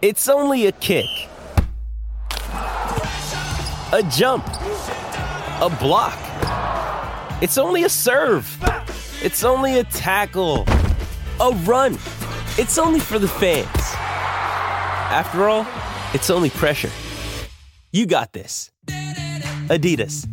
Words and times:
It's 0.00 0.28
only 0.28 0.66
a 0.66 0.72
kick, 0.72 1.06
a 2.52 4.08
jump, 4.12 4.46
a 4.46 5.76
block. 5.80 6.16
It's 7.42 7.58
only 7.58 7.82
a 7.82 7.88
serve. 7.88 8.46
It's 9.24 9.42
only 9.42 9.80
a 9.80 9.82
tackle, 9.82 10.66
a 11.40 11.50
run. 11.64 11.94
It's 12.58 12.78
only 12.78 13.00
for 13.00 13.18
the 13.18 13.26
fans. 13.26 13.66
After 15.10 15.48
all, 15.48 15.66
it's 16.14 16.30
only 16.30 16.50
pressure. 16.50 16.90
You 17.90 18.06
got 18.06 18.32
this. 18.32 18.70
Adidas. 19.66 20.28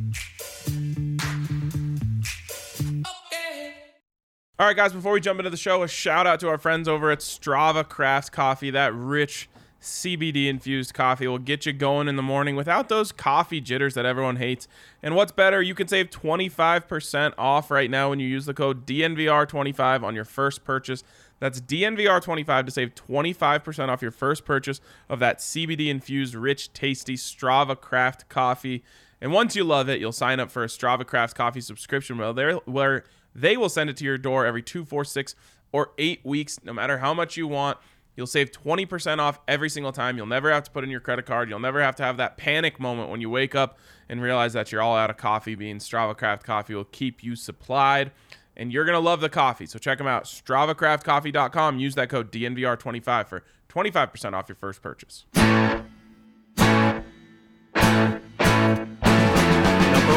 All 4.60 4.68
right, 4.68 4.76
guys, 4.76 4.94
before 4.94 5.12
we 5.12 5.22
jump 5.22 5.40
into 5.40 5.50
the 5.50 5.58
show, 5.58 5.82
a 5.82 5.88
shout 5.88 6.28
out 6.28 6.40
to 6.42 6.50
our 6.50 6.60
friends 6.60 6.88
over 6.88 7.10
at 7.10 7.20
Strava 7.20 7.88
Crafts 7.90 8.30
Coffee. 8.30 8.70
That 8.70 8.94
rich 8.94 9.50
CBD 9.86 10.48
infused 10.48 10.94
coffee 10.96 11.28
will 11.28 11.38
get 11.38 11.66
you 11.68 11.72
going 11.72 12.08
in 12.08 12.16
the 12.16 12.24
morning 12.24 12.56
without 12.56 12.90
those 12.90 13.12
coffee 13.12 13.62
jitters 13.62 13.94
that 13.94 14.06
everyone 14.06 14.38
hates. 14.38 14.68
And 15.04 15.16
what's 15.16 15.32
better, 15.32 15.62
you 15.62 15.76
can 15.76 15.88
save 15.88 16.10
25% 16.10 17.34
off 17.38 17.70
right 17.70 17.90
now 17.90 18.10
when 18.10 18.20
you 18.20 18.28
use 18.28 18.48
the 18.48 18.54
code 18.54 18.88
DNVR25 18.88 20.02
on 20.02 20.16
your 20.16 20.26
first 20.26 20.64
purchase. 20.64 21.04
That's 21.40 21.62
DNVR25 21.62 22.66
to 22.66 22.72
save 22.72 22.96
25% 22.96 23.90
off 23.90 24.02
your 24.02 24.10
first 24.10 24.44
purchase 24.44 24.82
of 25.08 25.20
that 25.20 25.38
CBD 25.38 25.90
infused, 25.90 26.34
rich, 26.34 26.74
tasty 26.74 27.16
Strava 27.16 27.80
Craft 27.80 28.28
coffee. 28.28 28.84
And 29.22 29.32
once 29.32 29.56
you 29.56 29.64
love 29.64 29.88
it, 29.88 30.00
you'll 30.00 30.12
sign 30.12 30.40
up 30.40 30.50
for 30.50 30.64
a 30.64 30.68
Strava 30.68 31.06
Craft 31.06 31.36
coffee 31.36 31.62
subscription 31.62 32.18
where 32.18 33.04
they 33.36 33.56
will 33.56 33.70
send 33.70 33.90
it 33.92 33.98
to 33.98 34.04
your 34.04 34.18
door 34.18 34.46
every 34.48 34.64
two, 34.64 34.84
four, 34.84 35.06
six, 35.06 35.36
or 35.72 35.92
eight 35.98 36.22
weeks, 36.24 36.60
no 36.64 36.74
matter 36.74 36.98
how 37.00 37.14
much 37.14 37.38
you 37.38 37.48
want. 37.48 37.78
You'll 38.16 38.28
save 38.28 38.52
20% 38.52 39.20
off 39.20 39.40
every 39.48 39.70
single 39.70 39.92
time. 39.92 40.18
You'll 40.18 40.26
never 40.26 40.52
have 40.52 40.64
to 40.64 40.72
put 40.72 40.84
in 40.84 40.90
your 40.90 41.00
credit 41.00 41.26
card. 41.26 41.50
You'll 41.50 41.60
never 41.60 41.82
have 41.82 41.96
to 41.98 42.04
have 42.04 42.18
that 42.18 42.38
panic 42.38 42.80
moment 42.80 43.10
when 43.10 43.22
you 43.22 43.30
wake 43.30 43.56
up 43.56 43.78
and 44.08 44.22
realize 44.22 44.54
that 44.54 44.72
you're 44.72 44.82
all 44.82 44.96
out 44.96 45.10
of 45.10 45.18
coffee. 45.18 45.56
Being 45.56 45.80
Strava 45.80 46.16
Craft 46.16 46.46
Coffee 46.46 46.76
will 46.76 46.86
keep 46.86 47.24
you 47.24 47.36
supplied. 47.36 48.12
And 48.58 48.72
you're 48.72 48.86
going 48.86 48.96
to 48.96 49.00
love 49.00 49.20
the 49.20 49.30
coffee. 49.30 49.66
So 49.66 49.80
check 49.80 49.98
them 49.98 50.08
out. 50.08 50.24
StravaCraftCoffee.com. 50.24 51.80
Use 51.80 51.96
that 51.96 52.10
code 52.10 52.32
DNVR25 52.32 53.28
for 53.28 53.44
25% 53.70 54.34
off 54.34 54.48
your 54.48 54.56
first 54.56 54.82
purchase. 54.82 55.26
Number 55.36 55.84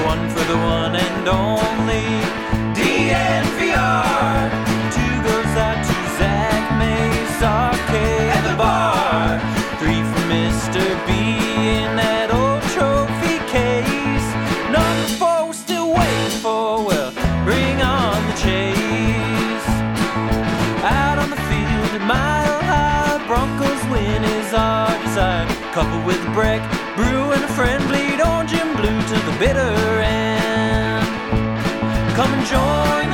one 0.04 0.30
for 0.30 0.44
the 0.44 0.56
one 0.56 0.94
and 0.94 1.28
only 1.28 1.77
friend 27.58 27.82
bleed 27.88 28.20
orange 28.20 28.54
and 28.54 28.76
blue 28.76 29.00
to 29.10 29.16
the 29.26 29.34
bitter 29.40 29.74
end. 30.00 31.04
Come 32.14 32.32
and 32.36 32.46
join 32.46 33.07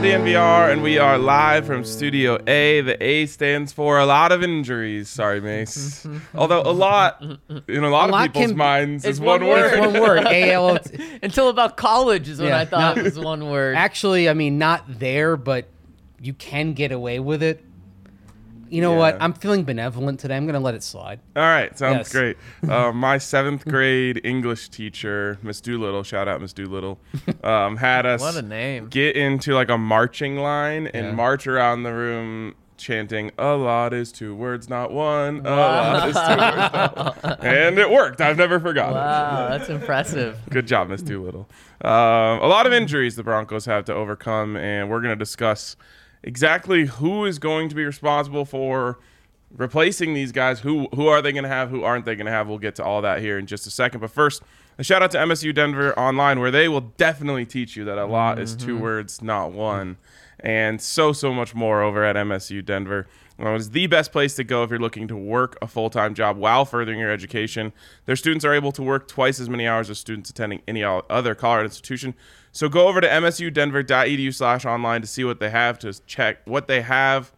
DNVR. 0.00 0.22
We 0.24 0.36
are 0.36 0.68
DNVR 0.68 0.72
and 0.72 0.82
we 0.82 0.98
are 0.98 1.18
live 1.18 1.66
from 1.66 1.84
Studio 1.84 2.38
A. 2.46 2.80
The 2.82 3.02
A 3.02 3.26
stands 3.26 3.72
for 3.72 3.98
a 3.98 4.06
lot 4.06 4.30
of 4.32 4.42
injuries. 4.42 5.08
Sorry, 5.08 5.40
Mace. 5.40 6.06
Although 6.34 6.62
a 6.62 6.70
lot, 6.72 7.20
in 7.22 7.82
a 7.84 7.90
lot, 7.90 8.08
A 8.08 8.12
lot 8.12 8.26
of 8.28 8.32
people's 8.32 8.50
can- 8.50 8.56
minds, 8.56 9.04
is 9.04 9.20
one, 9.20 9.40
one 9.40 9.50
word. 9.50 9.72
word. 9.80 9.92
One 9.92 10.00
word. 10.00 10.18
A 10.26 10.52
L. 10.52 10.68
O 10.70 10.76
T. 10.78 11.18
Until 11.22 11.48
about 11.48 11.76
college 11.76 12.28
is 12.28 12.38
when 12.38 12.48
Yeah, 12.50 12.58
I 12.58 12.64
thought 12.64 12.96
no. 12.96 13.00
it 13.02 13.04
was 13.04 13.18
one 13.18 13.48
word. 13.50 13.76
Actually, 13.76 14.28
I 14.28 14.34
mean, 14.34 14.58
not 14.58 14.84
there, 15.00 15.36
but 15.36 15.68
you 16.20 16.32
can 16.34 16.72
get 16.74 16.92
away 16.92 17.18
with 17.20 17.42
it. 17.42 17.64
You 18.70 18.80
know 18.82 18.92
what? 18.94 19.16
I'm 19.20 19.32
feeling 19.32 19.64
benevolent 19.64 20.20
today. 20.20 20.36
I'm 20.36 20.44
going 20.44 20.54
to 20.54 20.60
let 20.60 20.74
it 20.74 20.82
slide. 20.82 21.20
All 21.36 21.42
right, 21.42 21.76
sounds 21.78 21.98
Yes. 21.98 22.12
great. 22.12 22.36
Uh, 22.68 22.92
my 22.92 23.18
seventh 23.32 23.64
grade 23.64 24.20
English 24.24 24.68
teacher, 24.70 25.38
Miss 25.42 25.60
Doolittle, 25.60 26.02
shout 26.02 26.28
out 26.28 26.40
Miss 26.40 26.52
Doolittle, 26.52 26.98
um, 27.44 27.76
had 27.76 28.06
us 28.06 28.20
What 28.20 28.36
a 28.36 28.42
name. 28.42 28.88
get 28.88 29.16
into 29.16 29.54
like 29.54 29.68
a 29.70 29.78
marching 29.78 30.36
line 30.36 30.86
and 30.88 31.06
Yeah. 31.06 31.12
march 31.12 31.46
around 31.46 31.82
the 31.82 31.92
room 31.92 32.54
chanting 32.76 33.32
"A 33.38 33.56
lot 33.56 33.92
is 33.92 34.12
two 34.12 34.36
words, 34.36 34.68
not 34.70 34.92
one. 34.92 35.40
A 35.44 35.50
lot 35.50 36.08
is 36.08 36.14
two 36.14 36.20
words, 36.20 36.72
not 36.72 36.96
one." 37.24 37.36
and 37.40 37.76
it 37.78 37.90
worked. 37.90 38.20
I've 38.20 38.36
never 38.36 38.60
forgotten. 38.60 38.94
Wow, 38.94 39.48
that's 39.50 39.68
impressive. 39.68 40.38
Good 40.50 40.68
job, 40.68 40.88
Miss 40.88 41.02
Doolittle. 41.02 41.48
Um, 41.80 41.90
a 42.40 42.46
lot 42.46 42.66
of 42.66 42.72
injuries 42.72 43.16
the 43.16 43.24
Broncos 43.24 43.64
have 43.64 43.84
to 43.86 43.94
overcome, 43.94 44.56
and 44.56 44.88
we're 44.90 45.00
going 45.00 45.10
to 45.12 45.16
discuss 45.16 45.74
exactly 46.22 46.86
who 46.86 47.24
is 47.24 47.38
going 47.38 47.68
to 47.68 47.74
be 47.74 47.84
responsible 47.84 48.44
for 48.44 48.98
replacing 49.56 50.14
these 50.14 50.32
guys. 50.32 50.60
Who 50.60 50.88
who 50.94 51.06
are 51.08 51.22
they 51.22 51.32
going 51.32 51.44
to 51.44 51.48
have? 51.48 51.70
Who 51.70 51.84
aren't 51.84 52.04
they 52.04 52.16
going 52.16 52.26
to 52.26 52.32
have? 52.32 52.48
We'll 52.48 52.58
get 52.58 52.74
to 52.76 52.84
all 52.84 53.02
that 53.02 53.20
here 53.20 53.38
in 53.38 53.46
just 53.46 53.66
a 53.66 53.70
second. 53.70 54.00
But 54.00 54.10
first, 54.10 54.42
a 54.78 54.84
shout 54.84 55.02
out 55.02 55.10
to 55.12 55.18
MSU 55.18 55.54
Denver 55.54 55.98
Online, 55.98 56.40
where 56.40 56.50
they 56.50 56.68
will 56.68 56.80
definitely 56.80 57.46
teach 57.46 57.76
you 57.76 57.84
that 57.84 57.98
a 57.98 58.06
lot 58.06 58.38
is 58.38 58.54
two 58.54 58.74
mm-hmm. 58.74 58.82
words, 58.82 59.22
not 59.22 59.52
one, 59.52 59.96
and 60.40 60.80
so 60.80 61.12
so 61.12 61.32
much 61.32 61.54
more 61.54 61.82
over 61.82 62.04
at 62.04 62.16
MSU 62.16 62.64
Denver. 62.64 63.06
Well, 63.38 63.54
it's 63.54 63.68
the 63.68 63.86
best 63.86 64.10
place 64.10 64.34
to 64.34 64.44
go 64.44 64.64
if 64.64 64.70
you're 64.70 64.80
looking 64.80 65.06
to 65.08 65.16
work 65.16 65.56
a 65.62 65.68
full 65.68 65.90
time 65.90 66.14
job 66.14 66.36
while 66.36 66.64
furthering 66.64 66.98
your 66.98 67.10
education. 67.10 67.72
Their 68.06 68.16
students 68.16 68.44
are 68.44 68.52
able 68.52 68.72
to 68.72 68.82
work 68.82 69.06
twice 69.06 69.38
as 69.38 69.48
many 69.48 69.66
hours 69.66 69.88
as 69.90 69.98
students 69.98 70.28
attending 70.28 70.62
any 70.66 70.82
other 70.82 71.36
Colorado 71.36 71.66
institution. 71.66 72.14
So 72.58 72.68
go 72.68 72.88
over 72.88 73.00
to 73.00 73.06
msudenver.edu 73.06 74.34
slash 74.34 74.64
online 74.64 75.00
to 75.02 75.06
see 75.06 75.22
what 75.22 75.38
they 75.38 75.48
have, 75.48 75.78
to 75.78 75.92
check 76.08 76.38
what 76.44 76.66
they 76.66 76.80
have 76.80 77.30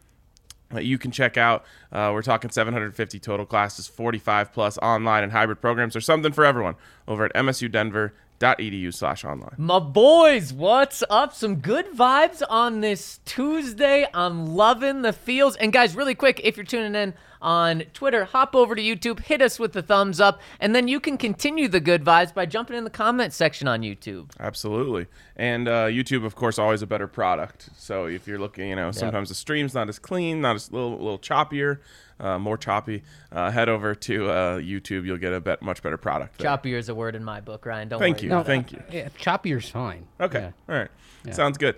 that 0.71 0.87
you 0.87 0.97
can 0.97 1.11
check 1.11 1.37
out. 1.37 1.63
Uh, 1.93 2.11
we're 2.15 2.23
talking 2.23 2.51
750 2.51 3.19
total 3.19 3.45
classes, 3.45 3.87
45 3.87 4.51
plus 4.51 4.79
online 4.79 5.23
and 5.23 5.31
hybrid 5.31 5.61
programs. 5.61 5.93
There's 5.93 6.07
something 6.07 6.33
for 6.33 6.47
everyone 6.47 6.77
over 7.07 7.27
at 7.27 7.35
msudenver.edu 7.35 8.13
slash 8.41 9.25
online. 9.25 9.55
My 9.59 9.79
boys, 9.79 10.51
what's 10.53 11.03
up? 11.11 11.35
Some 11.35 11.57
good 11.57 11.87
vibes 11.93 12.43
on 12.49 12.81
this 12.81 13.21
Tuesday. 13.27 14.07
I'm 14.15 14.47
loving 14.47 15.03
the 15.03 15.13
feels. 15.13 15.57
And 15.57 15.73
guys, 15.73 15.95
really 15.95 16.15
quick, 16.15 16.41
if 16.43 16.57
you're 16.57 16.65
tuning 16.65 16.95
in 16.95 17.13
on 17.43 17.83
Twitter, 17.93 18.25
hop 18.25 18.55
over 18.55 18.75
to 18.75 18.83
YouTube, 18.83 19.21
hit 19.21 19.43
us 19.43 19.59
with 19.59 19.73
the 19.73 19.83
thumbs 19.83 20.21
up, 20.21 20.41
and 20.59 20.75
then 20.75 20.89
you 20.89 21.01
can 21.01 21.19
continue 21.19 21.69
the 21.69 21.81
good 21.81 22.03
vibes 22.03 22.33
by 22.33 22.47
jumping 22.47 22.77
in 22.77 22.85
the 22.85 22.91
comment 22.91 23.33
section 23.33 23.69
on 23.69 23.83
YouTube. 23.83 24.31
Absolutely. 24.41 25.07
And 25.37 25.69
uh, 25.69 25.87
YouTube, 25.87 26.25
of 26.25 26.35
course, 26.35 26.59
always 26.59 26.81
a 26.83 26.87
better 26.87 27.07
product. 27.07 27.69
So 27.77 28.07
if 28.07 28.27
you're 28.27 28.39
looking, 28.39 28.71
you 28.71 28.77
know, 28.77 28.91
sometimes 28.91 29.29
the 29.29 29.35
stream's 29.35 29.75
not 29.75 29.89
as 29.89 29.99
clean, 29.99 30.41
not 30.41 30.57
as 30.57 30.73
little, 30.73 30.93
little 30.93 31.19
choppier, 31.19 31.81
uh, 32.21 32.39
more 32.39 32.57
choppy. 32.57 33.03
Uh, 33.33 33.51
head 33.51 33.69
over 33.69 33.95
to 33.95 34.31
uh, 34.31 34.59
YouTube. 34.59 35.05
You'll 35.07 35.17
get 35.19 35.33
a 35.33 35.41
bet, 35.41 35.63
much 35.63 35.83
better 35.83 35.97
product. 35.97 36.39
there. 36.39 36.51
Choppier 36.51 36.79
is 36.79 36.89
a 36.89 36.95
word 36.95 37.15
in 37.15 37.25
my 37.25 37.41
book, 37.41 37.67
Ryan. 37.67 37.89
Don't 37.89 37.99
Thank 37.99 38.19
worry. 38.19 38.27
you. 38.27 38.33
about 38.33 38.41
it. 38.43 38.47
Thank 38.47 38.73
you. 38.73 38.83
Yeah, 38.91 39.09
choppier's 39.19 39.69
fine. 39.69 40.07
Okay. 40.21 40.41
Yeah. 40.69 40.75
All 40.75 40.81
right. 40.81 40.91
Sounds 41.35 41.59
good. 41.59 41.77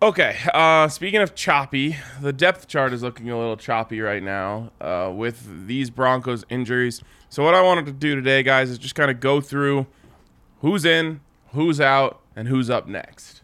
Okay. 0.00 0.36
Uh, 0.54 0.88
speaking 0.88 1.20
of 1.20 1.34
choppy, 1.34 1.96
the 2.20 2.32
depth 2.32 2.68
chart 2.68 2.92
is 2.92 3.02
looking 3.02 3.30
a 3.30 3.38
little 3.38 3.56
choppy 3.56 4.00
right 4.00 4.22
now 4.22 4.70
uh, 4.80 5.10
with 5.12 5.66
these 5.66 5.90
Broncos 5.90 6.44
injuries. 6.48 7.02
So 7.30 7.42
what 7.42 7.54
I 7.54 7.62
wanted 7.62 7.86
to 7.86 7.92
do 7.92 8.14
today, 8.14 8.42
guys, 8.42 8.70
is 8.70 8.78
just 8.78 8.94
kind 8.94 9.10
of 9.10 9.20
go 9.20 9.40
through 9.40 9.86
who's 10.60 10.84
in, 10.84 11.20
who's 11.52 11.80
out, 11.80 12.20
and 12.38 12.46
who's 12.46 12.70
up 12.70 12.86
next. 12.86 13.42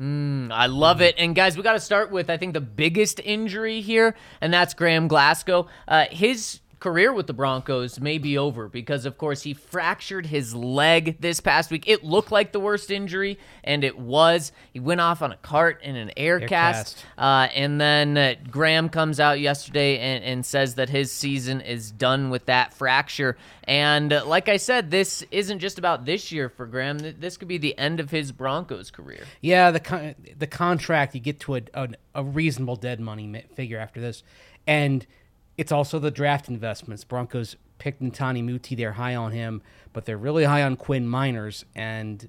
I 0.52 0.66
love 0.66 1.00
it. 1.00 1.16
And 1.18 1.34
guys, 1.34 1.56
we 1.56 1.64
got 1.64 1.72
to 1.72 1.80
start 1.80 2.12
with 2.12 2.30
I 2.30 2.36
think 2.36 2.54
the 2.54 2.60
biggest 2.60 3.18
injury 3.18 3.80
here, 3.80 4.14
and 4.40 4.54
that's 4.54 4.72
Graham 4.72 5.08
Glasgow. 5.08 5.66
Uh, 5.88 6.04
his 6.12 6.60
career 6.84 7.14
with 7.14 7.26
the 7.26 7.32
Broncos 7.32 7.98
may 7.98 8.18
be 8.18 8.36
over 8.36 8.68
because, 8.68 9.06
of 9.06 9.16
course, 9.16 9.40
he 9.40 9.54
fractured 9.54 10.26
his 10.26 10.54
leg 10.54 11.18
this 11.18 11.40
past 11.40 11.70
week. 11.70 11.88
It 11.88 12.04
looked 12.04 12.30
like 12.30 12.52
the 12.52 12.60
worst 12.60 12.90
injury, 12.90 13.38
and 13.64 13.82
it 13.82 13.98
was. 13.98 14.52
He 14.74 14.80
went 14.80 15.00
off 15.00 15.22
on 15.22 15.32
a 15.32 15.36
cart 15.38 15.82
in 15.82 15.96
an 15.96 16.10
air, 16.14 16.42
Air 16.42 16.46
cast, 16.46 16.96
cast. 16.96 17.06
Uh, 17.16 17.48
and 17.54 17.80
then 17.80 18.18
uh, 18.18 18.34
Graham 18.50 18.90
comes 18.90 19.18
out 19.18 19.40
yesterday 19.40 19.98
and, 19.98 20.22
and 20.24 20.44
says 20.44 20.74
that 20.74 20.90
his 20.90 21.10
season 21.10 21.62
is 21.62 21.90
done 21.90 22.28
with 22.28 22.44
that 22.46 22.74
fracture. 22.74 23.38
And 23.66 24.12
uh, 24.12 24.26
like 24.26 24.50
I 24.50 24.58
said, 24.58 24.90
this 24.90 25.24
isn't 25.30 25.60
just 25.60 25.78
about 25.78 26.04
this 26.04 26.32
year 26.32 26.50
for 26.50 26.66
Graham. 26.66 26.98
This 26.98 27.38
could 27.38 27.48
be 27.48 27.56
the 27.56 27.78
end 27.78 27.98
of 27.98 28.10
his 28.10 28.30
Broncos 28.30 28.90
career. 28.90 29.24
Yeah, 29.40 29.70
the 29.70 29.80
con- 29.80 30.16
the 30.38 30.46
contract 30.46 31.14
you 31.14 31.22
get 31.22 31.40
to 31.40 31.56
a, 31.56 31.62
a 31.72 31.88
a 32.14 32.22
reasonable 32.22 32.76
dead 32.76 33.00
money 33.00 33.42
figure 33.54 33.78
after 33.78 34.02
this, 34.02 34.22
and 34.66 35.06
it's 35.56 35.72
also 35.72 35.98
the 35.98 36.10
draft 36.10 36.48
investments. 36.48 37.04
Broncos 37.04 37.56
picked 37.78 38.02
Netane 38.02 38.44
Muti; 38.44 38.74
they're 38.74 38.92
high 38.92 39.14
on 39.14 39.32
him, 39.32 39.62
but 39.92 40.04
they're 40.04 40.18
really 40.18 40.44
high 40.44 40.62
on 40.62 40.76
Quinn 40.76 41.06
Meinerz, 41.06 41.64
and 41.74 42.28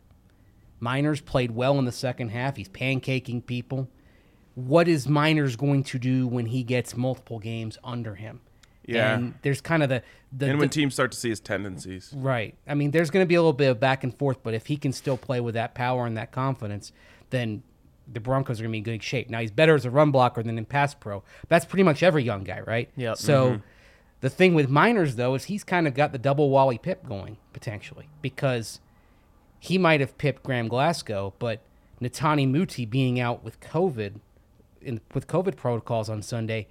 Meinerz 0.81 1.23
played 1.23 1.51
well 1.51 1.77
in 1.79 1.85
the 1.85 1.91
second 1.91 2.29
half. 2.29 2.57
He's 2.57 2.69
pancaking 2.69 3.45
people. 3.45 3.89
What 4.55 4.87
is 4.87 5.07
Meinerz 5.07 5.57
going 5.57 5.83
to 5.85 5.99
do 5.99 6.27
when 6.27 6.45
he 6.47 6.63
gets 6.63 6.95
multiple 6.95 7.39
games 7.39 7.77
under 7.83 8.15
him? 8.15 8.41
Yeah. 8.85 9.15
And 9.15 9.33
there's 9.41 9.61
kind 9.61 9.83
of 9.83 9.89
the, 9.89 10.03
the, 10.31 10.47
and 10.49 10.59
when 10.59 10.69
the- 10.69 10.73
teams 10.73 10.93
start 10.93 11.11
to 11.11 11.17
see 11.17 11.29
his 11.29 11.39
tendencies. 11.39 12.13
Right. 12.15 12.55
I 12.67 12.75
mean, 12.75 12.91
there's 12.91 13.09
going 13.09 13.23
to 13.23 13.27
be 13.27 13.35
a 13.35 13.41
little 13.41 13.53
bit 13.53 13.69
of 13.69 13.79
back 13.79 14.03
and 14.03 14.17
forth, 14.17 14.43
but 14.43 14.53
if 14.53 14.67
he 14.67 14.77
can 14.77 14.93
still 14.93 15.17
play 15.17 15.41
with 15.41 15.55
that 15.55 15.73
power 15.73 16.05
and 16.05 16.15
that 16.17 16.31
confidence, 16.31 16.91
then 17.31 17.63
the 18.11 18.19
Broncos 18.19 18.59
are 18.59 18.63
going 18.63 18.71
to 18.71 18.73
be 18.73 18.77
in 18.79 18.83
good 18.83 19.03
shape. 19.03 19.29
Now, 19.29 19.39
he's 19.39 19.51
better 19.51 19.75
as 19.75 19.85
a 19.85 19.89
run 19.89 20.11
blocker 20.11 20.43
than 20.43 20.57
in 20.57 20.65
pass 20.65 20.93
pro. 20.93 21.23
That's 21.47 21.65
pretty 21.65 21.83
much 21.83 22.03
every 22.03 22.23
young 22.23 22.43
guy, 22.43 22.61
right? 22.61 22.89
Yep. 22.95 23.17
So 23.17 23.61
the 24.21 24.29
thing 24.29 24.53
with 24.53 24.69
Meinerz, 24.69 25.15
though, 25.15 25.35
is 25.35 25.45
he's 25.45 25.63
kind 25.63 25.87
of 25.87 25.93
got 25.93 26.11
the 26.11 26.17
double 26.17 26.49
Wally 26.49 26.77
Pipp 26.77 27.07
going, 27.07 27.37
potentially, 27.53 28.09
because 28.21 28.79
he 29.59 29.77
might 29.77 29.99
have 29.99 30.17
pipped 30.17 30.43
Graham 30.43 30.67
Glasgow, 30.67 31.33
but 31.39 31.61
Netane 32.01 32.51
Muti 32.51 32.85
being 32.85 33.19
out 33.19 33.43
with 33.43 33.59
COVID, 33.59 34.19
in, 34.81 35.01
with 35.13 35.27
COVID 35.27 35.55
protocols 35.55 36.09
on 36.09 36.21
Sunday, 36.21 36.67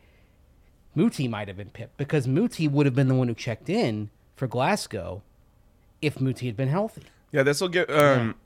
Muti 0.95 1.27
might 1.27 1.49
have 1.49 1.57
been 1.57 1.71
pipped 1.71 1.97
because 1.97 2.29
Muti 2.29 2.69
would 2.69 2.87
have 2.87 2.95
been 2.95 3.09
the 3.09 3.15
one 3.15 3.29
who 3.29 3.35
checked 3.35 3.69
in 3.69 4.11
for 4.37 4.47
Glasgow 4.47 5.23
if 6.01 6.21
Muti 6.21 6.47
had 6.47 6.57
been 6.57 6.69
healthy. 6.69 7.03
Yeah, 7.33 7.43
this 7.43 7.61
will 7.61 7.69
get. 7.69 7.91
Um, 7.91 8.37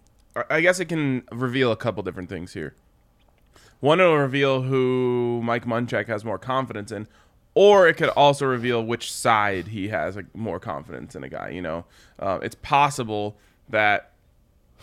I- 0.50 0.60
guess 0.60 0.80
it 0.80 0.86
can 0.86 1.24
reveal 1.32 1.72
a 1.72 1.76
couple 1.76 2.02
different 2.02 2.28
things 2.28 2.54
here. 2.54 2.74
One, 3.80 4.00
it'll 4.00 4.16
reveal 4.16 4.62
who 4.62 5.40
Mike 5.44 5.64
Munchak 5.64 6.06
has 6.08 6.24
more 6.24 6.38
confidence 6.38 6.90
in, 6.90 7.06
or 7.54 7.86
it 7.88 7.96
could 7.96 8.08
also 8.10 8.46
reveal 8.46 8.84
which 8.84 9.12
side 9.12 9.68
he 9.68 9.88
has 9.88 10.16
like, 10.16 10.34
more 10.34 10.58
confidence 10.58 11.14
in 11.14 11.22
a 11.22 11.28
guy. 11.28 11.50
You 11.50 11.62
know, 11.62 11.84
uh, 12.18 12.38
it's 12.42 12.56
possible 12.56 13.36
that 13.68 14.12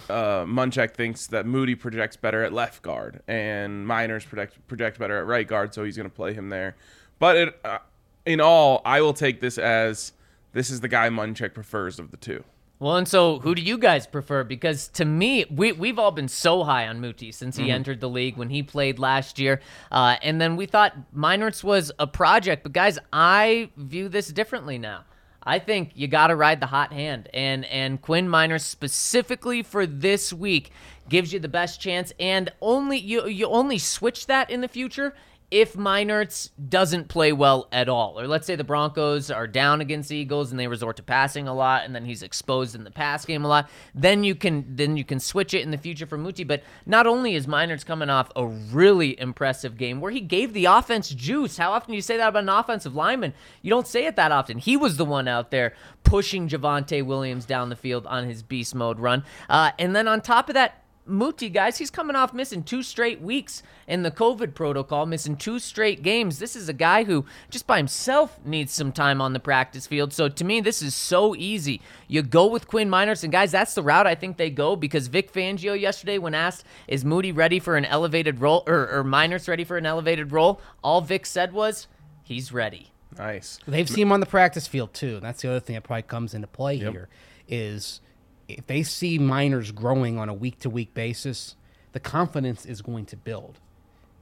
uh, 0.10 0.46
Munchak 0.46 0.94
thinks 0.94 1.28
that 1.28 1.46
Muti 1.46 1.76
projects 1.76 2.16
better 2.16 2.44
at 2.44 2.54
left 2.54 2.82
guard, 2.82 3.22
and 3.28 3.88
Meinerz 3.88 4.28
project 4.28 4.66
project 4.68 5.00
better 5.00 5.18
at 5.18 5.26
right 5.26 5.48
guard, 5.48 5.74
so 5.74 5.84
he's 5.84 5.98
going 5.98 6.10
to 6.10 6.16
play 6.16 6.34
him 6.34 6.50
there. 6.50 6.76
But 7.20 7.36
it, 7.38 7.60
uh, 7.64 7.80
in 8.26 8.42
all, 8.42 8.82
I 8.86 9.02
will 9.02 9.14
take 9.14 9.42
this 9.42 9.58
as 9.58 10.14
this 10.54 10.70
is 10.70 10.82
the 10.82 10.88
guy 10.88 11.10
Munchak 11.10 11.54
prefers 11.54 12.00
of 12.00 12.12
the 12.12 12.18
two. 12.18 12.44
Well, 12.78 12.98
and 12.98 13.08
so 13.08 13.40
who 13.40 13.56
do 13.56 13.62
you 13.62 13.78
guys 13.78 14.06
prefer? 14.06 14.44
Because 14.44 14.90
to 14.90 15.06
me, 15.06 15.46
we, 15.50 15.72
we've 15.72 15.98
all 15.98 16.12
been 16.12 16.28
so 16.28 16.64
high 16.64 16.88
on 16.88 17.00
Muti 17.00 17.32
since 17.32 17.56
he 17.56 17.72
entered 17.72 18.02
the 18.02 18.10
league 18.10 18.36
when 18.36 18.50
he 18.50 18.64
played 18.64 19.00
last 19.00 19.40
year. 19.40 19.62
Uh, 19.92 20.18
and 20.22 20.42
then 20.42 20.58
we 20.58 20.66
thought 20.66 20.94
Meinerz 21.16 21.64
was 21.64 21.92
a 22.00 22.06
project. 22.06 22.64
But 22.64 22.74
guys, 22.74 23.00
I 23.14 23.70
view 23.78 24.10
this 24.10 24.28
differently 24.28 24.78
now. 24.78 25.06
I 25.42 25.60
think 25.60 25.92
you 25.94 26.08
got 26.08 26.28
to 26.28 26.36
ride 26.36 26.60
the 26.60 26.66
hot 26.66 26.92
hand. 26.92 27.30
And, 27.34 27.64
and 27.66 28.02
Quinn 28.02 28.28
Meinerz 28.28 28.64
specifically 28.64 29.64
for 29.64 29.86
this 29.86 30.34
week 30.34 30.72
gives 31.08 31.32
you 31.32 31.40
the 31.40 31.48
best 31.48 31.80
chance. 31.80 32.12
And 32.20 32.52
only 32.62 32.98
you, 32.98 33.26
you 33.28 33.46
only 33.48 33.78
switch 33.78 34.26
that 34.26 34.50
in 34.50 34.60
the 34.60 34.68
future 34.68 35.14
if 35.52 35.74
Meinerz 35.74 36.50
doesn't 36.70 37.08
play 37.08 37.32
well 37.32 37.68
at 37.72 37.88
all, 37.88 38.20
or 38.20 38.28
let's 38.28 38.48
say 38.48 38.56
the 38.56 38.64
Broncos 38.64 39.30
are 39.30 39.48
down 39.48 39.80
against 39.80 40.10
the 40.10 40.16
Eagles 40.16 40.52
and 40.52 40.60
they 40.60 40.68
resort 40.68 40.98
to 40.98 41.04
passing 41.04 41.48
a 41.48 41.54
lot, 41.54 41.86
and 41.86 41.96
then 41.96 42.06
he's 42.06 42.24
exposed 42.24 42.76
in 42.76 42.84
the 42.84 42.92
pass 42.92 43.26
game 43.26 43.46
a 43.46 43.48
lot, 43.48 43.70
then 43.94 44.24
you 44.24 44.36
can 44.36 44.76
then 44.76 44.98
you 44.98 45.04
can 45.04 45.20
switch 45.20 45.54
it 45.54 45.62
in 45.62 45.72
the 45.72 45.78
future 45.78 46.06
for 46.06 46.18
Muti. 46.18 46.44
But 46.44 46.64
not 46.86 47.08
only 47.08 47.36
is 47.36 47.48
Meinerz 47.48 47.86
coming 47.86 48.10
off 48.10 48.32
a 48.36 48.46
really 48.46 49.20
impressive 49.20 49.78
game 49.78 50.02
where 50.02 50.12
he 50.12 50.22
gave 50.22 50.54
the 50.54 50.66
offense 50.66 51.10
juice. 51.10 51.58
How 51.58 51.72
often 51.72 51.92
do 51.92 51.96
you 51.96 52.02
say 52.02 52.18
that 52.18 52.30
about 52.30 52.44
an 52.44 52.50
offensive 52.50 52.96
lineman? 52.96 53.34
You 53.62 53.70
don't 53.70 53.88
say 53.88 54.06
it 54.06 54.16
that 54.16 54.32
often. 54.32 54.58
He 54.58 54.76
was 54.78 54.98
the 54.98 55.06
one 55.06 55.28
out 55.28 55.52
there 55.52 55.74
pushing 56.04 56.50
Javonte 56.50 57.06
Williams 57.06 57.46
down 57.46 57.70
the 57.70 57.76
field 57.76 58.08
on 58.08 58.28
his 58.28 58.42
beast 58.44 58.74
mode 58.74 59.00
run, 59.00 59.24
uh, 59.50 59.72
and 59.78 59.96
then 59.96 60.08
on 60.08 60.22
top 60.22 60.50
of 60.50 60.56
that. 60.56 60.82
Muti, 61.08 61.50
guys, 61.50 61.78
he's 61.78 61.92
coming 61.92 62.16
off 62.16 62.34
missing 62.34 62.64
two 62.64 62.82
straight 62.82 63.22
weeks 63.22 63.62
in 63.88 64.02
the 64.02 64.10
COVID 64.10 64.56
protocol, 64.56 65.06
missing 65.06 65.36
two 65.36 65.60
straight 65.60 66.02
games. 66.02 66.40
This 66.40 66.56
is 66.56 66.68
a 66.68 66.74
guy 66.74 67.04
who 67.04 67.26
just 67.50 67.68
by 67.68 67.78
himself 67.78 68.40
needs 68.44 68.74
some 68.74 68.92
time 68.92 69.22
on 69.22 69.34
the 69.34 69.40
practice 69.40 69.86
field. 69.86 70.14
So 70.14 70.28
to 70.30 70.44
me, 70.44 70.62
this 70.62 70.82
is 70.82 70.96
so 70.96 71.36
easy. 71.36 71.80
You 72.08 72.24
go 72.24 72.48
with 72.48 72.68
Quinn 72.68 72.90
Meinerz, 72.90 73.24
and 73.24 73.32
guys, 73.32 73.52
that's 73.52 73.76
the 73.76 73.84
route 73.84 74.08
I 74.08 74.16
think 74.16 74.38
they 74.38 74.50
go 74.50 74.76
because 74.76 75.08
Vic 75.08 75.32
Fangio 75.32 75.80
yesterday, 75.80 76.18
when 76.18 76.34
asked, 76.34 76.66
"Is 76.88 77.06
Muti 77.06 77.32
ready 77.32 77.60
for 77.60 77.78
an 77.78 77.86
elevated 77.86 78.42
role, 78.42 78.64
or, 78.66 78.88
or 78.90 79.04
Meinerz 79.04 79.48
ready 79.48 79.64
for 79.64 79.78
an 79.78 79.86
elevated 79.86 80.32
role?" 80.32 80.60
All 80.84 81.02
Vic 81.02 81.28
said 81.28 81.54
was, 81.54 81.88
"He's 82.24 82.52
ready." 82.52 82.92
Nice. 83.18 83.60
They've 83.68 83.88
seen 83.88 84.08
him 84.08 84.12
on 84.12 84.20
the 84.20 84.26
practice 84.26 84.68
field 84.68 84.94
too. 84.94 85.20
That's 85.20 85.42
the 85.42 85.50
other 85.50 85.60
thing 85.60 85.76
that 85.76 85.84
probably 85.84 86.02
comes 86.02 86.34
into 86.34 86.48
play 86.48 86.78
here 86.78 87.10
is 87.48 88.02
if 88.48 88.68
they 88.68 88.84
see 88.84 89.18
Meinerz 89.20 89.74
growing 89.74 90.18
on 90.18 90.30
a 90.30 90.34
week 90.34 90.60
to 90.60 90.70
week 90.70 90.94
basis, 90.94 91.56
the 91.94 92.00
confidence 92.00 92.66
is 92.66 92.82
going 92.82 93.06
to 93.08 93.18
build. 93.18 93.60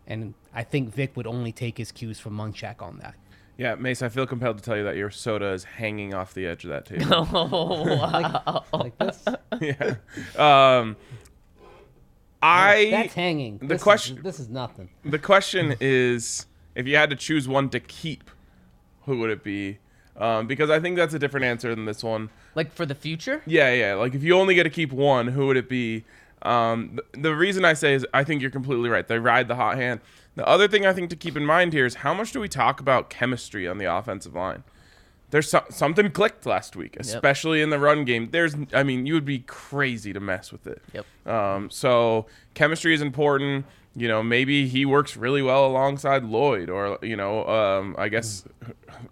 And 0.08 0.34
I 0.54 0.64
think 0.64 0.94
Vic 0.94 1.16
would 1.16 1.28
only 1.28 1.52
take 1.52 1.78
his 1.78 1.92
cues 1.92 2.20
from 2.20 2.34
Munchak 2.38 2.82
on 2.82 2.98
that. 3.00 3.16
Yeah, 3.58 3.76
Mace, 3.76 4.02
I 4.02 4.10
feel 4.10 4.26
compelled 4.26 4.58
to 4.58 4.64
tell 4.64 4.76
you 4.76 4.84
that 4.84 4.96
your 4.96 5.12
soda 5.12 5.52
is 5.54 5.64
hanging 5.64 6.14
off 6.14 6.34
the 6.34 6.48
edge 6.48 6.64
of 6.66 6.72
that 6.72 6.86
table. 6.86 7.06
Oh, 7.34 7.98
wow. 7.98 8.64
Like 8.74 8.98
this, 8.98 9.24
yeah. 9.62 9.96
Um, 10.36 10.96
I 12.42 12.90
that's 12.92 13.14
hanging. 13.14 13.58
the 13.60 13.68
This 13.68 13.78
is- 13.78 13.84
question- 13.84 14.20
this 14.24 14.40
is 14.40 14.50
nothing. 14.50 14.90
the 15.06 15.20
question 15.20 15.76
is, 15.80 16.46
if 16.76 16.88
you 16.88 16.96
had 16.96 17.10
to 17.12 17.16
choose 17.16 17.48
one 17.48 17.70
to 17.70 17.80
keep, 17.80 18.30
who 19.06 19.20
would 19.20 19.30
it 19.30 19.44
be? 19.44 19.78
Um, 20.16 20.46
because 20.48 20.70
I 20.70 20.80
think 20.80 20.96
that's 20.96 21.14
a 21.14 21.20
different 21.20 21.46
answer 21.46 21.74
than 21.74 21.86
this 21.86 22.04
one. 22.04 22.30
like 22.56 22.72
for 22.72 22.86
the 22.86 22.94
future? 22.96 23.42
Yeah, 23.46 23.74
yeah. 23.74 23.96
Like 23.96 24.14
if 24.14 24.24
you 24.24 24.36
only 24.36 24.54
get 24.56 24.64
to 24.64 24.70
keep 24.70 24.92
one, 24.92 25.28
who 25.28 25.48
would 25.48 25.58
it 25.58 25.68
be? 25.68 26.04
Um, 26.44 27.00
th- 27.14 27.24
the 27.24 27.36
reason 27.36 27.66
I 27.66 27.74
say 27.74 27.94
is 27.94 28.06
I 28.14 28.24
think 28.24 28.42
you're 28.42 28.52
completely 28.52 28.90
right. 28.90 29.08
They 29.08 29.18
ride 29.18 29.48
the 29.48 29.56
hot 29.56 29.78
hand. 29.78 30.02
The 30.36 30.48
other 30.48 30.68
thing 30.68 30.86
I 30.86 30.94
think 30.94 31.10
to 31.12 31.16
keep 31.16 31.36
in 31.38 31.46
mind 31.46 31.74
here 31.74 31.86
is 31.86 31.96
how 31.96 32.14
much 32.14 32.32
do 32.32 32.40
we 32.40 32.48
talk 32.50 32.80
about 32.80 33.10
chemistry 33.10 33.68
on 33.68 33.78
the 33.78 33.86
offensive 33.86 34.36
line? 34.36 34.64
There's 35.32 35.50
so- 35.50 35.66
something 35.70 36.12
clicked 36.12 36.46
last 36.46 36.76
week, 36.76 36.96
especially 37.00 37.62
in 37.62 37.72
the 37.72 37.80
run 37.80 38.06
game. 38.06 38.30
There's, 38.32 38.56
I 38.72 38.84
mean, 38.84 39.08
you 39.08 39.16
would 39.16 39.26
be 39.26 39.40
crazy 39.40 40.14
to 40.14 40.20
mess 40.20 40.52
with 40.52 40.68
it. 40.68 40.82
Yep. 40.94 41.06
Um, 41.34 41.70
so 41.72 42.28
chemistry 42.54 42.94
is 42.94 43.02
important. 43.02 43.66
You 43.96 44.08
know, 44.08 44.24
maybe 44.24 44.68
he 44.68 44.86
works 44.86 45.16
really 45.16 45.44
well 45.44 45.68
alongside 45.68 46.24
Lloyd, 46.24 46.68
or 46.70 46.98
you 47.04 47.16
know, 47.16 47.48
um, 47.48 47.96
I 47.98 48.10
guess 48.10 48.44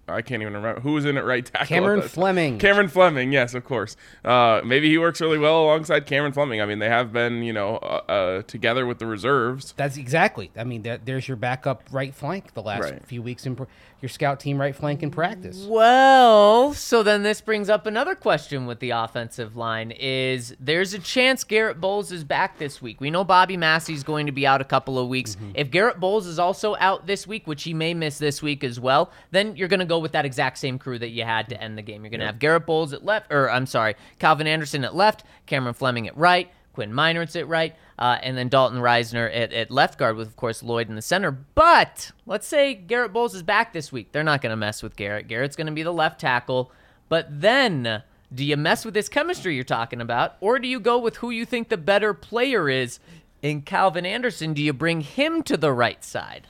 I 0.08 0.24
can't 0.24 0.42
even 0.42 0.56
remember 0.56 0.82
who 0.82 0.94
was 0.94 1.06
in 1.06 1.18
it 1.18 1.22
right 1.24 1.46
tackle. 1.46 1.68
Cameron 1.68 2.02
Fleming. 2.02 2.58
Cameron 2.58 2.88
Fleming, 2.88 3.32
yes, 3.32 3.54
of 3.54 3.64
course. 3.64 3.96
Uh, 4.26 4.62
maybe 4.66 4.90
he 4.90 4.98
works 4.98 5.22
really 5.22 5.38
well 5.38 5.62
alongside 5.64 6.08
Cameron 6.08 6.34
Fleming. 6.34 6.62
I 6.62 6.66
mean, 6.66 6.80
they 6.80 6.90
have 6.90 7.14
been, 7.14 7.44
you 7.44 7.54
know, 7.54 7.76
uh, 7.78 8.02
uh, 8.12 8.42
together 8.44 8.88
with 8.88 8.98
the 8.98 9.06
reserves. 9.06 9.74
That's 9.78 9.98
exactly. 9.98 10.50
I 10.58 10.64
mean, 10.64 10.82
there, 10.82 10.98
there's 10.98 11.28
your 11.28 11.38
backup 11.38 11.84
right 11.92 12.14
flank 12.16 12.54
the 12.56 12.64
last 12.64 12.82
Right. 12.82 13.06
few 13.06 13.22
weeks 13.22 13.46
in 13.46 13.56
your 14.02 14.10
scout 14.10 14.40
team 14.40 14.60
right 14.60 14.76
flank 14.76 15.04
in 15.04 15.12
practice. 15.12 15.66
Well, 15.68 16.74
so 16.74 17.04
then 17.04 17.24
this 17.24 17.40
brings 17.40 17.70
up 17.70 17.86
another 17.86 18.16
question 18.16 18.66
with 18.66 18.80
the 18.80 18.90
offensive 18.90 19.56
line 19.56 19.92
is 19.92 20.56
there's 20.60 20.94
a 20.94 21.00
chance 21.00 21.44
Garrett 21.44 21.80
Bolles 21.80 22.12
is 22.12 22.24
back 22.24 22.58
this 22.58 22.82
week. 22.82 23.00
We 23.00 23.12
know 23.12 23.24
Bobby 23.24 23.58
Massey's 23.58 24.04
going 24.04 24.26
to 24.26 24.32
be 24.32 24.48
out 24.48 24.60
a 24.60 24.66
couple 24.66 24.98
of 24.98 25.08
weeks. 25.08 25.36
Mm-hmm. 25.36 25.52
If 25.56 25.70
Garrett 25.70 26.00
Bolles 26.00 26.26
is 26.26 26.40
also 26.40 26.76
out 26.80 27.06
this 27.06 27.28
week, 27.28 27.46
which 27.46 27.64
he 27.64 27.74
may 27.74 27.94
miss 27.94 28.18
this 28.18 28.42
week 28.42 28.64
as 28.64 28.80
well, 28.80 29.12
then 29.30 29.56
you're 29.56 29.68
going 29.68 29.80
to 29.80 29.86
go 29.86 30.00
with 30.00 30.14
that 30.14 30.26
exact 30.26 30.58
same 30.58 30.80
crew 30.80 30.98
that 30.98 31.10
you 31.10 31.24
had 31.24 31.50
to 31.50 31.62
end 31.62 31.78
the 31.78 31.84
game. 31.84 32.04
You're 32.04 32.12
going 32.12 32.22
to 32.22 32.26
have 32.26 32.40
Garrett 32.40 32.66
Bolles 32.66 32.94
at 32.94 33.06
left 33.06 33.32
or 33.32 33.52
I'm 33.52 33.68
sorry, 33.68 33.96
Calvin 34.18 34.48
Anderson 34.48 34.84
at 34.84 34.96
left, 34.96 35.24
Cameron 35.46 35.76
Fleming 35.76 36.08
at 36.08 36.18
right, 36.18 36.50
Quinn 36.74 36.92
Meinerz 36.92 37.40
at 37.40 37.48
right, 37.48 37.76
uh, 38.02 38.18
and 38.24 38.36
then 38.36 38.50
Dalton 38.50 38.80
Risner 38.80 39.30
at, 39.34 39.54
at 39.54 39.70
left 39.72 39.98
guard 40.00 40.18
with, 40.18 40.28
of 40.28 40.36
course, 40.36 40.62
Lloyd 40.64 40.90
in 40.90 40.96
the 40.96 41.02
center. 41.04 41.32
But 41.32 42.12
let's 42.26 42.48
say 42.48 42.74
Garrett 42.74 43.14
Bolles 43.14 43.36
is 43.36 43.44
back 43.44 43.72
this 43.74 43.92
week. 43.92 44.12
They're 44.12 44.24
not 44.24 44.42
going 44.42 44.50
to 44.50 44.58
mess 44.58 44.82
with 44.82 44.96
Garrett. 44.96 45.28
Garrett's 45.28 45.56
going 45.56 45.68
to 45.68 45.74
be 45.74 45.84
the 45.84 45.94
left 45.94 46.20
tackle. 46.20 46.72
But 47.10 47.28
then, 47.30 48.02
do 48.34 48.44
you 48.44 48.58
mess 48.58 48.84
with 48.86 48.94
this 48.96 49.08
chemistry 49.08 49.54
you're 49.56 49.64
talking 49.64 50.02
about, 50.02 50.36
or 50.42 50.58
do 50.58 50.68
you 50.68 50.80
go 50.80 50.98
with 50.98 51.18
who 51.18 51.30
you 51.30 51.46
think 51.46 51.70
the 51.70 51.78
better 51.78 52.14
player 52.14 52.68
is 52.70 53.00
in 53.42 53.62
Calvin 53.62 54.06
Anderson? 54.06 54.54
Do 54.54 54.64
you 54.64 54.74
bring 54.74 55.02
him 55.02 55.44
to 55.44 55.56
the 55.56 55.72
right 55.72 56.04
side? 56.04 56.48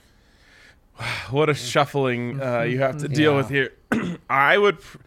What 1.30 1.48
a 1.48 1.54
shuffling 1.54 2.40
uh, 2.40 2.62
you 2.62 2.78
have 2.80 2.98
to 2.98 3.08
deal 3.08 3.32
Yeah. 3.32 3.36
with 3.36 3.48
here. 3.50 3.72
I 4.30 4.56
would, 4.58 4.80
pr- 4.80 4.98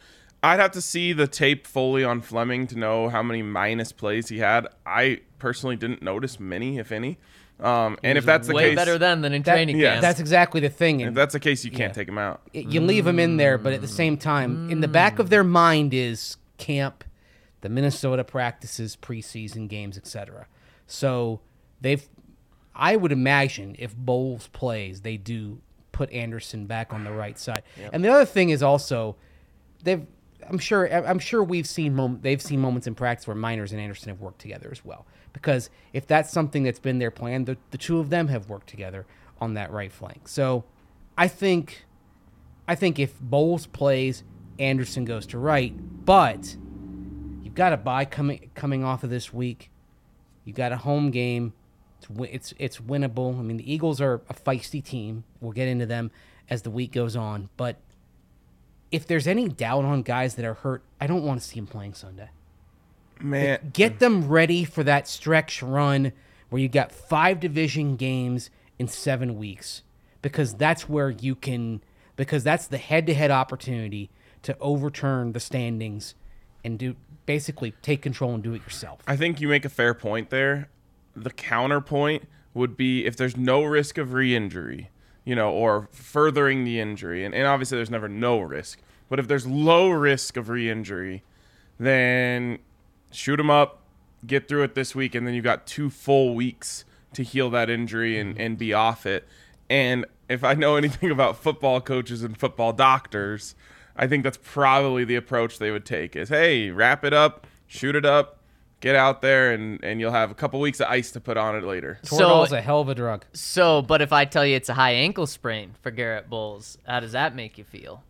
I'd 0.46 0.60
have 0.60 0.72
to 0.72 0.82
see 0.82 1.12
the 1.14 1.28
tape 1.28 1.66
fully 1.66 2.04
on 2.04 2.22
Fleming 2.22 2.68
to 2.68 2.78
know 2.78 3.10
how 3.10 3.24
many 3.24 3.42
minus 3.42 3.92
plays 3.92 4.30
he 4.30 4.38
had. 4.40 4.68
I 4.86 5.22
personally 5.40 5.76
didn't 5.76 6.02
notice 6.02 6.40
many, 6.40 6.78
if 6.78 6.92
any. 6.92 7.18
Um, 7.60 7.98
and 8.04 8.18
if 8.18 8.26
that's 8.26 8.48
the 8.48 8.54
Way 8.54 8.70
case, 8.70 8.76
better 8.76 8.98
then 8.98 9.22
than 9.22 9.34
in 9.34 9.42
That- 9.42 9.54
training 9.54 9.78
yeah. 9.80 9.92
camp. 9.94 10.02
That's 10.02 10.20
exactly 10.20 10.60
the 10.62 10.70
thing. 10.70 11.00
if 11.00 11.14
that's 11.14 11.34
the 11.34 11.40
case, 11.40 11.64
you 11.66 11.72
can't 11.72 11.92
Yeah. 11.92 11.94
take 11.94 12.08
him 12.10 12.18
out. 12.18 12.42
it- 12.54 12.68
you 12.68 12.82
leave 12.82 13.08
him 13.08 13.18
in 13.18 13.38
there, 13.38 13.58
but 13.58 13.72
at 13.74 13.82
the 13.82 13.88
same 13.88 14.18
time, 14.18 14.70
in 14.70 14.82
the 14.82 14.88
back 14.88 15.20
of 15.20 15.30
their 15.30 15.44
mind 15.44 15.94
is 15.94 16.38
camp, 16.58 17.04
the 17.62 17.70
Minnesota 17.70 18.24
practices, 18.24 18.96
preseason 19.02 19.68
games, 19.70 19.98
etc. 19.98 20.48
So 20.86 21.40
they've, 21.82 22.08
I 22.76 22.98
would 22.98 23.12
imagine, 23.14 23.76
if 23.80 23.96
Bolles 23.96 24.48
plays, 24.50 25.02
they 25.02 25.16
do 25.18 25.60
put 25.94 26.12
Anderson 26.12 26.66
back 26.66 26.94
on 26.94 27.06
the 27.06 27.12
right 27.12 27.40
side. 27.40 27.64
And 27.94 28.04
the 28.04 28.10
other 28.10 28.26
thing 28.26 28.50
is 28.50 28.62
also, 28.62 29.16
they've 29.84 30.06
I'm 30.50 30.60
sure 30.60 30.86
I'm 30.86 31.20
sure 31.20 31.44
we've 31.44 31.68
seen 31.68 31.96
mom- 31.96 32.20
they've 32.22 32.42
seen 32.42 32.60
moments 32.60 32.88
in 32.88 32.96
practice 32.96 33.28
where 33.28 33.36
Meinerz 33.36 33.72
and 33.72 33.80
Anderson 33.80 34.10
have 34.10 34.20
worked 34.20 34.40
together 34.40 34.70
as 34.72 34.84
well. 34.84 35.06
Because 35.34 35.70
if 35.92 36.08
that's 36.08 36.32
something 36.32 36.64
that's 36.64 36.80
been 36.80 37.00
their 37.00 37.12
plan, 37.12 37.46
the, 37.46 37.58
the 37.72 37.78
two 37.78 38.00
of 38.00 38.10
them 38.10 38.28
have 38.30 38.48
worked 38.48 38.68
together 38.68 39.06
on 39.42 39.56
that 39.56 39.72
right 39.72 39.92
flank. 39.92 40.28
So 40.28 40.64
I 41.18 41.28
think 41.28 41.86
I 42.68 42.76
think 42.76 43.00
if 43.00 43.20
Bolles 43.20 43.68
plays, 43.68 44.24
Anderson 44.60 45.06
goes 45.06 45.26
to 45.28 45.38
right, 45.38 45.74
but 46.06 46.56
you've 47.44 47.56
got 47.56 47.74
a 47.74 47.78
bye 47.78 48.06
coming 48.06 48.50
coming 48.56 48.84
off 48.84 49.04
of 49.04 49.10
this 49.10 49.34
week. 49.34 49.70
You've 50.46 50.56
got 50.56 50.72
a 50.72 50.78
home 50.78 51.12
game. 51.12 51.54
It's 52.02 52.08
it's 52.32 52.54
it's 52.58 52.78
winnable. 52.78 53.40
I 53.40 53.42
mean, 53.42 53.58
the 53.58 53.72
Eagles 53.72 54.00
are 54.00 54.22
a 54.30 54.34
feisty 54.34 54.84
team. 54.84 55.24
We'll 55.42 55.52
get 55.54 55.68
into 55.68 55.86
them 55.86 56.12
as 56.50 56.62
the 56.62 56.70
week 56.70 56.92
goes 56.92 57.16
on, 57.16 57.50
but 57.58 57.78
if 58.96 59.06
there's 59.06 59.28
any 59.28 59.50
doubt 59.50 59.84
on 59.84 60.04
guys 60.04 60.36
that 60.36 60.46
are 60.46 60.54
hurt, 60.54 60.82
I 61.02 61.08
don't 61.08 61.24
want 61.24 61.42
to 61.42 61.46
see 61.46 61.60
them 61.60 61.68
playing 61.68 61.96
Sunday. 61.96 62.30
Man, 63.20 63.72
Get 63.74 64.00
them 64.00 64.30
ready 64.30 64.64
for 64.64 64.84
that 64.86 65.10
stretch 65.10 65.62
run 65.62 66.14
where 66.50 66.62
you 66.62 66.70
got 66.70 66.94
five 66.94 67.42
division 67.42 67.98
games 67.98 68.50
in 68.80 68.88
seven 68.88 69.38
weeks, 69.38 69.84
because 70.22 70.54
that's 70.54 70.88
where 70.88 71.10
you 71.10 71.36
can, 71.36 71.82
because 72.16 72.44
that's 72.46 72.68
the 72.68 72.78
head-to-head 72.78 73.32
opportunity 73.32 74.10
to 74.44 74.56
overturn 74.60 75.34
the 75.34 75.42
standings 75.42 76.16
and 76.64 76.80
do 76.80 76.96
basically 77.26 77.74
take 77.82 78.02
control 78.02 78.34
and 78.34 78.44
do 78.44 78.54
it 78.54 78.62
yourself. 78.64 79.02
I 79.08 79.18
think 79.18 79.42
you 79.42 79.50
make 79.50 79.66
a 79.66 79.70
fair 79.70 79.94
point 79.94 80.30
there. 80.30 80.70
The 81.16 81.32
counterpoint 81.32 82.24
would 82.54 82.78
be 82.78 83.06
if 83.06 83.18
there's 83.18 83.36
no 83.36 83.64
risk 83.64 83.98
of 83.98 84.14
re-injury, 84.14 84.90
you 85.26 85.36
know, 85.36 85.52
or 85.52 85.90
furthering 85.92 86.64
the 86.64 86.80
injury, 86.80 87.26
and, 87.26 87.34
and 87.36 87.48
obviously 87.48 87.78
there's 87.78 87.90
never 87.90 88.08
no 88.08 88.40
risk, 88.40 88.80
but 89.10 89.20
if 89.20 89.28
there's 89.28 89.46
low 89.46 89.90
risk 89.90 90.38
of 90.38 90.50
re-injury, 90.50 91.24
then 91.80 92.60
shoot 93.12 93.40
him 93.40 93.50
up, 93.50 93.82
get 94.26 94.48
through 94.48 94.64
it 94.64 94.76
this 94.76 94.96
week, 94.96 95.16
and 95.16 95.26
then 95.28 95.34
you've 95.34 95.44
got 95.44 95.66
two 95.68 95.90
full 95.90 96.36
weeks 96.36 96.86
to 97.14 97.24
heal 97.24 97.50
that 97.52 97.70
injury 97.70 98.20
and, 98.20 98.40
and 98.40 98.58
be 98.58 98.74
off 98.74 99.06
it. 99.06 99.28
And 99.70 100.06
if 100.30 100.44
I 100.44 100.54
know 100.54 100.76
anything 100.76 101.12
about 101.18 101.38
football 101.38 101.82
coaches 101.82 102.24
and 102.24 102.38
football 102.38 102.74
doctors, 102.74 103.56
I 103.96 104.08
think 104.08 104.24
that's 104.24 104.40
probably 104.42 105.06
the 105.06 105.16
approach 105.16 105.60
they 105.60 105.72
would 105.72 105.86
take 105.86 106.16
is 106.16 106.30
hey, 106.30 106.70
wrap 106.72 107.06
it 107.06 107.14
up, 107.14 107.48
shoot 107.68 107.96
it 107.96 108.06
up, 108.06 108.40
get 108.82 108.96
out 108.96 109.22
there 109.22 109.54
and, 109.54 109.82
and 109.84 110.00
you'll 110.02 110.12
have 110.12 110.32
a 110.32 110.36
couple 110.36 110.60
weeks 110.60 110.80
of 110.82 110.88
ice 110.88 111.12
to 111.12 111.22
put 111.22 111.38
on 111.38 111.56
it 111.56 111.64
later. 111.64 112.00
Toradol's 112.04 112.50
So- 112.50 112.58
a 112.58 112.62
hell 112.62 112.82
of 112.82 112.90
a 112.90 112.96
drug. 112.96 113.26
So, 113.34 113.82
but 113.82 114.02
if 114.02 114.12
I 114.12 114.26
tell 114.26 114.46
you 114.46 114.56
it's 114.56 114.70
a 114.70 114.74
high 114.74 114.92
ankle 114.92 115.28
sprain 115.28 115.76
for 115.82 115.92
Garrett 115.92 116.30
Bolles, 116.30 116.78
how 116.86 117.00
does 117.00 117.14
that 117.14 117.36
make 117.36 117.58
you 117.58 117.64
feel? 117.64 118.04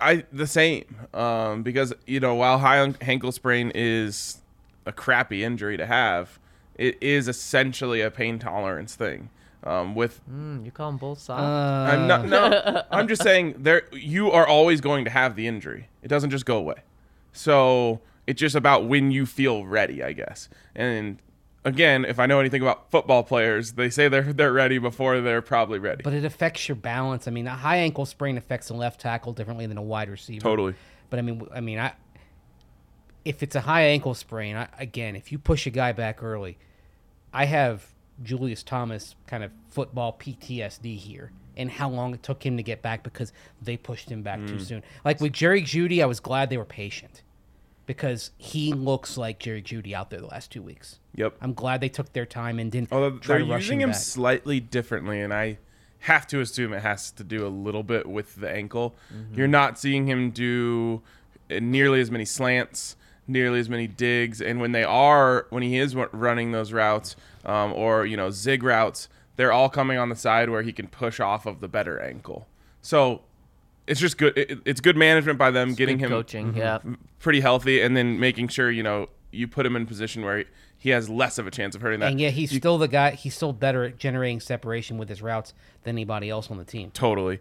I 0.00 0.24
the 0.32 0.46
same 0.46 0.84
um, 1.12 1.62
because 1.62 1.92
you 2.06 2.20
know 2.20 2.34
while 2.34 2.58
high 2.58 2.78
on 2.78 2.96
ankle 3.00 3.32
sprain 3.32 3.72
is 3.74 4.40
a 4.86 4.92
crappy 4.92 5.44
injury 5.44 5.76
to 5.76 5.86
have, 5.86 6.38
it 6.76 6.96
is 7.00 7.28
essentially 7.28 8.00
a 8.00 8.10
pain 8.10 8.38
tolerance 8.38 8.94
thing. 8.94 9.30
Um, 9.64 9.94
with 9.96 10.18
Hmm, 10.20 10.64
you 10.64 10.70
call 10.70 10.90
them 10.90 10.98
both 10.98 11.18
soft? 11.18 11.42
Uh, 11.42 11.90
I'm 11.90 12.06
not 12.06 12.26
no, 12.26 12.82
I'm 12.90 13.08
just 13.08 13.22
saying 13.22 13.56
there 13.58 13.82
you 13.92 14.30
are 14.30 14.46
always 14.46 14.80
going 14.80 15.04
to 15.04 15.10
have 15.10 15.34
the 15.34 15.46
injury. 15.46 15.88
It 16.02 16.08
doesn't 16.08 16.30
just 16.30 16.46
go 16.46 16.56
away. 16.56 16.76
So 17.32 18.00
it's 18.26 18.40
just 18.40 18.54
about 18.54 18.86
when 18.86 19.10
you 19.10 19.26
feel 19.26 19.66
ready, 19.66 20.02
I 20.02 20.12
guess. 20.12 20.48
And 20.74 21.18
again, 21.64 22.04
if 22.04 22.18
I 22.18 22.26
know 22.26 22.40
anything 22.40 22.62
about 22.62 22.90
football 22.90 23.22
players, 23.22 23.72
they 23.72 23.90
say 23.90 24.08
they're 24.08 24.32
they're 24.32 24.52
ready 24.52 24.78
before 24.78 25.20
they're 25.20 25.42
probably 25.42 25.78
ready. 25.78 26.02
but 26.02 26.12
it 26.12 26.24
affects 26.24 26.68
your 26.68 26.76
balance. 26.76 27.28
I 27.28 27.30
mean, 27.30 27.46
a 27.46 27.50
high 27.56 27.76
ankle 27.78 28.06
sprain 28.06 28.36
affects 28.38 28.70
a 28.70 28.74
left 28.74 29.00
tackle 29.00 29.32
differently 29.32 29.66
than 29.66 29.78
a 29.78 29.82
wide 29.82 30.08
receiver. 30.08 30.40
Totally. 30.42 30.74
But 31.10 31.18
I 31.18 31.22
mean, 31.22 31.46
I 31.54 31.60
mean, 31.60 31.78
I 31.78 31.92
if 33.24 33.42
it's 33.42 33.56
a 33.56 33.60
high 33.62 33.82
ankle 33.82 34.14
sprain, 34.14 34.56
I, 34.56 34.68
again, 34.78 35.16
if 35.16 35.32
you 35.32 35.38
push 35.38 35.66
a 35.66 35.70
guy 35.70 35.92
back 35.92 36.22
early, 36.22 36.56
I 37.32 37.44
have 37.44 37.86
Julius 38.22 38.62
Thomas 38.62 39.14
kind 39.26 39.44
of 39.44 39.50
football 39.68 40.16
PTSD 40.18 40.96
here, 40.96 41.30
and 41.56 41.70
how 41.70 41.88
long 41.90 42.14
it 42.14 42.22
took 42.22 42.44
him 42.44 42.56
to 42.56 42.62
get 42.62 42.80
back 42.82 43.02
because 43.02 43.32
they 43.60 43.76
pushed 43.76 44.10
him 44.10 44.22
back 44.22 44.38
Mm. 44.40 44.48
too 44.48 44.58
soon. 44.60 44.82
Like 45.04 45.20
with 45.20 45.32
Jerry 45.32 45.62
Jeudy, 45.62 46.02
I 46.02 46.06
was 46.06 46.20
glad 46.20 46.48
they 46.50 46.56
were 46.56 46.64
patient 46.64 47.22
because 47.88 48.32
he 48.36 48.74
looks 48.74 49.16
like 49.16 49.38
Jerry 49.38 49.62
Jeudy 49.62 49.94
out 49.94 50.10
there 50.10 50.20
the 50.20 50.26
last 50.26 50.52
two 50.52 50.60
weeks. 50.60 51.00
Yep. 51.14 51.38
I'm 51.40 51.54
glad 51.54 51.80
they 51.80 51.88
took 51.88 52.12
their 52.12 52.26
time 52.26 52.58
and 52.58 52.70
didn't 52.70 52.92
Although 52.92 53.18
they're 53.18 53.40
using 53.40 53.80
him 53.80 53.88
him 53.88 53.94
slightly 53.94 54.60
differently, 54.60 55.22
and 55.22 55.32
I 55.32 55.56
have 56.00 56.26
to 56.26 56.40
assume 56.40 56.74
it 56.74 56.82
has 56.82 57.10
to 57.12 57.24
do 57.24 57.46
a 57.46 57.48
little 57.48 57.82
bit 57.82 58.06
with 58.06 58.36
the 58.36 58.50
ankle. 58.50 58.94
You're 59.32 59.48
not 59.48 59.78
seeing 59.78 60.06
him 60.06 60.30
do 60.32 61.00
uh, 61.50 61.60
nearly 61.62 62.02
as 62.02 62.10
many 62.10 62.26
slants, 62.26 62.94
nearly 63.26 63.58
as 63.58 63.70
many 63.70 63.86
digs, 63.86 64.42
and 64.42 64.60
when 64.60 64.72
they 64.72 64.84
are, 64.84 65.46
when 65.48 65.62
he 65.62 65.78
is 65.78 65.96
running 65.96 66.52
those 66.52 66.74
routes, 66.74 67.16
um, 67.46 67.72
or 67.72 68.04
you 68.04 68.18
know 68.18 68.28
zig 68.28 68.62
routes, 68.64 69.08
they're 69.36 69.52
all 69.52 69.70
coming 69.70 69.96
on 69.96 70.10
the 70.10 70.16
side 70.16 70.50
where 70.50 70.62
he 70.62 70.74
can 70.74 70.88
push 70.88 71.20
off 71.20 71.46
of 71.46 71.60
the 71.60 71.68
better 71.68 71.98
ankle. 71.98 72.48
So 72.82 73.22
it's 73.88 74.00
just 74.00 74.18
good. 74.18 74.36
it- 74.36 74.58
it's 74.64 74.80
good 74.80 74.96
management 74.96 75.38
by 75.38 75.50
them 75.50 75.74
getting 75.74 75.98
him 75.98 76.10
coaching, 76.10 76.54
yeah. 76.54 76.78
pretty 77.18 77.40
healthy, 77.40 77.80
and 77.80 77.96
then 77.96 78.18
making 78.20 78.48
sure 78.48 78.70
you 78.70 78.82
know 78.82 79.08
you 79.30 79.46
put 79.48 79.66
him 79.66 79.76
in 79.76 79.82
a 79.82 79.86
position 79.86 80.24
where 80.24 80.44
he 80.80 80.90
has 80.90 81.08
less 81.10 81.38
of 81.38 81.46
a 81.46 81.50
chance 81.50 81.74
of 81.74 81.82
hurting 81.82 82.00
that. 82.00 82.12
And 82.12 82.20
yeah, 82.20 82.30
he's 82.30 82.54
still 82.54 82.78
the 82.78 82.88
guy. 82.88 83.10
He's 83.12 83.34
still 83.34 83.52
better 83.52 83.84
at 83.84 83.98
generating 83.98 84.40
separation 84.40 84.96
with 84.96 85.08
his 85.08 85.20
routes 85.20 85.52
than 85.82 85.96
anybody 85.96 86.30
else 86.30 86.50
on 86.50 86.56
the 86.58 86.64
team. 86.64 86.90
Totally. 86.92 87.40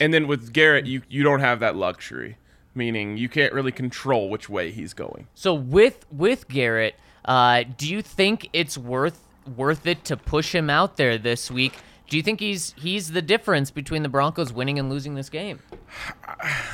And 0.00 0.12
then 0.12 0.26
with 0.26 0.52
Garrett, 0.52 0.86
you 0.86 1.02
you 1.08 1.22
don't 1.22 1.40
have 1.40 1.60
that 1.60 1.76
luxury, 1.76 2.36
meaning 2.74 3.16
you 3.16 3.28
can't 3.28 3.52
really 3.52 3.72
control 3.72 4.28
which 4.28 4.48
way 4.48 4.70
he's 4.72 4.94
going. 4.94 5.28
So 5.34 5.54
with 5.54 6.04
with 6.10 6.48
Garrett, 6.48 6.96
uh, 7.24 7.64
do 7.78 7.88
you 7.88 8.02
think 8.02 8.48
it's 8.52 8.76
worth 8.76 9.20
worth 9.56 9.86
it 9.86 10.04
to 10.06 10.16
push 10.16 10.54
him 10.54 10.68
out 10.68 10.96
there 10.96 11.18
this 11.18 11.50
week? 11.50 11.74
Do 12.12 12.18
you 12.18 12.22
think 12.22 12.40
he's 12.40 12.74
he's 12.76 13.12
the 13.12 13.22
difference 13.22 13.70
between 13.70 14.02
the 14.02 14.08
Broncos 14.10 14.52
winning 14.52 14.78
and 14.78 14.90
losing 14.90 15.14
this 15.14 15.30
game? 15.30 15.60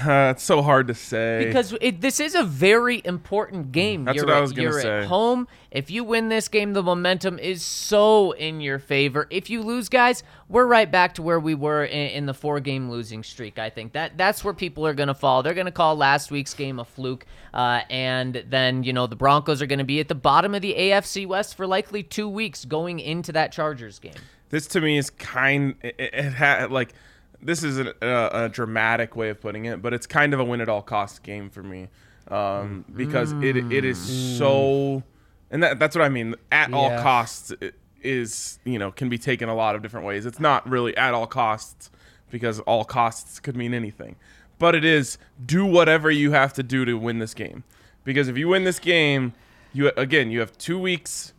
Uh, 0.01 0.33
it's 0.35 0.45
so 0.45 0.63
hard 0.63 0.87
to 0.87 0.95
say. 0.95 1.45
Because 1.45 1.75
it, 1.81 2.01
this 2.01 2.21
is 2.21 2.37
a 2.37 2.45
very 2.45 3.03
important 3.05 3.73
game. 3.73 4.05
That's 4.05 4.17
you're 4.17 4.27
what 4.27 4.35
I 4.37 4.41
was 4.41 4.53
gonna 4.53 4.63
you're 4.63 4.81
say. 4.81 4.99
at 5.01 5.05
home. 5.05 5.49
If 5.73 5.91
you 5.91 6.05
win 6.05 6.29
this 6.29 6.47
game, 6.47 6.73
the 6.73 6.85
momentum 6.85 7.39
is 7.39 7.63
so 7.63 8.31
in 8.31 8.61
your 8.61 8.79
favor. 8.79 9.27
If 9.29 9.51
you 9.51 9.63
lose, 9.63 9.89
guys, 9.89 10.23
we're 10.49 10.67
right 10.67 10.91
back 10.91 11.15
to 11.15 11.23
where 11.23 11.41
we 11.41 11.57
were 11.57 11.85
in, 11.85 12.11
in 12.11 12.27
the 12.27 12.33
four-game 12.33 12.89
losing 12.91 13.25
streak. 13.25 13.59
I 13.59 13.71
think 13.71 13.93
that 13.93 14.17
that's 14.17 14.45
where 14.45 14.55
people 14.55 14.87
are 14.87 14.95
going 14.95 15.09
to 15.09 15.15
fall. 15.15 15.43
They're 15.43 15.53
going 15.53 15.67
to 15.67 15.73
call 15.73 15.97
last 15.97 16.31
week's 16.31 16.55
game 16.55 16.79
a 16.79 16.85
fluke, 16.85 17.27
uh, 17.53 17.81
and 17.91 18.45
then 18.49 18.85
you 18.85 18.93
know 18.93 19.09
the 19.09 19.17
Broncos 19.17 19.61
are 19.61 19.67
going 19.67 19.81
to 19.81 19.85
be 19.85 19.99
at 19.99 20.09
the 20.09 20.15
bottom 20.15 20.55
of 20.55 20.63
the 20.63 20.75
AFC 20.79 21.27
West 21.27 21.57
for 21.57 21.67
likely 21.67 22.05
two 22.05 22.29
weeks 22.29 22.65
going 22.65 23.01
into 23.01 23.33
that 23.33 23.51
Chargers 23.53 23.99
game. 23.99 24.15
This 24.51 24.67
to 24.69 24.81
me 24.81 24.99
is 24.99 25.11
kind. 25.11 25.75
It, 25.83 25.95
it, 25.99 26.15
it 26.15 26.33
ha, 26.35 26.67
like 26.71 26.95
this 27.41 27.63
is 27.63 27.79
a, 27.79 27.95
a, 28.03 28.45
a 28.45 28.49
dramatic 28.49 29.15
way 29.17 29.29
of 29.29 29.41
putting 29.41 29.67
it, 29.67 29.81
but 29.81 29.95
it's 29.95 30.07
kind 30.07 30.35
of 30.35 30.41
a 30.41 30.45
win 30.45 30.61
at 30.61 30.69
all 30.69 30.83
costs 30.83 31.19
game 31.19 31.51
for 31.51 31.63
me, 31.63 31.89
um, 32.29 32.85
because 32.95 33.33
it 33.43 33.57
it 33.57 33.85
is 33.85 33.99
so, 34.39 35.03
and 35.51 35.63
that 35.63 35.79
that's 35.79 35.95
what 35.95 36.05
I 36.05 36.09
mean. 36.09 36.35
At 36.51 36.73
all 36.73 36.91
costs 37.01 37.53
it 37.61 37.75
is 38.03 38.59
you 38.65 38.79
know 38.79 38.93
can 38.93 39.09
be 39.09 39.19
taken 39.19 39.49
a 39.49 39.55
lot 39.55 39.75
of 39.75 39.83
different 39.83 40.07
ways. 40.07 40.27
It's 40.27 40.41
not 40.41 40.69
really 40.69 40.97
at 40.97 41.15
all 41.15 41.27
costs 41.27 41.91
because 42.31 42.61
all 42.61 42.85
costs 42.85 43.41
could 43.41 43.57
mean 43.57 43.73
anything, 43.75 44.17
but 44.59 44.75
it 44.75 44.85
is 44.85 45.19
do 45.45 45.65
whatever 45.65 46.11
you 46.11 46.33
have 46.33 46.53
to 46.55 46.63
do 46.63 46.85
to 46.85 46.95
win 46.95 47.19
this 47.19 47.35
game, 47.35 47.65
because 48.05 48.29
if 48.29 48.37
you 48.37 48.49
win 48.49 48.65
this 48.65 48.79
game, 48.79 49.33
you 49.73 49.91
again 49.97 50.31
you 50.31 50.41
have 50.41 50.57
two 50.59 50.79
weeks 50.79 51.33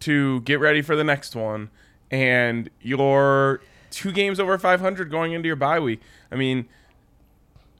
to 0.00 0.40
get 0.40 0.58
ready 0.58 0.82
for 0.82 0.96
the 0.96 1.04
next 1.04 1.36
one, 1.36 1.70
and 2.10 2.68
you're 2.80 3.60
two 3.90 4.12
games 4.12 4.38
over 4.40 4.56
500 4.58 5.10
going 5.10 5.32
into 5.32 5.46
your 5.46 5.56
bye 5.56 5.80
week. 5.80 6.00
I 6.30 6.36
mean, 6.36 6.68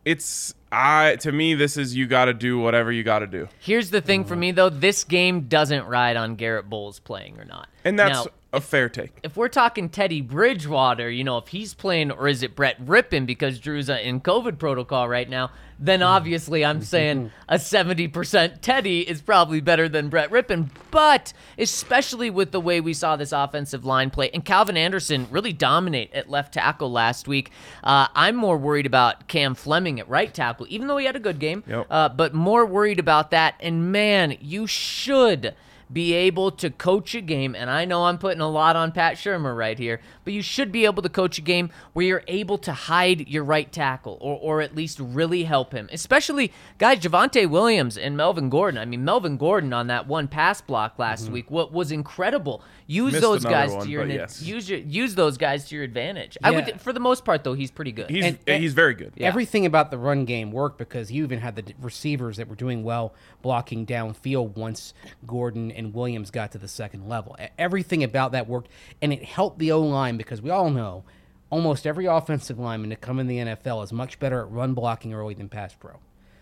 it's 0.04 0.54
I 0.72 1.16
to 1.20 1.32
me 1.32 1.54
this 1.54 1.76
is 1.76 1.94
you 1.96 2.06
got 2.06 2.26
to 2.26 2.34
do 2.34 2.58
whatever 2.58 2.90
you 2.92 3.02
got 3.02 3.18
to 3.20 3.26
do, 3.26 3.48
Here's 3.58 3.90
the 3.90 4.00
thing 4.00 4.24
for 4.24 4.36
me 4.36 4.50
though: 4.52 4.68
this 4.70 5.04
game 5.04 5.42
doesn't 5.42 5.84
ride 5.86 6.16
on 6.16 6.36
Garrett 6.36 6.68
Bolles 6.70 7.00
playing 7.00 7.38
or 7.38 7.44
not. 7.44 7.68
and 7.84 7.98
that's 7.98 8.24
Now, 8.24 8.30
a 8.52 8.60
fair 8.60 8.88
take. 8.88 9.18
if 9.22 9.36
we're 9.36 9.48
talking 9.48 9.88
Teddy 9.88 10.20
Bridgewater, 10.20 11.10
you 11.10 11.22
know, 11.24 11.38
if 11.38 11.48
he's 11.48 11.74
playing, 11.74 12.10
or 12.12 12.28
is 12.28 12.42
it 12.42 12.56
Brett 12.56 12.80
Rypien 12.84 13.26
because 13.26 13.58
Drew's 13.58 13.88
in 13.88 14.20
COVID 14.20 14.58
protocol 14.58 15.08
right 15.08 15.28
now, 15.28 15.50
then 15.82 16.02
obviously 16.02 16.64
I'm 16.64 16.82
saying 16.82 17.30
a 17.48 17.54
70% 17.56 18.60
Teddy 18.60 19.00
is 19.00 19.22
probably 19.22 19.60
better 19.60 19.88
than 19.88 20.08
Brett 20.10 20.30
Rypien. 20.30 20.68
But 20.90 21.32
especially 21.56 22.28
with 22.30 22.52
the 22.52 22.60
way 22.60 22.80
we 22.80 22.92
saw 22.92 23.16
this 23.16 23.32
offensive 23.32 23.84
line 23.84 24.10
play 24.10 24.30
and 24.34 24.44
Calvin 24.44 24.76
Anderson 24.76 25.26
really 25.30 25.52
dominate 25.54 26.12
at 26.12 26.28
left 26.28 26.54
tackle 26.54 26.92
last 26.92 27.26
week, 27.26 27.50
uh, 27.82 28.08
I'm 28.14 28.36
more 28.36 28.58
worried 28.58 28.86
about 28.86 29.26
Cam 29.26 29.54
Fleming 29.54 29.98
at 29.98 30.08
right 30.08 30.32
tackle, 30.32 30.66
even 30.68 30.86
though 30.86 30.98
he 30.98 31.06
had 31.06 31.16
a 31.16 31.20
good 31.20 31.38
game, 31.38 31.64
Yep. 31.66 31.86
uh, 31.90 32.08
but 32.10 32.34
more 32.34 32.66
worried 32.66 32.98
about 32.98 33.30
that. 33.30 33.54
And 33.60 33.90
man, 33.90 34.36
you 34.40 34.66
should 34.66 35.54
be 35.92 36.12
able 36.12 36.50
to 36.52 36.70
coach 36.70 37.14
a 37.14 37.20
game, 37.20 37.54
and 37.54 37.68
I 37.70 37.84
know 37.84 38.04
I'm 38.04 38.18
putting 38.18 38.40
a 38.40 38.48
lot 38.48 38.76
on 38.76 38.92
Pat 38.92 39.16
Shurmur 39.16 39.56
right 39.56 39.78
here, 39.78 40.00
but 40.24 40.32
you 40.32 40.42
should 40.42 40.70
be 40.70 40.84
able 40.84 41.02
to 41.02 41.08
coach 41.08 41.38
a 41.38 41.42
game 41.42 41.70
where 41.92 42.06
you're 42.06 42.24
able 42.28 42.58
to 42.58 42.72
hide 42.72 43.28
your 43.28 43.44
right 43.44 43.70
tackle 43.70 44.18
or, 44.20 44.38
or 44.40 44.60
at 44.60 44.74
least 44.74 44.98
really 45.00 45.44
help 45.44 45.72
him. 45.72 45.88
Especially 45.92 46.52
guys, 46.78 47.00
Javonte 47.00 47.48
Williams 47.48 47.98
and 47.98 48.16
Melvin 48.16 48.50
Gordon. 48.50 48.78
I 48.78 48.84
mean, 48.84 49.04
Melvin 49.04 49.36
Gordon 49.36 49.72
on 49.72 49.88
that 49.88 50.06
one 50.06 50.28
pass 50.28 50.60
block 50.60 50.98
last 50.98 51.24
mm-hmm. 51.24 51.34
week, 51.34 51.50
what 51.50 51.72
was 51.72 51.90
incredible. 51.90 52.62
Use 52.86 53.12
Missed 53.12 53.22
those 53.22 53.44
guys 53.44 53.70
one, 53.70 53.84
to 53.84 53.90
your 53.90 54.04
yes. 54.06 54.42
use 54.42 54.68
your 54.68 54.80
use 54.80 55.14
those 55.14 55.38
guys 55.38 55.68
to 55.68 55.76
your 55.76 55.84
advantage. 55.84 56.36
I 56.42 56.50
would, 56.50 56.80
for 56.80 56.92
the 56.92 56.98
most 56.98 57.24
part, 57.24 57.44
though, 57.44 57.54
he's 57.54 57.70
pretty 57.70 57.92
good. 57.92 58.10
He's 58.10 58.24
And- 58.24 58.38
he's 58.46 58.74
very 58.74 58.94
good. 58.94 59.12
Yeah. 59.14 59.28
Everything 59.28 59.64
about 59.64 59.92
the 59.92 59.98
run 59.98 60.24
game 60.24 60.50
worked 60.50 60.76
because 60.76 61.12
you 61.12 61.22
even 61.22 61.38
had 61.38 61.54
the 61.54 61.72
receivers 61.80 62.36
that 62.38 62.48
were 62.48 62.56
doing 62.56 62.82
well 62.82 63.14
blocking 63.42 63.86
downfield 63.86 64.56
once 64.56 64.92
Gordon 65.26 65.70
and 65.80 65.92
Williams 65.92 66.30
got 66.30 66.52
to 66.52 66.58
the 66.58 66.68
second 66.68 67.08
level. 67.08 67.36
Everything 67.58 68.04
about 68.04 68.30
that 68.32 68.46
worked, 68.46 68.68
and 69.02 69.12
it 69.12 69.24
helped 69.24 69.58
the 69.58 69.72
O 69.72 69.80
line 69.80 70.16
because 70.16 70.40
we 70.40 70.50
all 70.50 70.70
know 70.70 71.02
almost 71.50 71.86
every 71.86 72.06
offensive 72.06 72.58
lineman 72.58 72.90
to 72.90 72.96
come 72.96 73.18
in 73.18 73.26
the 73.26 73.38
NFL 73.38 73.82
is 73.82 73.92
much 73.92 74.20
better 74.20 74.40
at 74.40 74.50
run 74.50 74.74
blocking 74.74 75.12
early 75.12 75.34
than 75.34 75.48
pass 75.48 75.74
pro. 75.74 75.98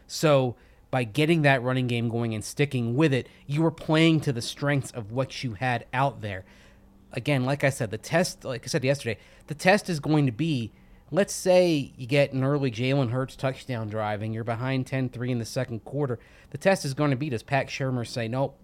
So 0.06 0.56
by 0.90 1.04
getting 1.04 1.42
that 1.42 1.62
running 1.62 1.86
game 1.86 2.10
going 2.10 2.34
and 2.34 2.44
sticking 2.44 2.94
with 2.94 3.14
it, 3.14 3.28
you 3.46 3.62
were 3.62 3.70
playing 3.70 4.20
to 4.20 4.32
the 4.32 4.42
strengths 4.42 4.90
of 4.90 5.12
what 5.12 5.42
you 5.42 5.54
had 5.54 5.86
out 5.94 6.20
there. 6.20 6.44
Again, 7.12 7.44
like 7.46 7.64
I 7.64 7.70
said, 7.70 7.90
the 7.90 7.98
test, 7.98 8.44
like 8.44 8.64
I 8.64 8.66
said 8.66 8.84
yesterday, 8.84 9.18
the 9.46 9.54
test 9.54 9.88
is 9.88 9.98
going 9.98 10.26
to 10.26 10.32
be 10.32 10.72
let's 11.10 11.32
say 11.32 11.92
you 11.96 12.06
get 12.06 12.32
an 12.32 12.44
early 12.44 12.70
Jalen 12.70 13.10
Hurts 13.10 13.36
touchdown 13.36 13.88
drive 13.88 14.22
and 14.22 14.34
you're 14.34 14.44
behind 14.44 14.86
10 14.86 15.08
3 15.08 15.32
in 15.32 15.38
the 15.38 15.44
second 15.44 15.84
quarter. 15.84 16.18
The 16.50 16.58
test 16.58 16.84
is 16.84 16.94
going 16.94 17.10
to 17.10 17.16
be 17.16 17.30
does 17.30 17.42
Pat 17.42 17.68
Shurmur 17.68 18.06
say, 18.06 18.28
nope, 18.28 18.58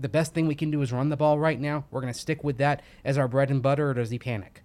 the 0.00 0.08
best 0.08 0.34
thing 0.34 0.46
we 0.46 0.54
can 0.54 0.70
do 0.70 0.80
is 0.82 0.92
run 0.92 1.10
the 1.10 1.16
ball 1.16 1.38
right 1.38 1.60
now? 1.60 1.84
We're 1.90 2.00
going 2.00 2.12
to 2.12 2.18
stick 2.18 2.42
with 2.42 2.58
that 2.58 2.82
as 3.04 3.18
our 3.18 3.28
bread 3.28 3.50
and 3.50 3.62
butter, 3.62 3.90
or 3.90 3.94
does 3.94 4.10
he 4.10 4.18
panic? 4.18 4.62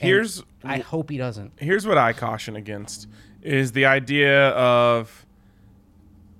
And 0.00 0.08
Here's 0.08 0.42
I 0.64 0.78
hope 0.78 1.10
he 1.10 1.18
doesn't. 1.18 1.52
here's 1.56 1.86
what 1.86 1.98
I 1.98 2.12
caution 2.12 2.56
against 2.56 3.06
is 3.42 3.72
the 3.72 3.84
idea 3.84 4.48
of 4.50 5.26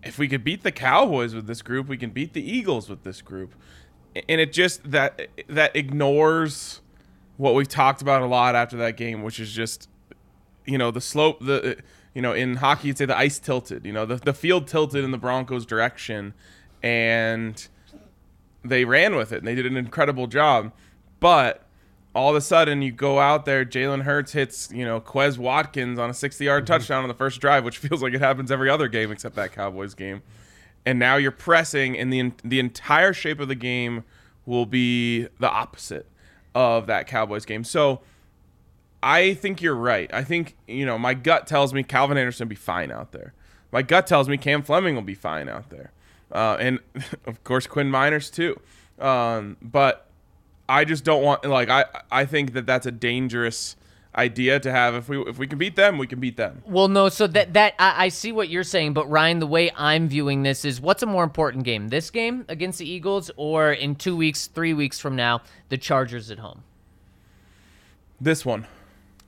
if 0.02 0.18
we 0.18 0.28
could 0.28 0.42
beat 0.42 0.62
the 0.62 0.73
Cowboys 0.73 1.35
with 1.35 1.47
this 1.47 1.61
group, 1.61 1.87
we 1.87 1.97
can 1.97 2.11
beat 2.11 2.32
the 2.32 2.42
Eagles 2.42 2.88
with 2.88 3.02
this 3.02 3.20
group. 3.20 3.54
And 4.28 4.40
it 4.40 4.52
just 4.52 4.90
that 4.90 5.28
that 5.49 5.76
ignores 5.76 6.80
what 7.37 7.54
we've 7.54 7.68
talked 7.68 8.02
about 8.02 8.23
a 8.23 8.26
lot 8.26 8.54
after 8.54 8.76
that 8.78 8.97
game, 8.97 9.23
which 9.23 9.38
is 9.38 9.52
just 9.52 9.88
you 10.66 10.78
know, 10.78 10.90
the 10.90 11.00
slope 11.00 11.40
the 11.40 11.76
you 12.14 12.23
know, 12.23 12.32
in 12.32 12.56
hockey 12.56 12.88
you'd 12.88 12.99
say 12.99 13.04
the 13.04 13.16
ice 13.16 13.38
tilted, 13.38 13.85
you 13.85 13.92
know, 13.92 14.06
the 14.06 14.16
the 14.16 14.35
field 14.35 14.66
tilted 14.66 15.04
in 15.04 15.11
the 15.11 15.18
Broncos 15.18 15.66
direction 15.66 16.35
and 16.82 17.68
they 18.64 18.85
ran 18.85 19.17
with 19.17 19.33
it 19.33 19.38
and 19.38 19.47
they 19.47 19.55
did 19.55 19.67
an 19.67 19.76
incredible 19.76 20.26
job. 20.26 20.73
But 21.19 21.64
all 22.14 22.31
of 22.31 22.37
a 22.37 22.40
sudden, 22.40 22.83
you 22.83 22.93
go 22.93 23.21
out 23.21 23.45
there, 23.45 23.64
Jalen 23.64 24.02
Hurts 24.02 24.33
hits, 24.33 24.71
you 24.73 24.85
know, 24.85 25.00
Quez 25.00 25.38
Watkins 25.38 25.99
on 25.99 26.11
a 26.11 26.14
60 26.14 26.45
yard 26.45 26.64
mm-hmm. 26.64 26.73
touchdown 26.73 27.02
on 27.02 27.09
the 27.09 27.14
first 27.14 27.40
drive, 27.40 27.64
which 27.64 27.79
feels 27.79 28.02
like 28.02 28.14
it 28.14 28.21
happens 28.21 28.50
every 28.50 28.69
other 28.69 28.88
game 28.88 29.11
except 29.12 29.37
that 29.37 29.52
Cowboys 29.52 29.95
game. 29.95 30.23
And 30.85 30.99
now 30.99 31.17
you're 31.17 31.31
pressing, 31.31 31.99
and 31.99 32.12
the, 32.12 32.33
the 32.43 32.59
entire 32.59 33.12
shape 33.12 33.38
of 33.38 33.49
the 33.49 33.55
game 33.55 34.05
will 34.47 34.64
be 34.67 35.29
the 35.38 35.50
opposite 35.50 36.07
of 36.55 36.87
that 36.87 37.07
Cowboys 37.07 37.45
game. 37.45 37.64
So 37.64 38.00
I 39.02 39.35
think 39.35 39.62
you're 39.62 39.75
right. 39.75 40.12
I 40.12 40.25
think, 40.25 40.57
you 40.67 40.87
know, 40.87 40.99
my 40.99 41.14
gut 41.14 41.47
tells 41.47 41.73
me 41.73 41.83
Calvin 41.83 42.19
Anderson 42.19 42.47
will 42.47 42.50
be 42.50 42.57
fine 42.57 42.90
out 42.90 43.12
there. 43.12 43.35
My 43.73 43.83
gut 43.83 44.07
tells 44.07 44.29
me 44.29 44.37
Cam 44.37 44.62
Fleming 44.62 44.95
will 44.95 45.02
be 45.02 45.14
fine 45.14 45.49
out 45.49 45.71
there. 45.71 45.93
Uh, 46.33 46.57
and 46.61 46.79
of 47.27 47.43
course, 47.45 47.67
Quinn 47.67 47.91
Meinerz 47.91 48.33
too. 48.33 48.61
Um, 49.05 49.57
but 49.63 50.07
I 50.69 50.85
just 50.85 51.05
don't 51.05 51.23
want 51.23 51.45
like 51.45 51.69
I 51.71 51.85
I 52.11 52.25
think 52.27 52.53
that 52.53 52.67
that's 52.67 52.87
a 52.87 52.93
dangerous 52.93 53.77
idea 54.17 54.59
to 54.61 54.71
have. 54.71 54.95
If 54.95 55.09
we 55.09 55.21
if 55.23 55.39
we 55.39 55.47
can 55.47 55.59
beat 55.59 55.77
them, 55.77 55.97
we 55.99 56.07
can 56.07 56.21
beat 56.21 56.37
them. 56.37 56.63
Well, 56.67 56.89
no. 56.89 57.09
So 57.09 57.27
that 57.29 57.55
that 57.55 57.75
I, 57.79 58.05
I 58.07 58.09
see 58.09 58.31
what 58.33 58.49
you're 58.49 58.65
saying, 58.65 58.93
but 58.93 59.09
Ryan, 59.09 59.39
the 59.39 59.47
way 59.47 59.71
I'm 59.77 60.09
viewing 60.09 60.43
this 60.43 60.65
is, 60.65 60.81
what's 60.81 61.03
a 61.03 61.07
more 61.07 61.25
important 61.25 61.65
game? 61.65 61.89
This 61.89 62.11
game 62.11 62.45
against 62.49 62.79
the 62.79 62.89
Eagles, 62.89 63.31
or 63.37 63.73
in 63.73 63.95
two 63.95 64.17
weeks, 64.17 64.47
three 64.49 64.75
weeks 64.75 64.99
from 65.01 65.17
now, 65.17 65.43
the 65.71 65.79
Chargers 65.79 66.31
at 66.31 66.39
home? 66.39 66.63
This 68.21 68.45
one. 68.45 68.66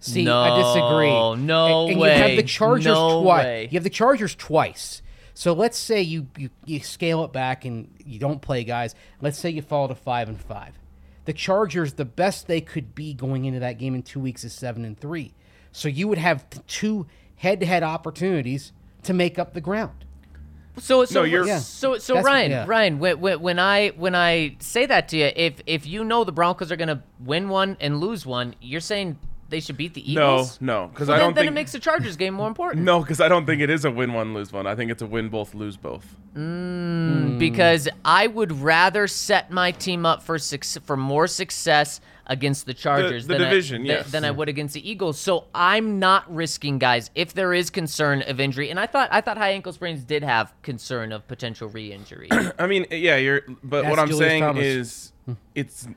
See, 0.00 0.24
No, 0.24 0.40
I 0.40 0.58
disagree. 0.58 1.44
no 1.46 1.82
and, 1.84 1.92
and 1.92 2.00
way. 2.00 2.16
you 2.16 2.22
have 2.22 2.36
the 2.36 2.42
Chargers 2.42 2.86
No 2.86 3.22
twice. 3.22 3.44
way. 3.44 3.62
You 3.70 3.76
have 3.76 3.84
the 3.84 3.90
Chargers 3.90 4.34
twice. 4.34 5.00
So 5.34 5.52
let's 5.52 5.78
say 5.78 6.02
you, 6.02 6.26
you 6.36 6.50
you 6.66 6.80
scale 6.80 7.24
it 7.24 7.32
back 7.32 7.64
and 7.64 7.88
you 8.04 8.18
don't 8.18 8.42
play 8.42 8.64
guys. 8.64 8.94
Let's 9.20 9.38
say 9.38 9.50
you 9.50 9.62
fall 9.62 9.88
to 9.88 9.94
five 9.94 10.28
and 10.28 10.40
five. 10.40 10.78
The 11.24 11.32
Chargers, 11.32 11.94
the 11.94 12.04
best 12.04 12.46
they 12.48 12.60
could 12.60 12.94
be 12.94 13.14
going 13.14 13.44
into 13.44 13.60
that 13.60 13.78
game 13.78 13.94
in 13.94 14.02
two 14.02 14.20
weeks 14.20 14.44
is 14.44 14.52
seven 14.52 14.84
and 14.84 14.98
three. 14.98 15.34
So 15.70 15.88
you 15.88 16.08
would 16.08 16.18
have 16.18 16.44
two 16.66 17.06
head-to-head 17.36 17.82
opportunities 17.82 18.72
to 19.04 19.12
make 19.14 19.38
up 19.38 19.54
the 19.54 19.60
ground. 19.60 20.04
So 20.78 21.04
so 21.04 21.20
No, 21.20 21.24
you're- 21.24 21.46
Yeah. 21.46 21.58
so 21.58 21.98
so 21.98 22.14
That's- 22.14 22.24
Ryan 22.26 22.50
yeah. 22.50 22.64
Ryan 22.66 22.98
when, 22.98 23.20
when 23.20 23.40
when 23.40 23.58
I 23.58 23.88
when 23.90 24.14
I 24.14 24.56
say 24.58 24.86
that 24.86 25.08
to 25.08 25.16
you, 25.16 25.30
if 25.36 25.60
if 25.66 25.86
you 25.86 26.02
know 26.04 26.24
the 26.24 26.32
Broncos 26.32 26.70
are 26.72 26.76
gonna 26.76 27.02
win 27.20 27.48
one 27.48 27.76
and 27.80 28.00
lose 28.00 28.24
one, 28.26 28.54
you're 28.60 28.80
saying 28.80 29.18
they 29.52 29.60
should 29.60 29.76
beat 29.76 29.94
the 29.94 30.10
Eagles. 30.12 30.60
no, 30.60 30.82
no, 30.82 30.88
because 30.88 31.06
Well, 31.06 31.14
I 31.16 31.18
then, 31.20 31.26
don't 31.28 31.34
then 31.34 31.42
think 31.44 31.50
it 31.52 31.54
makes 31.54 31.72
the 31.72 31.78
Chargers 31.78 32.16
game 32.16 32.34
more 32.34 32.48
important. 32.48 32.84
no, 32.84 33.00
because 33.00 33.20
I 33.20 33.28
don't 33.28 33.46
think 33.46 33.62
it 33.62 33.70
is 33.70 33.84
a 33.84 33.90
win 33.90 34.12
one 34.12 34.34
lose 34.34 34.52
one. 34.52 34.66
I 34.66 34.74
think 34.74 34.90
it's 34.90 35.02
a 35.02 35.06
win 35.06 35.28
both 35.28 35.54
lose 35.54 35.76
mm, 35.76 35.82
both. 35.82 37.38
because 37.38 37.88
I 38.04 38.26
would 38.26 38.50
rather 38.60 39.06
set 39.06 39.50
my 39.50 39.70
team 39.70 40.04
up 40.04 40.22
for 40.22 40.38
suc- 40.38 40.64
for 40.84 40.96
more 40.96 41.26
success 41.26 42.00
against 42.26 42.66
the 42.66 42.72
Chargers 42.74 43.26
the 43.26 43.34
than, 43.34 43.42
division, 43.42 43.82
I, 43.82 43.86
yes. 43.86 44.10
than 44.10 44.24
I 44.24 44.30
would 44.30 44.48
against 44.48 44.74
the 44.74 44.88
Eagles. 44.90 45.18
So 45.18 45.44
I'm 45.54 45.98
not 45.98 46.32
risking 46.34 46.78
guys 46.78 47.10
if 47.14 47.34
there 47.34 47.52
is 47.52 47.68
concern 47.68 48.22
of 48.22 48.40
injury. 48.40 48.70
And 48.70 48.80
I 48.80 48.86
thought 48.86 49.08
I 49.12 49.20
thought 49.20 49.36
high 49.38 49.50
ankle 49.50 49.72
sprains 49.72 50.02
did 50.04 50.22
have 50.24 50.52
concern 50.62 51.12
of 51.12 51.26
potential 51.28 51.68
re-injury. 51.68 52.28
I 52.58 52.66
mean, 52.66 52.86
yeah, 52.90 53.16
you're. 53.16 53.42
But 53.62 53.84
what 53.86 53.98
I'm 53.98 54.08
Julius 54.08 54.28
saying 54.28 54.42
Thomas. 54.42 54.64
is, 54.64 55.12
it's 55.54 55.88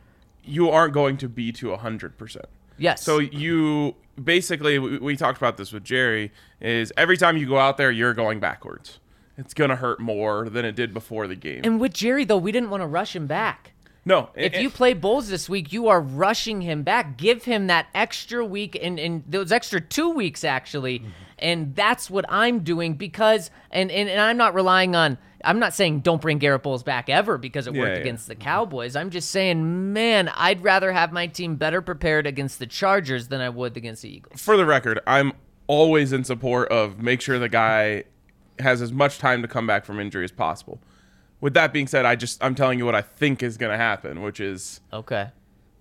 you 0.44 0.70
aren't 0.70 0.94
going 0.94 1.18
to 1.18 1.30
be 1.30 1.52
to 1.54 1.76
hundred 1.76 2.18
percent. 2.18 2.46
Yes. 2.78 3.04
So 3.04 3.20
you 3.20 3.96
basically 4.22 4.80
we, 4.80 4.98
we 4.98 5.16
talked 5.16 5.38
about 5.38 5.58
this 5.58 5.72
with 5.72 5.84
Jerry 5.84 6.32
is 6.62 6.92
every 6.98 7.18
time 7.18 7.38
you 7.38 7.48
go 7.48 7.58
out 7.58 7.78
there 7.78 7.92
you're 7.92 8.14
going 8.14 8.40
backwards. 8.40 9.00
It's 9.38 9.54
gonna 9.54 9.76
hurt 9.76 10.00
more 10.00 10.50
than 10.50 10.64
it 10.66 10.76
did 10.76 10.94
before 10.94 11.28
the 11.28 11.36
game. 11.36 11.62
and 11.64 11.80
with 11.80 11.94
Jerry 11.94 12.24
though, 12.26 12.38
we 12.38 12.52
didn't 12.52 12.70
want 12.70 12.82
to 12.82 12.88
rush 12.88 13.16
him 13.16 13.28
back. 13.28 13.74
no, 14.06 14.30
If 14.36 14.54
and- 14.54 14.64
you 14.64 14.70
play 14.70 14.94
Bolles 14.94 15.28
this 15.30 15.50
week, 15.50 15.74
you 15.74 15.88
are 15.90 16.00
rushing 16.00 16.62
him 16.62 16.84
back. 16.84 17.18
Give 17.18 17.44
him 17.44 17.68
that 17.68 17.88
extra 17.94 18.46
week 18.46 18.78
and, 18.82 18.98
and 19.00 19.24
those 19.28 19.52
extra 19.52 19.82
two 19.82 20.10
weeks 20.12 20.44
actually. 20.44 21.00
Mm-hmm. 21.00 21.10
And 21.40 21.76
that's 21.76 22.10
what 22.10 22.24
I'm 22.30 22.60
doing 22.60 22.94
because 22.94 23.52
and, 23.72 23.92
and, 23.92 24.08
and 24.10 24.22
I'm 24.22 24.38
not 24.38 24.54
relying 24.54 24.96
on 24.96 25.18
I'm 25.46 25.60
not 25.60 25.74
saying 25.74 26.00
don't 26.02 26.22
bring 26.22 26.38
Garrett 26.40 26.64
Bolles 26.64 26.84
back 26.84 27.10
ever 27.10 27.38
because 27.38 27.68
it 27.68 27.74
Yeah, 27.76 27.82
worked 27.82 27.96
yeah. 27.96 28.02
against 28.02 28.28
the 28.28 28.36
Cowboys. 28.36 28.96
I'm 28.96 29.10
just 29.10 29.30
saying, 29.32 29.94
man, 29.94 30.30
I'd 30.36 30.64
rather 30.64 30.92
have 30.92 31.12
my 31.12 31.28
team 31.28 31.56
better 31.56 31.82
prepared 31.82 32.26
against 32.28 32.60
the 32.60 32.68
Chargers 32.68 33.28
than 33.30 33.42
I 33.42 33.50
would 33.50 33.78
against 33.78 34.02
the 34.02 34.10
Eagles. 34.16 34.42
for 34.42 34.58
the 34.58 34.66
record, 34.66 35.00
I'm 35.08 35.34
always 35.68 36.12
in 36.14 36.24
support 36.24 36.70
of 36.70 37.00
make 37.00 37.22
sure 37.22 37.40
the 37.40 37.50
guy 37.50 38.04
has 38.60 38.82
as 38.82 38.92
much 38.92 39.18
time 39.18 39.42
to 39.42 39.48
come 39.48 39.68
back 39.68 39.86
from 39.86 40.00
injury 40.00 40.24
as 40.24 40.32
possible. 40.32 40.80
With 41.42 41.54
that 41.56 41.74
being 41.74 41.88
said, 41.88 42.06
I 42.06 42.16
just 42.16 42.44
I'm 42.44 42.56
telling 42.56 42.80
you 42.80 42.86
what 42.86 42.96
I 42.96 43.02
think 43.02 43.44
is 43.44 43.58
gonna 43.58 43.78
happen, 43.78 44.22
which 44.22 44.40
is 44.40 44.80
Okay. 44.94 45.30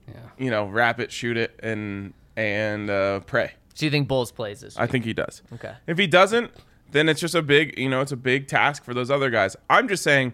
Yeah. 0.08 0.14
you 0.38 0.50
know 0.50 0.66
wrap 0.66 1.00
it, 1.00 1.10
shoot 1.12 1.36
it, 1.36 1.58
and 1.62 2.12
and 2.36 2.90
uh, 2.90 3.20
pray. 3.20 3.52
So 3.74 3.86
you 3.86 3.90
think 3.90 4.08
Bolles 4.08 4.32
plays 4.32 4.60
this? 4.60 4.74
Week? 4.76 4.82
I 4.82 4.86
think 4.86 5.04
he 5.04 5.12
does. 5.12 5.42
Okay. 5.54 5.74
If 5.86 5.98
he 5.98 6.06
doesn't, 6.06 6.50
then 6.94 7.08
it's 7.08 7.20
just 7.20 7.34
a 7.34 7.42
big, 7.42 7.76
you 7.76 7.88
know, 7.88 8.00
it's 8.00 8.12
a 8.12 8.16
big 8.16 8.46
task 8.46 8.84
for 8.84 8.94
those 8.94 9.10
other 9.10 9.28
guys. 9.28 9.56
I'm 9.68 9.88
just 9.88 10.04
saying, 10.04 10.32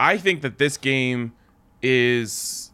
I 0.00 0.18
think 0.18 0.42
that 0.42 0.58
this 0.58 0.76
game 0.76 1.32
is 1.80 2.72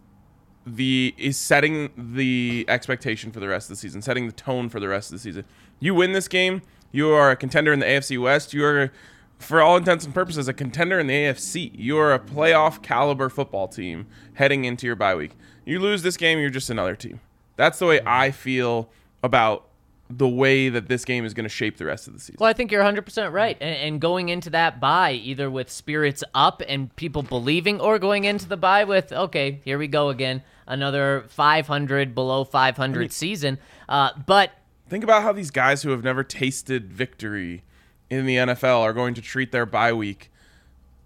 the 0.67 1.15
is 1.19 1.37
setting 1.37 1.91
the 1.97 2.65
expectation 2.69 3.31
for 3.31 3.39
the 3.39 3.49
rest 3.49 3.67
of 3.67 3.77
the 3.77 3.81
season, 3.81 4.01
setting 4.01 4.27
the 4.27 4.33
tone 4.33 4.71
for 4.71 4.81
the 4.81 4.89
rest 4.89 5.11
of 5.11 5.17
the 5.17 5.19
season. 5.19 5.45
You 5.79 5.95
win 5.95 6.13
this 6.13 6.27
game, 6.27 6.63
you 6.91 7.11
are 7.11 7.31
a 7.31 7.37
contender 7.37 7.71
in 7.71 7.81
the 7.81 7.87
AFC 7.87 8.21
West. 8.21 8.55
You 8.55 8.65
are, 8.65 8.91
for 9.39 9.61
all 9.61 9.77
intents 9.77 10.07
and 10.07 10.15
purposes, 10.15 10.49
a 10.49 10.55
contender 10.55 10.99
in 10.99 11.07
the 11.07 11.15
AFC. 11.15 11.71
You 11.75 11.99
are 11.99 12.15
a 12.15 12.19
playoff 12.19 12.83
caliber 12.83 13.29
football 13.29 13.69
team 13.69 14.07
heading 14.35 14.65
into 14.65 14.87
your 14.87 14.97
bye 14.97 15.15
week. 15.15 15.33
You 15.67 15.81
lose 15.81 16.03
this 16.03 16.17
game, 16.17 16.39
you're 16.39 16.49
just 16.49 16.71
another 16.71 16.97
team. 16.97 17.21
That's 17.57 17.79
the 17.79 17.85
way 17.85 18.01
I 18.07 18.31
feel 18.31 18.89
about 19.23 19.68
the 20.11 20.29
way 20.29 20.69
that 20.69 20.89
this 20.89 21.05
game 21.05 21.25
is 21.25 21.35
going 21.35 21.45
to 21.45 21.51
shape 21.51 21.77
the 21.77 21.85
rest 21.85 22.07
of 22.09 22.15
the 22.15 22.21
season. 22.21 22.37
Well, 22.41 22.49
I 22.49 22.53
think 22.53 22.73
you're 22.73 22.83
100% 22.83 23.33
right. 23.33 23.57
And, 23.61 23.77
and 23.77 24.01
going 24.01 24.31
into 24.31 24.51
that 24.51 24.81
bye, 24.81 25.13
either 25.13 25.51
with 25.51 25.71
spirits 25.71 26.25
up 26.35 26.63
and 26.67 26.95
people 26.97 27.23
believing, 27.23 27.81
or 27.81 27.99
going 27.99 28.25
into 28.25 28.49
the 28.49 28.57
bye 28.57 28.85
with, 28.85 29.13
okay, 29.13 29.61
here 29.65 29.79
we 29.79 29.87
go 29.87 30.09
again, 30.09 30.43
another 30.67 31.25
500, 31.29 32.15
below 32.15 32.45
500 32.45 33.13
season. 33.13 33.59
Uh, 33.89 34.11
but 34.27 34.53
Think 34.89 35.05
about 35.05 35.23
how 35.23 35.33
these 35.33 35.51
guys 35.51 35.83
who 35.83 35.91
have 35.91 36.03
never 36.03 36.25
tasted 36.25 36.91
victory 36.91 37.63
in 38.09 38.25
the 38.25 38.37
NFL 38.37 38.81
are 38.81 38.95
going 38.95 39.13
to 39.15 39.21
treat 39.21 39.53
their 39.53 39.67
bye 39.67 39.93
week 39.93 40.31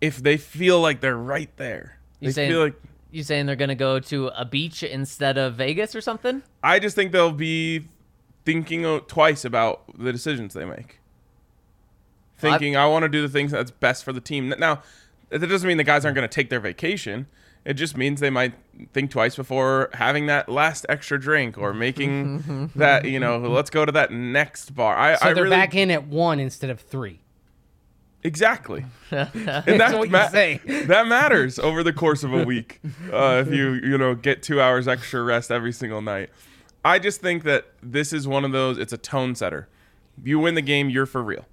if 0.01 0.23
they 0.23 0.37
feel 0.37 0.81
like 0.81 1.01
they're 1.01 1.17
right 1.17 1.51
there. 1.57 1.99
You 2.21 2.29
I 2.29 2.33
saying 2.33 2.51
feel 2.51 2.61
like 2.61 2.75
you 3.11 3.23
saying 3.23 3.47
they're 3.47 3.57
gonna 3.57 3.75
go 3.75 3.99
to 3.99 4.29
a 4.29 4.45
beach 4.45 4.83
instead 4.83 5.37
of 5.37 5.55
Vegas 5.55 5.95
or 5.95 6.01
something? 6.01 6.43
I 6.62 6.79
just 6.79 6.97
think 6.97 7.12
they'll 7.12 7.33
be 7.33 7.88
thinking 8.44 9.00
twice 9.00 9.44
about 9.44 9.83
the 9.98 10.12
decisions 10.12 10.55
they 10.55 10.64
make. 10.64 10.98
Thinking, 12.38 12.76
I 12.76 12.87
want 12.87 13.05
to 13.05 13.09
do 13.09 13.22
the 13.22 13.28
things 13.28 13.52
that's 13.52 13.70
best 13.70 14.05
for 14.05 14.12
the 14.12 14.20
team. 14.20 14.52
Now, 14.59 14.83
that 15.31 15.46
doesn't 15.46 15.66
mean 15.68 15.76
the 15.76 15.85
guys 15.85 16.05
aren't 16.05 16.16
going 16.16 16.28
to 16.28 16.35
take 16.35 16.50
their 16.50 16.59
vacation. 16.61 17.26
It 17.64 17.74
just 17.74 17.96
means 17.96 18.18
they 18.18 18.31
might 18.31 18.55
think 18.92 19.12
twice 19.12 19.37
before 19.37 19.90
having 19.94 20.26
that 20.26 20.48
last 20.48 20.85
extra 20.88 21.20
drink 21.20 21.57
or 21.57 21.72
making 21.72 22.70
that, 22.76 23.05
you 23.05 23.20
know, 23.20 23.38
let's 23.38 23.70
go 23.70 23.85
to 23.85 23.92
that 23.92 24.11
next 24.11 24.74
bar. 24.74 24.96
I, 24.96 25.14
So 25.14 25.28
I 25.28 25.33
they're 25.35 25.44
really, 25.44 25.57
back 25.57 25.76
in 25.76 25.90
at 25.92 26.09
one 26.09 26.40
instead 26.40 26.70
of 26.70 26.81
three. 26.81 27.20
Exactly. 28.24 28.85
and 29.11 29.28
That's 29.35 29.76
that, 29.92 29.98
what 29.98 30.09
you 30.09 30.12
ma- 30.12 30.28
say. 30.28 30.61
that 30.87 31.07
matters 31.07 31.59
over 31.59 31.83
the 31.85 31.92
course 31.92 32.24
of 32.24 32.33
a 32.35 32.44
week. 32.44 32.81
Uh, 33.12 33.42
if 33.46 33.52
you 33.52 33.72
you 33.74 33.98
know 33.98 34.14
get 34.14 34.42
two 34.42 34.61
hours 34.61 34.87
extra 34.87 35.22
rest 35.22 35.50
every 35.50 35.72
single 35.72 36.00
night, 36.02 36.31
I 36.85 36.99
just 36.99 37.21
think 37.21 37.45
that 37.45 37.66
this 37.83 38.12
is 38.12 38.27
one 38.27 38.45
of 38.45 38.53
those. 38.53 38.79
It's 38.79 38.92
a 38.92 38.99
tone 38.99 39.35
setter. 39.35 39.68
You 40.23 40.38
win 40.38 40.55
the 40.55 40.62
game, 40.62 40.90
you're 40.90 41.07
for 41.07 41.23
real, 41.23 41.47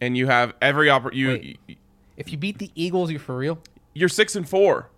and 0.00 0.16
you 0.16 0.26
have 0.26 0.54
every 0.60 0.88
oppor- 0.88 1.14
you 1.14 1.28
Wait. 1.28 1.78
If 2.16 2.32
you 2.32 2.38
beat 2.38 2.58
the 2.58 2.70
Eagles, 2.74 3.10
you're 3.10 3.20
for 3.20 3.36
real. 3.36 3.58
you're 3.94 4.08
six 4.08 4.34
and 4.36 4.48
four, 4.48 4.90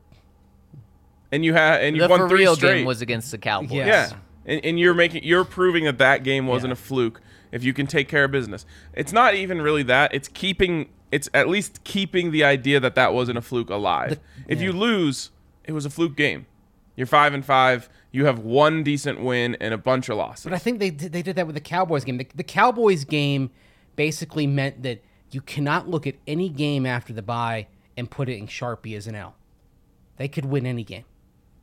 and 1.33 1.45
you 1.45 1.55
have 1.55 1.81
and 1.83 1.97
you 1.97 2.03
The 2.03 2.09
won 2.09 2.29
three 2.29 2.41
real 2.41 2.57
straight. 2.57 2.79
game 2.79 2.87
was 2.87 3.03
against 3.03 3.31
the 3.31 3.39
Cowboys. 3.39 3.73
Yeah. 3.73 3.87
Yeah, 3.87 4.11
and, 4.47 4.65
and 4.65 4.81
you're 4.81 4.95
making 4.95 5.25
you're 5.25 5.45
proving 5.45 5.85
that 5.85 5.99
that 5.99 6.23
game 6.25 6.47
wasn't 6.47 6.71
Yeah. 6.71 6.75
a 6.75 6.77
fluke. 6.77 7.21
If 7.51 7.65
you 7.65 7.73
can 7.73 7.87
take 7.87 8.09
care 8.09 8.25
of 8.25 8.31
business, 8.31 8.67
it's 8.93 9.13
not 9.13 9.35
even 9.35 9.61
really 9.63 9.83
that. 9.85 10.15
It's 10.15 10.29
keeping. 10.29 10.91
It's 11.11 11.29
at 11.33 11.49
least 11.49 11.83
keeping 11.85 12.31
the 12.33 12.45
idea 12.45 12.81
that 12.81 12.95
that 12.97 13.15
wasn't 13.15 13.39
a 13.39 13.43
fluke 13.43 13.71
alive. 13.71 14.21
if 14.47 14.61
you 14.61 14.73
lose, 14.73 15.31
it 15.65 15.73
was 15.73 15.87
a 15.87 15.91
fluke 15.91 16.17
game. 16.17 16.47
You're 16.97 17.07
five 17.07 17.33
and 17.33 17.45
five. 17.45 17.89
You 18.11 18.25
have 18.25 18.39
one 18.39 18.83
decent 18.83 19.21
win 19.21 19.57
and 19.61 19.75
a 19.75 19.79
bunch 19.79 20.09
of 20.09 20.17
losses. 20.17 20.45
But 20.45 20.55
I 20.55 20.59
think 20.59 20.79
they 20.79 20.91
did, 20.91 21.13
they 21.13 21.23
did 21.23 21.37
that 21.37 21.47
with 21.47 21.55
the 21.55 21.61
Cowboys 21.61 22.05
game. 22.05 22.19
The, 22.19 22.27
the 22.35 22.45
Cowboys 22.45 23.05
game 23.05 23.51
basically 23.97 24.47
meant 24.47 24.83
that 24.83 25.03
you 25.31 25.41
cannot 25.41 25.89
look 25.89 26.07
at 26.07 26.15
any 26.27 26.49
game 26.49 26.87
after 26.87 27.13
the 27.13 27.23
bye 27.23 27.67
and 27.97 28.11
put 28.11 28.29
it 28.29 28.37
in 28.37 28.47
Sharpie 28.47 28.97
as 28.97 29.07
an 29.07 29.15
L. 29.15 29.35
They 30.17 30.29
could 30.29 30.47
win 30.47 30.67
any 30.67 30.85
game. 30.85 31.05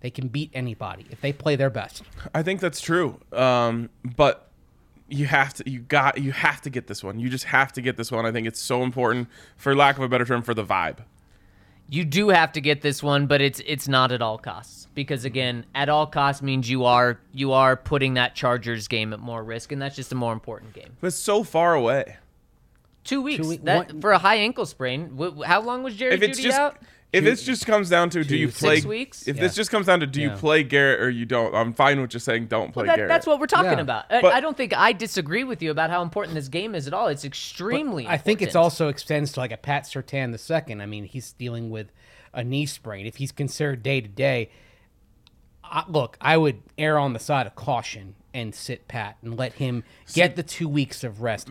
They 0.02 0.12
can 0.12 0.28
beat 0.28 0.52
anybody 0.54 1.08
if 1.10 1.22
they 1.22 1.34
play 1.34 1.56
their 1.56 1.72
best. 1.72 2.04
I 2.34 2.44
think 2.44 2.60
that's 2.60 2.80
true. 2.80 3.20
Um, 3.34 3.90
but 4.04 4.52
you 5.08 5.26
have 5.26 5.54
to 5.56 5.70
you 5.70 5.80
got 5.80 6.20
you 6.20 6.32
have 6.32 6.62
to 6.62 6.70
get 6.70 6.88
this 6.88 7.04
one. 7.04 7.20
You 7.20 7.30
just 7.30 7.46
have 7.46 7.74
to 7.74 7.82
get 7.82 7.98
this 7.98 8.12
one. 8.12 8.26
I 8.26 8.32
think 8.32 8.48
it's 8.48 8.60
so 8.60 8.84
important 8.84 9.30
for 9.58 9.76
lack 9.76 9.98
of 9.98 10.04
a 10.04 10.08
better 10.08 10.26
term 10.26 10.42
for 10.42 10.54
the 10.54 10.66
vibe. 10.66 11.00
You 11.88 12.04
do 12.04 12.30
have 12.30 12.52
to 12.54 12.62
get 12.62 12.82
this 12.82 13.04
one, 13.04 13.28
but 13.28 13.42
it's 13.42 13.62
it's 13.66 13.88
not 13.88 14.12
at 14.12 14.22
all 14.22 14.38
costs 14.38 14.88
because 14.96 15.22
mm-hmm. 15.22 15.28
again, 15.28 15.66
at 15.76 15.90
all 15.90 16.08
costs 16.08 16.42
means 16.42 16.70
you 16.70 16.86
are 16.86 17.20
you 17.32 17.52
are 17.52 17.76
putting 17.76 18.16
that 18.16 18.36
Chargers 18.36 18.88
game 18.88 19.14
at 19.14 19.20
more 19.20 19.44
risk, 19.44 19.72
and 19.72 19.82
that's 19.82 19.96
just 19.96 20.12
a 20.12 20.16
more 20.16 20.34
important 20.34 20.74
game. 20.74 20.98
But 21.02 21.14
so 21.14 21.44
far 21.44 21.76
away. 21.76 22.18
Two 23.04 23.22
weeks 23.22 23.46
week- 23.46 23.64
that, 23.66 24.02
for 24.02 24.14
a 24.14 24.18
high 24.18 24.38
ankle 24.38 24.66
sprain. 24.66 25.16
How 25.46 25.62
long 25.62 25.84
was 25.84 25.96
Jerry 25.96 26.16
if 26.16 26.24
it's 26.24 26.40
Jeudy 26.40 26.44
just 26.44 26.60
out? 26.60 26.78
If 27.18 27.24
this 27.24 27.44
just 27.44 27.66
comes 27.66 27.90
down 27.90 28.10
to 28.12 28.24
do 28.24 28.36
you 28.38 28.48
play 28.50 28.76
Six 28.76 28.86
weeks? 28.86 29.28
if 29.28 29.36
Yeah. 29.36 29.42
this 29.44 29.56
just 29.56 29.72
comes 29.72 29.86
down 29.88 30.00
to 30.02 30.08
do 30.08 30.22
you 30.22 30.32
play 30.32 30.64
Garrett 30.64 31.00
or 31.02 31.10
you 31.10 31.26
don't 31.26 31.54
I'm 31.56 31.74
fine 31.74 32.00
with 32.02 32.10
just 32.12 32.26
saying 32.26 32.48
don't 32.48 32.72
play 32.74 32.82
Well, 32.84 32.88
that, 32.94 32.96
Garrett 32.98 33.10
that's 33.10 33.26
what 33.28 33.40
we're 33.40 33.48
talking 33.48 33.72
Yeah. 33.74 33.80
about. 33.82 34.06
I, 34.10 34.22
But- 34.22 34.34
I 34.34 34.40
don't 34.40 34.56
think 34.58 34.74
I 34.76 34.92
disagree 34.94 35.44
with 35.44 35.62
you 35.62 35.72
about 35.72 35.90
how 35.90 36.02
important 36.02 36.36
this 36.36 36.48
game 36.48 36.76
is 36.76 36.88
at 36.88 36.94
all. 36.94 37.08
It's 37.08 37.26
extremely. 37.26 38.08
I 38.08 38.18
think 38.18 38.42
it's 38.42 38.50
important. 38.50 38.64
also 38.64 38.88
extends 38.90 39.32
to 39.34 39.40
like 39.40 39.52
a 39.52 39.58
Pat 39.58 39.84
Surtain 39.84 40.32
the 40.32 40.38
second. 40.38 40.82
I 40.82 40.86
mean, 40.86 41.06
he's 41.06 41.32
dealing 41.34 41.70
with 41.70 41.92
a 42.34 42.44
knee 42.44 42.66
sprain. 42.66 43.06
If 43.06 43.16
he's 43.18 43.32
considered 43.32 43.82
day 43.84 44.02
to 44.02 44.08
day, 44.08 44.50
look, 45.88 46.18
I 46.22 46.38
would 46.38 46.62
err 46.78 47.00
on 47.00 47.14
the 47.14 47.20
side 47.20 47.48
of 47.48 47.56
caution 47.56 48.16
and 48.34 48.54
sit 48.54 48.88
Pat 48.88 49.18
and 49.22 49.38
let 49.38 49.54
him 49.54 49.84
get 50.14 50.36
the 50.36 50.44
two 50.44 50.68
weeks 50.68 51.04
of 51.04 51.22
rest. 51.22 51.48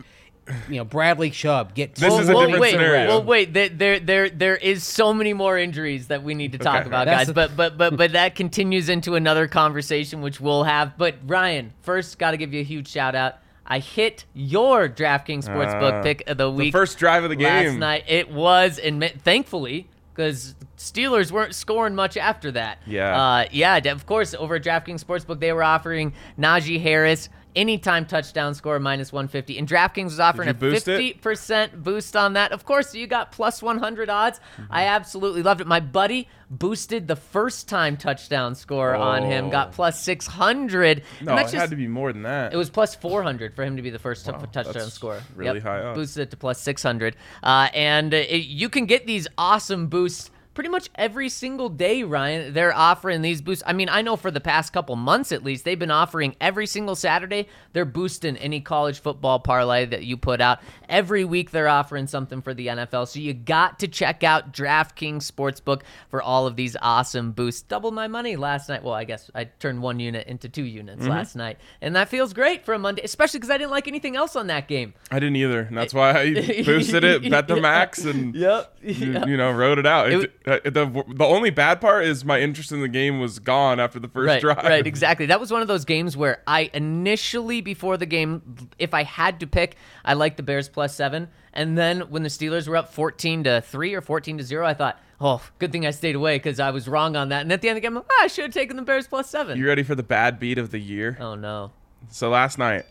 You 0.69 0.77
know, 0.77 0.83
Bradley 0.85 1.31
Chubb 1.31 1.73
get. 1.73 1.95
This 1.95 2.07
two 2.13 2.19
is 2.21 2.29
a 2.29 2.33
well, 2.33 2.41
different 2.43 2.61
wait, 2.61 2.71
scenario. 2.73 3.07
Well, 3.07 3.23
wait. 3.23 3.53
There, 3.53 3.69
there, 3.69 3.99
there, 3.99 4.29
there 4.29 4.55
is 4.55 4.83
so 4.83 5.11
many 5.13 5.33
more 5.33 5.57
injuries 5.57 6.07
that 6.07 6.21
we 6.23 6.35
need 6.35 6.51
to 6.51 6.59
talk 6.59 6.81
Okay. 6.81 6.87
about, 6.87 7.05
That's 7.05 7.21
guys. 7.21 7.27
the- 7.27 7.33
But, 7.33 7.55
but, 7.57 7.77
but, 7.77 7.97
but 7.97 8.11
that 8.11 8.35
continues 8.35 8.87
into 8.89 9.15
another 9.15 9.47
conversation, 9.47 10.21
which 10.21 10.39
we'll 10.39 10.63
have. 10.63 10.97
But 10.99 11.15
Ryan, 11.25 11.73
first, 11.81 12.19
got 12.19 12.31
to 12.31 12.37
give 12.37 12.53
you 12.53 12.59
a 12.61 12.63
huge 12.63 12.87
shout 12.89 13.15
out. 13.15 13.35
I 13.65 13.79
hit 13.79 14.25
your 14.35 14.87
DraftKings 14.87 15.45
Sportsbook 15.45 15.93
Ah, 15.93 16.03
pick 16.03 16.21
of 16.29 16.37
the 16.37 16.45
the 16.45 16.51
week. 16.51 16.71
first 16.71 16.99
drive 16.99 17.23
of 17.23 17.31
the 17.31 17.35
game 17.35 17.47
last 17.69 17.77
night. 17.79 18.03
It 18.07 18.29
was, 18.29 18.77
and 18.77 19.03
thankfully, 19.23 19.87
because 20.13 20.53
Steelers 20.77 21.31
weren't 21.31 21.55
scoring 21.55 21.95
much 21.95 22.15
after 22.17 22.51
that. 22.51 22.77
Yeah. 22.85 23.19
Uh, 23.19 23.45
yeah, 23.51 23.77
of 23.77 24.05
course, 24.05 24.35
over 24.35 24.55
at 24.57 24.63
DraftKings 24.63 25.03
Sportsbook, 25.03 25.39
they 25.39 25.51
were 25.51 25.63
offering 25.63 26.13
Najee 26.37 26.79
Harris 26.79 27.29
anytime 27.55 28.05
touchdown 28.05 28.53
score 28.55 28.79
minus 28.79 29.11
150. 29.13 29.57
And 29.57 29.67
DraftKings 29.67 30.05
was 30.05 30.19
offering 30.19 30.49
a 30.49 30.53
50% 30.53 31.83
boost 31.83 32.15
on 32.15 32.33
that. 32.33 32.51
Of 32.51 32.65
course, 32.65 32.93
you 32.95 33.07
got 33.07 33.31
plus 33.31 33.61
100 33.61 34.09
odds. 34.09 34.39
Mm-hmm. 34.57 34.73
I 34.73 34.85
absolutely 34.85 35.43
loved 35.43 35.61
it. 35.61 35.67
My 35.67 35.79
buddy 35.79 36.27
boosted 36.49 37.07
the 37.07 37.15
first 37.15 37.67
time 37.67 37.97
touchdown 37.97 38.55
score 38.55 38.93
on 38.95 39.23
him, 39.23 39.45
Oh. 39.45 39.49
got 39.49 39.71
plus 39.71 39.99
600. 40.01 41.01
no 41.21 41.35
it 41.37 41.51
had 41.51 41.71
to 41.71 41.75
be 41.75 41.87
more 41.87 42.13
than 42.13 42.21
that 42.21 42.53
it 42.53 42.57
was 42.57 42.69
plus 42.69 42.93
400 42.95 43.55
for 43.55 43.63
him 43.63 43.77
to 43.77 43.81
be 43.81 43.89
the 43.89 43.97
first 43.99 44.25
t- 44.25 44.31
touchdown 44.51 44.89
scorer. 44.91 45.23
really 45.35 45.59
high 45.59 45.81
odds. 45.81 45.97
Boosted 45.97 46.21
it 46.23 46.31
to 46.31 46.37
plus 46.37 46.61
600. 46.61 47.15
Uh, 47.41 47.69
and 47.73 48.13
uh, 48.13 48.17
it, 48.17 48.45
you 48.45 48.69
can 48.69 48.85
get 48.85 49.07
these 49.07 49.27
awesome 49.37 49.87
boosts 49.87 50.29
pretty 50.55 50.69
much 50.71 50.89
every 50.95 51.29
single 51.29 51.69
day, 51.69 52.01
Ryan. 52.01 52.53
They're 52.53 52.75
offering 52.75 53.21
these 53.21 53.41
boosts. 53.41 53.63
I 53.67 53.73
mean, 53.73 53.89
I 53.89 54.01
know 54.01 54.15
for 54.15 54.31
the 54.31 54.41
past 54.41 54.73
couple 54.73 54.95
months 54.95 55.31
at 55.31 55.43
least, 55.43 55.65
they've 55.65 55.77
been 55.77 55.91
offering 55.91 56.35
every 56.41 56.65
single 56.65 56.95
Saturday, 56.95 57.47
they're 57.73 57.85
boosting 57.85 58.37
any 58.37 58.61
college 58.61 58.99
football 58.99 59.39
parlay 59.39 59.85
that 59.85 60.03
you 60.05 60.17
put 60.17 60.41
out. 60.41 60.59
Every 60.89 61.23
week, 61.25 61.51
they're 61.51 61.67
offering 61.67 62.07
something 62.07 62.41
for 62.41 62.53
the 62.55 62.67
NFL. 62.67 63.07
So 63.09 63.19
you 63.19 63.33
got 63.33 63.77
to 63.79 63.87
check 63.87 64.23
out 64.23 64.51
DraftKings 64.53 65.29
Sportsbook 65.29 65.81
for 66.09 66.21
all 66.21 66.47
of 66.47 66.55
these 66.55 66.75
awesome 66.81 67.31
boosts. 67.33 67.61
Doubled 67.61 67.93
my 67.93 68.07
money 68.07 68.35
last 68.35 68.69
night. 68.69 68.83
Well, 68.83 68.93
I 68.95 69.03
guess 69.03 69.29
I 69.35 69.43
turned 69.45 69.81
one 69.81 69.99
unit 69.99 70.25
into 70.27 70.49
two 70.49 70.63
units 70.63 70.95
Mm-hmm. 70.95 71.09
last 71.09 71.35
night. 71.35 71.57
And 71.81 71.95
that 71.97 72.07
feels 72.07 72.31
great 72.31 72.63
for 72.63 72.73
a 72.73 72.79
Monday, 72.79 73.01
especially 73.03 73.39
because 73.39 73.49
I 73.49 73.57
didn't 73.57 73.71
like 73.71 73.87
anything 73.89 74.15
else 74.15 74.35
on 74.37 74.47
that 74.47 74.69
game. 74.69 74.93
I 75.11 75.19
didn't 75.19 75.35
either 75.35 75.59
and 75.61 75.77
that's 75.77 75.93
why 75.93 76.11
I 76.17 76.33
boosted 76.63 77.03
it 77.03 77.29
bet 77.29 77.49
the 77.49 77.55
max 77.61 78.05
and 78.05 78.33
Yep. 78.33 78.77
you, 78.81 78.93
you 79.27 79.35
know 79.37 79.51
wrote 79.51 79.77
it 79.77 79.85
out 79.85 80.09
It 80.11 80.23
It- 80.23 80.33
the, 80.45 81.03
the 81.07 81.25
only 81.25 81.49
bad 81.49 81.81
part 81.81 82.05
is 82.05 82.23
my 82.23 82.39
interest 82.39 82.71
in 82.71 82.81
the 82.81 82.87
game 82.87 83.19
was 83.19 83.39
gone 83.39 83.79
after 83.79 83.99
the 83.99 84.07
first 84.07 84.27
right, 84.27 84.41
drive 84.41 84.63
Right, 84.63 84.85
exactly. 84.87 85.25
That 85.25 85.39
was 85.39 85.51
one 85.51 85.61
of 85.63 85.67
those 85.67 85.85
games 85.85 86.15
where 86.15 86.43
I 86.45 86.69
initially, 86.73 87.61
before 87.61 87.97
the 87.97 88.05
game, 88.05 88.69
if 88.77 88.93
I 88.93 89.03
had 89.03 89.39
to 89.39 89.47
pick, 89.47 89.75
I 90.03 90.13
liked 90.13 90.37
the 90.37 90.43
Bears 90.43 90.69
plus 90.69 90.95
seven. 90.95 91.29
And 91.53 91.77
then 91.77 92.01
when 92.01 92.21
the 92.21 92.29
Steelers 92.29 92.67
were 92.67 92.77
up 92.77 92.93
14 92.93 93.45
to 93.45 93.61
3 93.61 93.95
or 93.95 94.01
14 94.01 94.37
to 94.37 94.43
0, 94.43 94.65
I 94.65 94.73
thought, 94.75 94.99
oh, 95.19 95.41
good 95.57 95.71
thing 95.71 95.85
I 95.85 95.91
stayed 95.91 96.15
away 96.15 96.35
because 96.35 96.59
I 96.59 96.69
was 96.69 96.87
wrong 96.87 97.15
on 97.15 97.29
that. 97.29 97.41
And 97.41 97.51
at 97.51 97.61
the 97.61 97.69
end 97.69 97.77
of 97.77 97.83
the 97.83 97.89
game, 97.89 97.97
"Ah, 97.97 98.23
I 98.23 98.27
should 98.27 98.43
have 98.45 98.53
taken 98.53 98.75
the 98.75 98.83
Bears 98.83 99.07
plus 99.07 99.29
seven. 99.29 99.57
you 99.57 99.65
ready 99.65 99.83
for 99.83 99.95
the 99.95 100.03
bad 100.03 100.39
beat 100.39 100.57
of 100.57 100.69
the 100.71 100.79
year 100.79 101.17
oh, 101.19 101.35
no. 101.35 101.71
So 102.09 102.29
last 102.29 102.59
night, 102.59 102.85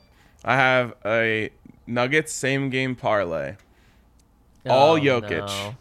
I 0.45 0.57
have 0.57 0.95
a 1.05 1.51
Nuggets 1.87 2.33
same 2.33 2.71
game 2.71 2.97
parlay. 2.97 3.55
All 4.67 4.97
Oh, 4.97 5.01
Jokic. 5.01 5.47
no. 5.47 5.77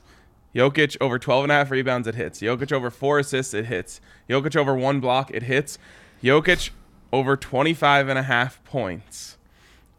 Jokic 0.56 0.96
over 1.02 1.18
12 1.18 1.44
and 1.46 1.52
a 1.52 1.56
half 1.56 1.72
rebounds, 1.72 2.08
it 2.08 2.16
hits. 2.16 2.39
Jokic 2.39 2.72
over 2.72 2.89
four 2.92 3.20
assists, 3.20 3.54
it 3.54 3.66
hits. 3.66 4.00
Jokic 4.30 4.56
over 4.56 4.76
one 4.76 5.00
block, 5.00 5.32
it 5.32 5.44
hits. 5.44 5.80
Jokic 6.24 6.70
over 7.12 7.36
25 7.36 8.08
and 8.10 8.20
a 8.20 8.24
half 8.24 8.63
points. 8.63 9.38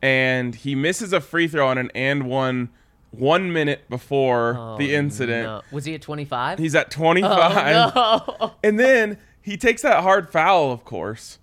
And 0.01 0.55
he 0.55 0.75
misses 0.75 1.13
a 1.13 1.21
free 1.21 1.49
throw 1.49 1.69
on 1.69 1.79
an 1.79 1.91
and 1.95 2.25
one 2.29 2.71
one 3.11 3.53
minute 3.53 3.89
before 3.89 4.57
Oh, 4.59 4.77
the 4.77 4.93
incident. 4.95 5.45
no. 5.45 5.63
Was 5.71 5.85
he 5.85 5.95
at 5.95 6.03
25? 6.03 6.59
He's 6.59 6.75
at 6.75 6.91
25. 6.91 7.93
oh, 7.95 8.37
no. 8.41 8.55
And 8.65 8.79
then 8.79 9.19
he 9.41 9.57
takes 9.57 9.83
that 9.83 10.03
hard 10.03 10.31
foul, 10.31 10.73
of 10.73 10.85
course, 10.85 11.39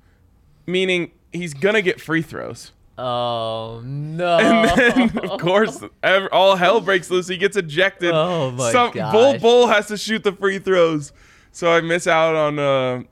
meaning 0.68 1.12
he's 1.32 1.54
going 1.54 1.76
to 1.76 1.82
get 1.82 2.02
free 2.02 2.22
throws. 2.22 2.72
Oh, 3.02 3.82
no. 3.84 4.38
And 4.40 4.70
then, 5.14 5.18
of 5.32 5.40
course, 5.40 5.84
all 6.32 6.56
hell 6.56 6.82
breaks 6.82 7.10
loose. 7.10 7.28
He 7.28 7.38
gets 7.38 7.58
ejected. 7.58 8.12
Oh, 8.14 8.52
my 8.52 8.72
Some 8.72 8.92
gosh. 8.92 9.12
Bol 9.14 9.40
Bol 9.40 9.68
has 9.68 9.88
to 9.88 9.98
shoot 9.98 10.24
the 10.24 10.32
free 10.34 10.60
throws, 10.60 11.12
so 11.52 11.72
I 11.72 11.82
miss 11.82 12.06
out 12.08 12.36
on 12.36 12.60
uh, 12.60 13.04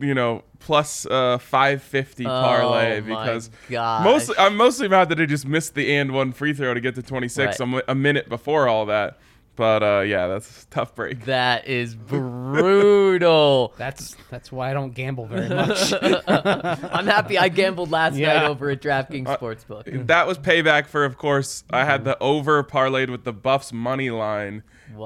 you 0.00 0.14
know, 0.14 0.42
plus 0.60 1.06
uh 1.06 1.38
550 1.38 2.24
parlay 2.24 2.98
Oh, 2.98 3.00
because 3.02 3.50
gosh. 3.68 4.04
mostly 4.04 4.34
I'm 4.38 4.56
mostly 4.56 4.88
mad 4.88 5.08
that 5.10 5.20
I 5.20 5.26
just 5.26 5.46
missed 5.46 5.74
the 5.74 5.94
and 5.96 6.12
one 6.12 6.32
free 6.32 6.52
throw 6.52 6.72
to 6.74 6.80
get 6.80 6.94
to 6.96 7.02
26 7.02 7.60
Right. 7.60 7.82
a 7.88 7.90
a 7.92 7.94
minute 7.94 8.28
before 8.28 8.68
all 8.68 8.86
that. 8.86 9.18
But 9.56 9.82
uh, 9.82 10.00
yeah, 10.06 10.26
that's 10.28 10.62
a 10.62 10.66
tough 10.68 10.94
break. 10.94 11.24
That 11.26 11.66
is 11.68 11.94
brutal. 11.94 13.74
That's 13.78 14.16
that's 14.30 14.50
why 14.50 14.70
I 14.70 14.72
don't 14.72 14.94
gamble 14.94 15.26
very 15.26 15.48
much. 15.48 15.92
I'm 16.02 17.06
happy 17.06 17.36
I 17.36 17.48
gambled 17.48 17.90
last 17.90 18.14
Yeah. 18.16 18.34
night 18.34 18.44
over 18.48 18.70
at 18.70 18.80
DraftKings 18.80 19.28
Uh, 19.28 19.36
Sportsbook. 19.36 20.06
That 20.06 20.26
was 20.26 20.38
payback 20.38 20.86
for, 20.86 21.04
of 21.04 21.18
course, 21.18 21.64
I 21.70 21.84
had 21.84 22.04
the 22.04 22.16
over 22.20 22.62
parlayed 22.64 23.10
with 23.10 23.24
the 23.24 23.32
Buffs 23.32 23.72
money 23.72 24.08
line, 24.10 24.62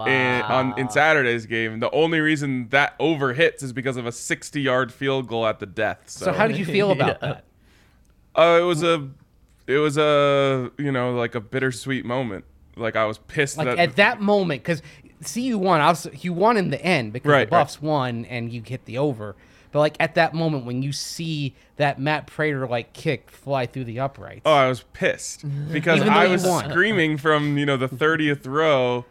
in, 0.06 0.42
on 0.42 0.78
in 0.78 0.88
Saturday's 0.88 1.46
game. 1.46 1.80
The 1.80 1.90
only 1.90 2.20
reason 2.20 2.68
that 2.68 2.94
over 3.00 3.32
hits 3.34 3.62
is 3.62 3.72
because 3.72 3.96
of 3.96 4.06
a 4.06 4.10
60-yard 4.10 4.92
field 4.92 5.26
goal 5.26 5.46
at 5.46 5.58
the 5.58 5.66
death. 5.66 6.02
So, 6.06 6.26
So 6.26 6.32
how 6.32 6.46
did 6.46 6.58
you 6.58 6.64
feel 6.66 6.90
about 6.92 7.20
that? 7.20 7.44
Uh, 8.36 8.58
it 8.60 8.64
was 8.64 8.82
a, 8.82 9.08
it 9.66 9.78
was 9.78 9.96
a 9.96 10.70
you 10.78 10.92
know 10.92 11.14
like 11.14 11.34
a 11.34 11.40
bittersweet 11.40 12.04
moment. 12.04 12.44
Like 12.76 12.96
I 12.96 13.04
was 13.04 13.18
pissed 13.18 13.56
Like 13.58 13.66
that 13.66 13.78
at 13.78 13.96
that 13.96 14.20
moment, 14.20 14.62
because 14.62 14.82
see, 15.20 15.42
you 15.42 15.58
won. 15.58 15.80
Obviously, 15.80 16.18
you 16.22 16.32
won 16.32 16.56
in 16.56 16.70
the 16.70 16.80
end 16.82 17.12
because 17.12 17.30
Right, 17.30 17.48
the 17.48 17.54
right. 17.56 17.62
Buffs 17.62 17.80
won 17.80 18.24
and 18.26 18.52
you 18.52 18.62
hit 18.64 18.84
the 18.84 18.98
over. 18.98 19.36
But 19.72 19.80
like 19.80 19.96
at 19.98 20.14
that 20.14 20.34
moment 20.34 20.66
when 20.66 20.82
you 20.82 20.92
see 20.92 21.54
that 21.76 21.98
Matt 21.98 22.26
Prater 22.28 22.66
like 22.68 22.92
kick 22.92 23.30
fly 23.30 23.66
through 23.66 23.84
the 23.84 23.98
uprights, 24.00 24.42
Oh, 24.44 24.52
I 24.52 24.68
was 24.68 24.84
pissed 24.92 25.44
because 25.72 26.00
I 26.02 26.28
was 26.28 26.44
won. 26.44 26.70
screaming 26.70 27.16
from 27.18 27.58
you 27.58 27.66
know 27.66 27.76
the 27.76 27.88
thirtieth 27.88 28.46
row 28.46 29.04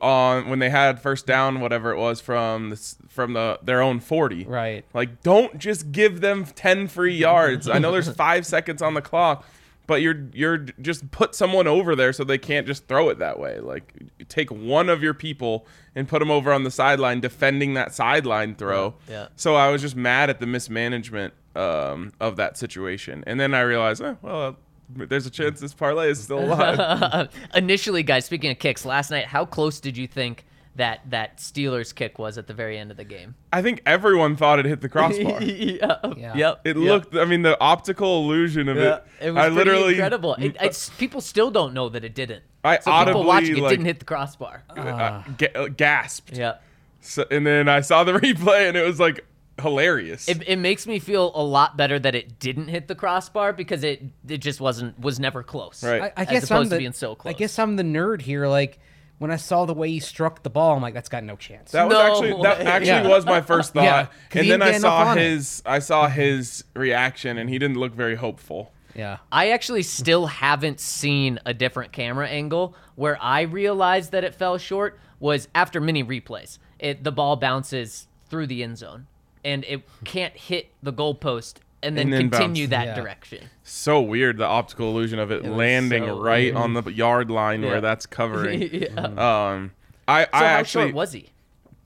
on 0.00 0.48
when 0.48 0.58
they 0.60 0.70
had 0.70 1.00
first 1.00 1.26
down, 1.26 1.60
whatever 1.60 1.90
it 1.90 1.98
was 1.98 2.20
from 2.20 2.70
the 2.70 2.94
from 3.08 3.32
the 3.32 3.58
their 3.62 3.80
own 3.82 4.00
forty. 4.00 4.44
Right. 4.44 4.84
Like, 4.94 5.22
don't 5.22 5.58
just 5.58 5.92
give 5.92 6.20
them 6.20 6.44
ten 6.46 6.86
free 6.86 7.16
yards. 7.16 7.68
I 7.68 7.78
know 7.78 7.90
there's 7.92 8.08
five 8.14 8.46
seconds 8.46 8.80
on 8.82 8.94
the 8.94 9.02
clock, 9.02 9.46
but 9.86 10.00
you're 10.00 10.28
you're 10.32 10.58
just 10.58 11.10
put 11.10 11.34
someone 11.34 11.66
over 11.66 11.94
there 11.94 12.12
so 12.12 12.24
they 12.24 12.38
can't 12.38 12.66
just 12.66 12.86
throw 12.86 13.08
it 13.08 13.18
that 13.18 13.38
way. 13.38 13.60
Like, 13.60 13.92
take 14.28 14.50
one 14.50 14.88
of 14.88 15.02
your 15.02 15.14
people 15.14 15.66
and 15.94 16.08
put 16.08 16.20
them 16.20 16.30
over 16.30 16.52
on 16.52 16.64
the 16.64 16.70
sideline 16.70 17.20
defending 17.20 17.74
that 17.74 17.94
sideline 17.94 18.54
throw. 18.54 18.94
Yeah. 19.08 19.28
So 19.36 19.54
I 19.54 19.70
was 19.70 19.82
just 19.82 19.96
mad 19.96 20.30
at 20.30 20.40
the 20.40 20.46
mismanagement 20.46 21.34
um, 21.54 22.12
of 22.20 22.36
that 22.36 22.56
situation, 22.56 23.24
and 23.26 23.38
then 23.38 23.54
I 23.54 23.60
realized, 23.60 24.02
eh, 24.02 24.14
well, 24.22 24.56
there's 24.88 25.26
a 25.26 25.30
chance 25.30 25.60
this 25.60 25.74
parlay 25.74 26.10
is 26.10 26.22
still 26.22 26.44
alive. 26.44 27.30
Initially, 27.54 28.02
guys, 28.02 28.24
speaking 28.24 28.50
of 28.50 28.58
kicks, 28.58 28.84
last 28.84 29.10
night, 29.10 29.26
how 29.26 29.44
close 29.44 29.80
did 29.80 29.96
you 29.96 30.06
think 30.06 30.44
that 30.76 31.00
that 31.10 31.38
Steelers 31.38 31.94
kick 31.94 32.18
was 32.18 32.36
at 32.38 32.46
the 32.46 32.54
very 32.54 32.78
end 32.78 32.90
of 32.90 32.96
the 32.96 33.04
game? 33.04 33.34
I 33.52 33.62
think 33.62 33.82
everyone 33.86 34.36
thought 34.36 34.58
it 34.58 34.64
hit 34.66 34.80
the 34.80 34.88
crossbar. 34.88 35.42
yeah. 35.42 35.96
Yeah. 36.16 36.34
Yep. 36.36 36.60
It 36.64 36.76
yep. 36.76 36.76
looked. 36.76 37.14
I 37.16 37.24
mean, 37.24 37.42
the 37.42 37.58
optical 37.60 38.24
illusion 38.24 38.68
of 38.68 38.76
Yeah, 38.76 38.96
it. 39.20 39.26
it 39.26 39.30
was 39.30 39.38
I 39.38 39.42
pretty 39.48 39.56
literally 39.56 39.92
incredible. 39.94 40.34
It, 40.34 40.56
it's, 40.60 40.90
people 40.90 41.20
still 41.20 41.50
don't 41.50 41.74
know 41.74 41.88
that 41.88 42.04
it 42.04 42.14
didn't. 42.14 42.42
I 42.64 42.78
so 42.80 42.90
audibly, 42.90 43.12
people 43.20 43.28
watching 43.28 43.56
it 43.56 43.62
like- 43.62 43.70
didn't 43.70 43.86
hit 43.86 43.98
the 44.00 44.04
crossbar. 44.04 44.64
uh, 44.70 45.22
ga- 45.38 45.52
uh, 45.54 45.68
gasped. 45.68 46.36
Yeah. 46.36 46.56
So, 47.00 47.24
and 47.30 47.46
then 47.46 47.68
I 47.68 47.80
saw 47.82 48.02
the 48.04 48.12
replay, 48.18 48.68
and 48.68 48.76
it 48.76 48.84
was 48.86 48.98
like 48.98 49.24
hilarious. 49.60 50.28
It, 50.28 50.42
it 50.48 50.56
makes 50.56 50.86
me 50.86 50.98
feel 50.98 51.30
a 51.34 51.42
lot 51.42 51.76
better 51.76 51.98
that 51.98 52.14
it 52.14 52.38
didn't 52.38 52.68
hit 52.68 52.88
the 52.88 52.94
crossbar 52.94 53.52
because 53.52 53.84
it 53.84 54.02
it 54.26 54.38
just 54.38 54.60
wasn't 54.60 54.98
was 54.98 55.20
never 55.20 55.42
close. 55.42 55.84
Right. 55.84 56.02
I, 56.02 56.06
I 56.06 56.22
As 56.22 56.28
guess 56.28 56.44
opposed 56.44 56.50
I'm 56.52 56.62
to 56.64 56.68
the, 56.70 56.78
being 56.78 56.92
so 56.92 57.14
close. 57.14 57.34
I 57.34 57.38
guess 57.38 57.58
I'm 57.58 57.76
the 57.76 57.82
nerd 57.82 58.22
here. 58.22 58.48
Like 58.48 58.78
when 59.24 59.30
I 59.30 59.36
saw 59.36 59.64
the 59.64 59.72
way 59.72 59.88
he 59.90 60.00
struck 60.00 60.42
the 60.42 60.50
ball, 60.50 60.76
I'm 60.76 60.82
like, 60.82 60.92
that's 60.92 61.08
got 61.08 61.24
no 61.24 61.34
chance. 61.34 61.70
that 61.72 61.84
was 61.88 61.94
No 61.94 62.00
actually 62.02 62.42
that 62.42 62.58
way. 62.58 62.66
actually 62.66 62.86
Yeah. 62.88 63.08
was 63.08 63.24
my 63.24 63.40
first 63.40 63.72
thought, 63.72 63.84
Yeah, 63.84 64.06
'cause 64.28 64.42
he 64.42 64.52
and 64.52 64.60
then 64.60 64.74
I 64.74 64.76
saw 64.76 64.96
on 65.06 65.16
it. 65.16 65.22
his 65.22 65.62
I 65.64 65.78
saw 65.78 66.08
his 66.08 66.62
reaction, 66.76 67.38
and 67.38 67.48
he 67.48 67.58
didn't 67.58 67.78
look 67.78 67.94
very 67.94 68.16
hopeful. 68.16 68.70
yeah. 68.94 69.16
I 69.32 69.48
actually 69.48 69.82
still 69.82 70.26
haven't 70.26 70.78
seen 70.78 71.38
a 71.46 71.54
different 71.54 71.90
camera 71.92 72.28
angle 72.28 72.74
where 72.96 73.16
I 73.22 73.40
realized 73.40 74.12
that 74.12 74.24
it 74.24 74.34
fell 74.34 74.58
short 74.58 74.98
was 75.18 75.48
after 75.54 75.80
many 75.80 76.04
replays. 76.04 76.58
It 76.78 77.02
the 77.02 77.10
ball 77.12 77.36
bounces 77.36 78.06
through 78.28 78.48
the 78.48 78.62
end 78.62 78.76
zone 78.76 79.06
and 79.42 79.64
it 79.64 79.82
can't 80.04 80.36
hit 80.36 80.70
the 80.82 80.92
goalpost 80.92 81.54
and 81.84 81.96
then, 81.96 82.06
And 82.06 82.12
then 82.12 82.30
continue 82.30 82.66
bounce. 82.66 82.70
that 82.70 82.86
Yeah. 82.96 83.02
direction. 83.02 83.38
So 83.62 84.00
weird 84.00 84.38
the 84.38 84.46
optical 84.46 84.90
illusion 84.90 85.18
of 85.18 85.30
it, 85.30 85.42
was 85.42 85.52
landing 85.52 86.04
so 86.06 86.20
right 86.20 86.52
weird. 86.52 86.56
on 86.56 86.74
the 86.74 86.82
yard 86.92 87.30
line 87.30 87.62
Yeah. 87.62 87.68
where 87.70 87.80
that's 87.80 88.06
covering. 88.06 88.62
yeah. 88.72 89.00
Um, 89.00 89.72
I 90.08 90.24
So 90.24 90.28
I 90.32 90.38
how 90.38 90.44
actually 90.44 90.84
short 90.86 90.94
was 90.94 91.12
he? 91.12 91.30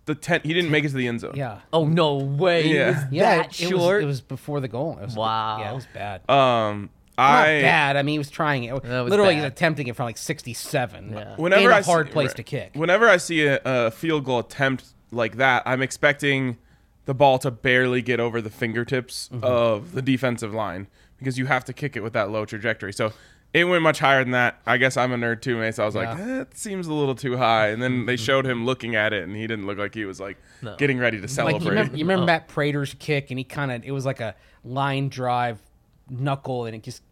the 0.07 0.15
ten. 0.15 0.41
He 0.43 0.55
didn't 0.55 0.71
make 0.71 0.85
it 0.85 0.89
to 0.89 0.95
the 0.97 1.07
end 1.07 1.21
zone. 1.21 1.35
Yeah. 1.37 1.59
Oh 1.73 1.85
no 1.85 2.15
way! 2.17 2.63
He 2.63 2.75
Yeah. 2.75 2.87
was 2.89 2.97
Yeah. 3.11 3.37
that 3.37 3.47
it, 3.47 3.61
it 3.63 3.69
short. 3.69 3.97
Was, 3.97 4.03
it 4.03 4.07
was 4.07 4.21
before 4.23 4.61
the 4.61 4.69
goal. 4.69 4.99
It 5.01 5.05
was, 5.07 5.15
Wow. 5.17 5.59
Yeah, 5.61 5.73
it 5.73 5.75
was 5.75 5.87
bad. 5.93 6.21
Um, 6.31 6.89
Not 7.19 7.25
I 7.47 7.61
bad. 7.63 7.97
I 7.97 8.03
mean, 8.03 8.15
he 8.15 8.19
was 8.19 8.31
trying 8.31 8.65
it. 8.65 8.73
Was 8.73 8.83
Literally, 8.85 9.35
bad. 9.35 9.43
he's 9.43 9.45
attempting 9.45 9.87
it 9.89 9.97
from 9.97 10.07
like 10.07 10.17
67. 10.17 11.13
Yeah. 11.13 11.35
whenever 11.37 11.63
Ain't 11.63 11.73
a 11.73 11.75
I 11.77 11.81
see- 11.83 11.91
hard 11.91 12.11
place 12.11 12.29
right. 12.29 12.37
to 12.37 12.43
kick. 12.43 12.71
Whenever 12.75 13.09
I 13.09 13.17
see 13.19 13.45
a, 13.47 13.61
a 13.65 13.91
field 13.91 14.25
goal 14.25 14.39
attempt 14.39 14.85
like 15.11 15.37
that, 15.37 15.63
I'm 15.67 15.83
expecting 15.83 16.57
the 17.09 17.15
ball 17.15 17.39
to 17.39 17.51
barely 17.51 18.03
get 18.03 18.21
over 18.21 18.43
the 18.43 18.51
fingertips 18.51 19.31
Mm-hmm. 19.33 19.43
of 19.43 19.93
the 19.93 20.03
defensive 20.03 20.53
line 20.53 20.89
because 21.19 21.39
you 21.39 21.47
have 21.47 21.65
to 21.65 21.73
kick 21.73 21.97
it 21.97 22.03
with 22.03 22.13
that 22.13 22.29
low 22.31 22.45
trajectory. 22.45 22.93
So 22.93 23.13
it 23.55 23.65
went 23.65 23.83
much 23.83 23.99
higher 23.99 24.23
than 24.23 24.33
that. 24.33 24.61
I 24.67 24.77
guess 24.77 24.99
I'm 24.99 25.11
a 25.13 25.17
nerd 25.17 25.41
too, 25.41 25.57
mate. 25.57 25.75
So 25.75 25.85
I 25.85 25.87
was 25.87 25.95
like, 25.95 26.09
Yeah. 26.09 26.15
Mm-hmm. 26.25 26.37
that 26.37 26.57
seems 26.59 26.87
a 26.87 26.93
little 26.93 27.15
too 27.15 27.39
high. 27.39 27.69
And 27.69 27.83
then 27.83 28.05
they 28.05 28.17
showed 28.17 28.45
him 28.47 28.67
looking 28.67 28.95
at 28.95 29.15
it, 29.15 29.23
and 29.25 29.35
he 29.35 29.47
didn't 29.47 29.67
look 29.67 29.79
like 29.79 29.95
he 29.95 30.05
was 30.05 30.21
like 30.21 30.37
No. 30.61 30.77
getting 30.77 30.99
ready 30.99 31.17
to 31.17 31.23
Like 31.23 31.31
celebrate. 31.31 31.63
you 31.65 31.71
remember, 31.71 31.97
you 31.97 32.05
remember 32.05 32.23
Oh. 32.25 32.27
Matt 32.27 32.49
Prater's 32.49 32.95
kick, 32.99 33.31
and 33.31 33.39
he 33.39 33.45
kind 33.45 33.73
of 33.73 33.83
it 33.85 33.91
was 33.93 34.05
like 34.05 34.21
a 34.21 34.35
line 34.63 35.09
drive 35.09 35.59
knuckle, 36.11 36.67
and 36.67 36.77
it 36.77 36.83
just 36.83 37.03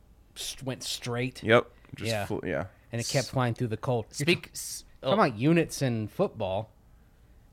went 0.62 0.82
straight, 0.82 1.42
Yep. 1.42 1.66
Just 1.96 2.10
Yeah. 2.10 2.26
fl- 2.26 2.44
yeah. 2.44 2.64
and 2.92 3.00
it 3.00 3.08
kept 3.08 3.28
flying 3.28 3.54
through 3.54 3.68
the 3.68 3.76
cold. 3.78 4.04
You're 4.10 4.26
Speak. 4.26 4.50
s- 4.52 4.84
oh. 5.02 5.12
Talking 5.16 5.24
about 5.32 5.38
units 5.38 5.80
in 5.80 6.08
football. 6.08 6.70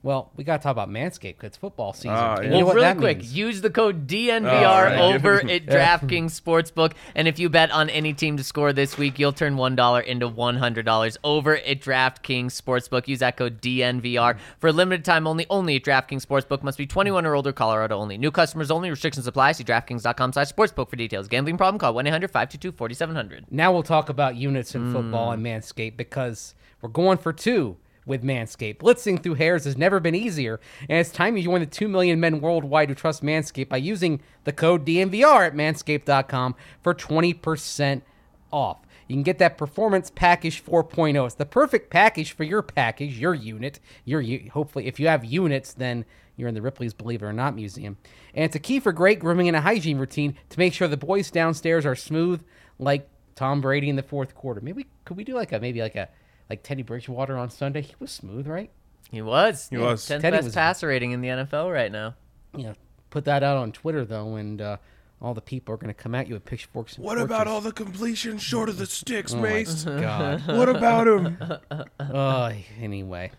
Well, 0.03 0.31
we 0.35 0.43
got 0.43 0.57
to 0.57 0.63
talk 0.63 0.73
about 0.73 0.89
Manscaped 0.89 1.37
because 1.37 1.47
it's 1.47 1.57
football 1.57 1.93
season. 1.93 2.11
Ah, 2.11 2.41
You 2.41 2.49
know 2.49 2.57
Well, 2.57 2.65
what 2.65 2.75
really 2.75 2.87
that 2.87 2.97
quick, 2.97 3.17
means. 3.19 3.33
use 3.37 3.61
the 3.61 3.69
code 3.69 4.05
DNVR 4.05 4.43
Oh, 4.45 4.83
right. 4.83 4.99
over 5.15 5.39
at 5.49 5.65
DraftKings 5.65 6.37
Sportsbook. 6.41 6.91
And 7.15 7.25
if 7.25 7.39
you 7.39 7.47
bet 7.47 7.71
on 7.71 7.89
any 7.89 8.11
team 8.13 8.35
to 8.35 8.43
score 8.43 8.73
this 8.73 8.97
week, 8.97 9.17
you'll 9.17 9.31
turn 9.31 9.55
$1 9.55 10.03
into 10.05 10.29
$100 10.29 11.17
over 11.23 11.55
at 11.57 11.79
DraftKings 11.79 12.47
Sportsbook. 12.61 13.07
Use 13.07 13.19
that 13.19 13.37
code 13.37 13.61
DNVR 13.61 14.37
for 14.59 14.67
a 14.67 14.73
limited 14.73 15.05
time 15.05 15.25
only. 15.25 15.45
Only 15.49 15.77
at 15.77 15.83
DraftKings 15.83 16.25
Sportsbook. 16.25 16.63
Must 16.63 16.77
be 16.77 16.85
21 16.85 17.25
or 17.25 17.35
older, 17.35 17.53
Colorado 17.53 17.97
only. 17.97 18.17
New 18.17 18.29
customers 18.31 18.69
only. 18.71 18.89
Restrictions 18.89 19.25
apply. 19.25 19.53
See 19.53 19.63
DraftKings.com 19.63 20.33
slash 20.33 20.51
sportsbook 20.51 20.89
for 20.89 20.97
details. 20.97 21.29
Gambling 21.29 21.55
problem? 21.57 21.79
Call 21.79 21.93
1-800-522-4700. 21.93 23.45
Now 23.51 23.71
we'll 23.71 23.83
talk 23.83 24.09
about 24.09 24.35
units 24.35 24.75
in 24.75 24.91
football 24.91 25.27
Hmm. 25.33 25.45
and 25.45 25.63
Manscaped 25.63 25.95
because 25.97 26.55
we're 26.81 26.89
going 26.89 27.17
for 27.17 27.31
two 27.31 27.77
with 28.05 28.23
Manscaped. 28.23 28.77
Blitzing 28.77 29.21
through 29.21 29.35
hairs 29.35 29.65
has 29.65 29.77
never 29.77 29.99
been 29.99 30.15
easier, 30.15 30.59
and 30.89 30.99
it's 30.99 31.11
time 31.11 31.37
you 31.37 31.43
join 31.43 31.59
the 31.59 31.65
2 31.65 31.87
million 31.87 32.19
men 32.19 32.41
worldwide 32.41 32.89
who 32.89 32.95
trust 32.95 33.23
Manscaped 33.23 33.69
by 33.69 33.77
using 33.77 34.21
the 34.43 34.51
code 34.51 34.85
DNVR 34.85 35.47
at 35.47 35.55
manscaped.com 35.55 36.55
for 36.81 36.93
20% 36.93 38.01
off. 38.51 38.79
You 39.07 39.15
can 39.15 39.23
get 39.23 39.39
that 39.39 39.57
Performance 39.57 40.11
Package 40.13 40.63
4.0. 40.63 41.25
It's 41.25 41.35
the 41.35 41.45
perfect 41.45 41.89
package 41.89 42.31
for 42.31 42.43
your 42.43 42.61
package, 42.61 43.19
your 43.19 43.33
unit. 43.33 43.79
Your 44.05 44.23
hopefully, 44.51 44.87
if 44.87 44.99
you 44.99 45.07
have 45.07 45.25
units, 45.25 45.73
then 45.73 46.05
you're 46.35 46.47
in 46.47 46.55
the 46.55 46.61
Ripley's 46.61 46.93
Believe 46.93 47.21
It 47.21 47.25
or 47.25 47.33
Not 47.33 47.55
Museum. 47.55 47.97
And 48.33 48.45
it's 48.45 48.55
a 48.55 48.59
key 48.59 48.79
for 48.79 48.91
great 48.91 49.19
grooming 49.19 49.47
and 49.47 49.57
a 49.57 49.61
hygiene 49.61 49.97
routine 49.97 50.35
to 50.49 50.59
make 50.59 50.73
sure 50.73 50.87
the 50.87 50.97
boys 50.97 51.29
downstairs 51.29 51.85
are 51.85 51.95
smooth 51.95 52.43
like 52.79 53.07
Tom 53.35 53.61
Brady 53.61 53.89
in 53.89 53.95
the 53.95 54.03
fourth 54.03 54.35
quarter. 54.35 54.61
Maybe 54.61 54.87
could 55.05 55.17
we 55.17 55.23
do 55.23 55.35
like 55.35 55.51
a 55.51 55.59
maybe 55.59 55.81
like 55.81 55.95
a 55.95 56.09
like 56.53 56.63
Teddy 56.63 56.83
Bridgewater 56.83 57.35
on 57.37 57.49
Sunday? 57.49 57.81
He 57.81 57.95
was 57.99 58.11
smooth, 58.11 58.47
right? 58.47 58.69
He 59.11 59.21
was. 59.21 59.67
He 59.69 59.77
was. 59.77 60.03
10th 60.05 60.21
Teddy 60.21 60.37
best 60.37 60.45
was- 60.45 60.53
passer 60.53 60.87
rating 60.87 61.11
in 61.11 61.21
the 61.21 61.27
NFL 61.29 61.71
right 61.73 61.91
now. 61.91 62.15
You 62.55 62.63
know, 62.65 62.73
put 63.09 63.25
that 63.25 63.41
out 63.43 63.57
on 63.57 63.71
Twitter 63.71 64.05
though, 64.05 64.35
and 64.35 64.61
uh, 64.61 64.77
all 65.21 65.33
the 65.33 65.41
people 65.41 65.73
are 65.73 65.77
going 65.77 65.93
to 65.93 65.99
come 65.99 66.13
at 66.13 66.27
you 66.27 66.35
with 66.35 66.45
pitchforks. 66.45 66.95
And 66.97 67.05
What 67.05 67.17
about 67.17 67.47
all 67.47 67.59
the 67.61 67.71
completions 67.71 68.43
short 68.43 68.69
of 68.69 68.77
the 68.77 68.85
sticks, 68.85 69.33
Oh 69.33 69.37
my 69.37 69.49
Mace? 69.49 69.83
God. 69.85 70.45
what 70.47 70.69
about 70.69 71.07
him? 71.07 71.37
Uh, 71.99 72.53
anyway, 72.79 73.31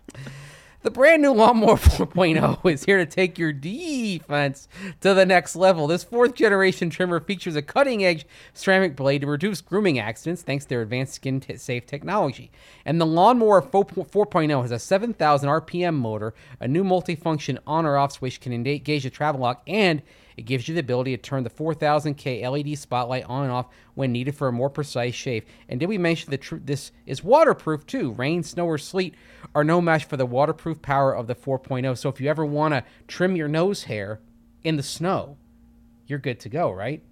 the 0.85 0.91
brand 0.91 1.23
new 1.23 1.33
Lawnmower 1.33 1.77
4.0 1.77 2.71
is 2.71 2.85
here 2.85 2.99
to 2.99 3.07
take 3.07 3.39
your 3.39 3.55
defense 3.55 4.69
to 5.01 5.15
the 5.15 5.25
next 5.25 5.57
level. 5.57 5.87
This 5.87 6.05
fourth 6.05 6.35
generation 6.35 6.91
trimmer 6.91 7.21
features 7.21 7.57
a 7.57 7.63
cutting 7.63 8.05
edge 8.05 8.27
ceramic 8.53 8.95
blade 8.95 9.23
to 9.23 9.27
reduce 9.27 9.63
grooming 9.63 9.99
accidents 9.99 10.43
thanks 10.43 10.67
to 10.67 10.69
their 10.69 10.83
advanced 10.83 11.15
skin 11.15 11.43
safe 11.57 11.87
technology. 11.87 12.51
And 12.85 13.01
the 13.01 13.07
Lawnmower 13.07 13.63
4 13.63 13.85
4.0 13.87 14.61
has 14.61 14.71
a 14.71 14.79
7,000 14.79 15.49
RPM 15.49 15.95
motor, 15.95 16.35
a 16.61 16.69
new 16.69 16.85
multifunction 16.85 17.59
on 17.67 17.87
or 17.87 17.97
off 17.97 18.13
switch 18.13 18.41
can 18.41 18.53
engage 18.53 19.05
the 19.05 19.11
travel 19.11 19.41
lock, 19.41 19.63
and 19.67 20.03
it 20.37 20.43
gives 20.43 20.69
you 20.69 20.75
the 20.75 20.81
ability 20.81 21.17
to 21.17 21.23
turn 21.23 21.45
the 21.45 21.51
4000K 21.51 22.43
LED 22.49 22.79
spotlight 22.79 23.25
on 23.25 23.45
and 23.45 23.53
off 23.53 23.67
when 23.95 24.13
needed 24.13 24.35
for 24.35 24.49
a 24.49 24.53
more 24.53 24.71
precise 24.71 25.15
shave. 25.15 25.45
And 25.69 25.79
did 25.81 25.89
we 25.89 25.99
mention 25.99 26.31
that 26.31 26.43
tr- 26.43 26.57
this 26.57 26.93
is 27.07 27.23
waterproof 27.23 27.87
too? 27.87 28.13
Rain, 28.13 28.43
snow, 28.43 28.67
or 28.67 28.79
sleet 28.79 29.15
are 29.55 29.65
no 29.65 29.81
match 29.81 30.05
for 30.05 30.17
the 30.17 30.27
waterproof 30.27 30.83
power 30.83 31.15
of 31.15 31.27
the 31.27 31.35
4.0. 31.35 31.97
So 31.97 32.09
if 32.09 32.21
you 32.21 32.29
ever 32.29 32.45
want 32.45 32.75
to 32.75 32.85
trim 33.07 33.37
your 33.37 33.49
nose 33.49 33.85
hair 33.85 34.21
in 34.63 34.77
the 34.77 34.83
snow, 34.83 35.37
you're 36.07 36.19
good 36.19 36.41
to 36.41 36.49
go, 36.49 36.71
right? 36.73 37.03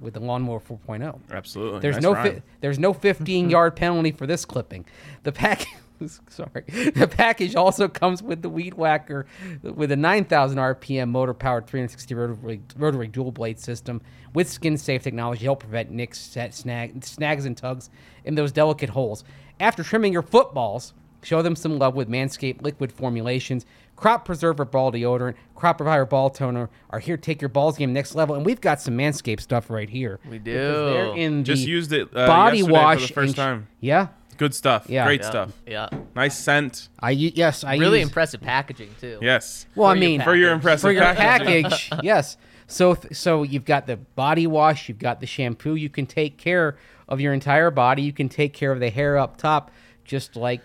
With 0.00 0.14
the 0.14 0.20
lawnmower 0.20 0.58
4.0. 0.60 1.20
Absolutely. 1.30 1.80
There's 1.80 1.96
Nice 1.96 2.02
no 2.02 2.14
fi- 2.14 2.42
there's 2.60 2.78
no 2.78 2.92
15 2.92 3.50
yard 3.50 3.76
penalty 3.76 4.10
for 4.10 4.26
this 4.26 4.44
clipping. 4.44 4.84
The 5.22 5.30
pack 5.32 5.66
sorry. 6.28 6.64
The 6.94 7.08
package 7.08 7.54
also 7.54 7.88
comes 7.88 8.22
with 8.22 8.42
the 8.42 8.48
weed 8.48 8.74
whacker 8.74 9.26
with 9.62 9.92
a 9.92 9.96
9000 9.96 10.58
RPM 10.58 11.08
motor 11.08 11.34
powered 11.34 11.66
360 11.66 12.14
rotary, 12.14 12.62
rotary 12.76 13.08
dual 13.08 13.32
blade 13.32 13.58
system 13.58 14.00
with 14.34 14.48
skin 14.48 14.76
safe 14.76 15.02
technology 15.02 15.40
to 15.40 15.44
help 15.44 15.60
prevent 15.60 15.90
nicks, 15.90 16.18
set, 16.18 16.54
snag, 16.54 17.04
snags 17.04 17.44
and 17.44 17.56
tugs 17.56 17.90
in 18.24 18.34
those 18.34 18.52
delicate 18.52 18.90
holes. 18.90 19.24
After 19.60 19.82
trimming 19.82 20.12
your 20.12 20.22
footballs, 20.22 20.94
Show 21.24 21.40
them 21.40 21.54
some 21.54 21.78
love 21.78 21.94
with 21.94 22.08
Manscaped 22.08 22.62
liquid 22.62 22.90
formulations. 22.92 23.64
Crop 23.94 24.24
Preserver 24.24 24.64
Ball 24.64 24.90
Deodorant, 24.90 25.34
Crop 25.54 25.78
Reviver 25.80 26.04
Ball 26.06 26.30
Toner 26.30 26.68
are 26.90 26.98
here 26.98 27.16
to 27.16 27.22
take 27.22 27.40
your 27.40 27.48
balls 27.48 27.78
game 27.78 27.92
next 27.92 28.16
level. 28.16 28.34
And 28.34 28.44
we've 28.44 28.60
got 28.60 28.80
some 28.80 28.98
Manscaped 28.98 29.40
stuff 29.40 29.70
right 29.70 29.88
here. 29.88 30.18
We 30.28 30.38
Because 30.38 30.92
They're 30.92 31.06
do. 31.06 31.20
in 31.20 31.44
Just 31.44 31.64
used 31.64 31.92
it 31.92 32.08
uh, 32.12 32.26
body 32.26 32.64
wash 32.64 33.02
for 33.02 33.06
the 33.06 33.12
first 33.14 33.28
and- 33.28 33.36
time. 33.36 33.68
Yeah. 33.80 34.08
Good 34.42 34.54
stuff. 34.54 34.86
Yeah. 34.88 35.04
Great 35.06 35.20
Yeah. 35.22 35.30
stuff. 35.30 35.52
Yeah. 35.66 35.88
Nice 36.16 36.36
scent. 36.36 36.88
I 36.98 37.12
u- 37.12 37.30
yes, 37.32 37.62
I 37.62 37.76
Really 37.76 38.00
use, 38.00 38.08
impressive 38.08 38.40
packaging 38.40 38.90
too. 39.00 39.18
Yes. 39.22 39.66
Well, 39.76 39.86
I 39.88 39.92
for 39.94 39.96
your 39.98 40.00
mean, 40.08 40.20
For 40.22 40.34
your 40.34 40.48
package. 40.48 40.54
impressive 40.56 40.82
for 40.82 40.92
your 40.92 41.02
packaging. 41.14 41.64
package, 41.70 41.90
yes. 42.02 42.36
So 42.66 42.94
th- 42.96 43.14
so 43.14 43.44
you've 43.44 43.64
got 43.64 43.86
the 43.86 43.96
body 43.98 44.46
wash, 44.48 44.88
you've 44.88 44.98
got 44.98 45.20
the 45.20 45.26
shampoo. 45.26 45.76
You 45.76 45.88
can 45.88 46.06
take 46.06 46.38
care 46.38 46.76
of 47.08 47.20
your 47.20 47.32
entire 47.32 47.70
body. 47.70 48.02
You 48.02 48.12
can 48.12 48.28
take 48.28 48.52
care 48.52 48.72
of 48.72 48.80
the 48.80 48.90
hair 48.90 49.16
up 49.16 49.36
top, 49.36 49.70
just 50.04 50.34
like 50.34 50.60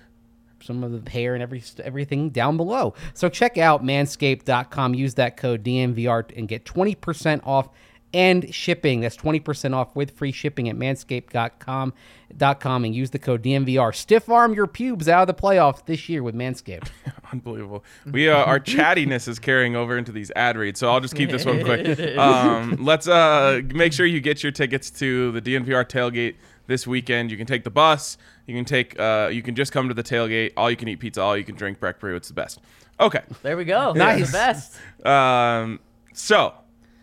some 0.64 0.84
of 0.84 1.04
the 1.06 1.12
hair 1.12 1.36
and 1.36 1.44
every 1.44 1.62
everything 1.84 2.30
down 2.32 2.58
below. 2.58 2.96
So 3.14 3.30
check 3.30 3.60
out 3.60 3.84
manscaped.com. 3.84 4.96
Use 4.96 5.14
that 5.16 5.38
code 5.38 5.64
DNVR 5.64 6.32
and 6.36 6.48
get 6.48 6.66
20% 6.66 7.42
off 7.46 7.70
and 8.14 8.54
shipping. 8.54 9.02
That's 9.02 9.18
20% 9.18 9.74
off 9.74 9.96
with 9.96 10.12
free 10.12 10.32
shipping 10.32 10.70
at 10.70 10.76
manscaped.com 10.76 11.94
dot 12.36 12.60
com 12.60 12.84
and 12.84 12.94
use 12.94 13.12
the 13.12 13.20
code 13.20 13.42
DNVR. 13.42 13.96
Stiff 13.96 14.30
arm 14.30 14.54
your 14.54 14.68
pubes 14.68 15.08
out 15.08 15.28
of 15.30 15.36
the 15.36 15.42
playoffs 15.42 15.86
this 15.86 16.10
year 16.10 16.24
with 16.24 16.36
Manscaped. 16.36 16.90
Unbelievable. 17.32 17.84
We 18.06 18.30
uh, 18.30 18.44
our 18.44 18.60
chattiness 18.60 19.28
is 19.28 19.40
carrying 19.40 19.76
over 19.76 19.98
into 19.98 20.12
these 20.12 20.32
ad 20.36 20.58
reads, 20.58 20.80
so 20.80 20.90
I'll 20.90 21.00
just 21.00 21.16
keep 21.16 21.30
this 21.30 21.46
one 21.46 21.64
quick. 21.64 21.88
Um, 22.18 22.78
let's 22.84 23.08
uh, 23.08 23.62
make 23.74 23.94
sure 23.94 24.06
you 24.06 24.20
get 24.20 24.42
your 24.44 24.52
tickets 24.52 24.90
to 24.92 25.32
the 25.32 25.42
DNVR 25.42 25.86
tailgate 25.86 26.36
this 26.68 26.88
weekend. 26.88 27.32
You 27.32 27.38
can 27.38 27.46
take 27.46 27.64
the 27.64 27.70
bus. 27.70 28.18
You 28.46 28.56
can 28.56 28.66
take. 28.66 29.00
Uh, 29.00 29.30
you 29.32 29.42
can 29.42 29.56
just 29.56 29.72
come 29.72 29.88
to 29.88 29.94
the 29.94 30.04
tailgate. 30.04 30.54
All 30.58 30.70
you 30.70 30.78
can 30.78 30.88
eat 30.88 31.00
pizza. 31.00 31.22
All 31.22 31.38
you 31.38 31.44
can 31.44 31.56
drink 31.56 31.80
Breck 31.80 32.00
Brew. 32.00 32.16
It's 32.16 32.28
the 32.28 32.34
best. 32.34 32.60
Okay. 33.00 33.22
There 33.44 33.56
we 33.58 33.66
go. 33.66 33.94
Nice. 33.94 34.28
The 34.28 34.32
best. 34.32 35.06
Um, 35.06 35.80
so 36.14 36.54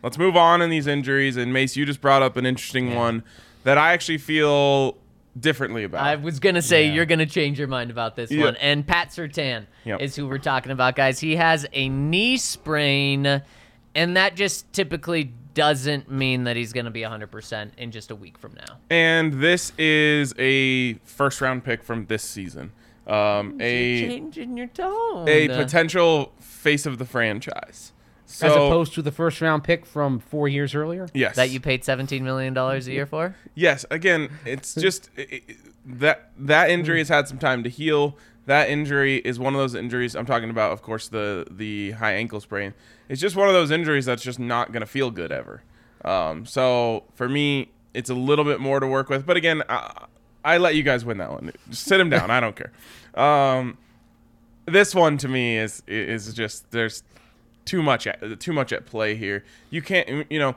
let's 0.04 0.18
move 0.18 0.36
on 0.36 0.62
in 0.62 0.70
these 0.70 0.86
injuries. 0.86 1.36
And 1.36 1.52
Mace, 1.52 1.74
you 1.76 1.84
just 1.84 2.00
brought 2.00 2.22
up 2.22 2.36
an 2.36 2.46
interesting 2.46 2.94
one 2.94 3.24
that 3.64 3.78
I 3.78 3.92
actually 3.92 4.18
feel 4.18 4.96
differently 5.40 5.82
about. 5.82 6.04
I 6.04 6.14
was 6.14 6.38
gonna 6.38 6.62
say 6.62 6.86
Yeah. 6.86 6.92
you're 6.92 7.06
gonna 7.06 7.26
change 7.26 7.58
your 7.58 7.66
mind 7.66 7.90
about 7.90 8.14
this 8.14 8.30
Yeah. 8.30 8.44
one. 8.44 8.56
And 8.56 8.86
Pat 8.86 9.08
Surtain 9.08 9.66
Yep. 9.84 10.00
is 10.00 10.14
who 10.14 10.28
we're 10.28 10.38
talking 10.38 10.70
about, 10.70 10.94
guys. 10.94 11.18
He 11.18 11.34
has 11.36 11.66
a 11.72 11.88
knee 11.88 12.36
sprain, 12.36 13.42
and 13.96 14.16
that 14.16 14.36
just 14.36 14.72
typically 14.72 15.32
doesn't 15.54 16.10
mean 16.10 16.44
that 16.44 16.56
he's 16.56 16.72
gonna 16.72 16.90
be 16.90 17.02
100% 17.02 17.72
in 17.78 17.90
just 17.90 18.10
a 18.10 18.14
week 18.16 18.36
from 18.38 18.52
now. 18.54 18.76
and 18.90 19.34
this 19.40 19.72
is 19.78 20.34
a 20.38 20.94
first 21.04 21.40
round 21.40 21.64
pick 21.64 21.82
from 21.82 22.06
this 22.06 22.22
season. 22.22 22.70
Um, 23.06 23.56
a 23.60 24.00
changing 24.08 24.56
your 24.56 24.66
tone. 24.68 25.28
a 25.28 25.48
potential 25.48 26.32
face 26.40 26.86
of 26.86 26.98
the 26.98 27.04
franchise. 27.04 27.92
So, 28.26 28.46
as 28.46 28.52
opposed 28.52 28.94
to 28.94 29.02
the 29.02 29.12
first 29.12 29.40
round 29.40 29.64
pick 29.64 29.84
from 29.84 30.18
four 30.18 30.48
years 30.48 30.74
earlier. 30.74 31.08
yes, 31.14 31.37
that 31.37 31.50
you 31.50 31.60
paid 31.60 31.84
17 31.84 32.24
million 32.24 32.54
dollars 32.54 32.87
a 32.88 32.92
year 32.92 33.06
for. 33.06 33.37
yes. 33.54 33.84
Again, 33.90 34.30
it's 34.44 34.74
just 34.87 35.10
i 35.18 35.26
i 35.30 35.42
that 35.87 36.30
that 36.38 36.70
injury 36.70 36.98
has 36.98 37.08
had 37.08 37.28
some 37.28 37.38
time 37.38 37.62
to 37.62 37.68
heal. 37.68 38.16
That 38.46 38.68
injury 38.70 39.16
is 39.18 39.38
one 39.38 39.54
of 39.54 39.58
those 39.60 39.74
injuries. 39.74 40.14
I'm 40.14 40.26
talking 40.26 40.48
about, 40.50 40.72
of 40.72 40.80
course, 40.82 41.08
the 41.08 41.46
the 41.50 41.92
high 41.92 42.14
ankle 42.14 42.40
sprain. 42.40 42.72
It's 43.08 43.20
just 43.20 43.37
one 43.37 43.48
of 43.48 43.54
those 43.54 43.70
injuries 43.70 44.06
that's 44.06 44.22
just 44.22 44.38
not 44.38 44.72
gonna 44.72 44.87
feel 44.87 45.10
good 45.10 45.30
ever. 45.30 45.62
Um, 46.04 46.46
so 46.46 47.04
for 47.14 47.28
me, 47.28 47.70
it's 47.92 48.08
a 48.10 48.14
little 48.14 48.44
bit 48.44 48.60
more 48.60 48.80
to 48.80 48.87
work 48.87 49.08
with. 49.10 49.24
But 49.26 49.37
again, 49.37 49.62
I, 49.68 50.06
I 50.44 50.58
let 50.58 50.74
you 50.74 50.82
guys 50.82 51.04
win 51.04 51.18
that 51.18 51.30
one. 51.30 51.52
Just 51.70 51.84
sit 51.84 52.00
him 52.00 52.08
down. 52.10 52.30
I 52.30 52.40
don't 52.40 52.56
care. 52.56 52.72
Um, 53.14 53.78
this 54.66 54.92
one 54.92 55.18
to 55.18 55.28
me 55.28 55.56
is 55.56 55.82
is 55.87 56.34
just 56.34 56.68
there's 56.72 57.04
too 57.64 57.83
much 57.83 58.07
at, 58.07 58.40
too 58.40 58.53
much 58.53 58.72
at 58.72 58.87
play 58.87 59.16
here. 59.16 59.44
You 59.70 59.83
can't 59.83 60.31
you 60.31 60.38
know. 60.38 60.57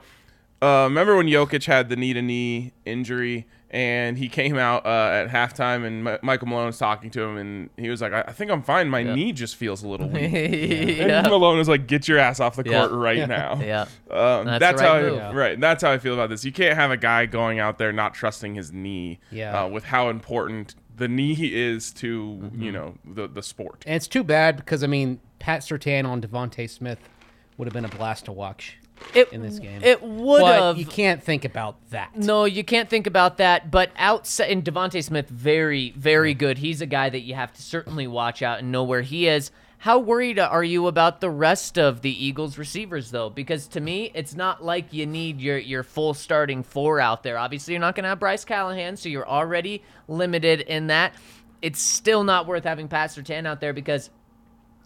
Uh, 0.60 0.86
remember 0.88 1.16
when 1.16 1.26
Jokic 1.28 1.66
had 1.66 1.88
the 1.88 1.94
knee 1.94 2.12
to 2.14 2.20
knee 2.20 2.72
injury 2.84 3.46
and 3.70 4.18
he 4.18 4.28
came 4.28 4.58
out 4.58 4.84
uh, 4.84 4.88
at 5.24 5.28
halftime 5.28 5.86
and 5.86 6.02
Mi- 6.02 6.18
Michael 6.20 6.48
Malone 6.48 6.66
was 6.66 6.78
talking 6.78 7.10
to 7.12 7.22
him 7.22 7.36
and 7.36 7.70
he 7.76 7.88
was 7.88 8.00
like, 8.02 8.12
I, 8.12 8.22
I 8.22 8.32
think 8.32 8.50
I'm 8.50 8.62
fine. 8.62 8.88
My 8.90 9.04
knee 9.04 9.30
just 9.30 9.54
feels 9.54 9.84
a 9.84 9.88
little 9.88 10.08
weak. 10.08 10.32
And 10.98 11.10
yeah. 11.10 11.22
Malone 11.22 11.58
was 11.58 11.68
like, 11.68 11.86
"Get 11.86 12.08
your 12.08 12.18
ass 12.18 12.40
off 12.40 12.56
the 12.56 12.64
Yeah. 12.68 12.80
court 12.88 12.90
right 12.90 13.28
now." 13.28 13.60
Yeah. 13.62 13.82
Um, 14.10 14.46
That's 14.46 14.58
that's 14.58 14.82
right 14.82 14.88
how 14.88 14.94
I, 14.96 15.02
move. 15.28 15.34
right. 15.36 15.60
That's 15.60 15.84
how 15.84 15.92
I 15.92 15.98
feel 15.98 16.14
about 16.14 16.28
this. 16.28 16.44
You 16.44 16.50
can't 16.50 16.74
have 16.76 16.90
a 16.90 16.96
guy 16.96 17.26
going 17.26 17.60
out 17.60 17.78
there 17.78 17.92
not 17.92 18.14
trusting 18.14 18.56
his 18.56 18.72
knee. 18.72 19.20
Yeah. 19.30 19.62
Uh, 19.62 19.68
with 19.68 19.84
how 19.84 20.08
important 20.08 20.74
the 20.96 21.06
knee 21.06 21.34
is 21.38 21.92
to 21.92 22.40
Mm-hmm. 22.42 22.60
you 22.62 22.72
know 22.72 22.94
the 23.04 23.28
the 23.28 23.42
sport. 23.44 23.84
And 23.86 23.94
it's 23.94 24.08
too 24.08 24.24
bad 24.24 24.56
because 24.56 24.82
I 24.82 24.88
mean 24.88 25.20
Pat 25.38 25.60
Surtain 25.60 26.06
on 26.06 26.20
DeVonta 26.20 26.68
Smith 26.68 26.98
would 27.56 27.66
have 27.66 27.72
been 27.74 27.84
a 27.84 27.88
blast 27.88 28.26
to 28.26 28.32
watch 28.32 28.78
It, 29.14 29.32
in 29.32 29.42
this 29.42 29.58
game. 29.58 29.82
It 29.82 30.02
would 30.02 30.40
but 30.40 30.60
have. 30.60 30.78
you 30.78 30.86
can't 30.86 31.22
think 31.22 31.44
about 31.44 31.76
that. 31.90 32.16
No, 32.16 32.44
you 32.44 32.64
can't 32.64 32.88
think 32.88 33.06
about 33.06 33.38
that. 33.38 33.70
But 33.70 33.90
outside, 33.96 34.50
and 34.50 34.64
DeVonta 34.64 35.02
Smith, 35.02 35.28
very, 35.28 35.90
very 35.96 36.34
good. 36.34 36.58
He's 36.58 36.80
a 36.80 36.86
guy 36.86 37.08
that 37.10 37.20
you 37.20 37.34
have 37.34 37.52
to 37.54 37.62
certainly 37.62 38.06
watch 38.06 38.42
out 38.42 38.60
and 38.60 38.70
know 38.72 38.84
where 38.84 39.02
he 39.02 39.28
is. 39.28 39.50
How 39.82 40.00
worried 40.00 40.40
are 40.40 40.64
you 40.64 40.88
about 40.88 41.20
the 41.20 41.30
rest 41.30 41.78
of 41.78 42.02
the 42.02 42.10
Eagles 42.24 42.58
receivers, 42.58 43.12
though? 43.12 43.30
Because 43.30 43.68
to 43.68 43.80
me, 43.80 44.10
it's 44.12 44.34
not 44.34 44.64
like 44.64 44.92
you 44.92 45.06
need 45.06 45.40
your 45.40 45.56
your 45.56 45.84
full 45.84 46.14
starting 46.14 46.64
four 46.64 47.00
out 47.00 47.22
there. 47.22 47.38
Obviously, 47.38 47.74
you're 47.74 47.80
not 47.80 47.94
going 47.94 48.02
to 48.02 48.08
have 48.08 48.18
Bryce 48.18 48.44
Callahan, 48.44 48.96
so 48.96 49.08
you're 49.08 49.28
already 49.28 49.84
limited 50.08 50.62
in 50.62 50.88
that. 50.88 51.14
It's 51.62 51.80
still 51.80 52.24
not 52.24 52.46
worth 52.48 52.64
having 52.64 52.88
Pat 52.88 53.10
Surtain 53.10 53.46
out 53.46 53.60
there 53.60 53.72
because 53.72 54.10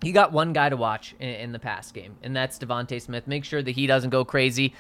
you 0.03 0.13
got 0.13 0.33
one 0.33 0.53
guy 0.53 0.69
to 0.69 0.77
watch 0.77 1.15
in, 1.21 1.29
in 1.29 1.53
the 1.53 1.59
pass 1.59 1.93
game, 1.93 2.17
and 2.23 2.35
that's 2.35 2.59
DeVonta 2.59 3.01
Smith. 3.01 3.27
Make 3.27 3.45
sure 3.45 3.63
that 3.63 3.71
he 3.73 3.87
doesn't 3.87 4.11
go 4.11 4.25
crazy. 4.25 4.73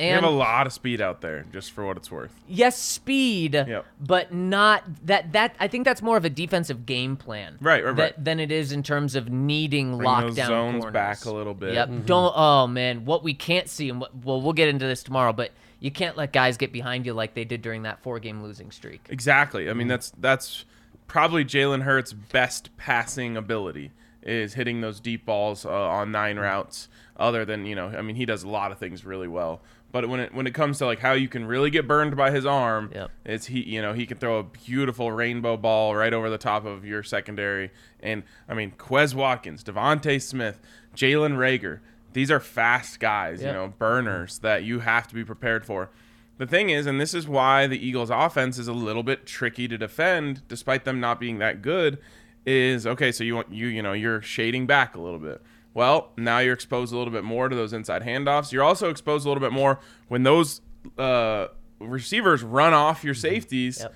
You 0.00 0.04
And 0.04 0.24
have 0.24 0.32
a 0.32 0.36
lot 0.36 0.64
of 0.68 0.72
speed 0.72 1.00
out 1.00 1.20
there, 1.22 1.44
just 1.52 1.72
for 1.72 1.84
what 1.84 1.96
it's 1.96 2.08
worth. 2.08 2.32
yes, 2.46 2.78
speed, 2.80 3.54
Yep. 3.54 3.84
but 4.00 4.32
not 4.32 4.84
that. 5.06 5.32
That 5.32 5.56
I 5.58 5.66
think 5.66 5.84
that's 5.84 6.00
more 6.02 6.16
of 6.16 6.24
a 6.24 6.30
defensive 6.30 6.86
game 6.86 7.16
plan, 7.16 7.56
Right, 7.60 7.84
right, 7.84 7.96
that- 7.96 8.02
right. 8.02 8.24
Than 8.24 8.38
it 8.38 8.52
is 8.52 8.70
in 8.70 8.84
terms 8.84 9.16
of 9.16 9.28
needing 9.28 9.96
Bring 9.96 10.08
lockdown 10.08 10.34
those 10.36 10.46
zones 10.46 10.76
corners. 10.82 10.92
back 10.92 11.24
a 11.24 11.32
little 11.32 11.54
bit. 11.54 11.74
Yep. 11.74 11.90
Don't. 12.06 12.32
Oh 12.36 12.68
man, 12.68 13.04
what 13.06 13.24
we 13.24 13.34
can't 13.34 13.68
see, 13.68 13.88
and 13.90 14.00
what, 14.00 14.14
well, 14.24 14.40
we'll 14.40 14.52
get 14.52 14.68
into 14.68 14.86
this 14.86 15.02
tomorrow, 15.02 15.32
but 15.32 15.50
you 15.80 15.90
can't 15.90 16.16
let 16.16 16.32
guys 16.32 16.56
get 16.56 16.72
behind 16.72 17.04
you 17.04 17.12
like 17.12 17.34
they 17.34 17.44
did 17.44 17.60
during 17.62 17.82
that 17.82 18.00
four-game 18.02 18.40
losing 18.42 18.70
streak. 18.70 19.04
Exactly. 19.10 19.64
I 19.64 19.70
Mm-hmm. 19.70 19.78
mean, 19.78 19.88
that's 19.88 20.12
that's 20.18 20.64
probably 21.08 21.44
Jalen 21.44 21.82
Hurts' 21.82 22.12
best 22.12 22.70
passing 22.76 23.36
ability 23.36 23.90
is 24.28 24.54
hitting 24.54 24.80
those 24.80 25.00
deep 25.00 25.24
balls 25.26 25.64
uh, 25.64 25.70
on 25.70 26.12
nine 26.12 26.38
routes. 26.38 26.88
Other 27.16 27.44
than 27.44 27.66
you 27.66 27.74
know, 27.74 27.88
I 27.88 28.02
mean, 28.02 28.14
he 28.16 28.24
does 28.26 28.44
a 28.44 28.48
lot 28.48 28.70
of 28.70 28.78
things 28.78 29.04
really 29.04 29.26
well. 29.28 29.60
But 29.90 30.08
when 30.08 30.20
it 30.20 30.34
when 30.34 30.46
it 30.46 30.52
comes 30.54 30.78
to 30.78 30.86
like 30.86 30.98
how 31.00 31.12
you 31.14 31.28
can 31.28 31.46
really 31.46 31.70
get 31.70 31.88
burned 31.88 32.14
by 32.16 32.30
his 32.30 32.44
arm, 32.46 32.90
Yep. 32.94 33.10
it's 33.24 33.46
he 33.46 33.62
you 33.62 33.80
know 33.82 33.92
he 33.94 34.06
can 34.06 34.18
throw 34.18 34.38
a 34.38 34.42
beautiful 34.44 35.10
rainbow 35.10 35.56
ball 35.56 35.96
right 35.96 36.12
over 36.12 36.28
the 36.30 36.38
top 36.38 36.64
of 36.66 36.84
your 36.84 37.02
secondary. 37.02 37.70
And 38.00 38.22
I 38.48 38.54
mean, 38.54 38.72
Quez 38.78 39.14
Watkins, 39.14 39.64
DeVonta 39.64 40.20
Smith, 40.22 40.60
Jalen 40.94 41.36
Reagor. 41.38 41.80
These 42.12 42.30
are 42.30 42.38
fast 42.40 43.00
guys, 43.00 43.40
Yep. 43.40 43.46
you 43.48 43.52
know, 43.58 43.74
burners 43.78 44.38
that 44.40 44.62
you 44.62 44.80
have 44.80 45.08
to 45.08 45.14
be 45.14 45.24
prepared 45.24 45.64
for. 45.64 45.90
The 46.36 46.46
thing 46.46 46.70
is, 46.70 46.86
and 46.86 47.00
this 47.00 47.14
is 47.14 47.26
why 47.26 47.66
the 47.66 47.84
Eagles' 47.84 48.10
offense 48.10 48.58
is 48.58 48.68
a 48.68 48.72
little 48.72 49.02
bit 49.02 49.26
tricky 49.26 49.66
to 49.68 49.76
defend, 49.76 50.46
despite 50.48 50.84
them 50.84 51.00
not 51.00 51.18
being 51.18 51.38
that 51.38 51.62
good. 51.62 51.98
Is 52.46 52.86
okay. 52.86 53.12
So 53.12 53.24
you 53.24 53.34
want 53.34 53.52
you 53.52 53.66
you 53.66 53.82
know 53.82 53.92
you're 53.92 54.22
shading 54.22 54.66
back 54.66 54.94
a 54.96 55.00
little 55.00 55.18
bit. 55.18 55.42
Well, 55.74 56.10
now 56.16 56.38
you're 56.38 56.54
exposed 56.54 56.92
a 56.94 56.96
little 56.96 57.12
bit 57.12 57.24
more 57.24 57.48
to 57.48 57.54
those 57.54 57.72
inside 57.72 58.02
handoffs. 58.02 58.52
You're 58.52 58.64
also 58.64 58.88
exposed 58.90 59.26
a 59.26 59.28
little 59.28 59.40
bit 59.42 59.52
more 59.52 59.78
when 60.08 60.22
those 60.22 60.60
uh, 60.96 61.48
receivers 61.78 62.42
run 62.42 62.72
off 62.72 63.04
your 63.04 63.14
safeties. 63.14 63.80
Yep. 63.80 63.94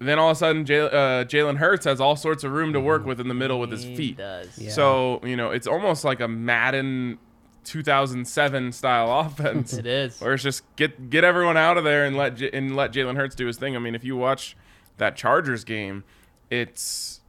Then 0.00 0.18
all 0.18 0.30
of 0.30 0.36
a 0.36 0.38
sudden, 0.38 0.64
Jay, 0.66 0.80
uh, 0.80 0.88
Jalen 1.24 1.58
Hurts 1.58 1.84
has 1.84 2.00
all 2.00 2.16
sorts 2.16 2.42
of 2.42 2.50
room 2.50 2.72
to 2.72 2.80
work 2.80 3.04
with 3.06 3.20
in 3.20 3.28
the 3.28 3.34
middle 3.34 3.60
with 3.60 3.70
his 3.70 3.84
He 3.84 3.94
feet. 3.94 4.16
does. 4.16 4.74
So 4.74 5.20
you 5.22 5.36
know 5.36 5.50
it's 5.50 5.66
almost 5.66 6.02
like 6.04 6.20
a 6.20 6.26
Madden 6.28 7.18
2007 7.64 8.72
style 8.72 9.20
offense. 9.26 9.72
It 9.74 9.86
is. 9.86 10.20
Or 10.22 10.32
it's 10.34 10.42
just 10.42 10.64
get 10.76 11.10
get 11.10 11.24
everyone 11.24 11.56
out 11.56 11.76
of 11.78 11.84
there 11.84 12.04
and 12.04 12.16
let 12.16 12.36
J- 12.36 12.50
and 12.52 12.74
let 12.74 12.92
Jalen 12.92 13.16
Hurts 13.16 13.34
do 13.34 13.46
his 13.46 13.58
thing. 13.58 13.76
I 13.76 13.78
mean, 13.78 13.94
if 13.94 14.02
you 14.04 14.16
watch 14.16 14.56
that 14.98 15.16
Chargers 15.16 15.64
game, 15.64 16.04
it's 16.50 17.20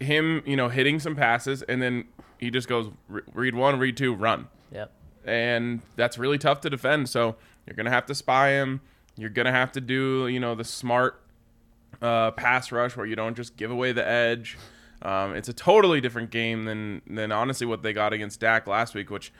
him, 0.00 0.42
you 0.46 0.56
know, 0.56 0.68
hitting 0.68 0.98
some 1.00 1.14
passes 1.16 1.62
and 1.62 1.80
then 1.82 2.04
he 2.38 2.50
just 2.50 2.68
goes 2.68 2.90
"Re- 3.08 3.22
read 3.34 3.54
one, 3.54 3.78
read 3.78 3.96
two, 3.96 4.14
run, 4.14 4.48
Yep. 4.72 4.90
and 5.24 5.80
that's 5.96 6.18
really 6.18 6.38
tough 6.38 6.60
to 6.62 6.70
defend. 6.70 7.08
So 7.08 7.36
you're 7.66 7.74
gonna 7.74 7.90
have 7.90 8.06
to 8.06 8.14
spy 8.14 8.50
him. 8.50 8.80
You're 9.16 9.30
gonna 9.30 9.52
have 9.52 9.72
to 9.72 9.80
do 9.80 10.28
you 10.28 10.38
know 10.40 10.54
the 10.54 10.64
smart 10.64 11.20
uh, 12.00 12.30
pass 12.32 12.70
rush 12.70 12.96
where 12.96 13.06
you 13.06 13.16
don't 13.16 13.36
just 13.36 13.56
give 13.56 13.70
away 13.70 13.92
the 13.92 14.06
edge. 14.06 14.56
Um, 15.02 15.34
it's 15.34 15.48
a 15.48 15.52
totally 15.52 16.00
different 16.00 16.30
game 16.30 16.64
than 16.64 17.02
than 17.08 17.32
honestly 17.32 17.66
what 17.66 17.82
they 17.82 17.92
got 17.92 18.12
against 18.12 18.40
Dak 18.40 18.66
last 18.66 18.94
week, 18.94 19.10
which 19.10 19.32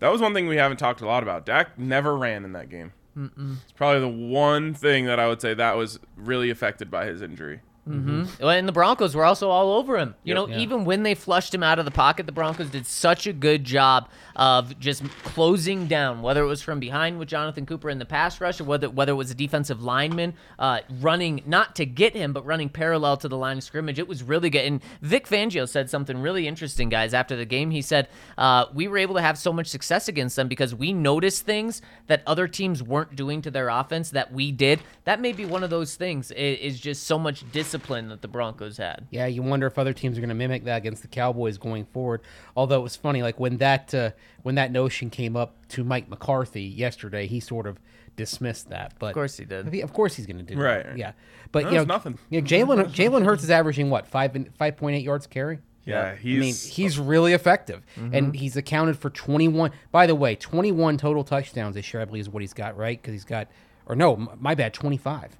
that 0.00 0.10
was 0.10 0.20
one 0.20 0.34
thing 0.34 0.46
we 0.46 0.56
haven't 0.56 0.76
talked 0.76 1.00
a 1.00 1.06
lot 1.06 1.22
about. 1.22 1.46
Dak 1.46 1.78
never 1.78 2.16
ran 2.16 2.44
in 2.44 2.52
that 2.52 2.68
game. 2.68 2.92
It's 3.16 3.72
probably 3.76 4.00
the 4.00 4.08
one 4.08 4.74
thing 4.74 5.06
that 5.06 5.20
I 5.20 5.28
would 5.28 5.40
say 5.40 5.54
that 5.54 5.76
was 5.76 6.00
really 6.16 6.50
affected 6.50 6.90
by 6.90 7.06
his 7.06 7.22
injury. 7.22 7.60
Well, 7.86 8.50
and 8.50 8.66
the 8.66 8.72
Broncos 8.72 9.14
were 9.14 9.24
also 9.26 9.50
all 9.50 9.72
over 9.74 9.98
him. 9.98 10.14
You 10.24 10.34
know, 10.34 10.48
Yeah. 10.48 10.58
even 10.58 10.84
when 10.86 11.02
they 11.02 11.14
flushed 11.14 11.54
him 11.54 11.62
out 11.62 11.78
of 11.78 11.84
the 11.84 11.90
pocket, 11.90 12.24
the 12.26 12.32
Broncos 12.32 12.70
did 12.70 12.86
such 12.86 13.26
a 13.26 13.32
good 13.32 13.64
job 13.64 14.08
of 14.36 14.78
just 14.80 15.02
closing 15.22 15.86
down, 15.86 16.22
whether 16.22 16.42
it 16.42 16.46
was 16.46 16.62
from 16.62 16.80
behind 16.80 17.18
with 17.18 17.28
Jonathan 17.28 17.66
Cooper 17.66 17.90
in 17.90 17.98
the 17.98 18.04
pass 18.06 18.40
rush, 18.40 18.60
or 18.60 18.64
whether 18.64 18.88
whether 18.88 19.12
it 19.12 19.16
was 19.16 19.30
a 19.30 19.34
defensive 19.34 19.82
lineman 19.82 20.34
uh, 20.58 20.80
running 21.00 21.42
not 21.46 21.76
to 21.76 21.84
get 21.86 22.14
him, 22.14 22.32
but 22.32 22.44
running 22.46 22.68
parallel 22.68 23.16
to 23.18 23.28
the 23.28 23.36
line 23.36 23.58
of 23.58 23.64
scrimmage. 23.64 23.98
It 23.98 24.08
was 24.08 24.22
really 24.22 24.48
good. 24.50 24.64
And 24.64 24.80
Vic 25.02 25.26
Fangio 25.28 25.68
said 25.68 25.90
something 25.90 26.18
really 26.22 26.48
interesting, 26.48 26.88
guys. 26.88 27.12
After 27.12 27.36
the 27.36 27.44
game, 27.44 27.70
he 27.70 27.82
said 27.82 28.08
uh, 28.38 28.64
we 28.72 28.88
were 28.88 28.98
able 28.98 29.14
to 29.16 29.20
have 29.20 29.36
so 29.38 29.52
much 29.52 29.66
success 29.68 30.08
against 30.08 30.36
them 30.36 30.48
because 30.48 30.74
we 30.74 30.92
noticed 30.92 31.44
things 31.44 31.82
that 32.06 32.22
other 32.26 32.48
teams 32.48 32.82
weren't 32.82 33.14
doing 33.14 33.42
to 33.42 33.50
their 33.50 33.68
offense 33.68 34.10
that 34.10 34.32
we 34.32 34.50
did. 34.52 34.80
That 35.04 35.20
may 35.20 35.32
be 35.32 35.44
one 35.44 35.62
of 35.62 35.70
those 35.70 35.96
things. 35.96 36.32
i- 36.32 36.34
Is 36.64 36.80
just 36.80 37.04
so 37.04 37.18
much 37.18 37.44
discipline 37.74 38.08
that 38.08 38.22
the 38.22 38.28
Broncos 38.28 38.76
had. 38.76 39.06
Yeah, 39.10 39.26
you 39.26 39.42
wonder 39.42 39.66
if 39.66 39.78
other 39.78 39.92
teams 39.92 40.16
are 40.16 40.20
going 40.20 40.28
to 40.28 40.34
mimic 40.34 40.64
that 40.64 40.78
against 40.78 41.02
the 41.02 41.08
Cowboys 41.08 41.58
going 41.58 41.84
forward. 41.86 42.20
Although 42.56 42.80
it 42.80 42.82
was 42.82 42.96
funny, 42.96 43.22
like 43.22 43.38
when 43.40 43.58
that 43.58 43.94
uh, 43.94 44.10
when 44.42 44.54
that 44.56 44.70
notion 44.72 45.10
came 45.10 45.36
up 45.36 45.66
to 45.68 45.84
Mike 45.84 46.08
McCarthy 46.08 46.62
yesterday, 46.62 47.26
he 47.26 47.40
sort 47.40 47.66
of 47.66 47.78
dismissed 48.16 48.68
that. 48.70 48.94
But 48.98 49.08
Of 49.08 49.14
course 49.14 49.36
he 49.36 49.44
did. 49.44 49.74
Of 49.82 49.92
course 49.92 50.14
he's 50.14 50.26
going 50.26 50.44
to 50.44 50.54
do 50.54 50.60
Right. 50.60 50.84
that. 50.84 50.96
Yeah, 50.98 51.12
but 51.52 51.64
No, 51.64 51.68
you 51.70 51.74
know, 51.76 51.82
it's 51.82 51.88
nothing. 51.88 52.18
You 52.30 52.40
know, 52.40 52.46
Jalen 52.46 52.84
Jalen 52.94 53.24
Hurts 53.24 53.42
is 53.42 53.50
averaging 53.50 53.90
what 53.90 54.06
five 54.06 54.36
five 54.56 54.76
point 54.76 54.96
eight 54.96 55.04
yards 55.04 55.26
carry. 55.26 55.58
Yeah, 55.86 56.14
I 56.18 56.24
mean, 56.24 56.42
he's 56.44 56.64
he's 56.64 56.98
really 56.98 57.34
effective, 57.34 57.82
Mm-hmm. 57.98 58.14
and 58.14 58.34
he's 58.36 58.56
accounted 58.56 58.96
for 58.98 59.10
21. 59.10 59.70
By 59.92 60.06
the 60.06 60.14
way, 60.14 60.34
21 60.34 60.96
total 60.96 61.24
touchdowns 61.24 61.74
this 61.74 61.92
year, 61.92 62.00
I 62.00 62.06
believe, 62.06 62.22
is 62.22 62.28
what 62.30 62.40
he's 62.42 62.54
got, 62.54 62.74
right? 62.78 62.98
Because 62.98 63.12
he's 63.12 63.24
got, 63.26 63.48
or 63.84 63.94
no, 63.94 64.16
my 64.40 64.54
bad, 64.54 64.72
25, 64.72 65.36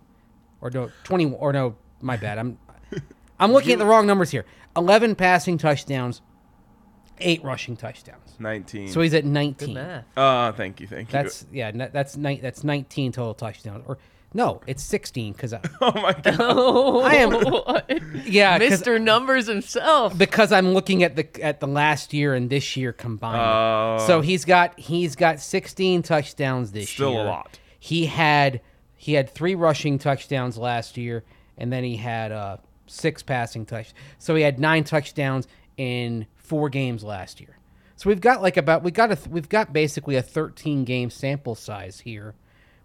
or 0.61 0.69
no, 0.71 0.91
20, 1.05 1.33
or 1.33 1.51
no, 1.55 1.77
my 2.05 2.17
bad. 2.17 2.39
I'm, 2.39 2.59
I'm 3.41 3.53
looking 3.53 3.73
at 3.73 3.79
the 3.79 3.87
wrong 3.87 4.07
numbers 4.07 4.31
here. 4.31 4.45
11 4.77 5.15
passing 5.17 5.59
touchdowns, 5.59 6.21
eight 7.19 7.43
rushing 7.45 7.77
touchdowns. 7.77 8.35
19. 8.39 8.89
So 8.89 9.01
he's 9.01 9.15
at 9.15 9.25
19. 9.25 9.75
math. 9.75 10.05
uh, 10.17 10.53
thank 10.53 10.81
you, 10.81 10.87
thank 10.87 11.09
you. 11.09 11.13
That's 11.13 11.47
yeah, 11.53 11.69
n- 11.69 11.91
that's 11.93 12.17
ni- 12.17 12.41
that's 12.41 12.65
19 12.65 13.13
total 13.13 13.35
touchdowns, 13.35 13.85
or 13.87 13.99
no, 14.37 14.61
it's 14.67 14.83
16 14.83 15.33
because 15.33 15.53
I, 15.53 15.61
oh 15.81 15.93
my 16.01 16.13
god. 16.13 16.41
I 17.05 17.15
am, 17.17 18.23
yeah, 18.27 18.59
'cause- 18.59 18.83
Mr. 18.83 19.01
Numbers 19.01 19.47
himself. 19.47 20.19
because 20.19 20.51
I'm 20.51 20.73
looking 20.75 21.05
at 21.05 21.15
the 21.15 21.41
at 21.43 21.61
the 21.61 21.69
last 21.69 22.13
year 22.13 22.35
and 22.35 22.51
this 22.51 22.77
year 22.77 22.93
combined. 22.93 23.41
Oh. 23.41 24.05
so 24.07 24.21
he's 24.21 24.45
got 24.45 24.77
he's 24.79 25.15
got 25.15 25.39
16 25.39 26.03
touchdowns 26.03 26.73
this 26.73 26.91
Still 26.91 27.11
a 27.11 27.13
year. 27.13 27.25
lot. 27.25 27.59
He 27.79 28.07
had 28.07 28.61
he 28.97 29.13
had 29.13 29.31
three 29.31 29.55
rushing 29.55 29.99
touchdowns 30.01 30.59
last 30.59 30.97
year, 30.97 31.23
and 31.59 31.73
then 31.73 31.85
he 31.85 31.97
had 31.97 32.33
uh, 32.33 32.57
six 32.87 33.23
passing 33.23 33.65
touch. 33.67 33.93
So 34.19 34.35
he 34.35 34.43
had 34.43 34.59
nine 34.59 34.85
touchdowns 34.85 35.47
in 35.77 36.27
four 36.37 36.69
games 36.69 37.03
last 37.05 37.41
year. 37.41 37.59
So 37.97 38.09
we've 38.11 38.21
got 38.21 38.43
like 38.43 38.57
about 38.57 38.83
we 38.83 38.91
got 38.91 39.13
a 39.13 39.19
we've 39.31 39.49
got 39.49 39.73
basically 39.73 40.17
a 40.17 40.23
13 40.23 40.85
game 40.85 41.11
sample 41.11 41.55
size 41.55 42.01
here, 42.01 42.35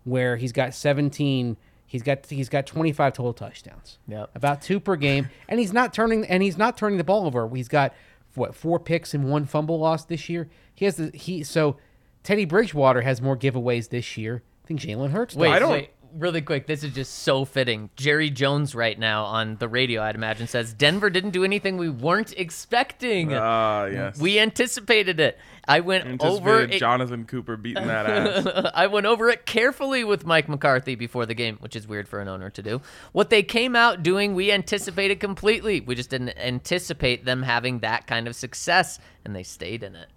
where 0.03 0.37
he's 0.37 0.51
got 0.51 0.73
17. 0.73 1.57
He's 1.85 2.03
got 2.03 2.25
he's 2.27 2.49
got 2.49 2.67
25 2.67 3.13
total 3.13 3.33
touchdowns. 3.33 3.97
Yep. 4.07 4.29
About 4.35 4.61
two 4.61 4.79
per 4.79 4.95
game, 4.95 5.29
and 5.47 5.59
he's 5.59 5.73
not 5.73 5.93
turning 5.93 6.25
and 6.25 6.43
he's 6.43 6.57
not 6.57 6.77
turning 6.77 6.97
the 6.99 7.03
ball 7.03 7.25
over. 7.25 7.49
He's 7.55 7.67
got 7.67 7.93
what 8.35 8.53
four 8.53 8.79
picks 8.79 9.15
and 9.15 9.27
one 9.29 9.45
fumble 9.45 9.79
loss 9.79 10.05
this 10.05 10.29
year. 10.29 10.47
He 10.75 10.85
has 10.85 10.97
the 10.97 11.09
he 11.15 11.43
so 11.43 11.77
Teddy 12.23 12.45
Bridgewater 12.45 13.01
has 13.01 13.21
more 13.21 13.35
giveaways 13.35 13.89
this 13.89 14.15
year 14.17 14.43
than 14.67 14.77
Jalen 14.77 15.09
Hurts. 15.09 15.33
does. 15.33 15.41
Wait, 15.41 15.51
I 15.51 15.57
don't- 15.59 15.71
wait, 15.71 15.89
really 16.13 16.41
quick. 16.41 16.67
This 16.67 16.83
is 16.83 16.93
just 16.93 17.19
so 17.19 17.45
fitting. 17.45 17.89
Jerry 17.95 18.29
Jones 18.29 18.75
right 18.75 18.97
now 18.97 19.25
on 19.25 19.57
the 19.57 19.67
radio, 19.67 20.01
I'd 20.01 20.15
imagine, 20.15 20.47
says 20.47 20.73
Denver 20.73 21.09
didn't 21.09 21.31
do 21.31 21.43
anything 21.43 21.77
we 21.77 21.89
weren't 21.89 22.33
expecting. 22.37 23.33
Ah, 23.33 23.85
yes. 23.85 24.19
we 24.19 24.39
anticipated 24.39 25.19
it. 25.19 25.37
I 25.67 25.81
went 25.81 26.23
over 26.23 26.61
it. 26.61 26.79
Jonathan 26.79 27.25
Cooper 27.25 27.55
beating 27.55 27.87
that 27.87 28.05
ass. 28.07 28.71
I 28.75 28.87
went 28.87 29.05
over 29.05 29.29
it 29.29 29.45
carefully 29.45 30.03
with 30.03 30.25
Mike 30.25 30.49
McCarthy 30.49 30.95
before 30.95 31.25
the 31.25 31.35
game, 31.35 31.57
which 31.59 31.75
is 31.75 31.87
weird 31.87 32.07
for 32.07 32.19
an 32.19 32.27
owner 32.27 32.49
to 32.49 32.61
do. 32.63 32.81
What 33.11 33.29
they 33.29 33.43
came 33.43 33.75
out 33.75 34.01
doing, 34.01 34.33
we 34.33 34.51
anticipated 34.51 35.19
completely. 35.19 35.81
We 35.81 35.95
just 35.95 36.09
didn't 36.09 36.37
anticipate 36.37 37.25
them 37.25 37.43
having 37.43 37.79
that 37.79 38.07
kind 38.07 38.27
of 38.27 38.35
success, 38.35 38.99
and 39.23 39.35
they 39.35 39.43
stayed 39.43 39.83
in 39.83 39.95
it. 39.95 40.09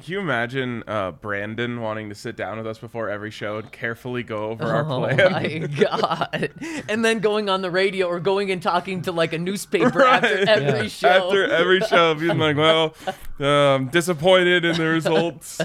Can 0.00 0.12
you 0.12 0.20
imagine 0.20 0.82
uh, 0.86 1.12
Brandon 1.12 1.80
wanting 1.80 2.08
to 2.08 2.14
sit 2.14 2.36
down 2.36 2.58
with 2.58 2.66
us 2.66 2.78
before 2.78 3.08
every 3.10 3.30
show 3.30 3.58
and 3.58 3.70
carefully 3.72 4.22
go 4.22 4.50
over 4.50 4.64
our 4.64 4.84
plan? 4.84 5.20
Oh 5.20 5.30
my 5.30 5.58
god! 5.58 6.50
And 6.88 7.04
then 7.04 7.20
going 7.20 7.48
on 7.48 7.62
the 7.62 7.70
radio 7.70 8.06
or 8.06 8.20
going 8.20 8.50
and 8.50 8.62
talking 8.62 9.02
to 9.02 9.12
like 9.12 9.32
a 9.32 9.38
newspaper 9.38 10.02
after 10.04 10.48
every 10.48 10.82
Yeah. 10.82 10.88
show. 10.88 11.08
After 11.08 11.44
every 11.50 11.80
show, 11.80 12.14
being 12.14 12.38
like, 12.38 12.56
"Well, 12.56 12.94
um, 13.40 13.88
disappointed 13.88 14.64
in 14.64 14.76
the 14.76 14.86
results." 14.88 15.60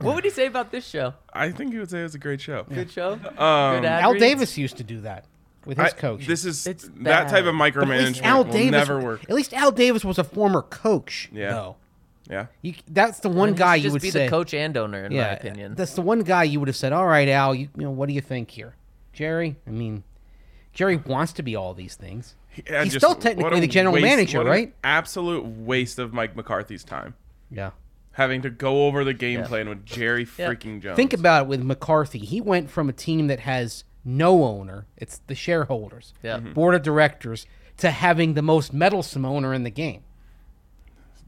what 0.00 0.14
would 0.14 0.24
he 0.24 0.30
say 0.30 0.46
about 0.46 0.70
this 0.70 0.86
show? 0.86 1.14
I 1.32 1.50
think 1.50 1.72
he 1.72 1.78
would 1.78 1.90
say 1.90 2.00
it 2.00 2.04
was 2.04 2.14
a 2.14 2.18
great 2.18 2.40
show. 2.40 2.64
Good 2.64 2.90
show. 2.90 3.12
Um, 3.12 3.18
Good 3.80 3.84
Al 3.86 4.12
reads? 4.12 4.22
Davis 4.22 4.58
used 4.58 4.76
to 4.78 4.84
do 4.84 5.00
that 5.02 5.24
with 5.66 5.78
his 5.78 5.92
I- 5.92 5.96
coach. 5.96 6.26
This 6.26 6.44
is 6.44 6.66
It's 6.66 6.88
that 7.02 7.28
type 7.28 7.44
of 7.46 7.56
bad. 7.58 7.76
At 7.76 7.88
least 7.88 8.20
micromanagement 8.20 8.22
Al 8.22 8.44
will 8.44 8.52
Davis 8.52 8.70
never 8.72 9.00
work. 9.00 9.22
At 9.28 9.34
least 9.34 9.52
Al 9.54 9.70
Davis 9.72 10.04
was 10.04 10.18
a 10.18 10.24
former 10.24 10.62
coach. 10.62 11.28
Yeah. 11.32 11.50
though. 11.52 11.76
Yeah. 12.30 12.46
You, 12.62 12.74
that's 12.88 13.20
the 13.20 13.28
one 13.28 13.50
He 13.50 13.52
should 13.54 13.58
guy 13.58 13.74
you 13.76 13.82
just 13.82 13.92
would 13.92 14.02
be 14.02 14.10
say. 14.10 14.24
the 14.24 14.30
coach 14.30 14.54
and 14.54 14.76
owner, 14.76 15.04
in 15.04 15.12
yeah, 15.12 15.22
my 15.22 15.28
opinion. 15.34 15.74
that's 15.74 15.94
the 15.94 16.00
one 16.02 16.20
guy 16.20 16.44
you 16.44 16.58
would 16.58 16.68
have 16.68 16.76
said, 16.76 16.92
"All 16.92 17.06
right, 17.06 17.28
Al, 17.28 17.54
you, 17.54 17.68
you 17.76 17.82
know, 17.84 17.90
what 17.90 18.08
do 18.08 18.14
you 18.14 18.20
think 18.22 18.50
here, 18.50 18.74
Jerry?" 19.12 19.56
I 19.66 19.70
mean, 19.70 20.04
Jerry 20.72 20.96
wants 20.96 21.32
to 21.34 21.42
be 21.42 21.54
all 21.54 21.74
these 21.74 21.96
things. 21.96 22.34
Yeah, 22.68 22.84
He's 22.84 22.92
just 22.94 23.04
still 23.04 23.14
technically 23.16 23.60
the 23.60 23.66
general 23.66 23.94
waste- 23.94 24.04
manager, 24.04 24.38
what 24.38 24.46
an 24.46 24.52
right? 24.52 24.74
Absolute 24.84 25.44
waste 25.44 25.98
of 25.98 26.12
Mike 26.14 26.34
McCarthy's 26.36 26.84
time. 26.84 27.14
Yeah. 27.50 27.70
Having 28.12 28.42
to 28.42 28.50
go 28.50 28.86
over 28.86 29.02
the 29.04 29.12
game 29.12 29.40
Yeah. 29.40 29.46
plan 29.48 29.68
with 29.68 29.84
Jerry 29.84 30.22
Yeah. 30.38 30.48
freaking 30.48 30.80
Jones. 30.80 30.94
Think 30.96 31.12
about 31.12 31.42
it 31.42 31.48
with 31.48 31.62
McCarthy. 31.64 32.20
He 32.20 32.40
went 32.40 32.70
from 32.70 32.88
a 32.88 32.92
team 32.92 33.26
that 33.26 33.40
has 33.40 33.82
no 34.04 34.44
owner, 34.44 34.86
it's 34.96 35.18
the 35.26 35.34
shareholders, 35.34 36.14
Yeah. 36.22 36.36
Mm-hmm. 36.36 36.52
board 36.52 36.74
of 36.76 36.82
directors, 36.82 37.44
to 37.78 37.90
having 37.90 38.34
the 38.34 38.42
most 38.42 38.72
meddlesome 38.72 39.24
owner 39.24 39.52
in 39.52 39.64
the 39.64 39.70
game. 39.70 40.02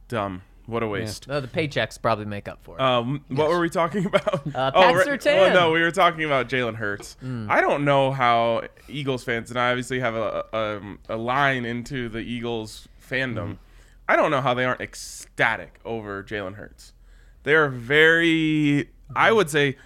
dumb. 0.08 0.42
What 0.66 0.82
a 0.82 0.88
waste. 0.88 1.28
No, 1.28 1.40
the 1.40 1.48
paychecks 1.48 2.00
probably 2.00 2.24
make 2.24 2.48
up 2.48 2.58
for 2.62 2.76
it. 2.76 2.80
Um, 2.80 3.24
what 3.28 3.48
were 3.48 3.60
we 3.60 3.70
talking 3.70 4.04
about? 4.06 4.46
Uh, 4.54 4.70
oh, 4.74 4.80
Pat 4.82 4.94
right- 4.94 5.06
Surtain. 5.06 5.36
Well, 5.40 5.54
no, 5.54 5.70
we 5.72 5.80
were 5.80 5.90
talking 5.92 6.24
about 6.24 6.48
Jalen 6.48 6.74
Hurts. 6.74 7.16
Mm. 7.24 7.48
I 7.48 7.60
don't 7.60 7.84
know 7.84 8.10
how 8.10 8.62
Eagles 8.88 9.22
fans, 9.24 9.50
and 9.50 9.58
I 9.58 9.70
obviously 9.70 10.00
have 10.00 10.14
a, 10.16 10.44
a, 10.52 11.14
a 11.14 11.16
line 11.16 11.64
into 11.64 12.08
the 12.08 12.18
Eagles 12.18 12.88
fandom. 13.00 13.52
Mm. 13.52 13.58
I 14.08 14.16
don't 14.16 14.30
know 14.30 14.40
how 14.40 14.54
they 14.54 14.64
aren't 14.64 14.80
ecstatic 14.80 15.78
over 15.84 16.22
Jalen 16.22 16.54
Hurts. 16.54 16.92
They're 17.44 17.68
very, 17.68 18.90
I 19.14 19.30
would 19.32 19.48
say, 19.50 19.76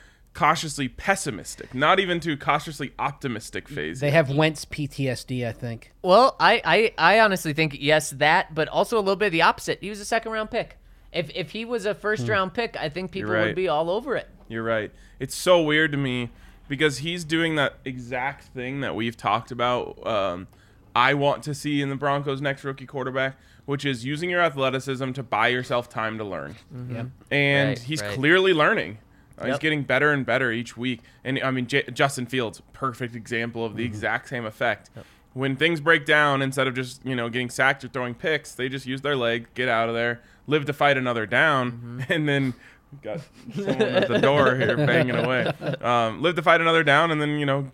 cautiously 0.40 0.88
pessimistic, 0.88 1.74
not 1.74 2.00
even 2.00 2.18
to 2.18 2.34
cautiously 2.34 2.92
optimistic 2.98 3.68
phase. 3.68 4.00
They 4.00 4.10
have 4.10 4.30
Wentz 4.30 4.64
PTSD, 4.64 5.46
I 5.46 5.52
think. 5.52 5.92
Well, 6.00 6.34
I, 6.40 6.62
I, 6.64 6.94
I 6.96 7.20
honestly 7.20 7.52
think 7.52 7.76
yes, 7.78 8.08
that, 8.12 8.54
but 8.54 8.66
also 8.68 8.96
a 8.96 9.00
little 9.00 9.16
bit 9.16 9.26
of 9.26 9.32
the 9.32 9.42
opposite. 9.42 9.80
He 9.82 9.90
was 9.90 10.00
a 10.00 10.04
second 10.06 10.32
round 10.32 10.50
pick. 10.50 10.78
If 11.12 11.30
if 11.34 11.50
he 11.50 11.66
was 11.66 11.84
a 11.84 11.94
first 11.94 12.26
round 12.26 12.54
pick, 12.54 12.74
I 12.78 12.88
think 12.88 13.10
people 13.12 13.32
right. 13.32 13.48
would 13.48 13.54
be 13.54 13.68
all 13.68 13.90
over 13.90 14.16
it. 14.16 14.30
You're 14.48 14.62
right. 14.62 14.90
It's 15.18 15.34
so 15.34 15.60
weird 15.60 15.92
to 15.92 15.98
me 15.98 16.30
because 16.68 16.98
he's 16.98 17.22
doing 17.22 17.56
that 17.56 17.74
exact 17.84 18.44
thing 18.44 18.80
that 18.80 18.94
we've 18.94 19.18
talked 19.18 19.50
about. 19.50 20.06
Um, 20.06 20.48
I 20.96 21.12
want 21.14 21.42
to 21.42 21.54
see 21.54 21.82
in 21.82 21.90
the 21.90 21.96
Broncos' 21.96 22.40
next 22.40 22.64
rookie 22.64 22.86
quarterback, 22.86 23.36
which 23.66 23.84
is 23.84 24.06
using 24.06 24.30
your 24.30 24.40
athleticism 24.40 25.12
to 25.12 25.22
buy 25.22 25.48
yourself 25.48 25.90
time 25.90 26.16
to 26.16 26.24
learn. 26.24 26.56
Yeah. 26.90 27.04
And 27.30 27.68
Right, 27.68 27.78
he's 27.78 28.00
right. 28.00 28.14
clearly 28.14 28.54
learning. 28.54 28.98
Uh, 29.40 29.46
He's 29.46 29.58
getting 29.58 29.82
better 29.82 30.12
and 30.12 30.24
better 30.26 30.52
each 30.52 30.76
week. 30.76 31.00
And 31.24 31.40
I 31.42 31.50
mean, 31.50 31.66
J- 31.66 31.84
Justin 31.92 32.26
Fields, 32.26 32.60
perfect 32.72 33.14
example 33.16 33.64
of 33.64 33.76
the 33.76 33.84
Mm-hmm. 33.84 33.92
exact 33.94 34.28
same 34.28 34.44
effect. 34.44 34.90
When 35.32 35.54
things 35.56 35.80
break 35.80 36.04
down, 36.06 36.42
instead 36.42 36.66
of 36.66 36.74
just 36.74 37.04
you 37.06 37.14
know 37.16 37.28
getting 37.28 37.50
sacked 37.50 37.84
or 37.84 37.88
throwing 37.88 38.14
picks, 38.14 38.52
they 38.54 38.68
just 38.68 38.86
use 38.86 39.00
their 39.02 39.16
leg, 39.16 39.46
get 39.54 39.68
out 39.68 39.88
of 39.88 39.94
there, 39.94 40.20
live 40.46 40.64
to 40.66 40.72
fight 40.72 40.96
another 40.98 41.24
down, 41.26 41.72
Mm-hmm. 41.72 42.00
and 42.12 42.28
then 42.28 42.54
got 43.02 43.20
someone 43.54 43.80
at 43.82 44.08
the 44.08 44.18
door 44.18 44.56
here 44.56 44.76
banging 44.76 45.14
away. 45.14 45.46
Um, 45.80 46.20
live 46.20 46.34
to 46.36 46.42
fight 46.42 46.60
another 46.60 46.82
down, 46.82 47.10
and 47.12 47.20
then 47.20 47.38
you 47.38 47.46
know 47.46 47.70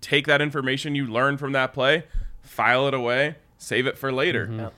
take 0.00 0.26
that 0.26 0.40
information 0.40 0.94
you 0.94 1.06
learned 1.06 1.38
from 1.38 1.52
that 1.52 1.72
play, 1.72 2.04
file 2.42 2.88
it 2.88 2.94
away, 2.94 3.36
save 3.58 3.86
it 3.86 3.96
for 3.96 4.10
later. 4.12 4.48
Yep. 4.52 4.72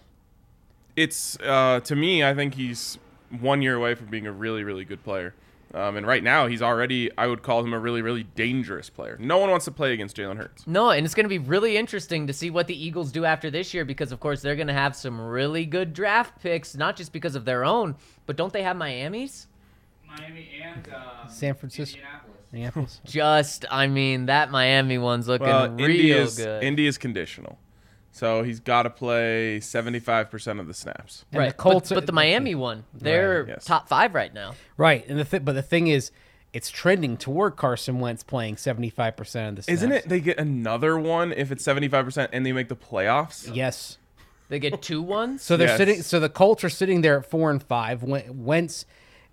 It's 0.95 1.39
uh, 1.41 1.81
to 1.85 1.97
me, 1.97 2.23
I 2.23 2.35
think 2.35 2.55
he's 2.55 2.99
one 3.41 3.63
year 3.63 3.77
away 3.77 3.95
from 3.95 4.09
being 4.09 4.27
a 4.27 4.33
really, 4.33 4.63
really 4.63 4.85
good 4.85 5.03
player. 5.03 5.33
Um, 5.75 5.97
and 5.97 6.07
right 6.07 6.23
now, 6.23 6.49
he's 6.49 6.61
already, 6.61 7.11
I 7.17 7.27
would 7.27 7.43
call 7.43 7.65
him 7.65 7.73
a 7.73 7.79
really, 7.79 8.03
really 8.03 8.25
dangerous 8.25 8.91
player. 8.91 9.17
No 9.19 9.39
one 9.39 9.51
wants 9.51 9.65
to 9.65 9.71
play 9.71 9.95
against 9.95 10.17
Jalen 10.17 10.37
Hurts. 10.37 10.67
No, 10.67 10.91
and 10.91 11.05
it's 11.07 11.15
going 11.15 11.25
to 11.25 11.31
be 11.31 11.39
really 11.39 11.79
interesting 11.79 12.27
to 12.27 12.33
see 12.35 12.51
what 12.51 12.67
the 12.67 12.85
Eagles 12.85 13.11
do 13.11 13.25
after 13.25 13.51
this 13.51 13.73
year 13.73 13.85
because, 13.87 14.13
of 14.13 14.21
course, 14.21 14.43
they're 14.43 14.57
going 14.57 14.67
to 14.67 14.75
have 14.75 14.95
some 14.95 15.19
really 15.19 15.65
good 15.65 15.95
draft 15.95 16.43
picks, 16.43 16.77
not 16.77 16.97
just 16.97 17.13
because 17.13 17.35
of 17.35 17.47
their 17.47 17.65
own, 17.65 17.97
but 18.27 18.37
don't 18.37 18.53
they 18.53 18.63
have 18.63 18.77
Miami's? 18.77 19.47
Miami 20.07 20.49
and 20.63 20.89
uh, 20.93 21.27
San 21.27 21.55
Francisco. 21.55 21.97
Indianapolis. 21.97 22.33
Minneapolis. 22.53 23.01
Just, 23.07 23.65
I 23.71 23.87
mean, 23.87 24.27
that 24.27 24.51
Miami 24.51 24.99
one's 24.99 25.27
looking 25.27 25.47
Well, 25.47 25.71
real 25.71 25.89
Indy 25.89 26.13
is, 26.13 26.37
good. 26.37 26.63
Indy 26.63 26.87
is 26.87 26.99
conditional. 26.99 27.59
So 28.13 28.43
he's 28.43 28.61
got 28.61 28.83
to 28.83 28.91
play 28.91 29.59
75% 29.59 30.61
of 30.61 30.67
the 30.67 30.75
snaps. 30.75 31.25
And 31.33 31.41
right. 31.41 31.49
the 31.49 31.55
Colts, 31.55 31.89
but, 31.89 31.97
but 31.97 32.07
the 32.07 32.13
Miami 32.13 32.55
one, 32.55 32.85
they're 32.93 33.49
yes. 33.49 33.65
top 33.65 33.89
five 33.89 34.15
right 34.15 34.33
now. 34.33 34.55
right? 34.77 35.05
And 35.09 35.19
the 35.19 35.25
th- 35.25 35.45
but 35.45 35.55
the 35.55 35.63
thing 35.63 35.89
is, 35.89 36.13
it's 36.53 36.71
trending 36.71 37.17
toward 37.17 37.57
Carson 37.57 37.99
Wentz 38.01 38.23
playing 38.23 38.59
seventy 38.59 38.91
five 38.91 39.17
percent 39.17 39.49
of 39.49 39.57
the 39.57 39.63
snaps. 39.63 39.79
Isn't 39.81 39.93
it 39.93 40.09
they 40.09 40.21
get 40.21 40.39
another 40.39 40.99
one 40.99 41.33
if 41.33 41.51
it's 41.51 41.65
75% 41.65 42.29
and 42.33 42.45
they 42.45 42.53
make 42.53 42.69
the 42.69 42.77
playoffs? 42.77 43.51
Yes. 43.55 43.97
They 44.51 44.59
get 44.59 44.83
two 44.83 45.01
ones. 45.19 45.43
So 45.43 45.57
they're 45.57 45.69
Yes. 45.69 45.79
sitting. 45.79 46.03
So 46.03 46.21
the 46.21 46.29
Colts 46.29 46.63
are 46.63 46.69
sitting 46.69 47.01
there 47.01 47.19
at 47.19 47.25
four 47.25 47.51
and 47.51 47.63
five. 47.63 48.03
Wentz, 48.03 48.85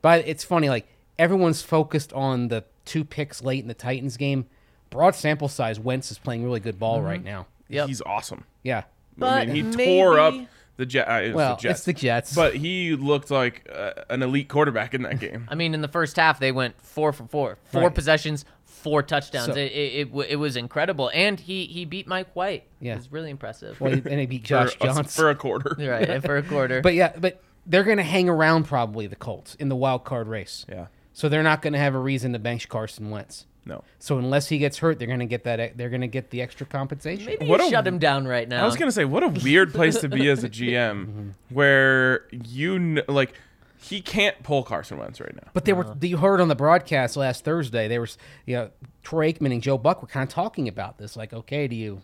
but 0.02 0.26
it's 0.26 0.46
funny. 0.46 0.70
Like 0.70 0.88
everyone's 1.18 1.62
focused 1.62 2.14
on 2.14 2.48
the 2.48 2.64
two 2.86 3.04
picks 3.04 3.44
late 3.44 3.62
in 3.62 3.68
the 3.68 3.74
Titans 3.74 4.16
game. 4.16 4.46
Broad 4.90 5.14
sample 5.14 5.50
size. 5.50 5.78
Wentz 5.78 6.10
is 6.12 6.18
playing 6.18 6.46
really 6.46 6.62
good 6.62 6.80
ball 6.80 7.00
mm-hmm. 7.00 7.08
right 7.08 7.24
now. 7.24 7.48
Yep. 7.70 7.88
He's 7.88 8.02
awesome. 8.02 8.46
Yeah. 8.64 8.84
I 9.22 9.46
mean, 9.46 9.74
he 9.76 9.86
tore 9.86 10.20
up 10.20 10.34
the 10.78 10.86
Jet. 10.86 11.04
Uh, 11.10 11.22
it 11.22 11.34
Well, 11.36 11.56
the 11.56 11.62
Jets. 11.62 11.80
it's 11.80 11.86
the 11.86 11.94
Jets. 11.94 12.36
But 12.36 12.56
he 12.56 12.96
looked 12.96 13.30
like 13.32 13.70
uh, 13.74 13.92
an 14.10 14.24
elite 14.24 14.48
quarterback 14.50 14.94
in 14.94 15.02
that 15.04 15.20
game. 15.20 15.46
I 15.50 15.56
mean, 15.56 15.74
in 15.74 15.82
the 15.82 15.88
first 15.88 16.16
half, 16.16 16.40
they 16.40 16.52
went 16.52 16.80
four 16.82 17.12
for 17.14 17.26
four, 17.28 17.58
four 17.66 17.84
Right. 17.84 17.94
possessions, 17.96 18.46
four 18.66 19.04
touchdowns. 19.04 19.48
So- 19.48 19.60
it, 19.60 19.72
it, 19.74 20.08
it, 20.14 20.26
it 20.30 20.36
was 20.38 20.56
incredible, 20.56 21.12
and 21.14 21.38
he 21.40 21.66
he 21.66 21.84
beat 21.86 22.08
Mike 22.08 22.34
White. 22.34 22.64
Yeah. 22.80 22.94
it 22.94 22.98
was 22.98 23.12
really 23.12 23.30
impressive. 23.30 23.80
Well, 23.82 23.92
and 23.94 24.20
he 24.20 24.26
beat 24.26 24.44
Josh 24.46 24.76
for, 24.78 24.84
a- 24.86 24.88
Johnson. 24.88 25.06
for 25.06 25.30
a 25.30 25.36
quarter. 25.36 25.76
right 25.80 26.24
for 26.24 26.38
a 26.38 26.44
quarter. 26.44 26.82
But 26.82 26.94
yeah, 26.94 27.12
but 27.18 27.44
they're 27.66 27.84
going 27.84 27.98
to 27.98 28.04
hang 28.04 28.30
around 28.30 28.64
probably 28.66 29.06
the 29.08 29.18
Colts 29.18 29.56
in 29.56 29.68
the 29.70 29.76
wild 29.76 30.06
card 30.06 30.28
race. 30.30 30.66
Yeah. 30.70 30.88
So 31.12 31.28
they're 31.28 31.44
not 31.44 31.62
going 31.62 31.74
to 31.74 31.80
have 31.80 31.94
a 31.94 32.00
reason 32.00 32.32
to 32.34 32.40
bench 32.40 32.70
Carson 32.70 33.10
Wentz. 33.10 33.46
No. 33.66 33.84
So 34.00 34.18
unless 34.18 34.48
he 34.50 34.58
gets 34.58 34.78
hurt, 34.80 34.98
they're 35.00 35.08
going 35.08 35.20
to 35.20 35.26
get 35.26 35.44
that. 35.44 35.78
They're 35.78 35.90
going 35.90 36.02
to 36.02 36.08
get 36.08 36.32
the 36.32 36.42
extra 36.42 36.66
compensation. 36.66 37.26
Maybe 37.26 37.46
What 37.46 37.60
you 37.62 37.68
a- 37.68 37.70
shut 37.70 37.86
him 37.86 38.00
down 38.00 38.28
right 38.28 38.48
now. 38.48 38.64
I 38.64 38.66
was 38.66 38.76
gonna 38.76 38.92
say, 38.92 39.06
what 39.06 39.22
a 39.24 39.28
weird 39.28 39.74
place 39.74 40.00
to 40.00 40.10
be 40.10 40.28
as 40.30 40.44
a 40.44 40.50
GM, 40.50 41.06
mm-hmm. 41.06 41.30
where 41.50 42.26
you 42.32 42.78
kn- 42.78 43.02
like 43.08 43.34
he 43.82 44.02
can't 44.02 44.42
pull 44.44 44.64
Carson 44.64 44.98
Wentz 44.98 45.22
right 45.22 45.36
now. 45.36 45.50
But 45.54 45.66
they 45.66 45.74
were 45.74 45.86
you 46.02 46.18
heard 46.18 46.42
on 46.42 46.48
the 46.48 46.56
broadcast 46.56 47.16
last 47.16 47.44
Thursday. 47.46 47.88
They 47.88 48.00
were 48.00 48.08
you 48.46 48.56
know 48.56 48.70
Troy 49.04 49.32
Aikman 49.32 49.52
and 49.54 49.62
Joe 49.62 49.78
Buck 49.78 50.02
were 50.02 50.08
kind 50.08 50.28
of 50.28 50.34
talking 50.34 50.68
about 50.68 50.98
this. 50.98 51.16
Like, 51.16 51.32
okay, 51.34 51.68
do 51.68 51.76
you 51.76 52.02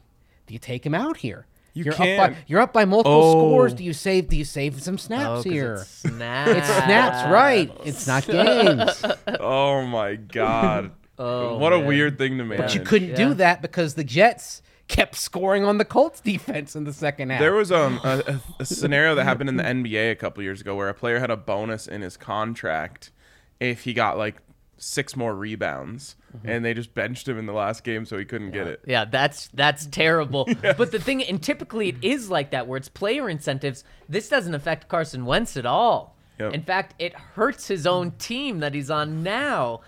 do 0.47 0.53
you 0.53 0.59
take 0.59 0.85
him 0.85 0.93
out 0.93 1.17
here? 1.17 1.47
You 1.73 1.91
are 1.91 1.93
can't- 1.93 2.19
Up 2.21 2.29
by, 2.31 2.37
you're 2.47 2.61
up 2.61 2.71
by 2.73 2.85
multiple 2.85 3.11
Oh. 3.21 3.31
scores. 3.31 3.73
Do 3.73 3.83
you 3.83 3.91
save? 3.91 4.29
Do 4.29 4.37
you 4.37 4.45
save 4.45 4.81
some 4.81 4.97
Oh, 5.11 5.41
here? 5.41 5.73
It's 5.75 5.87
snaps. 5.89 6.51
It's 6.51 6.67
snaps, 6.67 7.29
right? 7.31 7.71
It's 7.83 8.07
not 8.07 8.25
games. 8.27 9.03
Oh 9.39 9.85
my 9.85 10.15
god! 10.15 10.91
Oh, 11.18 11.57
what 11.57 11.74
a 11.74 11.80
weird 11.80 12.18
thing 12.18 12.38
to 12.38 12.43
manage. 12.43 12.57
But 12.66 12.76
you 12.76 12.82
couldn't 12.82 13.09
Yeah. 13.09 13.16
do 13.16 13.34
that 13.36 13.61
because 13.61 13.93
the 13.95 14.03
Jets 14.03 14.61
kept 14.88 15.16
scoring 15.16 15.63
on 15.66 15.78
the 15.80 15.86
Colts 15.86 16.20
defense 16.22 16.76
in 16.76 16.84
the 16.84 16.93
second 16.93 17.32
half. 17.32 17.39
There 17.39 17.53
was 17.53 17.72
um 17.72 17.99
a, 18.03 18.22
a, 18.28 18.39
a 18.61 18.66
scenario 18.66 19.16
that 19.16 19.24
happened 19.24 19.49
in 19.49 19.55
the 19.57 19.63
NBA 19.63 20.11
a 20.11 20.16
couple 20.16 20.43
years 20.43 20.61
ago 20.61 20.76
where 20.76 20.89
a 20.89 20.93
player 20.93 21.20
had 21.20 21.32
a 21.32 21.38
bonus 21.38 21.88
in 21.88 22.01
his 22.01 22.18
contract 22.18 23.11
if 23.59 23.84
he 23.84 23.93
got 23.93 24.18
like 24.18 24.36
six 24.78 25.16
more 25.16 25.34
rebounds, 25.34 26.18
and 26.43 26.66
they 26.66 26.74
just 26.74 26.93
benched 26.93 27.28
him 27.30 27.39
in 27.39 27.45
the 27.45 27.53
last 27.53 27.86
game 27.86 28.05
so 28.05 28.18
he 28.18 28.26
couldn't 28.26 28.51
get 28.51 28.68
it. 28.68 28.82
Yeah, 28.86 29.05
that's 29.05 29.47
that's 29.53 29.86
terrible. 29.88 30.47
But 30.61 30.91
the 30.91 30.99
thing, 30.99 31.24
and 31.24 31.41
typically 31.41 31.88
it 31.89 31.95
is 32.01 32.30
like 32.30 32.51
that, 32.51 32.68
where 32.68 32.76
it's 32.78 32.89
player 32.89 33.30
incentives. 33.30 33.86
This 34.09 34.28
doesn't 34.28 34.53
affect 34.53 34.89
Carson 34.89 35.26
Wentz 35.26 35.55
at 35.55 35.66
all. 35.66 36.16
Yep. 36.39 36.53
In 36.53 36.61
fact, 36.63 36.93
it 36.99 37.13
hurts 37.16 37.70
his 37.70 37.88
own 37.88 38.11
team 38.20 38.59
that 38.59 38.74
he's 38.74 38.91
on 38.91 39.24
now. 39.24 39.80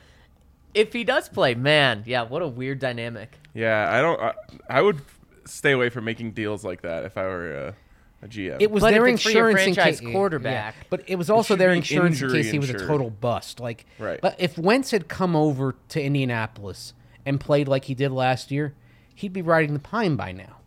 If 0.78 0.94
he 0.94 1.04
does 1.04 1.28
play, 1.30 1.56
man, 1.56 2.04
yeah, 2.06 2.24
what 2.24 2.42
a 2.42 2.48
weird 2.48 2.80
dynamic. 2.80 3.38
Yeah, 3.54 3.88
I 3.92 4.02
don't. 4.02 4.20
I, 4.22 4.34
I 4.70 4.82
would 4.82 5.02
stay 5.46 5.72
away 5.72 5.90
from 5.90 6.06
making 6.06 6.32
deals 6.32 6.64
like 6.64 6.82
that 6.82 7.04
if 7.06 7.18
I 7.18 7.24
were 7.24 7.52
a, 7.54 7.76
a 8.24 8.28
GM. 8.28 8.58
It 8.60 8.70
was 8.72 8.82
But 8.82 8.92
their 8.92 9.08
if 9.08 9.16
it's 9.16 9.24
for 9.24 9.30
your 9.32 9.50
insurance 9.50 9.78
in 9.78 9.84
case 9.84 10.00
quarterback- 10.02 10.76
but 10.90 11.04
it 11.08 11.16
was 11.16 11.30
also 11.30 11.54
should 11.54 11.60
their 11.60 11.72
insurance 11.72 12.20
in 12.22 12.26
injury 12.28 12.44
case 12.44 12.52
he 12.52 12.60
was 12.60 12.70
a 12.70 12.74
total 12.78 13.10
bust. 13.10 13.60
Like, 13.60 13.86
Right. 14.00 14.20
but 14.22 14.36
if 14.40 14.58
Wentz 14.58 14.92
had 14.92 15.08
come 15.08 15.36
over 15.36 15.76
to 15.90 16.02
Indianapolis 16.02 16.94
and 17.26 17.40
played 17.40 17.68
like 17.68 17.86
he 17.86 17.94
did 17.96 18.12
last 18.12 18.52
year, 18.52 18.74
he'd 19.16 19.34
be 19.34 19.42
riding 19.42 19.74
the 19.74 19.80
pine 19.80 20.16
by 20.16 20.32
now. 20.32 20.58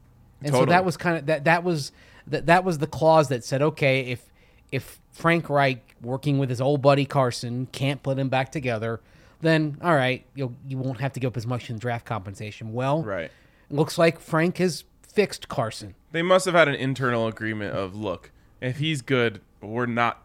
And 0.42 0.52
so 0.54 0.64
that 0.64 0.84
was 0.84 0.96
kind 0.96 1.18
of 1.18 1.26
that. 1.26 1.44
That 1.44 1.62
was 1.62 1.92
that. 2.26 2.46
That 2.46 2.64
was 2.64 2.78
the 2.78 2.86
clause 2.86 3.28
that 3.28 3.44
said, 3.44 3.60
okay, 3.62 4.00
if 4.10 4.24
if 4.72 4.98
Frank 5.12 5.50
Reich 5.50 5.94
working 6.00 6.38
with 6.38 6.48
his 6.48 6.60
old 6.62 6.80
buddy 6.80 7.04
Carson 7.04 7.66
can't 7.72 8.02
put 8.02 8.18
him 8.18 8.30
back 8.30 8.50
together, 8.50 9.00
then 9.40 9.78
all 9.82 9.94
right, 9.94 10.24
you 10.34 10.54
you 10.66 10.76
won't 10.78 11.00
have 11.00 11.12
to 11.14 11.20
give 11.20 11.28
up 11.28 11.36
as 11.36 11.46
much 11.46 11.70
in 11.70 11.78
draft 11.78 12.04
compensation. 12.06 12.72
Well, 12.72 13.02
right. 13.02 13.30
looks 13.70 13.98
like 13.98 14.20
Frank 14.20 14.58
has 14.58 14.84
fixed 15.06 15.48
Carson. 15.48 15.94
They 16.12 16.22
must 16.22 16.44
have 16.46 16.54
had 16.54 16.68
an 16.68 16.74
internal 16.74 17.26
agreement 17.26 17.74
of 17.76 17.94
look, 17.94 18.30
if 18.60 18.78
he's 18.78 19.02
good, 19.02 19.40
we're 19.60 19.86
not 19.86 20.22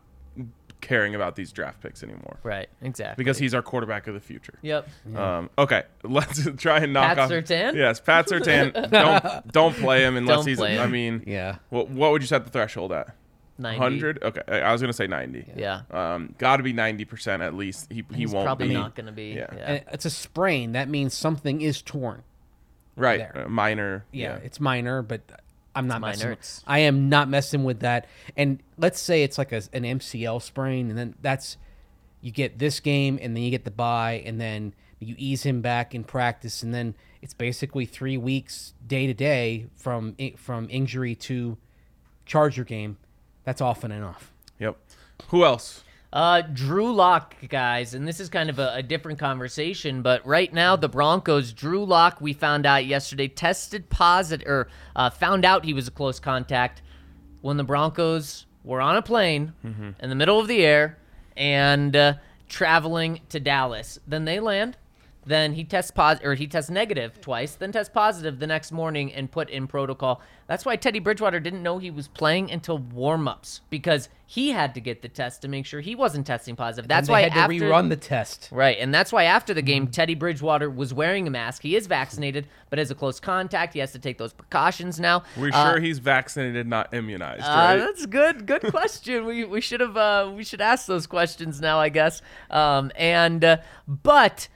caring 0.81 1.15
about 1.15 1.35
these 1.35 1.51
draft 1.51 1.81
picks 1.81 2.03
anymore 2.03 2.37
Right, 2.43 2.69
exactly. 2.83 3.19
because 3.23 3.39
he's 3.39 3.55
our 3.55 3.63
quarterback 3.63 4.05
of 4.05 4.13
the 4.13 4.19
future. 4.19 4.53
Yep. 4.61 4.87
Um, 5.15 5.49
okay, 5.57 5.81
let's 6.03 6.47
try 6.57 6.77
and 6.79 6.93
knock 6.93 7.15
Pat 7.15 7.19
off. 7.19 7.31
Surtain? 7.31 7.73
Yes, 7.75 7.99
Pat 7.99 8.27
Surtain. 8.27 8.91
don't 8.91 9.51
don't 9.51 9.75
play 9.75 10.03
him 10.05 10.15
unless 10.15 10.37
Don't 10.39 10.47
he's. 10.47 10.59
him. 10.59 10.79
I 10.79 10.85
mean, 10.87 11.23
Yeah. 11.25 11.55
What 11.69 11.89
what 11.89 12.11
would 12.11 12.21
you 12.21 12.27
set 12.27 12.43
the 12.45 12.51
threshold 12.51 12.91
at? 12.91 13.15
90. 13.57 13.77
Hundred. 13.79 14.23
Okay, 14.23 14.41
I 14.47 14.59
I 14.61 14.71
was 14.71 14.81
gonna 14.81 14.93
say 14.93 15.07
ninety. 15.07 15.45
Yeah. 15.55 15.81
Um, 15.91 16.35
got 16.37 16.57
to 16.57 16.63
be 16.63 16.73
ninety 16.73 17.05
percent 17.05 17.41
at 17.41 17.53
least. 17.53 17.91
He 17.91 18.03
he 18.11 18.17
He's 18.17 18.31
won't 18.33 18.45
probably 18.45 18.67
be. 18.69 18.73
not 18.73 18.95
going 18.95 19.05
to 19.05 19.11
be. 19.11 19.29
Yeah. 19.33 19.47
Yeah. 19.55 19.71
And 19.71 19.83
it's 19.91 20.05
a 20.05 20.09
sprain. 20.09 20.73
That 20.73 20.89
means 20.89 21.13
something 21.13 21.61
is 21.61 21.81
torn. 21.81 22.23
right. 22.95 23.27
uh, 23.35 23.47
minor. 23.47 24.05
Yeah, 24.11 24.35
it's 24.37 24.59
minor, 24.59 25.01
but 25.01 25.21
I'm 25.75 25.87
not 25.87 26.01
minor, 26.01 26.11
messing. 26.15 26.31
it's- 26.31 26.63
I 26.67 26.79
am 26.79 27.09
not 27.09 27.29
messing 27.29 27.63
with 27.63 27.79
that. 27.81 28.07
And 28.37 28.59
let's 28.77 28.99
say 28.99 29.23
it's 29.23 29.37
like 29.37 29.51
a, 29.51 29.61
an 29.73 29.83
MCL 29.83 30.41
sprain, 30.41 30.89
and 30.89 30.97
then 30.97 31.15
that's 31.21 31.57
you 32.21 32.31
get 32.31 32.59
this 32.59 32.79
game, 32.79 33.19
and 33.21 33.35
then 33.35 33.43
you 33.43 33.51
get 33.51 33.63
the 33.65 33.71
bye, 33.71 34.21
and 34.25 34.39
then 34.41 34.73
you 34.99 35.15
ease 35.17 35.43
him 35.43 35.61
back 35.61 35.93
in 35.93 36.03
practice, 36.03 36.63
and 36.63 36.73
then 36.73 36.95
it's 37.21 37.33
basically 37.33 37.85
three 37.85 38.17
weeks 38.17 38.73
day 38.85 39.07
to 39.07 39.13
day 39.13 39.67
from 39.75 40.15
from 40.37 40.67
injury 40.69 41.15
to 41.15 41.57
Charger 42.25 42.63
game. 42.63 42.97
That's 43.45 43.61
often 43.61 43.91
enough. 43.91 44.31
Yep. 44.59 44.77
Who 45.29 45.45
else? 45.45 45.83
Uh, 46.11 46.41
Drew 46.41 46.93
Lock, 46.93 47.35
guys, 47.49 47.93
and 47.93 48.07
this 48.07 48.19
is 48.19 48.29
kind 48.29 48.49
of 48.49 48.57
a, 48.57 48.75
a 48.75 48.83
different 48.83 49.19
conversation, 49.19 50.01
but 50.01 50.25
right 50.25 50.53
now 50.53 50.75
the 50.77 50.87
Broncos, 50.87 51.51
Drew 51.51 51.83
Lock, 51.83 52.21
we 52.21 52.31
found 52.31 52.65
out 52.65 52.85
yesterday, 52.85 53.27
tested 53.27 53.89
positive 53.89 54.47
or 54.47 54.69
uh, 54.95 55.09
found 55.09 55.43
out 55.43 55.65
he 55.65 55.73
was 55.73 55.87
a 55.87 55.91
close 55.91 56.19
contact 56.19 56.81
when 57.41 57.57
the 57.57 57.65
Broncos 57.65 58.45
were 58.63 58.79
on 58.81 58.95
a 58.95 59.01
plane 59.01 59.53
in 59.99 60.09
the 60.09 60.15
middle 60.15 60.39
of 60.39 60.47
the 60.47 60.65
air 60.65 60.97
and 61.35 61.95
uh, 61.95 62.13
traveling 62.47 63.19
to 63.29 63.39
Dallas. 63.39 63.99
Then 64.07 64.23
they 64.25 64.39
land. 64.39 64.77
Then 65.27 65.53
he 65.53 65.63
tests 65.63 65.91
positive, 65.91 66.27
or 66.27 66.35
he 66.35 66.47
tests 66.47 66.69
negative 66.69 67.19
twice. 67.19 67.55
Then 67.55 67.71
tests 67.71 67.91
positive 67.93 68.39
the 68.39 68.47
next 68.47 68.71
morning 68.71 69.11
and 69.13 69.31
put 69.31 69.49
in 69.49 69.65
protocol. 69.67 70.21
That's 70.47 70.63
why 70.65 70.75
Teddy 70.75 70.99
Bridgewater 70.99 71.39
didn't 71.39 71.63
know 71.63 71.79
he 71.79 71.89
was 71.89 72.07
playing 72.07 72.51
until 72.51 72.77
warm-ups 72.77 73.61
because 73.71 74.09
he 74.27 74.51
had 74.51 74.75
to 74.75 74.79
get 74.79 75.01
the 75.01 75.07
test 75.09 75.41
to 75.41 75.47
make 75.47 75.65
sure 75.65 75.81
he 75.81 75.95
wasn't 75.95 76.27
testing 76.27 76.55
positive. 76.55 76.87
That's 76.87 77.07
And 77.07 77.09
they 77.09 77.13
why 77.13 77.21
had 77.21 77.33
to 77.33 77.39
after 77.39 77.53
rerun 77.55 77.89
the 77.89 77.95
test. 77.95 78.49
Right, 78.51 78.77
and 78.79 78.93
that's 78.93 79.11
why 79.11 79.23
after 79.23 79.53
the 79.53 79.61
Mm-hmm. 79.61 79.65
game, 79.65 79.87
Teddy 79.87 80.13
Bridgewater 80.15 80.69
was 80.69 80.93
wearing 80.93 81.25
a 81.27 81.31
mask. 81.31 81.63
He 81.63 81.75
is 81.75 81.87
vaccinated, 81.87 82.47
but 82.69 82.77
as 82.77 82.91
a 82.91 82.95
close 82.95 83.19
contact, 83.19 83.73
he 83.73 83.79
has 83.79 83.91
to 83.93 83.99
take 83.99 84.19
those 84.19 84.33
precautions 84.33 84.99
now. 84.99 85.23
We're 85.37 85.49
Uh, 85.51 85.71
sure 85.71 85.79
he's 85.79 85.97
vaccinated, 85.97 86.67
not 86.67 86.93
immunized, 86.93 87.43
uh, 87.45 87.77
that's 87.77 88.05
good. 88.05 88.45
Good 88.45 88.61
question. 88.69 89.25
we 89.25 89.43
we 89.45 89.61
should 89.61 89.79
have 89.79 89.97
uh, 89.97 90.31
we 90.35 90.43
should 90.43 90.61
ask 90.61 90.85
those 90.85 91.07
questions 91.07 91.59
now, 91.61 91.79
I 91.79 91.89
guess. 91.89 92.21
Um, 92.51 92.91
and 92.95 93.43
uh, 93.43 93.57
but 93.87 94.47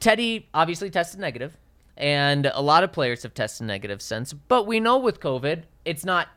Teddy 0.00 0.48
obviously 0.54 0.90
tested 0.90 1.20
negative, 1.20 1.56
and 1.96 2.46
a 2.46 2.62
lot 2.62 2.84
of 2.84 2.92
players 2.92 3.22
have 3.24 3.34
tested 3.34 3.66
negative 3.66 4.00
since. 4.00 4.32
But 4.32 4.66
we 4.66 4.80
know 4.80 4.98
with 4.98 5.20
COVID, 5.20 5.62
it's 5.84 6.04
not 6.04 6.28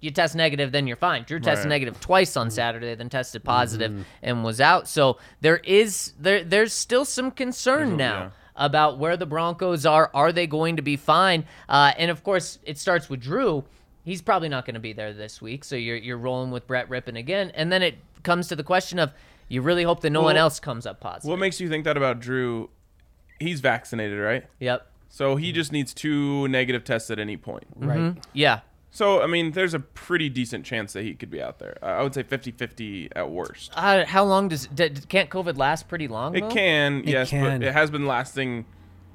you 0.00 0.10
test 0.10 0.36
negative, 0.36 0.70
then 0.70 0.86
you're 0.86 0.96
fine. 0.96 1.24
Drew 1.24 1.40
tested 1.40 1.64
Right. 1.64 1.76
negative 1.76 1.98
twice 1.98 2.36
on 2.36 2.50
Saturday, 2.50 2.94
then 2.94 3.08
tested 3.08 3.42
positive 3.42 4.04
and 4.22 4.44
was 4.44 4.60
out. 4.60 4.86
So 4.86 5.18
there 5.40 5.56
is 5.58 6.12
there 6.18 6.44
there's 6.44 6.74
still 6.74 7.06
some 7.06 7.30
concern 7.30 7.96
now 7.96 8.18
yeah. 8.18 8.30
about 8.56 8.98
where 8.98 9.16
the 9.16 9.24
Broncos 9.24 9.86
are. 9.86 10.10
Are 10.12 10.30
they 10.30 10.46
going 10.46 10.76
to 10.76 10.82
be 10.82 10.96
fine? 10.96 11.46
Uh, 11.70 11.92
and 11.96 12.10
of 12.10 12.22
course, 12.22 12.58
it 12.64 12.76
starts 12.76 13.08
with 13.08 13.20
Drew. 13.20 13.64
He's 14.04 14.20
probably 14.20 14.50
not 14.50 14.66
going 14.66 14.74
to 14.74 14.80
be 14.80 14.92
there 14.92 15.14
this 15.14 15.40
week, 15.40 15.64
so 15.64 15.74
you're 15.74 15.96
you're 15.96 16.18
rolling 16.18 16.50
with 16.50 16.66
Brett 16.66 16.90
Rypien 16.90 17.18
again. 17.18 17.50
And 17.54 17.72
then 17.72 17.82
it 17.82 17.96
comes 18.22 18.48
to 18.48 18.56
the 18.56 18.64
question 18.64 18.98
of 18.98 19.10
you 19.48 19.62
really 19.62 19.84
hope 19.84 20.00
that 20.00 20.10
no 20.10 20.20
one 20.22 20.36
else 20.36 20.60
comes 20.60 20.84
up 20.84 21.00
positive. 21.00 21.30
what 21.30 21.38
makes 21.38 21.60
you 21.60 21.68
think 21.70 21.84
that 21.84 21.96
about 21.96 22.20
Drew? 22.20 22.68
He's 23.44 23.60
vaccinated, 23.60 24.18
right? 24.18 24.44
yep. 24.58 24.86
So 25.08 25.36
he 25.36 25.52
just 25.52 25.70
needs 25.70 25.94
two 25.94 26.48
negative 26.48 26.82
tests 26.82 27.08
at 27.10 27.20
any 27.20 27.36
point. 27.36 27.66
Right. 27.76 28.16
Yeah. 28.32 28.60
So, 28.90 29.22
I 29.22 29.26
mean, 29.28 29.52
there's 29.52 29.74
a 29.74 29.78
pretty 29.80 30.28
decent 30.28 30.64
chance 30.64 30.92
that 30.92 31.02
he 31.04 31.14
could 31.14 31.30
be 31.30 31.40
out 31.42 31.58
there. 31.60 31.76
I 31.82 31.90
I 31.98 32.02
would 32.02 32.14
say 32.14 32.22
50 32.24 32.50
50 32.52 33.10
at 33.14 33.30
worst. 33.30 33.72
Uh, 33.76 34.04
how 34.04 34.24
long 34.24 34.48
does 34.48 34.66
d- 34.68 34.88
d- 34.88 35.02
can't 35.08 35.30
COVID 35.30 35.56
last? 35.56 35.86
Pretty 35.88 36.08
long. 36.08 36.34
It 36.36 36.40
though? 36.42 36.48
can, 36.50 37.02
yes, 37.06 37.30
can. 37.30 37.60
but 37.60 37.66
it 37.68 37.72
has 37.72 37.90
been 37.90 38.06
lasting 38.06 38.64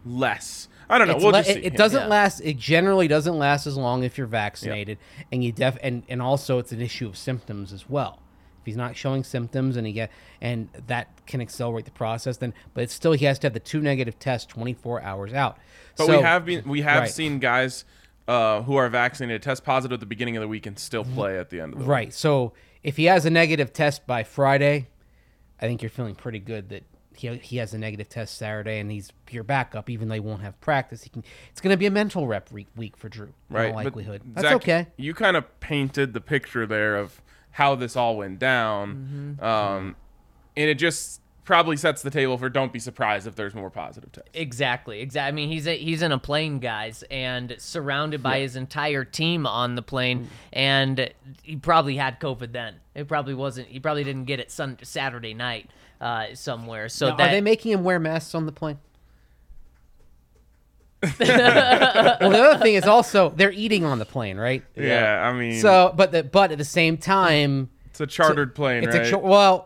less. 0.05 0.67
I 0.89 0.97
don't 0.97 1.07
know. 1.07 1.15
It's 1.15 1.23
we'll 1.23 1.33
le- 1.33 1.39
just 1.39 1.49
see. 1.53 1.59
it, 1.59 1.73
it 1.73 1.77
doesn't 1.77 2.01
Yeah. 2.03 2.07
last. 2.07 2.39
It 2.41 2.57
generally 2.57 3.07
doesn't 3.07 3.37
last 3.37 3.67
as 3.67 3.77
long 3.77 4.03
if 4.03 4.17
you're 4.17 4.27
vaccinated, 4.27 4.97
and 5.31 5.43
you 5.43 5.51
def 5.51 5.77
and 5.83 6.03
and 6.09 6.21
also 6.21 6.57
it's 6.59 6.71
an 6.71 6.81
issue 6.81 7.07
of 7.07 7.17
symptoms 7.17 7.71
as 7.73 7.89
well. 7.89 8.19
If 8.59 8.65
he's 8.65 8.77
not 8.77 8.95
showing 8.95 9.23
symptoms 9.23 9.77
and 9.77 9.87
he 9.87 9.93
get 9.93 10.11
and 10.41 10.69
that 10.87 11.07
can 11.25 11.41
accelerate 11.41 11.85
the 11.85 11.91
process, 11.91 12.37
then 12.37 12.53
but 12.73 12.83
it's 12.83 12.93
still 12.93 13.13
he 13.13 13.25
has 13.25 13.39
to 13.39 13.45
have 13.47 13.53
the 13.53 13.59
two 13.59 13.81
negative 13.81 14.19
tests 14.19 14.45
24 14.51 15.01
hours 15.01 15.33
out. 15.33 15.57
But 15.97 16.05
So- 16.07 16.17
we 16.17 16.23
have 16.23 16.45
been 16.45 16.67
we 16.67 16.81
have 16.81 17.01
Right. 17.03 17.09
seen 17.11 17.39
guys 17.39 17.85
uh, 18.27 18.61
who 18.61 18.75
are 18.75 18.87
vaccinated 18.89 19.41
test 19.41 19.63
positive 19.63 19.93
at 19.95 19.99
the 20.01 20.05
beginning 20.05 20.37
of 20.37 20.41
the 20.41 20.47
week 20.47 20.65
and 20.67 20.77
still 20.77 21.03
play 21.03 21.39
at 21.39 21.49
the 21.49 21.59
end 21.59 21.73
of 21.73 21.79
the 21.79 21.85
week. 21.85 21.89
right. 21.89 22.13
So 22.13 22.53
if 22.83 22.97
he 22.97 23.05
has 23.05 23.25
a 23.25 23.29
negative 23.31 23.73
test 23.73 24.05
by 24.05 24.23
Friday, 24.23 24.87
I 25.59 25.65
think 25.65 25.81
you're 25.81 25.89
feeling 25.89 26.15
pretty 26.15 26.39
good 26.39 26.69
that. 26.69 26.83
He, 27.15 27.27
he 27.39 27.57
has 27.57 27.73
a 27.73 27.77
negative 27.77 28.07
test 28.07 28.37
Saturday 28.37 28.79
and 28.79 28.89
he's 28.89 29.11
your 29.29 29.43
backup, 29.43 29.89
even 29.89 30.07
though 30.07 30.13
he 30.13 30.21
won't 30.21 30.41
have 30.41 30.57
practice. 30.61 31.03
He 31.03 31.09
can. 31.09 31.21
It's 31.49 31.59
going 31.59 31.73
to 31.73 31.77
be 31.77 31.85
a 31.85 31.91
mental 31.91 32.27
rep 32.27 32.49
week, 32.49 32.67
week 32.77 32.95
for 32.95 33.09
Drew. 33.09 33.33
In 33.49 33.55
Right. 33.55 33.75
likelihood. 33.75 34.21
That's 34.25 34.47
Zach, 34.47 34.55
okay. 34.55 34.87
You 34.95 35.13
kind 35.13 35.35
of 35.35 35.59
painted 35.59 36.13
the 36.13 36.21
picture 36.21 36.65
there 36.65 36.95
of 36.95 37.21
how 37.51 37.75
this 37.75 37.95
all 37.95 38.17
went 38.17 38.39
down. 38.39 39.37
Mm-hmm. 39.39 39.43
Um, 39.43 39.95
and 40.55 40.69
it 40.69 40.75
just 40.75 41.21
probably 41.49 41.75
sets 41.75 42.03
the 42.03 42.11
table 42.11 42.37
for 42.37 42.47
don't 42.47 42.71
be 42.71 42.77
surprised 42.77 43.25
if 43.25 43.35
there's 43.35 43.55
more 43.55 43.71
positive 43.71 44.11
tests. 44.11 44.29
Exactly. 44.35 45.01
Exactly. 45.01 45.27
I 45.27 45.31
mean, 45.31 45.49
he's 45.49 45.67
a, 45.67 45.75
he's 45.75 46.03
in 46.03 46.11
a 46.11 46.19
plane, 46.19 46.59
guys, 46.59 47.03
and 47.09 47.55
surrounded 47.57 48.21
by 48.21 48.39
his 48.41 48.55
entire 48.55 49.03
team 49.03 49.47
on 49.47 49.73
the 49.73 49.81
plane, 49.81 50.29
and 50.53 51.11
he 51.41 51.55
probably 51.55 51.95
had 51.95 52.19
COVID 52.19 52.51
then. 52.51 52.75
It 52.93 53.07
probably 53.07 53.33
wasn't. 53.33 53.67
He 53.67 53.79
probably 53.79 54.03
didn't 54.03 54.25
get 54.25 54.39
it 54.39 54.51
sun, 54.51 54.77
Saturday 54.83 55.33
night 55.33 55.71
uh, 55.99 56.35
somewhere. 56.35 56.87
So 56.87 57.09
Now, 57.09 57.15
that 57.15 57.29
are 57.29 57.31
they 57.31 57.41
making 57.41 57.71
him 57.71 57.83
wear 57.83 57.99
masks 57.99 58.35
on 58.35 58.45
the 58.45 58.51
plane? 58.51 58.77
well, 61.03 62.29
the 62.29 62.43
other 62.43 62.63
thing 62.63 62.75
is 62.75 62.83
also 62.85 63.29
they're 63.29 63.51
eating 63.51 63.85
on 63.85 63.99
the 63.99 64.05
plane, 64.05 64.37
right? 64.37 64.63
Yeah, 64.75 65.27
I 65.27 65.37
mean, 65.37 65.59
So, 65.61 65.93
but 65.95 66.11
the, 66.11 66.23
but 66.23 66.51
at 66.51 66.57
the 66.57 66.65
same 66.65 66.97
time, 66.97 67.69
it's 67.85 68.01
a 68.01 68.07
chartered 68.07 68.53
plane, 68.55 68.83
it's 68.83 68.95
right? 68.95 69.05
a 69.07 69.09
cho- 69.11 69.19
well. 69.19 69.65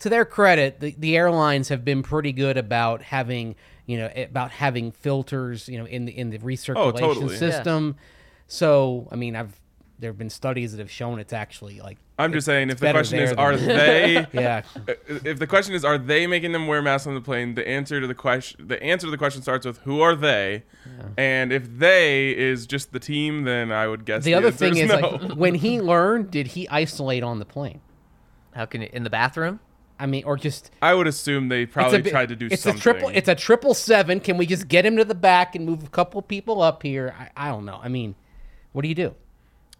To 0.00 0.08
their 0.08 0.24
credit, 0.24 0.80
the, 0.80 0.94
the 0.98 1.14
airlines 1.14 1.68
have 1.68 1.84
been 1.84 2.02
pretty 2.02 2.32
good 2.32 2.56
about 2.56 3.02
having 3.02 3.54
you 3.84 3.98
know 3.98 4.10
about 4.16 4.50
having 4.50 4.92
filters 4.92 5.68
you 5.68 5.76
know 5.78 5.84
in 5.84 6.06
the 6.06 6.16
in 6.16 6.30
the 6.30 6.38
recirculation 6.38 6.76
Oh, 6.76 6.90
totally. 6.92 7.34
Yeah. 7.34 7.38
system. 7.38 7.96
So, 8.46 9.06
I 9.12 9.16
mean, 9.16 9.36
I've 9.36 9.59
there 10.00 10.10
have 10.10 10.18
been 10.18 10.30
studies 10.30 10.72
that 10.72 10.78
have 10.78 10.90
shown 10.90 11.20
it's 11.20 11.32
actually 11.32 11.80
like 11.80 11.98
I'm 12.18 12.32
just 12.32 12.44
saying, 12.44 12.70
if 12.70 12.80
the 12.80 12.90
question 12.90 13.18
is, 13.18 13.32
are 13.32 13.56
they? 13.56 14.26
yeah. 14.32 14.62
If 15.08 15.38
the 15.38 15.46
question 15.46 15.74
is, 15.74 15.84
are 15.84 15.96
they 15.98 16.26
making 16.26 16.52
them 16.52 16.66
wear 16.66 16.82
masks 16.82 17.06
on 17.06 17.14
the 17.14 17.20
plane? 17.20 17.54
The 17.54 17.66
answer 17.66 18.00
to 18.00 18.06
the 18.06 18.14
question, 18.14 18.68
the 18.68 18.82
answer 18.82 19.06
to 19.06 19.10
the 19.10 19.16
question 19.18 19.40
starts 19.42 19.64
with, 19.64 19.78
who 19.78 20.00
are 20.00 20.14
they? 20.14 20.64
And 21.16 21.52
if 21.52 21.78
they 21.78 22.36
is 22.36 22.66
just 22.66 22.92
the 22.92 23.00
team, 23.00 23.44
then 23.44 23.72
I 23.72 23.86
would 23.86 24.04
guess 24.04 24.24
The 24.24 24.34
other 24.34 24.50
thing 24.50 24.76
is 24.76 24.88
no. 24.88 24.98
like 24.98 25.32
when 25.36 25.54
he 25.54 25.80
learned, 25.80 26.30
did 26.30 26.48
he 26.48 26.68
isolate 26.68 27.22
on 27.22 27.38
the 27.38 27.46
plane? 27.46 27.80
how 28.52 28.66
can 28.66 28.82
it, 28.82 28.92
in 28.92 29.04
the 29.04 29.10
bathroom? 29.10 29.60
I 29.98 30.06
mean, 30.06 30.24
or 30.24 30.36
just 30.36 30.70
I 30.80 30.94
would 30.94 31.06
assume 31.06 31.48
they 31.48 31.62
it's 31.62 31.72
probably 31.72 32.00
a 32.00 32.02
bit- 32.02 32.10
tried 32.10 32.30
to 32.30 32.36
do 32.36 32.48
it's 32.50 32.62
something. 32.62 32.78
a 32.78 32.82
triple. 32.82 33.08
It's 33.10 33.28
a 33.28 33.34
triple 33.34 33.74
seven. 33.74 34.18
Can 34.20 34.38
we 34.38 34.46
just 34.46 34.66
get 34.66 34.84
him 34.84 34.96
to 34.96 35.04
the 35.04 35.14
back 35.14 35.54
and 35.54 35.66
move 35.66 35.84
a 35.84 35.88
couple 35.88 36.20
people 36.22 36.62
up 36.62 36.82
here? 36.82 37.14
I, 37.18 37.48
I 37.48 37.48
don't 37.50 37.66
know. 37.66 37.78
I 37.82 37.88
mean, 37.88 38.14
what 38.72 38.82
do 38.82 38.88
you 38.88 38.94
do? 38.94 39.14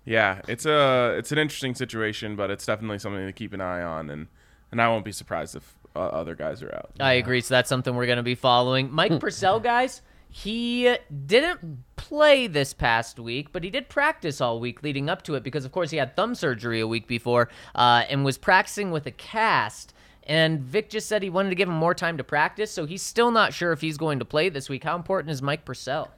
Yeah, 0.05 0.41
it's 0.49 0.67
a 0.67 1.15
it's 1.19 1.33
an 1.33 1.39
interesting 1.39 1.75
situation, 1.75 2.37
but 2.37 2.51
it's 2.51 2.67
definitely 2.67 2.99
something 2.99 3.27
to 3.27 3.33
keep 3.33 3.53
an 3.53 3.61
eye 3.61 3.83
on, 3.83 4.11
and 4.11 4.29
and 4.73 4.81
I 4.81 4.89
won't 4.89 5.05
be 5.05 5.13
surprised 5.13 5.57
if 5.57 5.75
uh, 5.95 6.01
other 6.01 6.35
guys 6.35 6.63
are 6.63 6.75
out. 6.75 6.91
I 7.01 7.15
agree. 7.15 7.41
So 7.41 7.55
that's 7.55 7.69
something 7.69 7.95
we're 7.95 8.07
going 8.07 8.17
to 8.17 8.23
be 8.23 8.35
following. 8.35 8.93
Mike 8.93 9.19
Purcell, 9.21 9.61
guys, 9.61 10.03
he 10.29 10.97
didn't 11.27 11.85
play 11.97 12.47
this 12.47 12.73
past 12.73 13.19
week, 13.19 13.53
but 13.53 13.65
he 13.65 13.71
did 13.71 13.89
practice 13.89 14.41
all 14.41 14.61
week 14.61 14.83
leading 14.83 15.11
up 15.11 15.23
to 15.23 15.35
it 15.35 15.43
because, 15.43 15.65
of 15.65 15.73
course, 15.73 15.91
he 15.91 15.97
had 15.97 16.15
thumb 16.15 16.35
surgery 16.35 16.81
a 16.81 16.87
week 16.87 17.09
before 17.09 17.49
uh, 17.75 18.05
and 18.09 18.25
was 18.25 18.39
practicing 18.39 18.93
with 18.93 19.07
a 19.07 19.11
cast. 19.11 19.93
And 20.25 20.61
Vic 20.61 20.91
just 20.91 21.09
said 21.09 21.25
he 21.25 21.31
wanted 21.31 21.49
to 21.49 21.57
give 21.57 21.69
him 21.69 21.75
more 21.75 21.95
time 21.95 22.17
to 22.19 22.25
practice, 22.25 22.71
so 22.71 22.87
he's 22.87 23.03
still 23.03 23.33
not 23.33 23.53
sure 23.53 23.73
if 23.73 23.81
he's 23.81 23.97
going 23.99 24.21
to 24.21 24.25
play 24.25 24.49
this 24.49 24.69
week. 24.69 24.85
How 24.85 24.95
important 24.95 25.33
is 25.33 25.43
Mike 25.43 25.65
Purcell? 25.65 26.13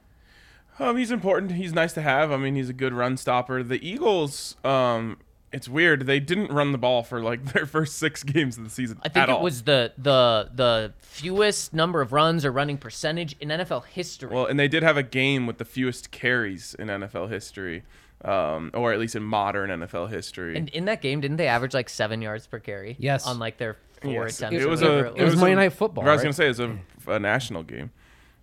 Um, 0.79 0.97
he's 0.97 1.11
important. 1.11 1.51
He's 1.53 1.73
nice 1.73 1.93
to 1.93 2.01
have. 2.01 2.31
I 2.31 2.37
mean, 2.37 2.55
he's 2.55 2.69
a 2.69 2.73
good 2.73 2.93
run 2.93 3.17
stopper. 3.17 3.61
The 3.63 3.85
Eagles, 3.87 4.55
um, 4.63 5.17
it's 5.51 5.69
weird. 5.69 6.07
They 6.07 6.19
didn't 6.19 6.51
run 6.51 6.71
the 6.71 6.77
ball 6.79 7.03
for 7.03 7.21
like 7.21 7.45
their 7.53 7.65
first 7.65 7.97
six 7.97 8.23
games 8.23 8.57
of 8.57 8.63
the 8.63 8.69
season. 8.69 8.97
I 9.03 9.09
think 9.09 9.23
at 9.23 9.29
it 9.29 9.33
all. 9.33 9.43
was 9.43 9.63
the 9.63 9.93
the 9.97 10.49
the 10.53 10.93
fewest 10.99 11.73
number 11.73 12.01
of 12.01 12.11
runs 12.11 12.43
or 12.43 12.51
running 12.51 12.77
percentage 12.77 13.35
in 13.39 13.49
NFL 13.49 13.85
history. 13.85 14.29
Well, 14.33 14.47
and 14.47 14.59
they 14.59 14.67
did 14.67 14.81
have 14.83 14.97
a 14.97 15.03
game 15.03 15.45
with 15.45 15.59
the 15.59 15.65
fewest 15.65 16.09
carries 16.11 16.73
in 16.79 16.87
NFL 16.87 17.29
history, 17.29 17.83
um, 18.25 18.71
or 18.73 18.91
at 18.93 18.99
least 18.99 19.15
in 19.15 19.21
modern 19.23 19.69
NFL 19.69 20.09
history. 20.09 20.57
and 20.57 20.69
in 20.69 20.85
that 20.85 21.01
game, 21.01 21.21
didn't 21.21 21.37
they 21.37 21.47
average 21.47 21.75
like 21.75 21.87
seven 21.89 22.21
yards 22.21 22.47
per 22.47 22.57
carry? 22.59 22.95
Yes. 22.99 23.27
On 23.27 23.37
like 23.37 23.57
their 23.57 23.77
four 24.01 24.23
Yes, 24.23 24.39
attempts. 24.39 24.63
it 24.63 24.67
was 24.67 24.81
a 24.81 25.07
it 25.13 25.17
It 25.17 25.23
was 25.23 25.35
Monday 25.35 25.53
a- 25.53 25.55
Night 25.57 25.73
Football, 25.73 26.03
I 26.03 26.11
was 26.11 26.17
right? 26.17 26.23
gonna 26.23 26.33
say 26.33 26.49
it's 26.49 26.59
a, 26.59 26.77
a 27.07 27.19
national 27.19 27.61
game. 27.61 27.91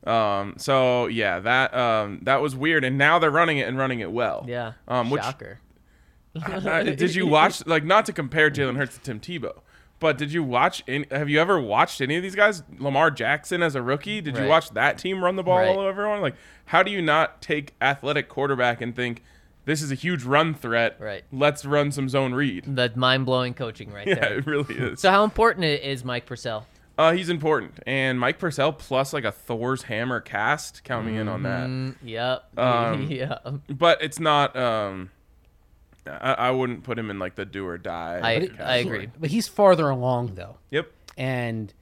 Um, 0.07 0.55
so 0.57 1.07
yeah, 1.07 1.41
that 1.41 1.75
um, 1.75 2.21
that 2.23 2.41
was 2.41 2.57
weird, 2.57 2.85
and 2.85 2.97
now 2.97 3.19
they're 3.19 3.31
running 3.31 3.59
it 3.59 3.69
and 3.69 3.77
running 3.77 4.01
it 4.01 4.11
well. 4.11 4.45
Yeah. 4.49 4.73
Um, 4.89 5.11
which 5.11 5.23
Shocker. 5.23 5.59
uh, 6.45 6.83
did 6.83 7.15
you 7.15 7.27
watch? 7.27 7.67
Like, 7.67 7.85
not 7.85 8.07
to 8.07 8.13
compare 8.13 8.51
Jalen 8.51 8.77
Hurts 8.77 8.95
to 8.97 9.01
Tim 9.03 9.21
Tebow, 9.21 9.59
but 9.99 10.17
did 10.17 10.33
you 10.33 10.43
watch? 10.43 10.83
Any, 10.89 11.07
have 11.11 11.29
you 11.29 11.41
ever 11.41 11.61
watched 11.61 12.01
any 12.01 12.17
of 12.17 12.23
these 12.23 12.35
guys? 12.37 12.63
Lamar 12.79 13.11
Jackson 13.11 13.63
as 13.63 13.75
a 13.75 13.83
rookie. 13.83 14.21
Did 14.21 14.37
you 14.39 14.47
watch 14.47 14.71
that 14.71 14.97
team 14.97 15.23
run 15.23 15.37
the 15.37 15.43
ball 15.43 15.59
Right. 15.59 15.69
all 15.69 15.81
over 15.81 15.89
everyone? 16.03 16.21
Like, 16.23 16.35
how 16.67 16.83
do 16.83 16.91
you 16.91 17.03
not 17.03 17.43
take 17.43 17.75
athletic 17.83 18.29
quarterback 18.29 18.81
and 18.81 18.95
think 18.95 19.23
this 19.65 19.83
is 19.83 19.91
a 19.93 19.97
huge 19.97 20.23
run 20.23 20.55
threat? 20.55 20.97
Right. 21.01 21.25
Let's 21.33 21.65
run 21.65 21.91
some 21.93 22.09
zone 22.09 22.33
read. 22.33 22.65
The 22.77 22.93
mind 22.95 23.27
blowing 23.27 23.53
coaching 23.55 23.93
right 23.93 24.07
Yeah, 24.07 24.15
there. 24.15 24.39
it 24.39 24.47
really 24.47 24.75
is. 24.77 25.01
So 25.01 25.11
how 25.11 25.25
important 25.25 25.65
is 25.67 26.05
Mike 26.05 26.27
Purcell? 26.27 26.65
Uh, 27.01 27.13
he's 27.13 27.29
important, 27.31 27.81
and 27.87 28.21
Mike 28.21 28.39
Purcell 28.39 28.73
plus 28.73 29.13
like 29.13 29.25
a 29.25 29.33
Thor's 29.33 29.85
hammer 29.85 30.21
cast. 30.21 30.85
Count 30.85 31.07
me 31.07 31.17
in 31.17 31.29
on 31.29 31.43
that. 31.45 31.67
Mm, 31.69 31.97
yep. 32.03 32.45
Um, 32.59 33.03
yeah. 33.11 33.39
But 33.69 34.03
it's 34.03 34.21
not. 34.21 34.55
Um, 34.57 35.11
I, 36.07 36.33
I 36.35 36.51
wouldn't 36.51 36.83
put 36.85 36.99
him 36.99 37.11
in 37.11 37.19
like 37.19 37.35
the 37.37 37.45
do 37.45 37.67
or 37.67 37.79
die. 37.79 38.21
I. 38.23 38.63
I 38.63 38.77
agree. 38.77 39.09
But 39.19 39.31
he's 39.31 39.49
farther 39.49 39.89
along 39.89 40.35
though, 40.35 40.57
Yep. 40.71 40.91
and 41.17 41.73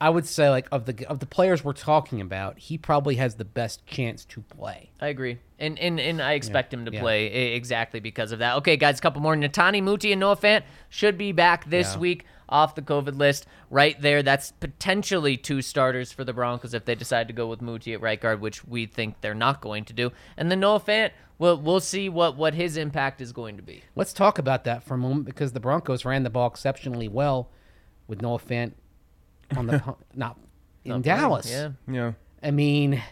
I 0.00 0.10
would 0.10 0.26
say 0.26 0.50
like 0.50 0.66
of 0.72 0.86
the 0.86 1.06
of 1.06 1.20
the 1.20 1.26
players 1.26 1.64
we're 1.64 1.72
talking 1.72 2.20
about, 2.20 2.58
he 2.58 2.76
probably 2.76 3.16
has 3.16 3.36
the 3.36 3.44
best 3.44 3.86
chance 3.86 4.24
to 4.26 4.40
play. 4.42 4.90
I 5.00 5.08
agree. 5.08 5.38
And 5.58 5.78
and, 5.78 6.00
and 6.00 6.20
I 6.20 6.32
expect 6.32 6.74
him 6.74 6.84
to 6.84 6.92
yeah. 6.92 7.00
play 7.00 7.54
exactly 7.54 8.00
because 8.00 8.32
of 8.32 8.40
that. 8.40 8.56
Okay, 8.56 8.76
guys, 8.76 8.98
a 8.98 9.02
couple 9.02 9.22
more. 9.22 9.36
Netane 9.36 9.82
Muti 9.82 10.12
and 10.12 10.20
Noah 10.20 10.36
Fant 10.36 10.62
should 10.88 11.16
be 11.16 11.32
back 11.32 11.70
this 11.70 11.94
Yeah. 11.94 12.00
week 12.00 12.26
off 12.48 12.74
the 12.74 12.82
COVID 12.82 13.16
list. 13.16 13.46
Right 13.70 13.98
there, 14.00 14.22
that's 14.22 14.52
potentially 14.52 15.36
two 15.36 15.62
starters 15.62 16.12
for 16.12 16.24
the 16.24 16.32
Broncos 16.32 16.74
if 16.74 16.84
they 16.84 16.94
decide 16.94 17.28
to 17.28 17.34
go 17.34 17.46
with 17.46 17.62
Muti 17.62 17.94
at 17.94 18.00
right 18.00 18.20
guard, 18.20 18.40
which 18.40 18.64
we 18.64 18.86
think 18.86 19.20
they're 19.20 19.34
not 19.34 19.60
going 19.60 19.84
to 19.86 19.92
do. 19.92 20.10
And 20.36 20.50
then 20.50 20.60
Noah 20.60 20.80
Fant, 20.80 21.12
we'll, 21.38 21.56
we'll 21.56 21.80
see 21.80 22.08
what, 22.08 22.36
what 22.36 22.54
his 22.54 22.76
impact 22.76 23.20
is 23.20 23.32
going 23.32 23.56
to 23.56 23.62
be. 23.62 23.82
Let's 23.96 24.12
talk 24.12 24.38
about 24.38 24.64
that 24.64 24.82
for 24.82 24.94
a 24.94 24.98
moment 24.98 25.24
because 25.24 25.52
the 25.52 25.60
Broncos 25.60 26.04
ran 26.04 26.22
the 26.24 26.30
ball 26.30 26.48
exceptionally 26.48 27.08
well 27.08 27.48
with 28.06 28.20
Noah 28.20 28.38
Fant 28.38 28.72
on 29.56 29.66
the 29.66 29.78
pu- 29.84 29.96
not 30.14 30.38
in 30.84 31.02
Dallas. 31.02 31.50
Yeah. 31.50 31.70
Yeah. 31.90 32.12
I 32.42 32.50
mean, 32.50 33.02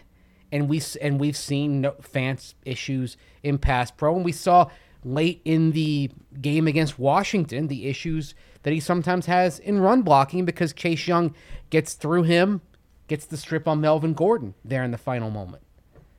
and 0.51 0.69
we 0.69 0.81
and 1.01 1.19
we've 1.19 1.37
seen 1.37 1.81
no, 1.81 1.91
Fant's 2.01 2.55
issues 2.65 3.17
in 3.41 3.57
past 3.57 3.97
pro, 3.97 4.15
and 4.15 4.23
we 4.23 4.31
saw 4.31 4.69
late 5.03 5.41
in 5.43 5.71
the 5.71 6.09
game 6.41 6.67
against 6.67 6.97
Washington 6.97 7.67
the 7.67 7.87
issues 7.87 8.35
that 8.63 8.71
he 8.71 8.79
sometimes 8.79 9.25
has 9.25 9.59
in 9.59 9.79
run 9.79 10.01
blocking 10.01 10.45
because 10.45 10.73
Chase 10.73 11.07
Young 11.07 11.33
gets 11.69 11.93
through 11.93 12.23
him, 12.23 12.61
gets 13.07 13.25
the 13.25 13.37
strip 13.37 13.67
on 13.67 13.81
Melvin 13.81 14.13
Gordon 14.13 14.53
there 14.63 14.83
in 14.83 14.91
the 14.91 14.97
final 14.97 15.29
moment. 15.29 15.63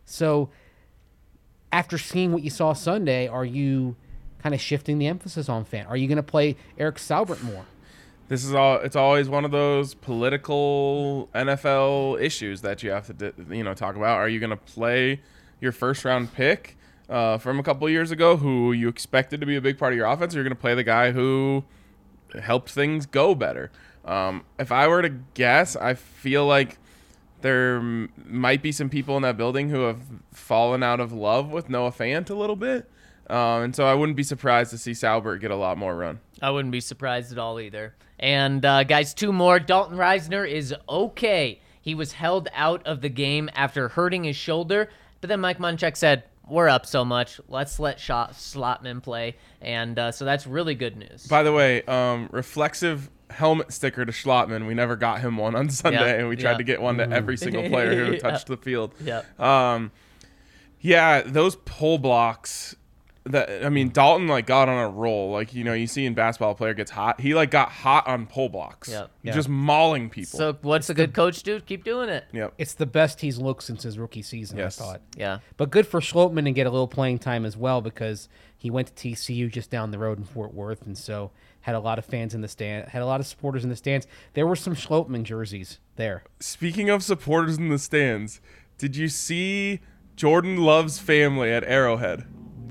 So, 0.05 0.51
after 1.73 1.97
seeing 1.97 2.33
what 2.33 2.43
you 2.43 2.51
saw 2.51 2.73
Sunday, 2.73 3.27
are 3.27 3.45
you 3.45 3.97
kind 4.43 4.55
of 4.55 4.61
shifting 4.61 4.99
the 4.99 5.07
emphasis 5.07 5.49
on 5.49 5.65
Fant? 5.65 5.89
Are 5.89 5.97
you 5.97 6.07
going 6.07 6.17
to 6.17 6.23
play 6.23 6.57
Eric 6.79 6.97
Saubert 6.97 7.43
more? 7.43 7.65
This 8.29 8.45
is 8.45 8.55
all. 8.55 8.77
It's 8.77 8.97
always 8.97 9.29
one 9.29 9.45
of 9.45 9.51
those 9.51 9.95
political 9.95 11.29
NFL 11.35 12.21
issues 12.21 12.63
that 12.63 12.83
you 12.83 12.91
have 12.91 13.17
to, 13.19 13.35
you 13.51 13.63
know, 13.63 13.75
talk 13.75 13.97
about. 13.97 14.19
Are 14.19 14.29
you 14.29 14.41
going 14.41 14.51
to 14.51 14.57
play 14.57 15.21
your 15.61 15.73
first 15.73 16.05
round 16.05 16.33
pick 16.35 16.77
uh, 17.09 17.39
from 17.39 17.59
a 17.59 17.63
couple 17.63 17.89
years 17.91 18.11
ago, 18.11 18.37
who 18.37 18.73
you 18.73 18.89
expected 18.89 19.41
to 19.41 19.47
be 19.47 19.57
a 19.57 19.61
big 19.61 19.79
part 19.79 19.93
of 19.93 19.97
your 19.99 20.07
offense? 20.07 20.35
Or 20.35 20.39
you're 20.39 20.45
going 20.45 20.57
to 20.57 20.61
play 20.61 20.75
the 20.75 20.85
guy 20.85 21.13
who 21.13 21.65
helped 22.43 22.71
things 22.71 23.07
go 23.07 23.35
better. 23.35 23.71
Um, 24.05 24.45
if 24.59 24.73
I 24.73 24.89
were 24.89 25.03
to 25.03 25.11
guess, 25.35 25.77
I 25.77 25.95
feel 25.95 26.47
like 26.47 26.79
there 27.43 27.77
m- 27.77 28.11
might 28.27 28.63
be 28.63 28.73
some 28.73 28.89
people 28.89 29.17
in 29.17 29.23
that 29.23 29.37
building 29.37 29.69
who 29.69 29.83
have 29.83 30.01
fallen 30.33 30.83
out 30.83 31.01
of 31.01 31.13
love 31.13 31.51
with 31.51 31.69
Noah 31.69 31.93
Fant 31.93 32.31
a 32.31 32.35
little 32.35 32.57
bit. 32.57 32.91
Um, 33.29 33.63
and 33.63 33.77
so 33.77 33.87
I 33.87 33.95
wouldn't 33.95 34.17
be 34.17 34.23
surprised 34.23 34.71
to 34.71 34.79
see 34.79 34.91
Saubert 34.93 35.41
get 35.41 35.51
a 35.51 35.57
lot 35.57 35.79
more 35.79 35.97
run. 35.97 36.21
I 36.43 36.51
wouldn't 36.51 36.73
be 36.73 36.81
surprised 36.81 37.33
at 37.33 37.39
all 37.39 37.59
either. 37.59 37.95
And 38.25 38.65
uh, 38.65 38.85
guys, 38.85 39.13
two 39.13 39.35
more. 39.35 39.61
Dalton 39.61 39.99
Risner 39.99 40.51
is 40.51 40.75
okay. 40.89 41.61
He 41.83 41.95
was 41.95 42.13
held 42.13 42.49
out 42.55 42.87
of 42.87 43.03
the 43.03 43.11
game 43.11 43.51
after 43.55 43.89
hurting 43.89 44.25
his 44.25 44.35
shoulder, 44.35 44.89
but 45.21 45.29
then 45.29 45.41
Mike 45.41 45.59
Munchak 45.59 45.95
said, 45.95 46.23
"We're 46.49 46.71
up 46.71 46.87
so 46.87 47.05
much. 47.05 47.39
Let's 47.49 47.79
let 47.79 47.99
Schlottmann 47.99 49.03
play," 49.03 49.37
and 49.61 49.99
uh, 49.99 50.11
so 50.11 50.25
that's 50.25 50.47
really 50.47 50.75
good 50.75 50.97
news. 50.97 51.27
By 51.27 51.43
the 51.43 51.53
way, 51.53 51.83
um, 51.83 52.31
reflexive 52.33 53.11
helmet 53.29 53.71
sticker 53.75 54.07
to 54.07 54.13
Schlottmann. 54.13 54.67
We 54.67 54.73
never 54.73 54.97
got 54.97 55.21
him 55.21 55.37
one 55.37 55.55
on 55.55 55.69
Sunday, 55.83 56.13
Yeah, 56.15 56.21
and 56.21 56.29
we 56.31 56.37
tried 56.37 56.53
yeah. 56.53 56.57
to 56.57 56.65
get 56.65 56.81
one 56.81 56.97
to 56.97 57.11
every 57.11 57.37
single 57.37 57.69
player 57.69 58.07
who 58.07 58.13
Yeah. 58.15 58.19
touched 58.21 58.47
the 58.47 58.57
field. 58.57 58.95
Yeah. 59.05 59.21
Um, 59.39 59.93
yeah, 60.81 61.21
those 61.27 61.57
pull 61.57 61.99
blocks. 61.99 62.75
That 63.27 63.65
I 63.65 63.71
mean, 63.71 63.89
Dalton 63.89 64.27
like 64.29 64.45
got 64.45 64.69
on 64.69 64.79
a 64.85 64.89
roll. 64.91 65.31
Like 65.33 65.55
you 65.55 65.65
know, 65.65 65.73
you 65.73 65.87
see 65.87 66.05
in 66.05 66.13
basketball, 66.13 66.51
a 66.51 66.55
player 66.55 66.75
gets 66.75 66.91
hot. 66.91 67.21
He 67.23 67.35
like 67.35 67.51
got 67.51 67.71
hot 67.71 68.07
on 68.07 68.27
pull 68.27 68.51
blocks. 68.51 68.91
Yep. 68.91 69.11
Yeah. 69.23 69.33
just 69.33 69.49
mauling 69.49 70.11
people. 70.11 70.39
So 70.39 70.59
what's 70.61 70.91
a 70.91 70.95
good 70.95 71.15
coach 71.15 71.43
do? 71.43 71.59
Keep 71.61 71.85
doing 71.85 72.11
it. 72.11 72.25
yep. 72.33 72.53
It's 72.59 72.75
the 72.75 72.85
best 72.85 73.23
he's 73.23 73.39
looked 73.39 73.63
since 73.63 73.83
his 73.83 73.99
rookie 73.99 74.21
season, 74.21 74.59
Yes. 74.59 74.79
I 74.79 74.85
thought. 74.85 75.01
Yeah. 75.17 75.39
But 75.57 75.71
good 75.71 75.87
for 75.87 76.01
Schlottmann 76.01 76.45
to 76.45 76.51
get 76.53 76.67
a 76.67 76.71
little 76.71 76.87
playing 76.87 77.19
time 77.19 77.47
as 77.47 77.57
well 77.57 77.81
because 77.81 78.29
he 78.59 78.69
went 78.71 78.95
to 78.95 79.09
TCU 79.09 79.51
just 79.51 79.71
down 79.71 79.91
the 79.91 79.99
road 79.99 80.19
in 80.19 80.25
Fort 80.25 80.53
Worth, 80.53 80.83
and 80.87 80.97
so 80.97 81.31
had 81.63 81.75
a 81.75 81.81
lot 81.81 81.99
of 81.99 82.05
fans 82.05 82.35
in 82.35 82.43
the 82.43 82.49
stand, 82.49 82.89
had 82.91 83.01
a 83.01 83.07
lot 83.07 83.21
of 83.21 83.27
supporters 83.27 83.65
in 83.65 83.71
the 83.71 83.77
stands. 83.77 84.07
There 84.35 84.47
were 84.47 84.55
some 84.57 84.75
Schlottmann 84.75 85.23
jerseys 85.23 85.79
there. 85.97 86.25
Speaking 86.41 86.91
of 86.91 87.03
supporters 87.03 87.57
in 87.57 87.71
the 87.71 87.79
stands, 87.79 88.43
did 88.77 88.97
you 88.97 89.09
see 89.09 89.81
Jordan 90.15 90.59
Love's 90.59 90.99
family 90.99 91.51
at 91.51 91.65
Arrowhead? 91.65 92.25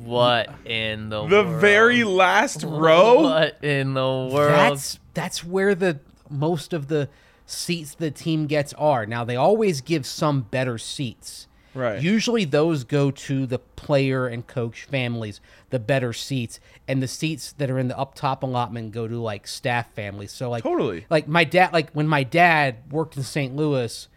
What 0.03 0.49
in 0.65 1.09
the 1.09 1.19
world 1.19 1.31
The 1.31 1.43
world? 1.43 1.61
very 1.61 2.03
last 2.03 2.63
row. 2.67 3.21
What 3.21 3.63
in 3.63 3.93
the 3.93 4.01
world? 4.01 4.51
That's 4.51 4.99
that's 5.13 5.43
where 5.43 5.75
the 5.75 5.99
most 6.29 6.73
of 6.73 6.87
the 6.87 7.09
seats 7.45 7.95
the 7.95 8.11
team 8.11 8.47
gets 8.47 8.73
are. 8.73 9.05
Now 9.05 9.23
they 9.23 9.35
always 9.35 9.81
give 9.81 10.05
some 10.05 10.41
better 10.41 10.77
seats. 10.77 11.47
Right. 11.75 11.99
Usually 12.01 12.45
those 12.45 12.83
go 12.83 13.09
to 13.09 13.47
the 13.47 13.57
player 13.57 14.27
and 14.27 14.45
coach 14.45 14.83
families, 14.83 15.41
the 15.71 15.79
better 15.79 16.13
seats, 16.13 16.59
and 16.87 17.01
the 17.01 17.07
seats 17.07 17.51
that 17.53 17.71
are 17.71 17.79
in 17.79 17.87
the 17.87 17.97
up 17.97 18.13
top 18.13 18.43
allotment 18.43 18.91
go 18.91 19.07
to 19.07 19.17
like 19.19 19.47
staff 19.47 19.91
families. 19.95 20.31
So 20.31 20.51
like 20.51 20.61
Totally. 20.63 21.05
like 21.09 21.27
my 21.27 21.43
dad 21.43 21.73
like 21.73 21.89
when 21.91 22.07
my 22.07 22.21
dad 22.23 22.77
worked 22.91 23.17
in 23.17 23.23
St. 23.23 23.55
Louis, 23.55 24.07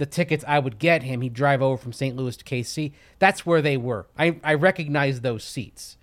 the 0.00 0.06
tickets 0.06 0.44
I 0.48 0.58
would 0.58 0.78
get 0.78 1.02
him, 1.04 1.20
he'd 1.20 1.34
drive 1.34 1.60
over 1.62 1.76
from 1.76 1.92
St. 1.92 2.16
Louis 2.16 2.36
to 2.36 2.44
KC. 2.44 2.92
That's 3.20 3.44
where 3.46 3.62
they 3.62 3.76
were. 3.76 4.06
I 4.18 4.36
I 4.42 4.54
recognize 4.54 5.20
those 5.20 5.44
seats. 5.44 5.96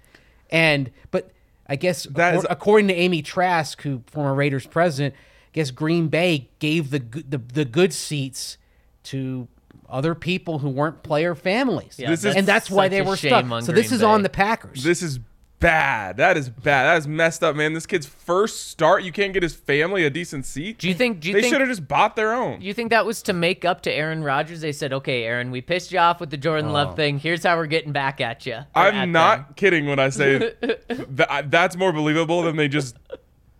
And 0.49 0.91
but 1.11 1.31
I 1.67 1.75
guess 1.75 2.03
That 2.03 2.35
is- 2.35 2.43
accor- 2.43 2.47
according 2.49 2.87
to 2.89 2.93
Amy 2.93 3.21
Trask, 3.21 3.81
who 3.81 4.03
former 4.07 4.33
Raiders 4.33 4.65
president, 4.65 5.15
I 5.15 5.49
guess 5.51 5.71
Green 5.71 6.07
Bay 6.07 6.47
gave 6.59 6.91
the 6.91 6.99
good- 6.99 7.29
the, 7.31 7.39
the 7.39 7.65
good 7.65 7.91
seats 7.93 8.57
to 9.05 9.47
other 9.89 10.13
people 10.15 10.59
who 10.59 10.69
weren't 10.69 11.01
player 11.01 11.33
families. 11.33 11.95
Yeah, 11.97 12.09
This 12.11 12.23
is 12.25 12.35
and 12.35 12.45
that's 12.47 12.69
why 12.69 12.87
they 12.89 13.01
were 13.01 13.17
shame 13.17 13.29
stuck. 13.31 13.45
on 13.51 13.61
So 13.63 13.71
this 13.71 13.87
Green 13.89 13.95
is 13.97 14.03
on 14.03 14.21
the 14.23 14.29
Packers. 14.29 14.83
This 14.83 15.01
is 15.01 15.19
bad. 15.59 16.17
That 16.17 16.37
is 16.37 16.49
bad. 16.49 16.85
That 16.85 16.97
is 16.97 17.07
messed 17.07 17.43
up, 17.43 17.55
man. 17.55 17.73
This 17.73 17.85
kid's 17.85 18.05
first 18.05 18.67
start, 18.67 19.03
you 19.03 19.11
can't 19.11 19.33
get 19.33 19.43
his 19.43 19.55
family 19.55 20.05
a 20.05 20.09
decent 20.09 20.45
seat. 20.45 20.77
Do 20.77 20.87
you 20.87 20.93
think? 20.93 21.19
Do 21.19 21.29
you 21.29 21.33
they 21.33 21.49
should 21.49 21.59
have 21.59 21.69
just 21.69 21.87
bought 21.87 22.15
their 22.15 22.33
own? 22.33 22.61
You 22.61 22.73
think 22.73 22.89
that 22.91 23.05
was 23.05 23.21
to 23.23 23.33
make 23.33 23.65
up 23.65 23.81
to 23.81 23.91
Aaron 23.91 24.23
Rodgers? 24.23 24.61
They 24.61 24.71
said, 24.71 24.93
"Okay, 24.93 25.23
Aaron, 25.23 25.51
we 25.51 25.61
pissed 25.61 25.91
you 25.91 25.99
off 25.99 26.19
with 26.19 26.29
the 26.29 26.37
Jordan 26.37 26.71
Love 26.71 26.89
oh. 26.89 26.95
thing. 26.95 27.19
Here's 27.19 27.43
how 27.43 27.55
we're 27.57 27.65
getting 27.65 27.91
back 27.91 28.21
at 28.21 28.45
you." 28.45 28.59
I'm 28.75 29.11
not 29.11 29.55
kidding 29.55 29.87
when 29.87 29.99
I 29.99 30.09
say 30.09 30.53
that, 30.87 31.47
that's 31.49 31.75
more 31.75 31.91
believable 31.91 32.43
than 32.43 32.55
they 32.55 32.67
just 32.67 32.95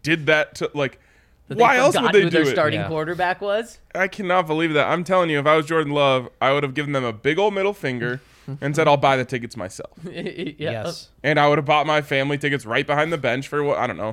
did 0.03 0.27
that 0.27 0.55
to 0.55 0.71
like. 0.73 0.99
Why 1.47 1.77
else 1.77 1.99
would 1.99 2.11
they 2.11 2.23
who 2.23 2.29
do 2.29 2.39
their 2.39 2.41
it? 2.41 2.47
starting 2.51 2.81
Yeah. 2.81 2.89
quarterback 2.89 3.39
was? 3.39 3.79
I 3.95 4.09
cannot 4.09 4.47
believe 4.47 4.73
that. 4.73 4.87
I'm 4.89 5.05
telling 5.05 5.29
you, 5.29 5.39
if 5.39 5.45
I 5.45 5.55
was 5.55 5.65
Jordan 5.65 5.93
Love, 5.93 6.27
I 6.41 6.51
would 6.51 6.63
have 6.63 6.73
given 6.73 6.91
them 6.91 7.05
a 7.05 7.13
big 7.13 7.39
old 7.39 7.53
middle 7.53 7.73
finger 7.73 8.19
and 8.61 8.75
said, 8.75 8.87
"I'll 8.87 8.97
buy 8.97 9.17
the 9.17 9.25
tickets 9.25 9.55
myself." 9.57 9.91
yeah. 10.03 10.51
yes. 10.57 11.09
and 11.23 11.39
I 11.39 11.47
would 11.47 11.57
have 11.57 11.65
bought 11.65 11.85
my 11.87 12.01
family 12.01 12.37
tickets 12.37 12.65
right 12.65 12.85
behind 12.87 13.11
the 13.13 13.17
bench 13.17 13.47
for 13.47 13.63
what 13.63 13.77
I 13.77 13.87
don't 13.87 13.97
know, 13.97 14.09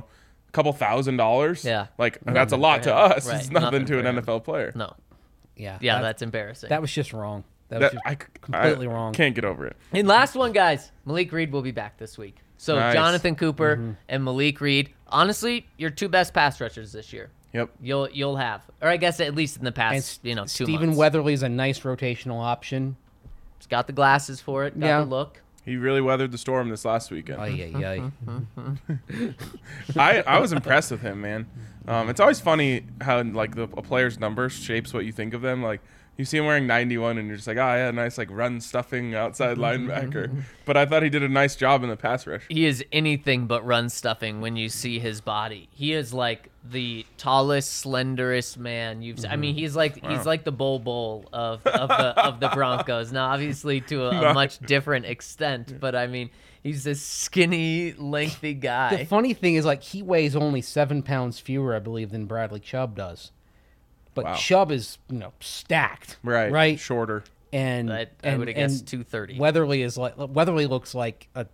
a 0.47 0.51
couple 0.51 0.73
thousand 0.73 1.17
dollars. 1.17 1.63
Yeah. 1.65 1.87
like 1.97 2.19
that's 2.25 2.53
a 2.53 2.57
lot 2.57 2.83
to 2.83 2.93
us. 2.95 3.27
Right, 3.27 3.39
It's 3.39 3.49
nothing, 3.49 3.63
nothing 3.65 3.85
to 3.87 3.93
for 3.93 3.99
an 4.07 4.17
him. 4.17 4.23
NFL 4.23 4.43
player. 4.43 4.71
No. 4.75 4.93
Yeah. 5.55 5.77
Yeah, 5.81 5.95
that, 5.95 6.01
that's 6.01 6.21
embarrassing. 6.21 6.69
that 6.69 6.81
was 6.81 6.91
just 6.93 7.13
wrong. 7.13 7.43
That, 7.69 7.79
was 7.81 7.91
That 7.91 7.93
just 7.93 8.05
I 8.07 8.15
completely 8.15 8.87
I 8.87 8.91
wrong. 8.91 9.13
Can't 9.13 9.33
get 9.33 9.45
over 9.45 9.65
it. 9.65 9.75
And 9.93 10.07
last 10.07 10.35
one, 10.35 10.51
guys. 10.51 10.91
Malik 11.05 11.31
Reed 11.31 11.51
will 11.51 11.61
be 11.61 11.71
back 11.71 11.97
this 11.97 12.17
week. 12.17 12.37
So 12.57 12.75
Nice. 12.77 12.93
Jonathan 12.93 13.35
Cooper 13.35 13.77
Mm-hmm. 13.77 13.91
and 14.09 14.23
Malik 14.23 14.61
Reed, 14.61 14.93
honestly, 15.07 15.65
your 15.77 15.89
two 15.89 16.09
best 16.09 16.33
pass 16.33 16.59
rushers 16.61 16.91
this 16.91 17.11
year. 17.13 17.29
Yep. 17.53 17.69
You'll 17.81 18.09
you'll 18.11 18.35
have, 18.35 18.61
or 18.81 18.89
I 18.89 18.97
guess 18.97 19.21
at 19.21 19.33
least 19.33 19.55
in 19.57 19.63
the 19.63 19.69
and 19.69 19.75
past, 19.75 20.19
you 20.23 20.35
know, 20.35 20.43
two 20.43 20.65
Stephen 20.65 20.87
months. 20.87 20.97
Weatherly's 20.99 21.41
a 21.41 21.47
nice 21.49 21.79
rotational 21.79 22.43
option. 22.43 22.97
He's 23.57 23.67
got 23.67 23.87
the 23.87 23.93
glasses 23.93 24.41
for 24.41 24.65
it. 24.65 24.79
Got 24.79 24.85
Yeah. 24.85 24.99
the 24.99 25.05
look. 25.05 25.41
He 25.63 25.77
really 25.77 26.01
weathered 26.01 26.31
the 26.31 26.37
storm 26.37 26.69
this 26.69 26.85
last 26.85 27.09
weekend. 27.09 27.41
Ay, 27.41 27.71
ay, 27.75 28.11
ay. 28.27 29.31
I, 29.97 30.21
I 30.21 30.39
was 30.39 30.51
impressed 30.51 30.91
with 30.91 31.01
him, 31.01 31.21
man. 31.21 31.47
Um, 31.87 32.09
it's 32.09 32.19
always 32.19 32.39
funny 32.39 32.83
how 33.01 33.21
like 33.23 33.55
the, 33.55 33.63
a 33.63 33.81
player's 33.81 34.19
number 34.19 34.47
shapes 34.49 34.93
what 34.93 35.05
you 35.05 35.11
think 35.11 35.33
of 35.33 35.41
them. 35.41 35.63
Like 35.63 35.81
you 36.17 36.25
see 36.25 36.37
him 36.37 36.45
wearing 36.45 36.67
91, 36.67 37.17
and 37.17 37.27
you're 37.27 37.35
just 37.35 37.47
like, 37.47 37.57
oh 37.57 37.73
yeah, 37.73 37.89
a 37.89 37.91
nice 37.91 38.17
like 38.17 38.29
run 38.31 38.61
stuffing 38.61 39.15
outside 39.15 39.57
linebacker. 39.59 40.43
But 40.65 40.77
I 40.77 40.85
thought 40.85 41.03
he 41.03 41.09
did 41.09 41.23
a 41.23 41.29
nice 41.29 41.55
job 41.55 41.83
in 41.83 41.89
the 41.89 41.97
pass 41.97 42.25
rush. 42.25 42.45
He 42.49 42.65
is 42.65 42.83
anything 42.91 43.47
but 43.47 43.65
run 43.65 43.89
stuffing 43.89 44.41
when 44.41 44.55
you 44.55 44.69
see 44.69 44.99
his 44.99 45.21
body. 45.21 45.67
He 45.71 45.93
is 45.93 46.13
like 46.13 46.49
the 46.63 47.05
tallest, 47.17 47.85
slenderest 47.85 48.57
man 48.57 49.01
you've. 49.01 49.19
se- 49.19 49.29
I 49.29 49.35
mean, 49.35 49.51
mm-hmm. 49.51 49.59
he's 49.59 49.75
like 49.75 50.05
he's 50.05 50.25
like 50.25 50.43
the 50.43 50.51
Bol 50.51 50.79
Bol 50.79 51.25
of 51.33 51.65
of 51.67 51.89
the 51.89 52.25
of 52.25 52.39
the 52.39 52.49
Broncos. 52.49 53.11
Now, 53.11 53.29
obviously, 53.29 53.81
to 53.81 54.05
a, 54.05 54.31
a 54.31 54.33
much 54.35 54.59
different 54.59 55.05
extent, 55.05 55.79
but 55.79 55.95
I 55.95 56.07
mean, 56.07 56.29
he's 56.65 56.83
this 56.83 57.01
skinny, 57.01 57.93
lengthy 57.93 58.53
guy. 58.53 58.95
The 58.95 59.05
funny 59.05 59.33
thing 59.33 59.55
is, 59.55 59.65
like, 59.65 59.83
he 59.83 60.01
weighs 60.01 60.35
only 60.35 60.61
seven 60.61 61.03
pounds 61.03 61.39
fewer, 61.39 61.75
I 61.75 61.79
believe, 61.79 62.11
than 62.11 62.25
Bradley 62.25 62.59
Chubb 62.59 62.95
does. 62.95 63.31
But 64.15 64.25
Wow. 64.25 64.35
Chubb 64.35 64.71
is, 64.71 64.97
you 65.09 65.19
know, 65.19 65.33
stacked. 65.39 66.17
Right. 66.23 66.51
Right. 66.51 66.79
Shorter. 66.79 67.23
And 67.53 67.93
I, 67.93 67.99
I 67.99 68.07
and, 68.23 68.39
would 68.39 68.47
have 68.47 68.57
guessed 68.57 68.87
two 68.87 69.03
thirty. 69.03 69.37
Weatherly 69.37 69.83
is 69.83 69.97
like 69.97 70.15
Weatherly 70.17 70.65
looks 70.65 70.95
like 70.95 71.29
a 71.35 71.45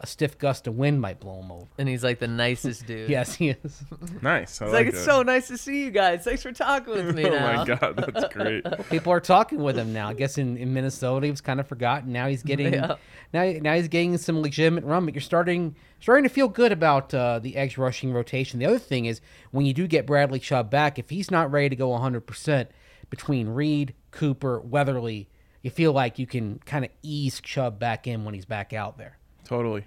a 0.00 0.06
stiff 0.06 0.36
gust 0.38 0.66
of 0.66 0.74
wind 0.74 1.00
might 1.00 1.20
blow 1.20 1.40
him 1.40 1.50
over. 1.52 1.66
and 1.78 1.88
he's 1.88 2.02
like 2.04 2.18
the 2.18 2.26
nicest 2.28 2.84
dude. 2.86 3.08
Yes, 3.08 3.34
he 3.34 3.50
is. 3.50 3.82
Nice. 4.22 4.60
I 4.60 4.64
It's 4.66 4.72
like, 4.72 4.72
like 4.72 4.86
it's 4.88 4.98
that. 4.98 5.04
so 5.04 5.22
nice 5.22 5.48
to 5.48 5.56
see 5.56 5.84
you 5.84 5.90
guys. 5.90 6.24
Thanks 6.24 6.42
for 6.42 6.52
talking 6.52 6.92
with 6.94 7.14
me 7.14 7.24
Oh 7.26 7.30
now. 7.30 7.56
my 7.56 7.64
god, 7.64 7.96
that's 7.96 8.34
great. 8.34 8.64
People 8.90 9.12
are 9.12 9.20
talking 9.20 9.62
with 9.62 9.78
him 9.78 9.92
now. 9.92 10.08
I 10.08 10.14
guess 10.14 10.36
in, 10.36 10.56
in 10.56 10.74
Minnesota 10.74 11.26
he 11.26 11.30
was 11.30 11.40
kind 11.40 11.60
of 11.60 11.66
forgotten. 11.68 12.12
Now 12.12 12.26
he's 12.26 12.42
getting 12.42 12.72
Yeah. 12.74 12.96
now 13.32 13.44
now 13.62 13.74
he's 13.74 13.88
getting 13.88 14.18
some 14.18 14.40
legitimate 14.42 14.84
run. 14.84 15.04
But 15.04 15.14
you're 15.14 15.20
starting 15.22 15.76
starting 16.00 16.24
to 16.24 16.28
feel 16.30 16.48
good 16.48 16.72
about 16.72 17.14
uh, 17.14 17.38
the 17.38 17.56
edge 17.56 17.78
rushing 17.78 18.12
rotation. 18.12 18.58
The 18.58 18.66
other 18.66 18.78
thing 18.80 19.06
is 19.06 19.20
when 19.52 19.64
you 19.64 19.72
do 19.72 19.86
get 19.86 20.06
Bradley 20.06 20.38
Chubb 20.40 20.70
back, 20.70 20.98
if 20.98 21.08
he's 21.10 21.30
not 21.30 21.50
ready 21.50 21.68
to 21.70 21.76
go 21.76 21.88
100 21.90 22.22
percent 22.26 22.70
between 23.10 23.48
Reed, 23.48 23.94
Cooper, 24.10 24.60
Weatherly, 24.60 25.28
you 25.62 25.70
feel 25.70 25.92
like 25.92 26.18
you 26.18 26.26
can 26.26 26.58
kind 26.66 26.84
of 26.84 26.90
ease 27.02 27.40
Chubb 27.40 27.78
back 27.78 28.06
in 28.06 28.24
when 28.24 28.34
he's 28.34 28.44
back 28.44 28.72
out 28.72 28.98
there. 28.98 29.18
Totally. 29.44 29.84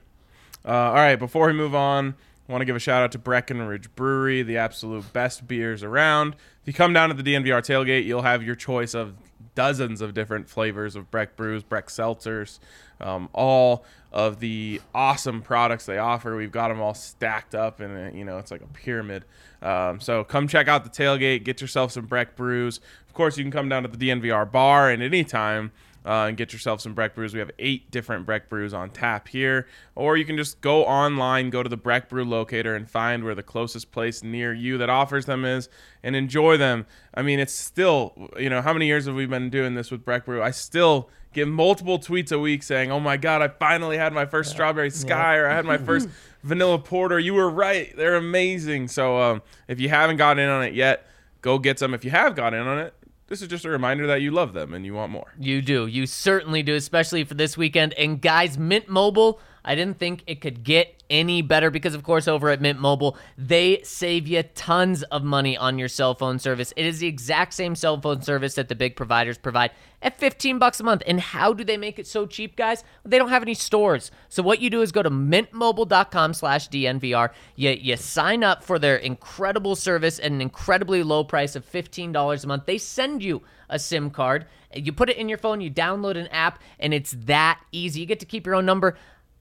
Uh, 0.65 0.71
all 0.71 0.95
right, 0.95 1.15
before 1.15 1.47
we 1.47 1.53
move 1.53 1.73
on, 1.75 2.15
I 2.47 2.51
want 2.51 2.61
to 2.61 2.65
give 2.65 2.75
a 2.75 2.79
shout 2.79 3.03
out 3.03 3.11
to 3.13 3.17
Breckenridge 3.17 3.93
Brewery, 3.95 4.41
the 4.41 4.57
absolute 4.57 5.11
best 5.11 5.47
beers 5.47 5.83
around. 5.83 6.33
If 6.61 6.67
you 6.67 6.73
come 6.73 6.93
down 6.93 7.09
to 7.09 7.15
the 7.15 7.23
DNVR 7.23 7.61
tailgate, 7.61 8.05
you'll 8.05 8.21
have 8.21 8.43
your 8.43 8.55
choice 8.55 8.93
of 8.93 9.15
dozens 9.55 10.01
of 10.01 10.13
different 10.13 10.49
flavors 10.49 10.95
of 10.95 11.09
Breck 11.09 11.35
brews, 11.35 11.63
Breck 11.63 11.87
seltzers, 11.87 12.59
um, 13.01 13.27
all 13.33 13.83
of 14.13 14.39
the 14.39 14.81
awesome 14.93 15.41
products 15.41 15.85
they 15.85 15.97
offer. 15.97 16.35
We've 16.35 16.51
got 16.51 16.69
them 16.69 16.79
all 16.79 16.93
stacked 16.93 17.55
up, 17.55 17.79
and 17.79 18.15
you 18.17 18.23
know 18.23 18.37
it's 18.37 18.51
like 18.51 18.61
a 18.61 18.67
pyramid. 18.67 19.25
Um, 19.61 19.99
so 19.99 20.23
come 20.23 20.47
check 20.47 20.67
out 20.67 20.83
the 20.83 20.89
tailgate, 20.89 21.43
get 21.43 21.59
yourself 21.59 21.91
some 21.91 22.05
Breck 22.05 22.35
brews. 22.35 22.79
Of 23.07 23.13
course, 23.13 23.37
you 23.37 23.43
can 23.43 23.51
come 23.51 23.67
down 23.67 23.83
to 23.83 23.89
the 23.89 23.97
DNVR 23.97 24.49
bar 24.51 24.91
at 24.91 25.01
any 25.01 25.23
time 25.23 25.71
uh, 26.07 26.27
and 26.27 26.37
get 26.37 26.53
yourself 26.53 26.79
some 26.79 26.93
Breck 26.93 27.15
brews. 27.15 27.33
We 27.33 27.39
have 27.39 27.51
eight 27.59 27.91
different 27.91 28.25
Breck 28.25 28.47
brews 28.47 28.73
on 28.73 28.89
tap 28.91 29.27
here, 29.27 29.67
or 29.93 30.15
you 30.15 30.23
can 30.23 30.37
just 30.37 30.61
go 30.61 30.85
online, 30.85 31.49
go 31.49 31.61
to 31.61 31.67
the 31.67 31.77
Breck 31.77 32.07
brew 32.07 32.23
locator, 32.23 32.75
and 32.75 32.89
find 32.89 33.25
where 33.25 33.35
the 33.35 33.43
closest 33.43 33.91
place 33.91 34.23
near 34.23 34.53
you 34.53 34.77
that 34.77 34.89
offers 34.89 35.25
them 35.25 35.43
is, 35.43 35.67
and 36.01 36.15
enjoy 36.15 36.55
them. 36.55 36.85
I 37.13 37.23
mean, 37.23 37.39
it's 37.39 37.53
still, 37.53 38.29
you 38.39 38.49
know, 38.49 38.61
how 38.61 38.71
many 38.71 38.87
years 38.87 39.05
have 39.05 39.15
we 39.15 39.25
been 39.25 39.49
doing 39.49 39.75
this 39.75 39.91
with 39.91 40.05
Breck 40.05 40.25
brew? 40.25 40.41
I 40.41 40.51
still 40.51 41.09
get 41.33 41.47
multiple 41.49 41.99
tweets 41.99 42.31
a 42.31 42.39
week 42.39 42.63
saying, 42.63 42.89
"Oh 42.89 43.01
my 43.01 43.17
God, 43.17 43.41
I 43.41 43.49
finally 43.49 43.97
had 43.97 44.13
my 44.13 44.25
first 44.25 44.49
strawberry 44.51 44.89
sky, 44.89 45.35
or 45.35 45.49
I 45.49 45.55
had 45.55 45.65
my 45.65 45.77
first 45.77 46.07
vanilla 46.43 46.79
porter." 46.79 47.19
You 47.19 47.33
were 47.33 47.49
right; 47.49 47.93
they're 47.97 48.15
amazing. 48.15 48.87
So, 48.87 49.19
um, 49.19 49.41
if 49.67 49.81
you 49.81 49.89
haven't 49.89 50.15
gotten 50.15 50.41
in 50.41 50.49
on 50.49 50.63
it 50.63 50.73
yet, 50.73 51.05
go 51.41 51.59
get 51.59 51.79
some. 51.79 51.93
If 51.93 52.05
you 52.05 52.11
have 52.11 52.33
got 52.33 52.53
in 52.53 52.61
on 52.61 52.79
it, 52.79 52.93
this 53.27 53.41
is 53.41 53.47
just 53.47 53.65
a 53.65 53.69
reminder 53.69 54.07
that 54.07 54.21
you 54.21 54.31
love 54.31 54.53
them 54.53 54.73
and 54.73 54.85
you 54.85 54.93
want 54.93 55.11
more. 55.11 55.33
You 55.39 55.61
do. 55.61 55.85
You 55.87 56.05
certainly 56.05 56.63
do, 56.63 56.75
especially 56.75 57.23
for 57.23 57.33
this 57.33 57.57
weekend. 57.57 57.93
And 57.93 58.21
guys, 58.21 58.57
Mint 58.57 58.87
Mobile, 58.87 59.39
I 59.63 59.75
didn't 59.75 59.99
think 59.99 60.23
it 60.27 60.41
could 60.41 60.63
get 60.63 60.96
any 61.09 61.41
better 61.41 61.69
because, 61.69 61.95
of 61.95 62.03
course, 62.03 62.27
over 62.27 62.49
at 62.49 62.61
Mint 62.61 62.79
Mobile, 62.79 63.17
they 63.37 63.81
save 63.83 64.27
you 64.27 64.43
tons 64.43 65.03
of 65.03 65.23
money 65.23 65.57
on 65.57 65.77
your 65.77 65.87
cell 65.87 66.13
phone 66.15 66.39
service. 66.39 66.73
It 66.75 66.85
is 66.85 66.99
the 66.99 67.07
exact 67.07 67.53
same 67.53 67.75
cell 67.75 67.99
phone 67.99 68.21
service 68.21 68.55
that 68.55 68.69
the 68.69 68.75
big 68.75 68.95
providers 68.95 69.37
provide 69.37 69.71
at 70.01 70.19
15 70.19 70.59
bucks 70.59 70.79
a 70.79 70.83
month. 70.83 71.03
And 71.07 71.19
how 71.19 71.53
do 71.53 71.63
they 71.63 71.77
make 71.77 71.99
it 71.99 72.07
so 72.07 72.25
cheap, 72.25 72.55
guys? 72.55 72.83
They 73.03 73.17
don't 73.17 73.29
have 73.29 73.41
any 73.41 73.53
stores. 73.53 74.11
So 74.29 74.43
what 74.43 74.59
you 74.59 74.69
do 74.69 74.81
is 74.81 74.91
go 74.91 75.03
to 75.03 75.09
mintmobile.com 75.09 76.33
slash 76.33 76.69
DNVR. 76.69 77.31
You, 77.55 77.71
you 77.71 77.97
sign 77.97 78.43
up 78.43 78.63
for 78.63 78.79
their 78.79 78.97
incredible 78.97 79.75
service 79.75 80.19
at 80.19 80.25
an 80.25 80.41
incredibly 80.41 81.03
low 81.03 81.23
price 81.23 81.55
of 81.55 81.69
$15 81.69 82.43
a 82.43 82.47
month. 82.47 82.65
They 82.65 82.77
send 82.77 83.23
you 83.23 83.41
a 83.69 83.79
SIM 83.79 84.09
card. 84.09 84.45
You 84.73 84.91
put 84.91 85.09
it 85.09 85.17
in 85.17 85.29
your 85.29 85.37
phone, 85.37 85.61
you 85.61 85.71
download 85.71 86.17
an 86.17 86.27
app, 86.27 86.59
and 86.79 86.93
it's 86.93 87.11
that 87.25 87.59
easy. 87.71 88.01
You 88.01 88.05
get 88.05 88.19
to 88.19 88.25
keep 88.25 88.45
your 88.45 88.55
own 88.55 88.65
number. 88.65 88.97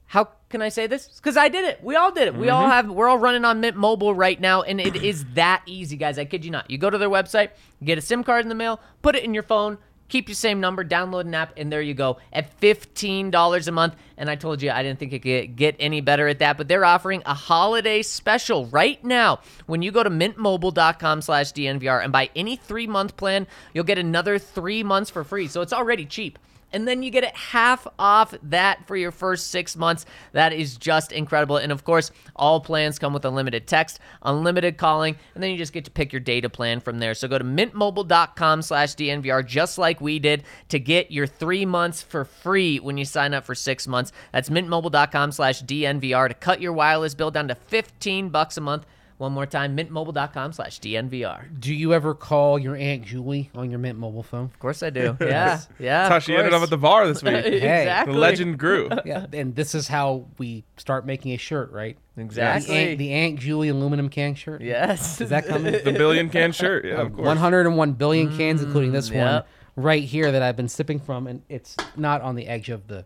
How 0.07 0.29
can 0.49 0.61
I 0.61 0.69
say 0.69 0.87
this? 0.87 1.07
Because 1.07 1.35
I 1.35 1.49
did 1.49 1.65
it. 1.65 1.83
We 1.83 1.95
all 1.95 2.11
did 2.11 2.29
it. 2.29 2.35
We 2.35 2.49
all 2.49 2.63
mm-hmm. 2.63 2.71
have. 2.71 2.89
We're 2.89 3.09
all 3.09 3.17
running 3.17 3.43
on 3.43 3.59
Mint 3.59 3.75
Mobile 3.75 4.15
right 4.15 4.39
now, 4.39 4.61
and 4.61 4.79
it 4.79 4.95
is 4.95 5.25
that 5.33 5.63
easy, 5.65 5.97
guys. 5.97 6.17
I 6.17 6.23
kid 6.23 6.45
you 6.45 6.51
not. 6.51 6.71
You 6.71 6.77
go 6.77 6.89
to 6.89 6.97
their 6.97 7.09
website, 7.09 7.49
get 7.83 7.97
a 7.97 8.01
SIM 8.01 8.23
card 8.23 8.45
in 8.45 8.49
the 8.49 8.55
mail, 8.55 8.79
put 9.01 9.17
it 9.17 9.25
in 9.25 9.33
your 9.33 9.43
phone, 9.43 9.77
keep 10.07 10.29
your 10.29 10.35
same 10.35 10.61
number, 10.61 10.85
download 10.85 11.21
an 11.21 11.33
app, 11.33 11.53
and 11.57 11.69
there 11.69 11.81
you 11.81 11.93
go 11.93 12.19
at 12.31 12.53
fifteen 12.53 13.31
dollars 13.31 13.67
a 13.67 13.73
month. 13.73 13.95
And 14.15 14.29
I 14.29 14.35
told 14.35 14.61
you 14.61 14.71
I 14.71 14.81
didn't 14.81 14.99
think 14.99 15.11
it 15.11 15.23
could 15.23 15.57
get 15.57 15.75
any 15.77 15.99
better 15.99 16.29
at 16.29 16.39
that, 16.39 16.57
but 16.57 16.69
they're 16.69 16.85
offering 16.85 17.21
a 17.25 17.33
holiday 17.33 18.01
special 18.01 18.67
right 18.67 19.03
now. 19.03 19.41
When 19.65 19.81
you 19.81 19.91
go 19.91 20.03
to 20.03 20.09
mintmobile.com/dnvr 20.09 22.03
and 22.03 22.13
buy 22.13 22.29
any 22.33 22.55
three 22.55 22.87
month 22.87 23.17
plan, 23.17 23.45
you'll 23.73 23.83
get 23.83 23.97
another 23.97 24.39
three 24.39 24.83
months 24.83 25.09
for 25.09 25.25
free. 25.25 25.49
So 25.49 25.61
it's 25.61 25.73
already 25.73 26.05
cheap 26.05 26.39
and 26.73 26.87
then 26.87 27.03
you 27.03 27.09
get 27.09 27.23
it 27.23 27.35
half 27.35 27.87
off 27.97 28.33
that 28.43 28.85
for 28.87 28.95
your 28.95 29.11
first 29.11 29.47
six 29.51 29.75
months. 29.75 30.05
That 30.33 30.53
is 30.53 30.77
just 30.77 31.11
incredible. 31.11 31.57
And 31.57 31.71
of 31.71 31.83
course, 31.83 32.11
all 32.35 32.59
plans 32.59 32.99
come 32.99 33.13
with 33.13 33.25
unlimited 33.25 33.67
text, 33.67 33.99
unlimited 34.23 34.77
calling, 34.77 35.15
and 35.33 35.43
then 35.43 35.51
you 35.51 35.57
just 35.57 35.73
get 35.73 35.85
to 35.85 35.91
pick 35.91 36.11
your 36.11 36.19
data 36.19 36.49
plan 36.49 36.79
from 36.79 36.99
there. 36.99 37.13
So 37.13 37.27
go 37.27 37.37
to 37.37 37.43
mintmobile.com 37.43 38.61
slash 38.61 38.95
DNVR, 38.95 39.45
just 39.45 39.77
like 39.77 40.01
we 40.01 40.19
did, 40.19 40.43
to 40.69 40.79
get 40.79 41.11
your 41.11 41.27
three 41.27 41.65
months 41.65 42.01
for 42.01 42.25
free 42.25 42.79
when 42.79 42.97
you 42.97 43.05
sign 43.05 43.33
up 43.33 43.45
for 43.45 43.55
six 43.55 43.87
months. 43.87 44.11
That's 44.31 44.49
mintmobile.com 44.49 45.31
slash 45.31 45.63
DNVR 45.63 46.27
to 46.27 46.33
cut 46.33 46.61
your 46.61 46.73
wireless 46.73 47.15
bill 47.15 47.31
down 47.31 47.47
to 47.47 47.55
15 47.55 48.29
bucks 48.29 48.57
a 48.57 48.61
month. 48.61 48.85
One 49.17 49.31
more 49.31 49.47
time, 49.47 49.75
mintmobile.com 49.75 50.53
slash 50.53 50.79
DNVR. 50.79 51.59
Do 51.59 51.73
you 51.73 51.91
ever 51.93 52.13
call 52.13 52.59
your 52.59 52.75
Aunt 52.75 53.03
Julie 53.03 53.49
on 53.55 53.71
your 53.71 53.79
Mint 53.79 53.97
mobile 53.97 54.21
phone? 54.21 54.45
Of 54.45 54.59
course 54.59 54.83
I 54.83 54.91
do. 54.91 55.17
Yeah. 55.27 55.61
Yeah. 55.79 56.03
That's 56.03 56.09
how 56.09 56.19
she 56.19 56.35
ended 56.35 56.53
up 56.53 56.61
at 56.61 56.69
the 56.69 56.77
bar 56.77 57.07
this 57.07 57.23
week. 57.23 57.33
exactly. 57.45 58.13
The 58.13 58.19
legend 58.19 58.59
grew. 58.59 58.89
Yeah, 59.05 59.25
and 59.33 59.55
this 59.55 59.73
is 59.73 59.87
how 59.87 60.25
we 60.37 60.65
start 60.75 61.05
making 61.05 61.31
a 61.31 61.37
shirt, 61.37 61.71
right? 61.71 61.97
Exactly. 62.17 62.73
The 62.73 62.79
Aunt, 62.79 62.97
the 62.99 63.11
Aunt 63.13 63.39
Julie 63.39 63.69
aluminum 63.69 64.09
can 64.09 64.35
shirt. 64.35 64.61
Yes. 64.61 65.21
Is 65.21 65.29
that 65.29 65.45
coming? 65.47 65.71
The 65.71 65.93
billion 65.93 66.29
can 66.29 66.51
shirt. 66.51 66.85
Yeah, 66.85 67.01
of 67.01 67.13
course. 67.13 67.25
101 67.25 67.93
billion 67.93 68.35
cans, 68.37 68.61
including 68.61 68.91
this 68.91 69.09
mm, 69.09 69.17
one 69.17 69.43
right 69.77 70.03
here 70.03 70.31
that 70.31 70.41
I've 70.41 70.57
been 70.57 70.67
sipping 70.67 70.99
from, 70.99 71.27
and 71.27 71.41
it's 71.47 71.77
not 71.95 72.21
on 72.21 72.35
the 72.35 72.47
edge 72.47 72.69
of 72.69 72.87
the 72.87 73.05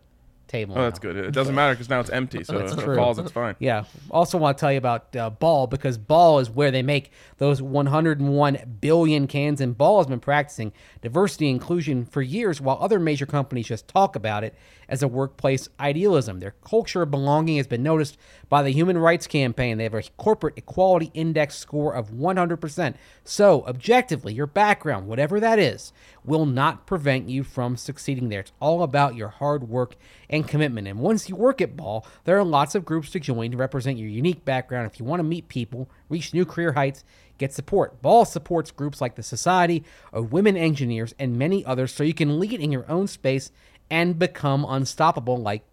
table. 0.52 0.74
Oh, 0.76 0.82
that's 0.82 1.02
now. 1.02 1.12
good. 1.12 1.16
It 1.24 1.32
doesn't 1.32 1.54
matter 1.54 1.74
because 1.74 1.88
now 1.88 2.00
it's 2.00 2.10
empty. 2.10 2.44
So 2.44 2.58
if 2.58 2.78
it 2.78 2.96
falls, 2.96 3.18
it's 3.18 3.32
fine. 3.32 3.56
Yeah. 3.58 3.84
Also, 4.10 4.38
want 4.38 4.58
to 4.58 4.60
tell 4.60 4.70
you 4.70 4.78
about 4.78 5.16
uh, 5.16 5.30
Ball 5.30 5.66
because 5.66 5.98
Ball 5.98 6.38
is 6.38 6.50
where 6.50 6.70
they 6.70 6.82
make 6.82 7.10
those 7.38 7.62
101 7.62 8.78
billion 8.80 9.26
cans, 9.26 9.60
and 9.60 9.76
Ball 9.76 9.98
has 9.98 10.06
been 10.06 10.20
practicing 10.20 10.72
diversity 11.00 11.48
and 11.48 11.56
inclusion 11.56 12.04
for 12.04 12.22
years, 12.22 12.60
while 12.60 12.78
other 12.80 13.00
major 13.00 13.26
companies 13.26 13.66
just 13.66 13.88
talk 13.88 14.14
about 14.14 14.44
it 14.44 14.54
as 14.88 15.02
a 15.02 15.08
workplace 15.08 15.68
idealism. 15.80 16.40
Their 16.40 16.54
culture 16.64 17.02
of 17.02 17.10
belonging 17.10 17.56
has 17.56 17.66
been 17.66 17.82
noticed 17.82 18.18
by 18.50 18.62
the 18.62 18.70
Human 18.70 18.98
Rights 18.98 19.26
Campaign. 19.26 19.78
They 19.78 19.84
have 19.84 19.94
a 19.94 20.02
corporate 20.18 20.58
equality 20.58 21.10
index 21.14 21.56
score 21.56 21.94
of 21.94 22.10
100%. 22.10 22.94
So, 23.24 23.64
objectively, 23.66 24.34
your 24.34 24.46
background, 24.46 25.06
whatever 25.06 25.40
that 25.40 25.58
is, 25.58 25.94
will 26.24 26.46
not 26.46 26.86
prevent 26.86 27.28
you 27.28 27.42
from 27.42 27.76
succeeding 27.76 28.28
there. 28.28 28.40
It's 28.40 28.52
all 28.60 28.82
about 28.82 29.16
your 29.16 29.28
hard 29.28 29.68
work 29.68 29.96
and 30.30 30.46
commitment. 30.46 30.86
And 30.86 31.00
once 31.00 31.28
you 31.28 31.36
work 31.36 31.60
at 31.60 31.76
Ball, 31.76 32.06
there 32.24 32.38
are 32.38 32.44
lots 32.44 32.74
of 32.74 32.84
groups 32.84 33.10
to 33.10 33.20
join 33.20 33.50
to 33.50 33.56
represent 33.56 33.98
your 33.98 34.08
unique 34.08 34.44
background. 34.44 34.90
If 34.90 34.98
you 35.00 35.04
want 35.04 35.20
to 35.20 35.24
meet 35.24 35.48
people, 35.48 35.90
reach 36.08 36.32
new 36.32 36.44
career 36.44 36.72
heights, 36.72 37.04
get 37.38 37.52
support. 37.52 38.00
Ball 38.02 38.24
supports 38.24 38.70
groups 38.70 39.00
like 39.00 39.16
the 39.16 39.22
Society 39.22 39.84
of 40.12 40.32
Women 40.32 40.56
Engineers 40.56 41.14
and 41.18 41.38
many 41.38 41.64
others 41.64 41.92
so 41.92 42.04
you 42.04 42.14
can 42.14 42.38
lead 42.38 42.60
in 42.60 42.72
your 42.72 42.88
own 42.88 43.06
space 43.08 43.50
and 43.90 44.18
become 44.18 44.64
unstoppable 44.68 45.36
like 45.36 45.64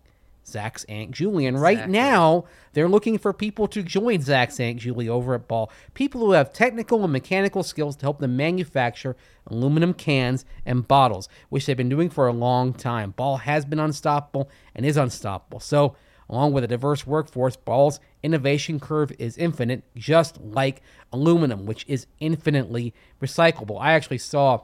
Zach's 0.50 0.84
Aunt 0.86 1.12
Julie. 1.12 1.46
And 1.46 1.62
right 1.62 1.88
now, 1.88 2.46
they're 2.74 2.90
looking 2.90 3.18
for 3.18 3.34
people 3.34 3.68
to 3.70 3.82
join 3.84 4.22
Zach's 4.22 4.60
Aunt 4.60 4.80
Julie 4.80 5.10
over 5.10 5.36
at 5.36 5.48
Ball. 5.48 5.72
People 5.94 6.22
who 6.22 6.32
have 6.32 6.52
technical 6.52 7.04
and 7.04 7.14
mechanical 7.14 7.64
skills 7.64 7.96
to 7.98 8.06
help 8.06 8.20
them 8.20 8.36
manufacture 8.36 9.16
aluminum 9.48 9.94
cans 9.94 10.46
and 10.66 10.88
bottles, 10.88 11.30
which 11.50 11.66
they've 11.66 11.78
been 11.78 11.90
doing 11.90 12.10
for 12.10 12.28
a 12.28 12.34
long 12.34 12.74
time. 12.74 13.12
Ball 13.12 13.38
has 13.38 13.66
been 13.66 13.80
unstoppable 13.80 14.50
and 14.76 14.86
is 14.86 14.98
unstoppable. 14.98 15.60
So, 15.60 15.96
along 16.30 16.54
with 16.54 16.64
a 16.64 16.68
diverse 16.68 17.08
workforce, 17.08 17.56
Ball's 17.56 18.00
innovation 18.22 18.80
curve 18.80 19.12
is 19.18 19.38
infinite, 19.38 19.84
just 19.96 20.40
like 20.40 20.82
aluminum, 21.12 21.66
which 21.66 21.86
is 21.88 22.06
infinitely 22.20 22.94
recyclable. 23.22 23.80
I 23.80 23.94
actually 23.94 24.20
saw 24.20 24.62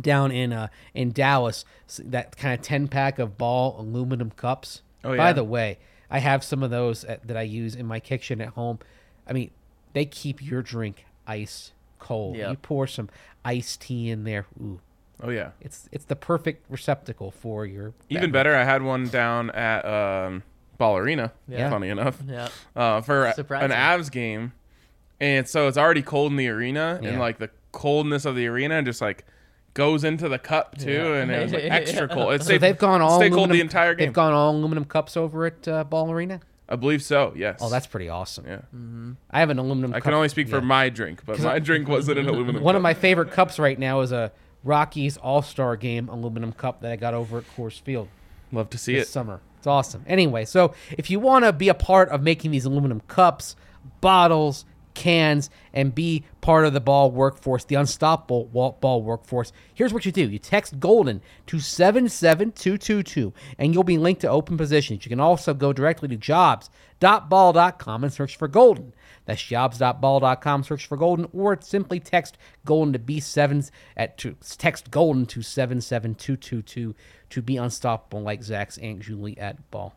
down 0.00 0.30
in 0.30 0.52
uh, 0.52 0.68
in 0.94 1.12
Dallas 1.12 1.64
that 1.98 2.36
kind 2.36 2.54
of 2.54 2.62
10 2.62 2.88
pack 2.88 3.18
of 3.18 3.36
ball 3.36 3.76
aluminum 3.78 4.30
cups. 4.30 4.82
Oh, 5.12 5.16
By 5.16 5.32
the 5.32 5.44
way, 5.44 5.78
I 6.10 6.18
have 6.18 6.42
some 6.44 6.62
of 6.62 6.70
those 6.70 7.04
at, 7.04 7.26
that 7.26 7.36
I 7.36 7.42
use 7.42 7.74
in 7.74 7.86
my 7.86 8.00
kitchen 8.00 8.40
at 8.40 8.50
home. 8.50 8.78
I 9.26 9.32
mean, 9.32 9.50
they 9.92 10.04
keep 10.04 10.42
your 10.44 10.62
drink 10.62 11.04
ice 11.26 11.72
cold. 11.98 12.36
Yep. 12.36 12.50
You 12.50 12.56
pour 12.56 12.86
some 12.86 13.08
iced 13.44 13.80
tea 13.82 14.10
in 14.10 14.24
there. 14.24 14.46
Ooh, 14.60 14.80
Oh 15.22 15.30
yeah. 15.30 15.50
it's 15.60 15.88
it's 15.90 16.04
the 16.04 16.14
perfect 16.16 16.64
receptacle 16.70 17.30
for 17.32 17.66
your 17.66 17.92
Even 18.08 18.30
beverage. 18.30 18.32
better, 18.32 18.54
I 18.56 18.64
had 18.64 18.82
one 18.82 19.08
down 19.08 19.50
at 19.50 19.84
um, 19.84 20.42
Ball 20.78 20.96
Arena. 20.98 21.32
Yeah. 21.48 21.68
Funny 21.70 21.88
enough. 21.88 22.22
Yeah. 22.26 22.48
Uh, 22.76 23.00
for 23.00 23.24
a- 23.26 23.34
an 23.36 23.70
Avs 23.72 24.10
game, 24.12 24.52
and 25.20 25.48
so 25.48 25.66
it's 25.66 25.76
already 25.76 26.02
cold 26.02 26.30
in 26.30 26.36
the 26.36 26.48
arena, 26.48 27.00
Yeah. 27.02 27.08
and 27.10 27.18
like 27.18 27.38
the 27.38 27.50
coldness 27.72 28.24
of 28.24 28.36
the 28.36 28.46
arena 28.46 28.76
and 28.76 28.86
just 28.86 29.00
like 29.00 29.24
goes 29.78 30.02
into 30.02 30.28
the 30.28 30.40
cup 30.40 30.76
too, 30.76 30.90
Yeah. 30.90 31.14
and 31.22 31.30
it 31.30 31.42
was 31.44 31.52
like 31.52 31.62
extra 31.64 32.08
cold. 32.14 32.34
It 32.34 32.40
So 32.40 32.46
stayed, 32.46 32.60
they've 32.60 32.76
gone 32.76 33.00
all 33.00 33.18
stayed 33.20 33.28
cold 33.30 33.50
aluminum, 33.50 33.56
the 33.58 33.60
entire 33.62 33.94
game. 33.94 34.08
They've 34.08 34.12
gone 34.12 34.32
all 34.32 34.50
aluminum 34.50 34.84
cups 34.84 35.16
over 35.16 35.46
at 35.46 35.68
uh, 35.68 35.84
Ball 35.84 36.10
Arena. 36.10 36.40
I 36.68 36.74
believe 36.74 37.00
so. 37.02 37.32
Yes. 37.36 37.60
Oh, 37.62 37.70
that's 37.70 37.86
pretty 37.86 38.08
awesome. 38.08 38.44
yeah. 38.46 38.62
I 39.30 39.38
have 39.40 39.50
an 39.50 39.58
aluminum. 39.58 39.92
Cup. 39.92 39.96
I 39.96 40.00
cup. 40.00 40.04
can 40.06 40.14
only 40.14 40.28
speak 40.28 40.48
for 40.48 40.56
yeah. 40.56 40.64
my 40.64 40.88
drink, 40.88 41.22
but 41.24 41.38
my 41.52 41.60
drink 41.60 41.88
wasn't 41.88 42.18
an 42.18 42.28
aluminum. 42.28 42.62
One 42.62 42.74
of 42.76 42.82
my 42.82 42.92
favorite 42.92 43.30
cups 43.30 43.58
right 43.60 43.78
now 43.78 44.00
is 44.00 44.10
a 44.10 44.32
Rockies 44.64 45.16
All 45.16 45.40
Star 45.42 45.76
Game 45.76 46.08
aluminum 46.08 46.52
cup 46.52 46.80
that 46.82 46.90
I 46.90 46.96
got 46.96 47.14
over 47.14 47.38
at 47.38 47.44
Coors 47.56 47.80
Field 47.80 48.08
love 48.50 48.68
to 48.70 48.78
see 48.78 48.94
this 48.94 49.08
it. 49.08 49.12
summer. 49.12 49.40
It's 49.58 49.66
awesome. 49.68 50.04
Anyway, 50.08 50.44
so 50.44 50.74
if 50.90 51.08
you 51.10 51.20
want 51.20 51.44
to 51.44 51.52
be 51.52 51.68
a 51.68 51.74
part 51.74 52.08
of 52.10 52.20
making 52.22 52.50
these 52.50 52.64
aluminum 52.64 53.00
cups, 53.06 53.54
bottles, 54.00 54.64
cans, 54.98 55.48
and 55.72 55.94
be 55.94 56.24
part 56.40 56.66
of 56.66 56.72
the 56.72 56.80
ball 56.80 57.12
workforce, 57.12 57.64
the 57.64 57.76
unstoppable 57.76 58.76
ball 58.80 59.00
workforce, 59.00 59.52
here's 59.72 59.94
what 59.94 60.04
you 60.04 60.10
do. 60.10 60.28
You 60.28 60.40
text 60.40 60.80
Golden 60.80 61.22
to 61.46 61.60
77222 61.60 63.32
and 63.58 63.72
you'll 63.72 63.84
be 63.84 63.96
linked 63.96 64.22
to 64.22 64.28
open 64.28 64.56
positions. 64.56 65.04
You 65.04 65.08
can 65.08 65.20
also 65.20 65.54
go 65.54 65.72
directly 65.72 66.08
to 66.08 66.16
jobs.ball.com 66.16 68.02
and 68.02 68.12
search 68.12 68.36
for 68.36 68.48
Golden. 68.48 68.92
That's 69.24 69.40
jobs.ball.com, 69.40 70.64
search 70.64 70.86
for 70.86 70.96
Golden, 70.96 71.28
or 71.32 71.56
simply 71.60 72.00
text 72.00 72.36
Golden 72.64 72.92
to 72.92 72.98
B7s 72.98 73.70
at 73.96 74.18
text 74.58 74.90
Golden 74.90 75.26
to 75.26 75.42
77222 75.42 76.96
to 77.30 77.42
be 77.42 77.56
unstoppable 77.56 78.22
like 78.22 78.42
Zach's 78.42 78.78
Aunt 78.78 78.98
Julie 78.98 79.38
at 79.38 79.70
Ball. 79.70 79.94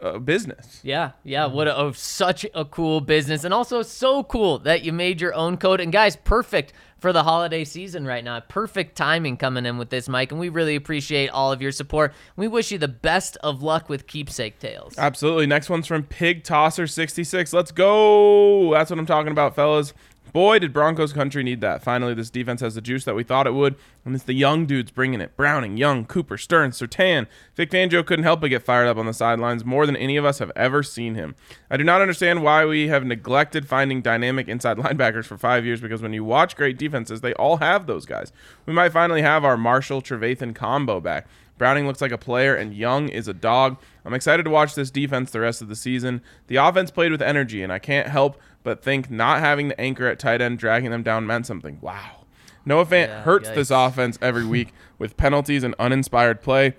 uh, 0.00 0.18
business. 0.18 0.80
Yeah, 0.82 1.12
yeah. 1.24 1.46
What 1.46 1.68
a, 1.68 1.76
oh, 1.76 1.92
such 1.92 2.46
a 2.54 2.64
cool 2.64 3.00
business, 3.00 3.44
and 3.44 3.54
also 3.54 3.82
so 3.82 4.24
cool 4.24 4.58
that 4.60 4.82
you 4.82 4.92
made 4.92 5.20
your 5.20 5.34
own 5.34 5.56
code. 5.56 5.80
And 5.80 5.92
guys, 5.92 6.16
perfect 6.16 6.72
for 7.00 7.12
the 7.12 7.22
holiday 7.22 7.64
season 7.64 8.06
right 8.06 8.22
now. 8.22 8.40
Perfect 8.40 8.96
timing 8.96 9.36
coming 9.36 9.66
in 9.66 9.78
with 9.78 9.90
this, 9.90 10.08
Mike. 10.08 10.30
And 10.30 10.40
we 10.40 10.48
really 10.48 10.76
appreciate 10.76 11.28
all 11.30 11.50
of 11.50 11.62
your 11.62 11.72
support. 11.72 12.12
We 12.36 12.46
wish 12.46 12.70
you 12.70 12.78
the 12.78 12.88
best 12.88 13.36
of 13.38 13.62
luck 13.62 13.88
with 13.88 14.06
Keepsake 14.06 14.58
Tales. 14.58 14.94
Absolutely. 14.98 15.46
Next 15.46 15.70
one's 15.70 15.86
from 15.86 16.04
Pig 16.04 16.44
Tosser 16.44 16.86
66. 16.86 17.52
Let's 17.52 17.72
go. 17.72 18.72
That's 18.72 18.90
what 18.90 18.98
I'm 18.98 19.06
talking 19.06 19.32
about, 19.32 19.56
fellas. 19.56 19.94
Boy, 20.32 20.58
did 20.58 20.72
Broncos 20.72 21.12
country 21.12 21.42
need 21.42 21.60
that. 21.60 21.82
Finally, 21.82 22.14
this 22.14 22.30
defense 22.30 22.60
has 22.60 22.74
the 22.74 22.80
juice 22.80 23.04
that 23.04 23.14
we 23.14 23.24
thought 23.24 23.46
it 23.46 23.54
would, 23.54 23.76
and 24.04 24.14
it's 24.14 24.24
the 24.24 24.32
young 24.32 24.66
dudes 24.66 24.90
bringing 24.90 25.20
it. 25.20 25.36
Browning, 25.36 25.76
Young, 25.76 26.04
Cooper, 26.04 26.36
Stearns, 26.36 26.78
Surtain. 26.78 27.26
Vic 27.56 27.70
Fangio 27.70 28.04
couldn't 28.04 28.24
help 28.24 28.40
but 28.40 28.50
get 28.50 28.62
fired 28.62 28.86
up 28.86 28.96
on 28.96 29.06
the 29.06 29.12
sidelines 29.12 29.64
more 29.64 29.86
than 29.86 29.96
any 29.96 30.16
of 30.16 30.24
us 30.24 30.38
have 30.38 30.52
ever 30.54 30.82
seen 30.82 31.14
him. 31.14 31.34
I 31.70 31.76
do 31.76 31.84
not 31.84 32.00
understand 32.00 32.42
why 32.42 32.64
we 32.64 32.88
have 32.88 33.04
neglected 33.04 33.68
finding 33.68 34.02
dynamic 34.02 34.48
inside 34.48 34.76
linebackers 34.78 35.24
for 35.24 35.36
five 35.36 35.64
years 35.64 35.80
because 35.80 36.02
when 36.02 36.12
you 36.12 36.24
watch 36.24 36.56
great 36.56 36.78
defenses, 36.78 37.20
they 37.20 37.34
all 37.34 37.56
have 37.58 37.86
those 37.86 38.06
guys. 38.06 38.32
We 38.66 38.72
might 38.72 38.92
finally 38.92 39.22
have 39.22 39.44
our 39.44 39.56
Marshall 39.56 40.02
Trevathan 40.02 40.54
combo 40.54 41.00
back. 41.00 41.26
Browning 41.60 41.86
looks 41.86 42.00
like 42.00 42.10
a 42.10 42.16
player, 42.16 42.54
and 42.54 42.72
Young 42.72 43.10
is 43.10 43.28
a 43.28 43.34
dog. 43.34 43.76
I'm 44.06 44.14
excited 44.14 44.44
to 44.44 44.50
watch 44.50 44.74
this 44.74 44.90
defense 44.90 45.30
the 45.30 45.40
rest 45.40 45.60
of 45.60 45.68
the 45.68 45.76
season. 45.76 46.22
The 46.46 46.56
offense 46.56 46.90
played 46.90 47.12
with 47.12 47.20
energy, 47.20 47.62
and 47.62 47.70
I 47.70 47.78
can't 47.78 48.08
help 48.08 48.40
but 48.62 48.82
think 48.82 49.10
not 49.10 49.40
having 49.40 49.68
the 49.68 49.78
anchor 49.78 50.06
at 50.06 50.18
tight 50.18 50.40
end 50.40 50.58
dragging 50.58 50.90
them 50.90 51.02
down 51.02 51.26
meant 51.26 51.44
something. 51.44 51.76
Wow. 51.82 52.24
Noah 52.64 52.86
Fant 52.86 53.08
Yeah, 53.08 53.22
hurts 53.24 53.50
this 53.50 53.70
offense 53.70 54.18
every 54.22 54.46
week 54.46 54.72
with 54.98 55.18
penalties 55.18 55.62
and 55.62 55.74
uninspired 55.78 56.40
play. 56.40 56.76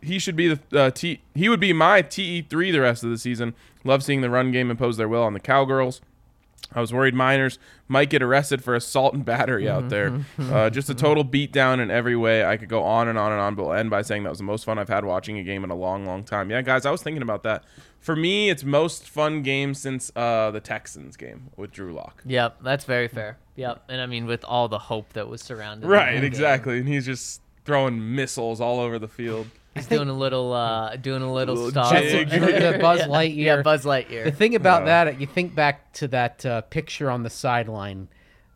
He 0.00 0.20
should 0.20 0.36
be 0.36 0.54
the 0.54 0.60
uh, 0.80 0.90
T. 0.92 1.22
He 1.34 1.48
would 1.48 1.58
be 1.58 1.72
my 1.72 2.00
TE 2.02 2.42
three 2.42 2.70
the 2.70 2.82
rest 2.82 3.02
of 3.02 3.10
the 3.10 3.18
season. 3.18 3.56
Love 3.82 4.04
seeing 4.04 4.20
the 4.20 4.30
run 4.30 4.52
game 4.52 4.70
impose 4.70 4.98
their 4.98 5.08
will 5.08 5.24
on 5.24 5.32
the 5.32 5.40
Cowgirls. 5.40 6.00
I 6.74 6.80
was 6.80 6.92
worried 6.92 7.14
Meinerz 7.14 7.58
might 7.88 8.10
get 8.10 8.22
arrested 8.22 8.62
for 8.62 8.74
assault 8.74 9.14
and 9.14 9.24
battery 9.24 9.68
out 9.68 9.88
there. 9.88 10.20
Uh, 10.38 10.68
just 10.68 10.90
a 10.90 10.94
total 10.94 11.24
beatdown 11.24 11.80
in 11.80 11.90
every 11.92 12.16
way. 12.16 12.44
I 12.44 12.56
could 12.56 12.68
go 12.68 12.82
on 12.82 13.06
and 13.08 13.16
on 13.16 13.30
and 13.30 13.40
on, 13.40 13.54
but 13.54 13.70
end 13.70 13.88
by 13.88 14.02
saying 14.02 14.24
that 14.24 14.30
was 14.30 14.38
the 14.38 14.44
most 14.44 14.64
fun 14.64 14.76
I've 14.78 14.88
had 14.88 15.04
watching 15.04 15.38
a 15.38 15.44
game 15.44 15.62
in 15.62 15.70
a 15.70 15.76
long, 15.76 16.04
long 16.04 16.24
time. 16.24 16.50
Yeah, 16.50 16.62
guys, 16.62 16.84
I 16.84 16.90
was 16.90 17.02
thinking 17.02 17.22
about 17.22 17.44
that. 17.44 17.64
For 18.00 18.16
me, 18.16 18.50
it's 18.50 18.64
most 18.64 19.08
fun 19.08 19.42
game 19.42 19.74
since 19.74 20.10
uh, 20.16 20.50
the 20.50 20.60
Texans 20.60 21.16
game 21.16 21.50
with 21.56 21.70
Drew 21.72 21.92
Lock. 21.94 22.22
Yep, 22.26 22.58
that's 22.62 22.84
very 22.84 23.08
fair. 23.08 23.38
Yep, 23.54 23.84
and 23.88 24.00
I 24.00 24.06
mean 24.06 24.26
with 24.26 24.44
all 24.44 24.68
the 24.68 24.78
hope 24.78 25.12
that 25.12 25.28
was 25.28 25.40
surrounding. 25.42 25.88
the 25.88 25.94
Right, 25.94 26.10
whole 26.10 26.16
game. 26.16 26.24
exactly. 26.24 26.78
And 26.78 26.88
he's 26.88 27.06
just 27.06 27.40
throwing 27.64 28.14
missiles 28.16 28.60
all 28.60 28.80
over 28.80 28.98
the 28.98 29.08
field. 29.08 29.46
He's 29.76 29.86
doing 29.86 30.08
a 30.08 30.12
little, 30.12 30.52
uh, 30.52 30.96
doing 30.96 31.22
a 31.22 31.32
little 31.32 31.54
Little 31.54 31.70
star. 31.70 32.00
jig. 32.00 32.28
The, 32.30 32.38
the 32.72 32.78
Buzz 32.80 33.00
Yeah. 33.00 33.06
Lightyear. 33.06 33.36
Yeah, 33.36 33.62
Buzz 33.62 33.84
Lightyear. 33.84 34.24
The 34.24 34.32
thing 34.32 34.54
about 34.56 34.86
that, 34.86 35.20
you 35.20 35.26
think 35.26 35.54
back 35.54 35.92
to 35.94 36.08
that 36.08 36.44
uh, 36.44 36.60
picture 36.62 37.10
on 37.10 37.22
the 37.22 37.30
sideline 37.30 38.08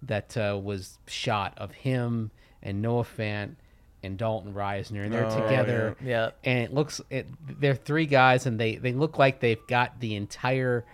that 0.03 0.37
uh, 0.37 0.59
was 0.63 0.99
shot 1.07 1.55
of 1.59 1.73
him 1.73 2.31
and 2.63 2.81
Noah 2.83 3.05
Fant 3.05 3.57
and 4.03 4.17
Dalton 4.17 4.55
Risner, 4.55 5.05
and 5.05 5.13
they're 5.13 5.27
Oh, 5.27 5.43
together. 5.43 5.97
yeah. 6.03 6.31
and 6.43 6.59
it 6.61 6.73
looks 6.73 7.01
it, 7.11 7.27
they're 7.61 7.75
three 7.75 8.07
guys, 8.07 8.47
and 8.47 8.59
they 8.59 8.77
they 8.77 8.93
look 8.93 9.19
like 9.19 9.41
they've 9.41 9.67
got 9.69 10.01
the 10.01 10.15
entire 10.17 10.87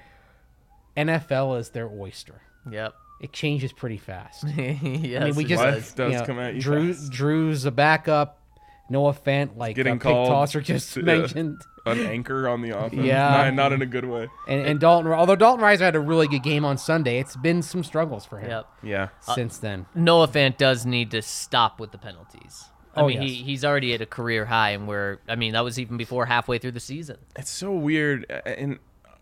NFL 0.96 1.58
as 1.58 1.70
their 1.70 1.88
oyster. 1.88 2.40
Yep. 2.70 2.94
It 3.20 3.32
changes 3.32 3.72
pretty 3.72 3.96
fast. 3.96 4.44
yes, 4.56 5.22
I 5.22 5.26
mean, 5.26 5.34
we 5.36 5.44
it 5.44 5.48
just 5.48 5.62
Life 5.62 5.94
does 5.94 6.12
you 6.12 6.18
know, 6.18 6.24
come 6.26 6.38
at 6.38 6.54
you 6.56 6.60
Drew 6.60 6.92
fast. 6.92 7.12
Drew's 7.12 7.64
a 7.64 7.70
backup. 7.70 8.40
Noah 8.88 9.12
Fant, 9.14 9.56
like 9.56 9.74
Getting 9.76 9.94
uh, 9.94 9.96
Pig 9.96 10.02
called 10.02 10.28
Tosser 10.28 10.60
just 10.60 10.94
to- 10.94 11.00
yeah. 11.00 11.06
mentioned. 11.06 11.60
An 11.86 12.00
anchor 12.00 12.48
on 12.48 12.62
the 12.62 12.70
offense. 12.76 13.04
Yeah. 13.06 13.28
Not, 13.30 13.54
not 13.54 13.72
in 13.72 13.80
a 13.80 13.86
good 13.86 14.04
way. 14.06 14.26
And, 14.48 14.66
and 14.66 14.80
Dalton, 14.80 15.12
although 15.12 15.36
Dalton 15.36 15.64
Risner 15.64 15.78
had 15.82 15.94
a 15.94 16.00
really 16.00 16.26
good 16.26 16.42
game 16.42 16.64
on 16.64 16.78
Sunday, 16.78 17.20
it's 17.20 17.36
been 17.36 17.62
some 17.62 17.84
struggles 17.84 18.24
for 18.26 18.40
him 18.40 18.50
Yep. 18.50 18.66
Yeah. 18.82 19.08
since 19.20 19.58
then. 19.58 19.86
Noah 19.94 20.26
Fant 20.26 20.56
does 20.56 20.84
need 20.84 21.12
to 21.12 21.22
stop 21.22 21.78
with 21.78 21.92
the 21.92 21.98
penalties. 21.98 22.64
I 22.96 23.02
Oh, 23.02 23.06
mean, 23.06 23.20
he, 23.22 23.34
he's 23.34 23.64
already 23.64 23.94
at 23.94 24.00
a 24.00 24.06
career 24.06 24.46
high, 24.46 24.70
and 24.70 24.88
we're, 24.88 25.18
I 25.28 25.36
mean, 25.36 25.52
that 25.52 25.62
was 25.62 25.78
even 25.78 25.96
before 25.96 26.26
halfway 26.26 26.58
through 26.58 26.72
the 26.72 26.80
season. 26.80 27.18
it's 27.36 27.50
so 27.50 27.70
weird 27.72 28.24
and 28.44 28.78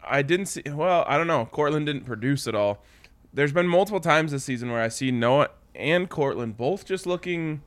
i 0.07 0.21
didn't 0.23 0.47
see 0.47 0.63
well 0.67 1.03
i 1.09 1.17
don't 1.17 1.27
know 1.27 1.47
courtland 1.47 1.87
didn't 1.87 2.05
produce 2.05 2.47
at 2.47 2.55
all 2.55 2.83
there's 3.33 3.53
been 3.55 3.67
multiple 3.67 4.01
times 4.01 4.33
this 4.33 4.45
season 4.45 4.71
where 4.71 4.83
i 4.83 4.89
see 4.89 5.11
noah 5.11 5.49
and 5.75 6.11
courtland 6.11 6.57
both 6.59 6.85
just 6.85 7.07
looking 7.07 7.63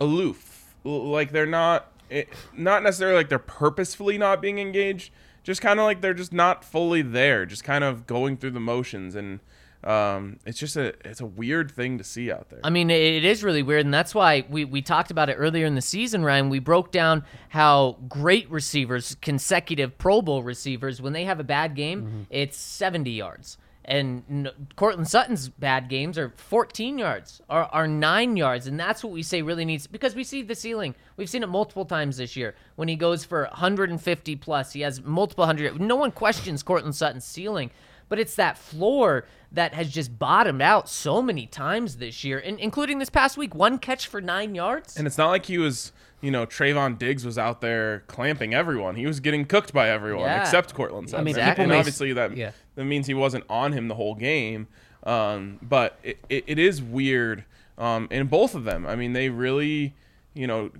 aloof 0.00 0.48
L- 0.48 0.51
like 0.84 1.32
they're 1.32 1.46
not 1.46 1.92
it, 2.10 2.28
not 2.56 2.82
necessarily 2.82 3.16
like 3.16 3.28
they're 3.28 3.38
purposefully 3.38 4.18
not 4.18 4.42
being 4.42 4.58
engaged 4.58 5.12
just 5.42 5.60
kind 5.60 5.80
of 5.80 5.84
like 5.84 6.00
they're 6.00 6.14
just 6.14 6.32
not 6.32 6.64
fully 6.64 7.02
there 7.02 7.46
just 7.46 7.64
kind 7.64 7.84
of 7.84 8.06
going 8.06 8.36
through 8.36 8.50
the 8.50 8.60
motions 8.60 9.14
and 9.14 9.40
um, 9.84 10.38
it's 10.46 10.60
just 10.60 10.76
a 10.76 10.94
it's 11.04 11.20
a 11.20 11.26
weird 11.26 11.70
thing 11.70 11.98
to 11.98 12.04
see 12.04 12.30
out 12.30 12.50
there 12.50 12.60
I 12.62 12.70
mean, 12.70 12.88
it 12.88 13.24
is 13.24 13.42
really 13.42 13.64
weird, 13.64 13.84
and 13.84 13.92
that's 13.92 14.14
why 14.14 14.44
we, 14.48 14.64
we 14.64 14.80
talked 14.80 15.10
about 15.10 15.28
it 15.28 15.34
earlier 15.34 15.66
in 15.66 15.74
the 15.74 15.82
season, 15.82 16.24
Ryan. 16.24 16.50
We 16.50 16.60
broke 16.60 16.92
down 16.92 17.24
how 17.48 17.98
great 18.08 18.48
receivers, 18.48 19.16
consecutive 19.20 19.98
Pro 19.98 20.22
Bowl 20.22 20.44
receivers, 20.44 21.02
when 21.02 21.12
they 21.12 21.24
have 21.24 21.40
a 21.40 21.44
bad 21.44 21.74
game, 21.74 22.28
it's 22.30 22.56
70 22.56 23.10
yards. 23.10 23.58
And 23.84 24.22
n- 24.30 24.68
Courtland 24.76 25.08
Sutton's 25.08 25.48
bad 25.48 25.88
games 25.88 26.16
are 26.16 26.30
14 26.36 26.98
yards, 26.98 27.40
are, 27.50 27.64
are 27.64 27.88
nine 27.88 28.36
yards, 28.36 28.66
and 28.66 28.78
that's 28.78 29.02
what 29.02 29.12
we 29.12 29.22
say 29.22 29.42
really 29.42 29.64
needs 29.64 29.86
because 29.86 30.14
we 30.14 30.22
see 30.22 30.42
the 30.42 30.54
ceiling. 30.54 30.94
We've 31.16 31.28
seen 31.28 31.42
it 31.42 31.48
multiple 31.48 31.84
times 31.84 32.16
this 32.16 32.36
year 32.36 32.54
when 32.76 32.88
he 32.88 32.94
goes 32.94 33.24
for 33.24 33.42
150 33.44 34.36
plus. 34.36 34.72
He 34.72 34.82
has 34.82 35.02
multiple 35.02 35.46
hundred. 35.46 35.80
No 35.80 35.96
one 35.96 36.12
questions 36.12 36.62
Courtland 36.62 36.94
Sutton's 36.94 37.24
ceiling 37.24 37.70
but 38.12 38.18
it's 38.18 38.34
that 38.34 38.58
floor 38.58 39.24
that 39.52 39.74
has 39.74 39.90
just 39.90 40.18
bottomed 40.18 40.62
out 40.62 40.88
so 40.88 41.20
many 41.22 41.46
times 41.46 41.96
this 41.96 42.24
year, 42.24 42.38
and 42.38 42.58
including 42.58 42.98
this 42.98 43.10
past 43.10 43.36
week, 43.36 43.54
one 43.54 43.78
catch 43.78 44.06
for 44.06 44.20
nine 44.20 44.54
yards. 44.54 44.96
And 44.96 45.06
it's 45.06 45.18
not 45.18 45.28
like 45.28 45.46
he 45.46 45.58
was, 45.58 45.92
you 46.20 46.30
know, 46.30 46.46
Trevon 46.46 46.98
Diggs 46.98 47.24
was 47.26 47.36
out 47.36 47.60
there 47.60 48.00
clamping 48.06 48.54
everyone. 48.54 48.96
He 48.96 49.06
was 49.06 49.20
getting 49.20 49.44
cooked 49.44 49.72
by 49.72 49.90
everyone 49.90 50.24
Yeah. 50.26 50.40
except 50.40 50.72
Courtland 50.74 51.10
Sutton. 51.10 51.22
I 51.22 51.24
mean, 51.24 51.38
And- 51.38 51.50
people 51.50 51.64
and 51.64 51.72
obviously 51.72 52.12
that 52.14 52.36
yeah. 52.36 52.52
that 52.76 52.84
means 52.84 53.06
he 53.06 53.14
wasn't 53.14 53.44
on 53.50 53.72
him 53.72 53.88
the 53.88 53.94
whole 53.94 54.14
game. 54.14 54.68
Um, 55.04 55.58
but 55.60 55.98
it, 56.02 56.18
it, 56.28 56.44
it 56.46 56.58
is 56.58 56.80
weird 56.80 57.44
um, 57.76 58.06
in 58.10 58.28
both 58.28 58.54
of 58.54 58.64
them. 58.64 58.86
I 58.86 58.94
mean, 58.96 59.12
they 59.14 59.28
really, 59.30 59.94
you 60.32 60.46
know, 60.46 60.70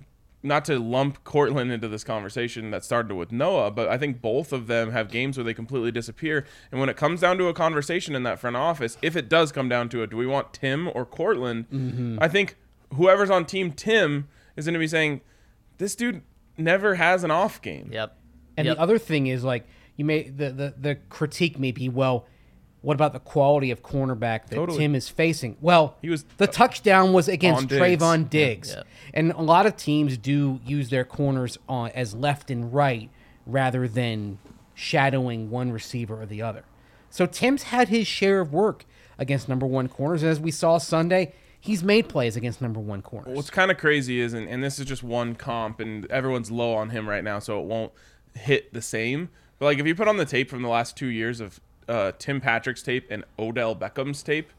not 0.45 0.65
to 0.65 0.77
lump 0.77 1.23
Courtland 1.23 1.71
into 1.71 1.87
this 1.87 2.03
conversation 2.03 2.69
that 2.71 2.83
started 2.83 3.15
with 3.15 3.31
Noah, 3.31 3.71
but 3.71 3.87
I 3.87 3.97
think 3.97 4.21
both 4.21 4.51
of 4.51 4.67
them 4.67 4.91
have 4.91 5.09
games 5.09 5.37
where 5.37 5.43
they 5.45 5.53
completely 5.53 5.91
disappear. 5.91 6.45
And 6.71 6.79
when 6.79 6.89
it 6.89 6.97
comes 6.97 7.21
down 7.21 7.37
to 7.37 7.47
a 7.47 7.53
conversation 7.53 8.13
in 8.13 8.23
that 8.23 8.39
front 8.39 8.57
office, 8.57 8.97
if 9.01 9.15
it 9.15 9.29
does 9.29 9.51
come 9.53 9.69
down 9.69 9.87
to 9.89 10.03
it, 10.03 10.09
do 10.09 10.17
we 10.17 10.27
want 10.27 10.51
Tim 10.53 10.89
or 10.93 11.05
Courtland? 11.05 11.69
Mm-hmm. 11.69 12.17
I 12.21 12.27
think 12.27 12.55
whoever's 12.95 13.29
on 13.29 13.45
team 13.45 13.71
Tim 13.71 14.27
is 14.57 14.65
going 14.65 14.73
to 14.73 14.79
be 14.79 14.87
saying, 14.87 15.21
this 15.77 15.95
dude 15.95 16.21
never 16.57 16.95
has 16.95 17.23
an 17.23 17.31
off 17.31 17.61
game. 17.61 17.89
Yep. 17.91 18.17
And 18.57 18.67
Yep. 18.67 18.75
the 18.75 18.81
other 18.81 18.99
thing 18.99 19.27
is 19.27 19.43
like 19.43 19.65
you 19.95 20.05
may 20.05 20.23
the, 20.23 20.51
the 20.51 20.73
the 20.77 20.95
critique 21.09 21.57
may 21.57 21.71
be 21.71 21.87
well, 21.89 22.27
what 22.83 22.93
about 22.93 23.13
the 23.13 23.19
quality 23.19 23.71
of 23.71 23.81
cornerback 23.81 24.47
that 24.47 24.55
Totally. 24.55 24.77
Tim 24.77 24.93
is 24.93 25.09
facing? 25.09 25.57
Well, 25.61 25.95
He 26.01 26.09
was- 26.09 26.25
the 26.37 26.45
touchdown 26.47 27.13
was 27.13 27.27
against 27.27 27.61
On 27.63 27.67
Diggs. 27.67 27.81
Trevon 28.03 28.29
Diggs, 28.29 28.73
Yeah. 28.75 28.83
and 29.13 29.31
a 29.31 29.41
lot 29.41 29.65
of 29.65 29.75
teams 29.75 30.17
do 30.17 30.59
use 30.65 30.89
their 30.89 31.03
corners 31.05 31.57
on 31.67 31.89
as 31.95 32.13
left 32.13 32.51
and 32.51 32.71
right 32.73 33.09
rather 33.47 33.87
than 33.87 34.37
shadowing 34.75 35.49
one 35.49 35.71
receiver 35.71 36.21
or 36.21 36.25
the 36.25 36.41
other. 36.41 36.63
So 37.09 37.25
Tim's 37.25 37.63
had 37.63 37.89
his 37.89 38.05
share 38.07 38.39
of 38.41 38.51
work 38.53 38.85
against 39.17 39.47
number 39.47 39.65
one 39.65 39.87
corners. 39.87 40.23
As 40.23 40.39
we 40.39 40.51
saw 40.51 40.77
Sunday, 40.77 41.33
he's 41.59 41.83
made 41.83 42.09
plays 42.09 42.35
against 42.35 42.61
number 42.61 42.79
one 42.79 43.01
corners. 43.01 43.35
What's 43.35 43.49
kind 43.49 43.69
of 43.71 43.77
crazy 43.77 44.19
is, 44.19 44.33
and, 44.33 44.47
and 44.49 44.63
this 44.63 44.79
is 44.79 44.85
just 44.85 45.03
one 45.03 45.35
comp, 45.35 45.79
and 45.79 46.05
everyone's 46.11 46.51
low 46.51 46.73
on 46.73 46.89
him 46.89 47.07
right 47.07 47.23
now, 47.23 47.39
so 47.39 47.59
it 47.61 47.65
won't 47.65 47.91
hit 48.35 48.73
the 48.73 48.81
same. 48.81 49.29
But 49.59 49.65
like, 49.65 49.79
if 49.79 49.85
you 49.85 49.93
put 49.95 50.07
on 50.07 50.17
the 50.17 50.25
tape 50.25 50.49
from 50.49 50.63
the 50.63 50.67
last 50.69 50.97
two 50.97 51.07
years 51.07 51.39
of 51.39 51.61
uh, 51.93 52.11
Tim 52.17 52.41
Patrick's 52.41 52.81
tape 52.81 53.05
and 53.11 53.23
Odell 53.37 53.75
Beckham's 53.75 54.23
tape, 54.23 54.51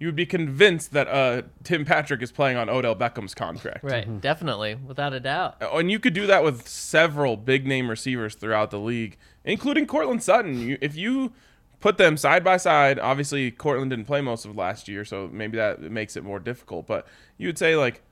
you 0.00 0.08
would 0.08 0.16
be 0.16 0.26
convinced 0.26 0.92
that 0.92 1.06
uh, 1.06 1.42
Tim 1.62 1.84
Patrick 1.84 2.22
is 2.22 2.32
playing 2.32 2.56
on 2.56 2.68
Odell 2.68 2.96
Beckham's 2.96 3.36
contract. 3.36 3.84
Right, 3.84 4.20
definitely, 4.20 4.74
without 4.74 5.12
a 5.12 5.20
doubt. 5.20 5.56
And 5.60 5.92
you 5.92 6.00
could 6.00 6.12
do 6.12 6.26
that 6.26 6.42
with 6.42 6.66
several 6.66 7.36
big 7.36 7.68
name 7.68 7.88
receivers 7.88 8.34
throughout 8.34 8.72
the 8.72 8.80
league, 8.80 9.16
including 9.44 9.86
Courtland 9.86 10.24
Sutton. 10.24 10.60
You, 10.60 10.78
if 10.80 10.96
you 10.96 11.32
put 11.78 11.98
them 11.98 12.16
side 12.16 12.42
by 12.42 12.56
side, 12.56 12.98
obviously 12.98 13.52
Courtland 13.52 13.90
didn't 13.90 14.06
play 14.06 14.20
most 14.20 14.44
of 14.44 14.56
last 14.56 14.88
year, 14.88 15.04
so 15.04 15.30
maybe 15.32 15.56
that 15.56 15.80
makes 15.80 16.16
it 16.16 16.24
more 16.24 16.40
difficult. 16.40 16.88
But 16.88 17.06
you 17.38 17.46
would 17.46 17.58
say 17.58 17.76
like, 17.76 18.02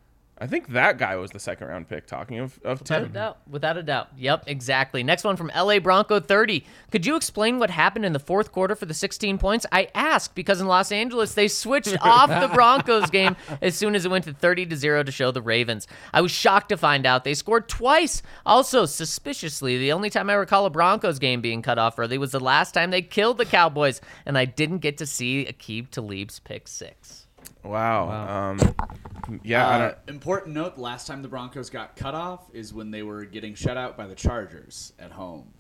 I 0.43 0.47
think 0.47 0.69
that 0.69 0.97
guy 0.97 1.17
was 1.17 1.31
the 1.31 1.39
second 1.39 1.69
round 1.69 1.89
pick. 1.89 2.07
Talking 2.07 2.39
of 2.39 2.59
of 2.65 2.81
Without 2.81 2.99
a 2.99 3.05
Tim, 3.05 3.13
doubt. 3.13 3.39
Without 3.49 3.77
a 3.77 3.83
doubt. 3.83 4.09
Yep, 4.17 4.45
exactly. 4.47 5.03
Next 5.03 5.23
one 5.23 5.37
from 5.37 5.51
LA 5.55 5.81
Bronco 5.81 6.19
30. 6.19 6.65
Could 6.91 7.05
you 7.05 7.17
explain 7.17 7.59
what 7.59 7.69
happened 7.69 8.07
in 8.07 8.15
the 8.15 8.19
fourth 8.19 8.51
quarter 8.51 8.75
for 8.75 8.87
the 8.87 8.95
16 8.95 9.37
points? 9.37 9.67
I 9.71 9.89
ask 9.95 10.35
because 10.35 10.61
in 10.61 10.67
Los 10.67 10.93
Angeles 10.93 11.35
they 11.35 11.47
switched 11.47 11.95
off 12.01 12.29
the 12.31 12.53
Broncos 12.55 13.11
game 13.11 13.37
as 13.61 13.75
soon 13.75 13.95
as 13.95 14.07
it 14.07 14.11
went 14.11 14.25
to 14.25 14.33
30 14.33 14.67
to 14.67 14.77
0 14.77 15.03
to 15.03 15.13
show 15.13 15.31
the 15.31 15.43
Ravens. 15.43 15.87
I 16.13 16.23
was 16.23 16.31
shocked 16.31 16.71
to 16.71 16.79
find 16.79 17.05
out 17.05 17.25
they 17.25 17.35
scored 17.35 17.69
twice. 17.69 18.23
Also, 18.47 18.87
suspiciously, 18.87 19.77
the 19.77 19.93
only 19.93 20.09
time 20.09 20.31
I 20.31 20.35
recall 20.35 20.65
a 20.65 20.71
Broncos 20.71 21.19
game 21.19 21.43
being 21.43 21.61
cut 21.61 21.79
off 21.79 21.99
early 21.99 22.17
was 22.17 22.33
the 22.33 22.41
last 22.41 22.73
time 22.73 22.91
they 22.91 23.03
killed 23.03 23.37
the 23.37 23.45
Cowboys, 23.45 24.01
and 24.25 24.39
I 24.39 24.47
didn't 24.47 24.79
get 24.79 24.97
to 24.99 25.07
see 25.07 25.45
Aqib 25.45 25.91
Talib's 25.91 26.39
pick 26.41 26.67
six. 26.67 27.20
Wow. 27.65 28.51
Um, 28.51 29.41
yeah, 29.43 29.67
I 29.69 29.75
Uh, 29.75 29.79
don't. 29.79 29.97
important 30.09 30.55
note: 30.55 30.77
the 30.77 30.83
last 30.83 31.07
time 31.07 31.23
the 31.23 31.29
Broncos 31.29 31.71
got 31.71 31.97
cut 31.97 32.15
off 32.15 32.43
is 32.53 32.73
when 32.75 32.91
they 32.91 33.03
were 33.03 33.25
getting 33.25 33.55
shut 33.55 33.77
out 33.77 33.97
by 33.97 34.07
the 34.07 34.15
Chargers 34.15 34.93
at 34.99 35.13
home. 35.13 35.53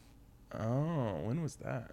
Oh, 0.59 1.21
when 1.23 1.43
was 1.43 1.57
that? 1.57 1.93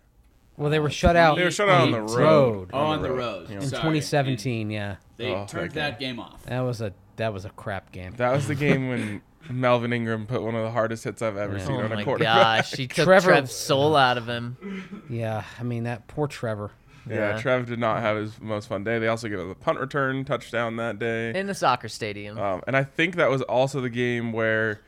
well, 0.55 0.71
they 0.71 0.79
were 0.79 0.89
shut 0.89 1.15
out. 1.15 1.37
They 1.37 1.43
were 1.43 1.51
shut 1.51 1.69
out 1.69 1.81
on 1.81 1.91
the 1.91 1.97
the 1.97 2.03
road. 2.03 2.17
road. 2.17 2.69
Oh, 2.73 2.79
on 2.79 3.01
the 3.03 3.11
road. 3.11 3.47
Yeah. 3.49 3.57
in 3.57 3.61
2017. 3.61 4.71
Yeah, 4.71 4.95
They 5.17 5.31
Oh, 5.33 5.45
turned 5.47 5.71
that 5.73 5.91
that 5.91 5.99
game 5.99 6.19
off. 6.19 6.43
that 6.45 6.61
was 6.61 6.81
a 6.81 6.93
that 7.17 7.31
was 7.33 7.45
a 7.45 7.49
crap 7.51 7.91
game. 7.91 8.13
That 8.17 8.31
was 8.31 8.47
the 8.47 8.55
game 8.65 8.89
when 8.89 9.21
Melvin 9.51 9.93
Ingram 9.93 10.25
put 10.25 10.41
one 10.41 10.55
of 10.55 10.63
the 10.63 10.71
hardest 10.71 11.03
hits 11.03 11.21
I've 11.21 11.37
ever 11.37 11.59
seen 11.59 11.75
Oh 11.75 11.83
on 11.83 11.91
a 11.91 12.03
quarterback. 12.03 12.35
Oh 12.35 12.39
my 12.39 12.57
gosh, 12.57 12.71
he 12.73 12.87
took 12.87 13.05
Trevor- 13.05 13.29
Trev's 13.31 13.51
soul 13.53 13.95
out 13.95 14.17
of 14.17 14.27
him. 14.27 15.03
Yeah, 15.09 15.43
I 15.59 15.63
mean 15.63 15.83
that 15.83 16.07
poor 16.07 16.27
Trevor. 16.27 16.71
Yeah, 17.09 17.35
Yeah. 17.35 17.41
Trev 17.41 17.67
did 17.67 17.79
not 17.79 18.01
have 18.01 18.17
his 18.17 18.39
most 18.41 18.67
fun 18.67 18.83
day. 18.83 18.99
They 18.99 19.07
also 19.07 19.27
gave 19.29 19.39
him 19.39 19.49
a 19.49 19.55
punt 19.55 19.79
return 19.79 20.25
touchdown 20.25 20.75
that 20.77 20.99
day. 20.99 21.33
In 21.37 21.47
the 21.47 21.55
soccer 21.55 21.87
stadium. 21.89 22.37
Um, 22.37 22.61
and 22.67 22.75
I 22.75 22.83
think 22.83 23.15
that 23.15 23.29
was 23.29 23.41
also 23.43 23.81
the 23.81 23.89
game 23.89 24.31
where 24.33 24.81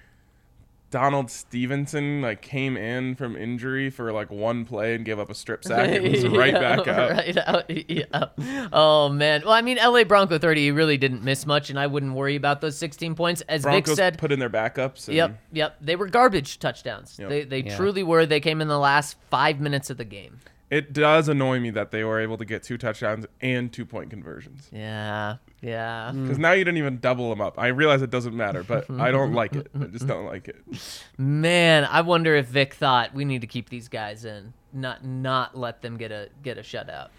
Donald 0.91 1.29
Stephenson 1.29 2.23
like 2.23 2.41
came 2.41 2.75
in 2.75 3.13
from 3.13 3.35
injury 3.35 3.91
for 3.91 4.11
like 4.11 4.31
one 4.31 4.65
play 4.65 4.95
and 4.95 5.05
gave 5.05 5.19
up 5.19 5.29
a 5.29 5.35
strip 5.35 5.63
sack 5.63 5.87
and 5.87 6.03
was 6.11 6.27
right 6.29 6.51
Yeah, 6.51 6.75
back 6.77 6.87
out. 6.87 7.11
Right 7.11 7.37
out. 7.37 7.69
Yeah. 7.69 8.65
Oh 8.73 9.07
man. 9.09 9.43
Well, 9.45 9.53
I 9.53 9.61
mean, 9.61 9.77
LA 9.77 10.03
Bronco 10.03 10.39
30 10.39 10.71
really 10.71 10.97
didn't 10.97 11.23
miss 11.23 11.45
much, 11.45 11.69
and 11.69 11.79
I 11.79 11.85
wouldn't 11.85 12.13
worry 12.15 12.35
about 12.35 12.61
those 12.61 12.75
16 12.79 13.13
points. 13.13 13.41
As 13.41 13.61
Broncos 13.61 13.89
Vic 13.91 13.95
said, 13.97 14.17
put 14.17 14.31
in 14.31 14.39
their 14.39 14.49
backups. 14.49 15.07
And 15.07 15.15
Yep, 15.17 15.39
yep. 15.51 15.77
They 15.79 15.95
were 15.95 16.07
garbage 16.07 16.57
touchdowns. 16.57 17.17
Yep. 17.19 17.29
They 17.29 17.43
they 17.43 17.59
Yeah. 17.65 17.77
truly 17.77 18.01
were. 18.01 18.25
They 18.25 18.39
came 18.39 18.59
in 18.59 18.67
the 18.67 18.79
last 18.79 19.15
five 19.29 19.59
minutes 19.59 19.91
of 19.91 19.97
the 19.97 20.05
game. 20.05 20.39
It 20.69 20.93
does 20.93 21.27
annoy 21.27 21.59
me 21.59 21.71
that 21.71 21.89
they 21.91 22.03
were 22.03 22.19
able 22.19 22.37
to 22.37 22.45
get 22.45 22.61
two 22.61 22.77
touchdowns 22.77 23.25
and 23.41 23.73
two 23.73 23.85
point 23.85 24.11
conversions. 24.11 24.69
Yeah, 24.71 25.37
yeah. 25.61 26.11
Because 26.13 26.37
now 26.37 26.51
you 26.51 26.63
didn't 26.63 26.77
even 26.77 26.99
double 26.99 27.29
them 27.29 27.41
up. 27.41 27.57
I 27.57 27.67
realize 27.67 28.01
it 28.03 28.11
doesn't 28.11 28.35
matter, 28.37 28.63
but 28.63 28.89
I 28.89 29.09
don't 29.11 29.33
like 29.33 29.55
it. 29.55 29.67
I 29.79 29.85
just 29.85 30.05
don't 30.05 30.25
like 30.25 30.47
it. 30.47 30.63
Man, 31.17 31.85
I 31.85 32.01
wonder 32.01 32.35
if 32.35 32.47
Vic 32.47 32.75
thought 32.75 33.15
we 33.15 33.25
need 33.25 33.41
to 33.41 33.47
keep 33.47 33.69
these 33.69 33.87
guys 33.87 34.25
in, 34.25 34.53
not 34.71 35.03
not 35.03 35.57
let 35.57 35.81
them 35.81 35.97
get 35.97 36.11
a 36.11 36.29
get 36.43 36.57
a 36.57 36.61
shutout. 36.61 37.09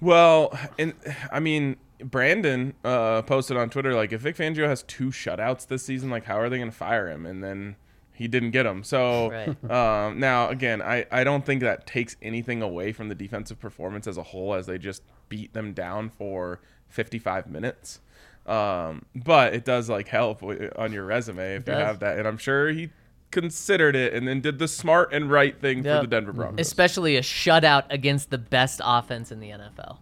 Well, 0.00 0.56
and 0.78 0.94
I 1.32 1.40
mean, 1.40 1.76
Brandon 2.02 2.74
uh, 2.84 3.22
posted 3.22 3.56
on 3.56 3.70
Twitter 3.70 3.94
like, 3.94 4.12
if 4.12 4.20
Vic 4.20 4.36
Fangio 4.36 4.66
has 4.66 4.82
two 4.84 5.10
shutouts 5.10 5.66
this 5.66 5.82
season, 5.84 6.10
like, 6.10 6.24
how 6.24 6.38
are 6.38 6.48
they 6.48 6.58
going 6.58 6.70
to 6.70 6.76
fire 6.76 7.08
him? 7.08 7.26
And 7.26 7.42
then 7.42 7.76
he 8.20 8.28
didn't 8.28 8.50
get 8.50 8.64
them. 8.64 8.84
So 8.84 9.30
Right. 9.30 9.70
um, 9.70 10.20
now, 10.20 10.50
again, 10.50 10.82
I, 10.82 11.06
I 11.10 11.24
don't 11.24 11.44
think 11.46 11.62
that 11.62 11.86
takes 11.86 12.16
anything 12.20 12.60
away 12.60 12.92
from 12.92 13.08
the 13.08 13.14
defensive 13.14 13.58
performance 13.58 14.06
as 14.06 14.18
a 14.18 14.22
whole, 14.22 14.52
as 14.52 14.66
they 14.66 14.76
just 14.76 15.02
beat 15.30 15.54
them 15.54 15.72
down 15.72 16.10
for 16.10 16.60
55 16.88 17.46
minutes. 17.50 18.00
Um, 18.44 19.06
but 19.14 19.54
it 19.54 19.64
does 19.64 19.88
like 19.88 20.08
help 20.08 20.40
w- 20.40 20.70
on 20.76 20.92
your 20.92 21.06
resume 21.06 21.54
if 21.56 21.66
you 21.66 21.72
have 21.72 22.00
that, 22.00 22.18
and 22.18 22.28
I'm 22.28 22.36
sure 22.36 22.68
he 22.68 22.90
considered 23.30 23.96
it 23.96 24.12
and 24.12 24.28
then 24.28 24.40
did 24.42 24.58
the 24.58 24.68
smart 24.68 25.12
and 25.14 25.30
right 25.30 25.58
thing 25.58 25.82
Yep. 25.82 25.96
for 25.96 26.06
the 26.06 26.10
Denver 26.10 26.32
Broncos. 26.34 26.66
Especially 26.66 27.16
a 27.16 27.22
shutout 27.22 27.84
against 27.88 28.28
the 28.30 28.38
best 28.38 28.82
offense 28.84 29.32
in 29.32 29.40
the 29.40 29.48
NFL. 29.50 29.98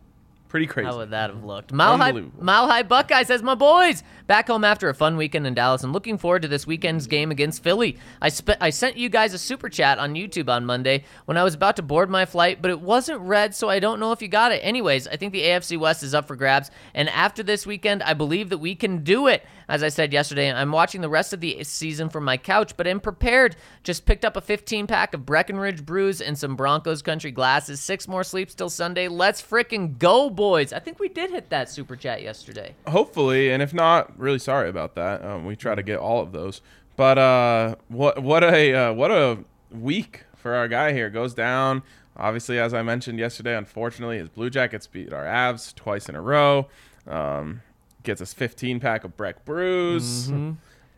Pretty 0.49 0.67
crazy. 0.67 0.87
How 0.87 0.97
would 0.97 1.11
that 1.11 1.29
have 1.29 1.45
looked? 1.45 1.73
Mile 1.73 1.99
High. 1.99 2.13
Mile 2.13 2.67
High 2.67 2.83
Buckeye 2.83 3.25
says, 3.25 3.43
My 3.43 3.55
boys, 3.55 4.03
back 4.27 4.47
home 4.47 4.65
after 4.65 4.89
a 4.89 4.95
fun 4.95 5.19
weekend 5.19 5.47
in 5.47 5.53
Dallas 5.53 5.85
and 5.85 5.93
looking 5.93 6.17
forward 6.17 6.43
to 6.43 6.49
this 6.49 6.67
weekend's 6.67 7.07
game 7.07 7.31
against 7.31 7.63
Philly. 7.63 7.99
I, 8.23 8.31
I 8.61 8.71
sent 8.71 8.97
you 8.97 9.11
guys 9.11 9.35
a 9.35 9.39
super 9.39 9.69
chat 9.69 9.99
on 9.99 10.15
YouTube 10.15 10.49
on 10.49 10.65
Monday 10.65 11.05
when 11.27 11.37
I 11.37 11.45
was 11.45 11.53
about 11.55 11.77
to 11.77 11.83
board 11.83 12.09
my 12.09 12.25
flight, 12.25 12.63
but 12.63 12.71
it 12.71 12.81
wasn't 12.81 13.21
read, 13.21 13.55
so 13.55 13.69
I 13.69 13.79
don't 13.79 14.01
know 14.01 14.13
if 14.13 14.23
you 14.23 14.29
got 14.29 14.53
it. 14.53 14.61
Anyways, 14.65 15.07
I 15.07 15.17
think 15.17 15.35
the 15.35 15.43
AFC 15.43 15.79
West 15.79 16.03
is 16.03 16.15
up 16.15 16.27
for 16.27 16.37
grabs, 16.37 16.71
and 16.95 17.11
after 17.11 17.43
this 17.43 17.67
weekend, 17.67 18.03
I 18.03 18.15
believe 18.15 18.49
that 18.49 18.59
we 18.59 18.75
can 18.75 19.05
do 19.05 19.27
it. 19.27 19.45
As 19.69 19.83
I 19.83 19.91
said 19.91 20.15
yesterday, 20.15 20.51
I'm 20.51 20.73
watching 20.73 21.03
the 21.03 21.11
rest 21.11 21.35
of 21.35 21.41
the 21.41 21.63
season 21.63 22.09
from 22.09 22.25
my 22.25 22.39
couch, 22.39 22.75
but 22.75 22.89
I'm 22.89 23.01
prepared. 23.01 23.55
Just 23.83 24.07
picked 24.07 24.25
up 24.25 24.35
a 24.37 24.41
15 24.41 24.87
pack 24.87 25.13
of 25.13 25.27
Breckenridge 25.27 25.85
brews 25.85 26.23
and 26.23 26.39
some 26.39 26.57
Broncos 26.57 27.03
country 27.03 27.31
glasses. 27.31 27.81
Six 27.81 28.09
more 28.09 28.25
sleeps 28.25 28.55
till 28.55 28.71
Sunday. 28.71 29.09
Let's 29.09 29.43
frickin' 29.43 29.99
go, 29.99 30.31
boys. 30.39 30.73
I 30.73 30.79
think 30.79 30.99
we 30.99 31.09
did 31.09 31.31
hit 31.31 31.51
that 31.51 31.69
super 31.69 31.97
chat 31.97 32.23
yesterday. 32.23 32.75
hopefully 32.87 33.51
and 33.51 33.63
if 33.63 33.75
not 33.75 34.19
really 34.19 34.39
sorry 34.39 34.69
about 34.69 34.95
that. 34.95 35.25
Um, 35.25 35.45
we 35.45 35.57
try 35.57 35.75
to 35.75 35.83
get 35.83 35.99
all 35.99 36.23
of 36.23 36.33
those. 36.33 36.63
But 36.97 37.19
uh 37.19 37.75
what 37.89 38.23
what 38.23 38.43
a 38.45 38.75
uh, 38.75 38.93
what 38.93 39.11
a 39.11 39.39
week 39.71 40.25
for 40.37 40.55
our 40.55 40.69
guy 40.69 40.93
here. 40.93 41.11
Goes 41.11 41.35
down. 41.35 41.83
Obviously 42.17 42.59
as 42.59 42.73
i 42.75 42.83
mentioned 42.83 43.19
yesterday 43.19 43.57
unfortunately 43.57 44.19
his 44.19 44.29
blue 44.29 44.51
jackets 44.51 44.87
beat 44.87 45.13
our 45.13 45.25
avs 45.25 45.75
twice 45.75 46.09
in 46.09 46.15
a 46.15 46.23
row. 46.23 46.67
Um, 47.07 47.63
gets 48.03 48.21
us 48.21 48.33
15 48.33 48.81
pack 48.81 49.05
of 49.05 49.17
breck 49.17 49.45
brews 49.45 50.31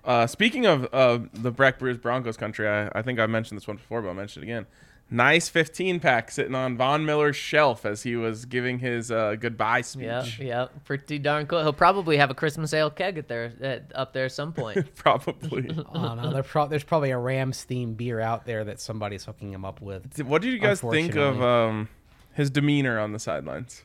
uh, 0.05 0.27
speaking 0.27 0.67
of 0.67 0.87
uh, 0.93 1.19
the 1.33 1.51
breck 1.51 1.79
brews 1.79 1.99
broncos 1.99 2.37
country 2.37 2.69
I, 2.69 2.89
I 2.95 3.03
think 3.03 3.19
i 3.19 3.27
mentioned 3.27 3.59
this 3.61 3.67
one 3.67 3.77
before 3.79 4.03
but 4.03 4.09
i'll 4.09 4.15
mention 4.15 4.43
it 4.43 4.47
again 4.47 4.67
nice 5.11 5.49
15 5.49 6.01
pack 6.01 6.31
sitting 6.31 6.55
on 6.55 6.77
von 6.77 7.05
miller's 7.05 7.37
shelf 7.37 7.85
as 7.85 8.03
he 8.03 8.17
was 8.17 8.45
giving 8.45 8.79
his 8.79 9.11
uh, 9.11 9.37
goodbye 9.39 9.81
speech 9.81 10.05
Yeah, 10.05 10.25
yeah, 10.39 10.67
pretty 10.85 11.19
darn 11.19 11.47
cool. 11.47 11.63
He'll 11.63 11.73
probably 11.73 12.17
have 12.17 12.31
a 12.31 12.35
Christmas 12.35 12.73
ale 12.73 12.91
keg 12.91 13.19
at 13.19 13.29
there, 13.29 13.53
at, 13.61 13.93
up 13.95 14.13
there 14.13 14.27
at 14.27 14.33
some 14.33 14.53
point. 14.53 14.95
probably 14.95 15.71
Oh 15.95 16.15
no, 16.15 16.43
pro- 16.43 16.69
there's 16.69 16.85
probably 16.85 17.11
a 17.11 17.19
Rams 17.19 17.67
themed 17.69 17.97
beer 17.97 18.21
out 18.21 18.47
there 18.47 18.65
that 18.65 18.81
somebody's 18.81 19.25
hooking 19.25 19.53
him 19.53 19.65
up 19.65 19.81
with. 19.81 20.23
What 20.23 20.43
did 20.43 20.53
you 20.53 20.59
guys 20.59 20.81
think 20.81 21.17
of 21.17 21.43
um, 21.43 21.89
his 22.35 22.51
demeanor 22.51 22.99
on 22.99 23.13
the 23.13 23.19
sidelines? 23.19 23.83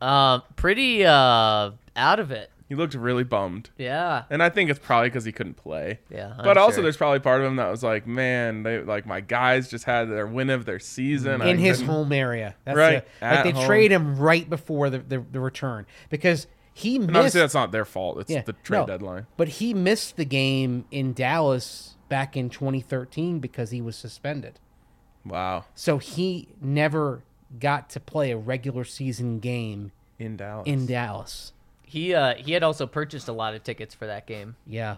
Um, 0.00 0.42
pretty 0.56 1.04
uh 1.04 1.70
out 1.94 2.18
of 2.20 2.30
it. 2.30 2.50
He 2.72 2.76
looked 2.76 2.94
really 2.94 3.22
bummed, 3.22 3.68
Yeah, 3.76 4.22
and 4.30 4.42
I 4.42 4.48
think 4.48 4.70
it's 4.70 4.78
probably 4.78 5.10
because 5.10 5.26
he 5.26 5.32
couldn't 5.32 5.58
play. 5.58 5.98
yeah. 6.08 6.32
I'm 6.38 6.42
but 6.42 6.56
also, 6.56 6.76
sure. 6.76 6.84
there's 6.84 6.96
probably 6.96 7.18
part 7.18 7.42
of 7.42 7.46
him 7.46 7.56
that 7.56 7.68
was 7.70 7.82
like, 7.82 8.06
"Man, 8.06 8.62
they 8.62 8.78
like 8.80 9.04
my 9.04 9.20
guys 9.20 9.68
just 9.68 9.84
had 9.84 10.08
their 10.10 10.26
win 10.26 10.48
of 10.48 10.64
their 10.64 10.78
season 10.78 11.42
I 11.42 11.48
in 11.48 11.58
his 11.58 11.80
couldn't-" 11.80 11.94
home 11.94 12.12
area. 12.12 12.54
That's 12.64 12.76
Right, 12.78 13.04
the- 13.20 13.26
like 13.26 13.44
they 13.44 13.50
home. 13.50 13.66
trade 13.66 13.92
him 13.92 14.16
right 14.16 14.48
before 14.48 14.88
the, 14.88 15.00
the, 15.00 15.22
the 15.32 15.38
return 15.38 15.84
because 16.08 16.46
he 16.72 16.96
And 16.96 17.08
missed. 17.08 17.16
obviously, 17.18 17.40
that's 17.42 17.52
not 17.52 17.72
their 17.72 17.84
fault. 17.84 18.20
It's 18.20 18.30
yeah, 18.30 18.40
the 18.40 18.54
trade 18.54 18.78
no, 18.80 18.86
deadline. 18.86 19.26
But 19.36 19.48
he 19.48 19.74
missed 19.74 20.16
the 20.16 20.24
game 20.24 20.86
in 20.90 21.12
Dallas 21.12 21.96
back 22.08 22.38
in 22.38 22.48
2013 22.48 23.38
because 23.38 23.70
he 23.72 23.82
was 23.82 23.96
suspended. 23.96 24.58
Wow, 25.26 25.66
So 25.74 25.98
he 25.98 26.48
never 26.60 27.22
got 27.60 27.90
to 27.90 28.00
play 28.00 28.30
a 28.30 28.36
regular 28.38 28.84
season 28.84 29.38
game 29.40 29.92
in 30.18 30.36
Dallas. 30.38 30.66
in 30.66 30.86
Dallas. 30.86 31.52
He 31.92 32.14
uh 32.14 32.34
he 32.36 32.52
had 32.52 32.62
also 32.62 32.86
purchased 32.86 33.28
a 33.28 33.32
lot 33.32 33.54
of 33.54 33.62
tickets 33.62 33.94
for 33.94 34.06
that 34.06 34.26
game. 34.26 34.56
Yeah. 34.66 34.96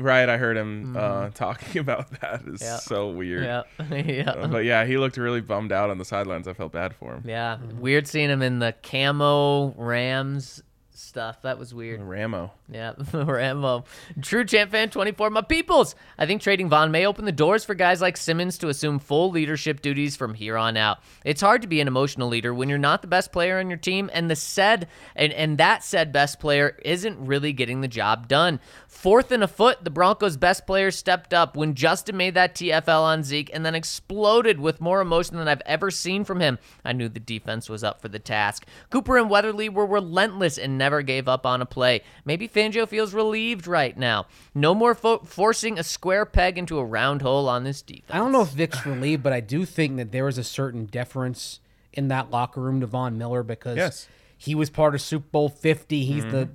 right, 0.00 0.28
I 0.28 0.36
heard 0.36 0.56
him 0.56 0.96
uh, 0.96 1.28
talking 1.34 1.80
about 1.80 2.10
that. 2.20 2.42
It's 2.46 2.62
Mm-hmm. 2.62 2.64
Yeah. 2.64 2.76
so 2.78 3.10
weird. 3.10 3.44
Yeah, 3.44 3.62
yeah. 3.94 4.30
Uh, 4.30 4.48
but 4.48 4.64
yeah, 4.64 4.84
he 4.84 4.98
looked 4.98 5.16
really 5.16 5.40
bummed 5.40 5.70
out 5.70 5.90
on 5.90 5.98
the 5.98 6.04
sidelines. 6.04 6.48
I 6.48 6.52
felt 6.52 6.72
bad 6.72 6.94
for 6.96 7.14
him. 7.14 7.22
Yeah, 7.24 7.58
weird 7.78 8.08
seeing 8.08 8.28
him 8.30 8.42
in 8.42 8.58
the 8.58 8.74
camo 8.82 9.72
Rams 9.76 10.62
stuff. 10.94 11.42
That 11.42 11.58
was 11.58 11.74
weird. 11.74 12.00
Ramo. 12.00 12.52
Yeah, 12.68 12.94
Rambo. 13.12 13.84
True 14.22 14.44
Champ 14.44 14.70
Fan 14.70 14.90
24, 14.90 15.30
my 15.30 15.42
peoples. 15.42 15.94
I 16.18 16.26
think 16.26 16.40
trading 16.40 16.68
Von 16.68 16.90
may 16.90 17.06
open 17.06 17.24
the 17.24 17.32
doors 17.32 17.64
for 17.64 17.74
guys 17.74 18.00
like 18.00 18.16
Simmons 18.16 18.58
to 18.58 18.68
assume 18.68 18.98
full 18.98 19.30
leadership 19.30 19.82
duties 19.82 20.16
from 20.16 20.34
here 20.34 20.56
on 20.56 20.76
out. 20.76 20.98
It's 21.24 21.40
hard 21.40 21.62
to 21.62 21.68
be 21.68 21.80
an 21.80 21.88
emotional 21.88 22.28
leader 22.28 22.54
when 22.54 22.68
you're 22.68 22.78
not 22.78 23.02
the 23.02 23.08
best 23.08 23.32
player 23.32 23.58
on 23.58 23.68
your 23.68 23.78
team, 23.78 24.08
and 24.12 24.30
the 24.30 24.36
said 24.36 24.88
and, 25.16 25.32
and 25.32 25.58
that 25.58 25.84
said 25.84 26.12
best 26.12 26.40
player 26.40 26.78
isn't 26.84 27.26
really 27.26 27.52
getting 27.52 27.80
the 27.80 27.88
job 27.88 28.28
done. 28.28 28.60
Fourth 28.86 29.32
and 29.32 29.44
a 29.44 29.48
foot, 29.48 29.84
the 29.84 29.90
Broncos' 29.90 30.36
best 30.36 30.66
player 30.66 30.90
stepped 30.90 31.34
up 31.34 31.56
when 31.56 31.74
Justin 31.74 32.16
made 32.16 32.34
that 32.34 32.54
TFL 32.54 33.02
on 33.02 33.22
Zeke 33.22 33.50
and 33.52 33.66
then 33.66 33.74
exploded 33.74 34.60
with 34.60 34.80
more 34.80 35.00
emotion 35.00 35.36
than 35.36 35.48
I've 35.48 35.62
ever 35.66 35.90
seen 35.90 36.24
from 36.24 36.40
him. 36.40 36.58
I 36.84 36.92
knew 36.92 37.08
the 37.08 37.20
defense 37.20 37.68
was 37.68 37.84
up 37.84 38.00
for 38.00 38.08
the 38.08 38.18
task. 38.18 38.66
Cooper 38.90 39.18
and 39.18 39.28
Weatherly 39.28 39.68
were 39.68 39.86
relentless 39.86 40.56
and 40.56 40.78
never 40.84 41.00
gave 41.00 41.28
up 41.28 41.46
on 41.46 41.62
a 41.62 41.66
play. 41.66 42.02
Maybe 42.26 42.46
Fangio 42.46 42.86
feels 42.86 43.14
relieved 43.14 43.66
right 43.66 43.96
now. 43.96 44.26
No 44.54 44.74
more 44.74 44.94
fo- 44.94 45.20
forcing 45.20 45.78
a 45.78 45.82
square 45.82 46.26
peg 46.26 46.58
into 46.58 46.78
a 46.78 46.84
round 46.84 47.22
hole 47.22 47.48
on 47.48 47.64
this 47.64 47.80
defense. 47.80 48.10
I 48.10 48.18
don't 48.18 48.32
know 48.32 48.42
if 48.42 48.50
Vic's 48.50 48.84
relieved, 48.84 49.22
but 49.22 49.32
I 49.32 49.40
do 49.40 49.64
think 49.64 49.96
that 49.96 50.12
there 50.12 50.26
was 50.26 50.36
a 50.36 50.44
certain 50.44 50.84
deference 50.84 51.60
in 51.94 52.08
that 52.08 52.30
locker 52.30 52.60
room 52.60 52.80
to 52.80 52.86
Von 52.86 53.16
Miller 53.16 53.42
because 53.42 53.78
Yes. 53.78 54.08
he 54.36 54.54
was 54.54 54.68
part 54.68 54.94
of 54.94 55.00
Super 55.00 55.26
Bowl 55.32 55.48
50. 55.48 56.04
He's 56.04 56.24
the 56.24 56.50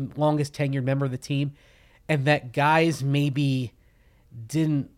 mm-hmm. 0.00 0.20
longest 0.20 0.54
tenured 0.54 0.84
member 0.84 1.04
of 1.04 1.10
the 1.10 1.18
team. 1.18 1.52
And 2.08 2.24
that 2.26 2.52
guys 2.52 3.02
maybe 3.02 3.72
didn't, 4.46 4.90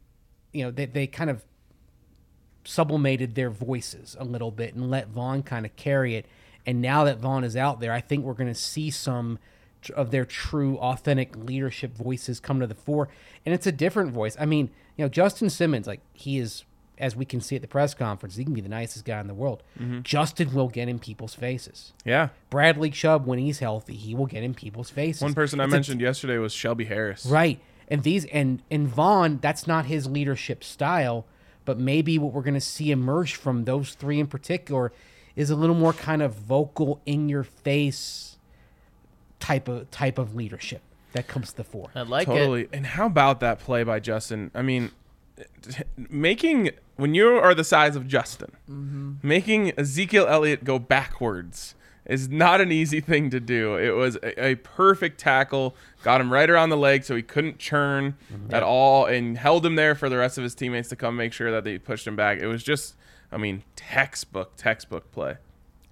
you 0.52 0.64
know, 0.64 0.70
they, 0.70 0.84
they 0.84 1.06
kind 1.06 1.30
of 1.30 1.42
sublimated 2.64 3.34
their 3.34 3.48
voices 3.48 4.14
a 4.20 4.24
little 4.24 4.50
bit 4.50 4.74
and 4.74 4.90
let 4.90 5.08
Von 5.08 5.42
kind 5.42 5.64
of 5.64 5.74
carry 5.76 6.16
it. 6.16 6.26
And 6.66 6.80
now 6.82 7.04
that 7.04 7.18
Von 7.18 7.44
is 7.44 7.56
out 7.56 7.80
there, 7.80 7.92
I 7.92 8.00
think 8.00 8.24
we're 8.24 8.34
going 8.34 8.52
to 8.52 8.54
see 8.60 8.90
some 8.90 9.38
of 9.94 10.10
their 10.10 10.24
true, 10.24 10.76
authentic 10.78 11.36
leadership 11.36 11.96
voices 11.96 12.40
come 12.40 12.60
to 12.60 12.66
the 12.66 12.74
fore. 12.74 13.08
And 13.46 13.54
it's 13.54 13.66
a 13.66 13.72
different 13.72 14.12
voice. 14.12 14.36
I 14.38 14.44
mean, 14.44 14.70
you 14.96 15.04
know, 15.04 15.08
Justin 15.08 15.48
Simmons, 15.50 15.86
like 15.86 16.00
he 16.12 16.38
is, 16.38 16.64
as 16.98 17.14
we 17.14 17.24
can 17.24 17.40
see 17.40 17.54
at 17.56 17.62
the 17.62 17.68
press 17.68 17.94
conference, 17.94 18.36
he 18.36 18.44
can 18.44 18.52
be 18.54 18.60
the 18.60 18.68
nicest 18.68 19.04
guy 19.04 19.20
in 19.20 19.28
the 19.28 19.34
world. 19.34 19.62
Mm-hmm. 19.80 20.00
Justin 20.02 20.52
will 20.52 20.68
get 20.68 20.88
in 20.88 20.98
people's 20.98 21.34
faces. 21.34 21.92
Yeah. 22.04 22.30
Bradley 22.50 22.90
Chubb, 22.90 23.24
when 23.24 23.38
he's 23.38 23.60
healthy, 23.60 23.94
he 23.94 24.14
will 24.14 24.26
get 24.26 24.42
in 24.42 24.52
people's 24.52 24.90
faces. 24.90 25.22
One 25.22 25.32
person 25.34 25.60
I 25.60 25.64
It's 25.64 25.72
a- 25.72 25.76
mentioned 25.76 26.00
yesterday 26.00 26.38
was 26.38 26.52
Shelby 26.52 26.86
Harris. 26.86 27.24
Right. 27.24 27.60
And 27.86 28.02
these 28.02 28.26
and 28.26 28.60
and 28.70 28.86
Von, 28.88 29.38
that's 29.40 29.66
not 29.66 29.86
his 29.86 30.06
leadership 30.06 30.62
style, 30.64 31.24
but 31.64 31.78
maybe 31.78 32.18
what 32.18 32.32
we're 32.34 32.42
going 32.42 32.52
to 32.54 32.60
see 32.60 32.90
emerge 32.90 33.34
from 33.36 33.64
those 33.64 33.94
three 33.94 34.18
in 34.20 34.26
particular 34.26 34.92
is 35.38 35.48
a 35.50 35.56
little 35.56 35.74
more 35.76 35.92
kind 35.94 36.20
of 36.20 36.34
vocal 36.34 37.00
in 37.06 37.28
your 37.28 37.44
face 37.44 38.36
type 39.40 39.68
of 39.68 39.90
type 39.90 40.18
of 40.18 40.34
leadership 40.34 40.82
that 41.12 41.26
comes 41.28 41.50
to 41.52 41.56
the 41.58 41.64
fore. 41.64 41.90
I 41.94 42.02
like 42.02 42.26
it. 42.28 42.32
Totally. 42.32 42.68
And 42.72 42.84
how 42.84 43.06
about 43.06 43.40
that 43.40 43.58
play 43.60 43.82
by 43.84 44.00
Justin? 44.00 44.50
I 44.54 44.62
mean, 44.62 44.90
making 45.96 46.70
when 46.96 47.14
you 47.14 47.28
are 47.36 47.54
the 47.54 47.64
size 47.64 47.96
of 47.96 48.06
Justin, 48.08 48.52
Mm-hmm. 48.70 49.12
making 49.22 49.72
Ezekiel 49.78 50.26
Elliott 50.28 50.64
go 50.64 50.78
backwards 50.78 51.74
is 52.04 52.28
not 52.28 52.60
an 52.60 52.72
easy 52.72 53.00
thing 53.00 53.28
to 53.30 53.38
do. 53.38 53.76
It 53.76 53.90
was 53.90 54.16
a, 54.16 54.44
a 54.44 54.54
perfect 54.56 55.20
tackle, 55.20 55.76
got 56.02 56.20
him 56.20 56.32
right 56.32 56.48
around 56.48 56.70
the 56.70 56.76
leg 56.76 57.04
so 57.04 57.14
he 57.14 57.22
couldn't 57.22 57.58
churn 57.58 58.16
Mm-hmm. 58.32 58.54
at 58.54 58.62
all, 58.62 59.04
and 59.06 59.36
held 59.38 59.64
him 59.64 59.76
there 59.76 59.94
for 59.94 60.08
the 60.08 60.16
rest 60.16 60.38
of 60.38 60.42
his 60.44 60.54
teammates 60.54 60.88
to 60.88 60.96
come 60.96 61.16
make 61.16 61.32
sure 61.32 61.50
that 61.52 61.64
they 61.64 61.78
pushed 61.78 62.06
him 62.06 62.16
back. 62.16 62.38
It 62.38 62.46
was 62.46 62.62
just, 62.64 62.96
I 63.30 63.36
mean, 63.36 63.62
textbook, 63.76 64.56
textbook 64.56 65.10
play. 65.12 65.36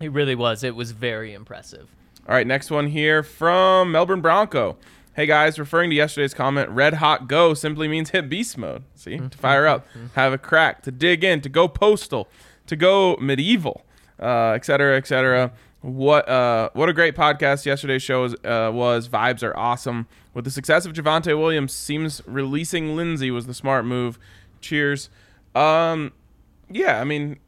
It 0.01 0.13
really 0.13 0.35
was. 0.35 0.65
It 0.65 0.75
was 0.75 0.93
very 0.93 1.33
impressive. 1.33 1.89
All 2.29 2.35
right, 2.35 2.47
next 2.47 2.71
one 2.71 2.89
here 2.89 3.23
from 3.23 3.93
Melbourne 3.93 4.21
Bronco. 4.21 4.77
Hey 5.15 5.27
guys, 5.27 5.59
referring 5.59 5.89
to 5.91 5.97
yesterday's 5.97 6.35
comment, 6.35 6.69
red 6.69 6.95
hot 6.95 7.27
go 7.29 7.55
simply 7.55 7.89
means 7.89 8.11
hit 8.11 8.29
beast 8.29 8.59
mode. 8.59 8.83
See, 8.95 9.17
to 9.17 9.39
fire 9.39 9.67
up, 9.67 9.87
have 10.15 10.35
a 10.35 10.39
crack, 10.39 10.83
to 10.83 10.91
dig 10.91 11.25
in, 11.25 11.41
to 11.41 11.49
go 11.49 11.69
postal, 11.69 12.29
to 12.67 12.77
go 12.77 13.17
medieval, 13.17 13.87
uh, 14.21 14.51
et 14.51 14.67
cetera, 14.67 14.97
et 14.97 15.07
cetera. 15.07 15.53
What 15.81 16.29
uh, 16.29 16.69
what 16.75 16.91
a 16.91 16.93
great 16.93 17.15
podcast 17.15 17.65
yesterday's 17.65 18.03
show 18.03 18.23
was, 18.23 18.35
uh, 18.45 18.71
was. 18.75 19.09
Vibes 19.09 19.43
are 19.43 19.57
awesome. 19.57 20.07
With 20.35 20.45
the 20.45 20.51
success 20.51 20.85
of 20.85 20.93
Javonte 20.93 21.39
Williams, 21.39 21.73
seems 21.73 22.21
releasing 22.27 22.95
Lindsay 22.95 23.31
was 23.31 23.47
the 23.47 23.55
smart 23.55 23.87
move. 23.87 24.19
Cheers. 24.61 25.09
Um, 25.55 26.13
yeah, 26.71 27.01
I 27.01 27.05
mean, 27.05 27.39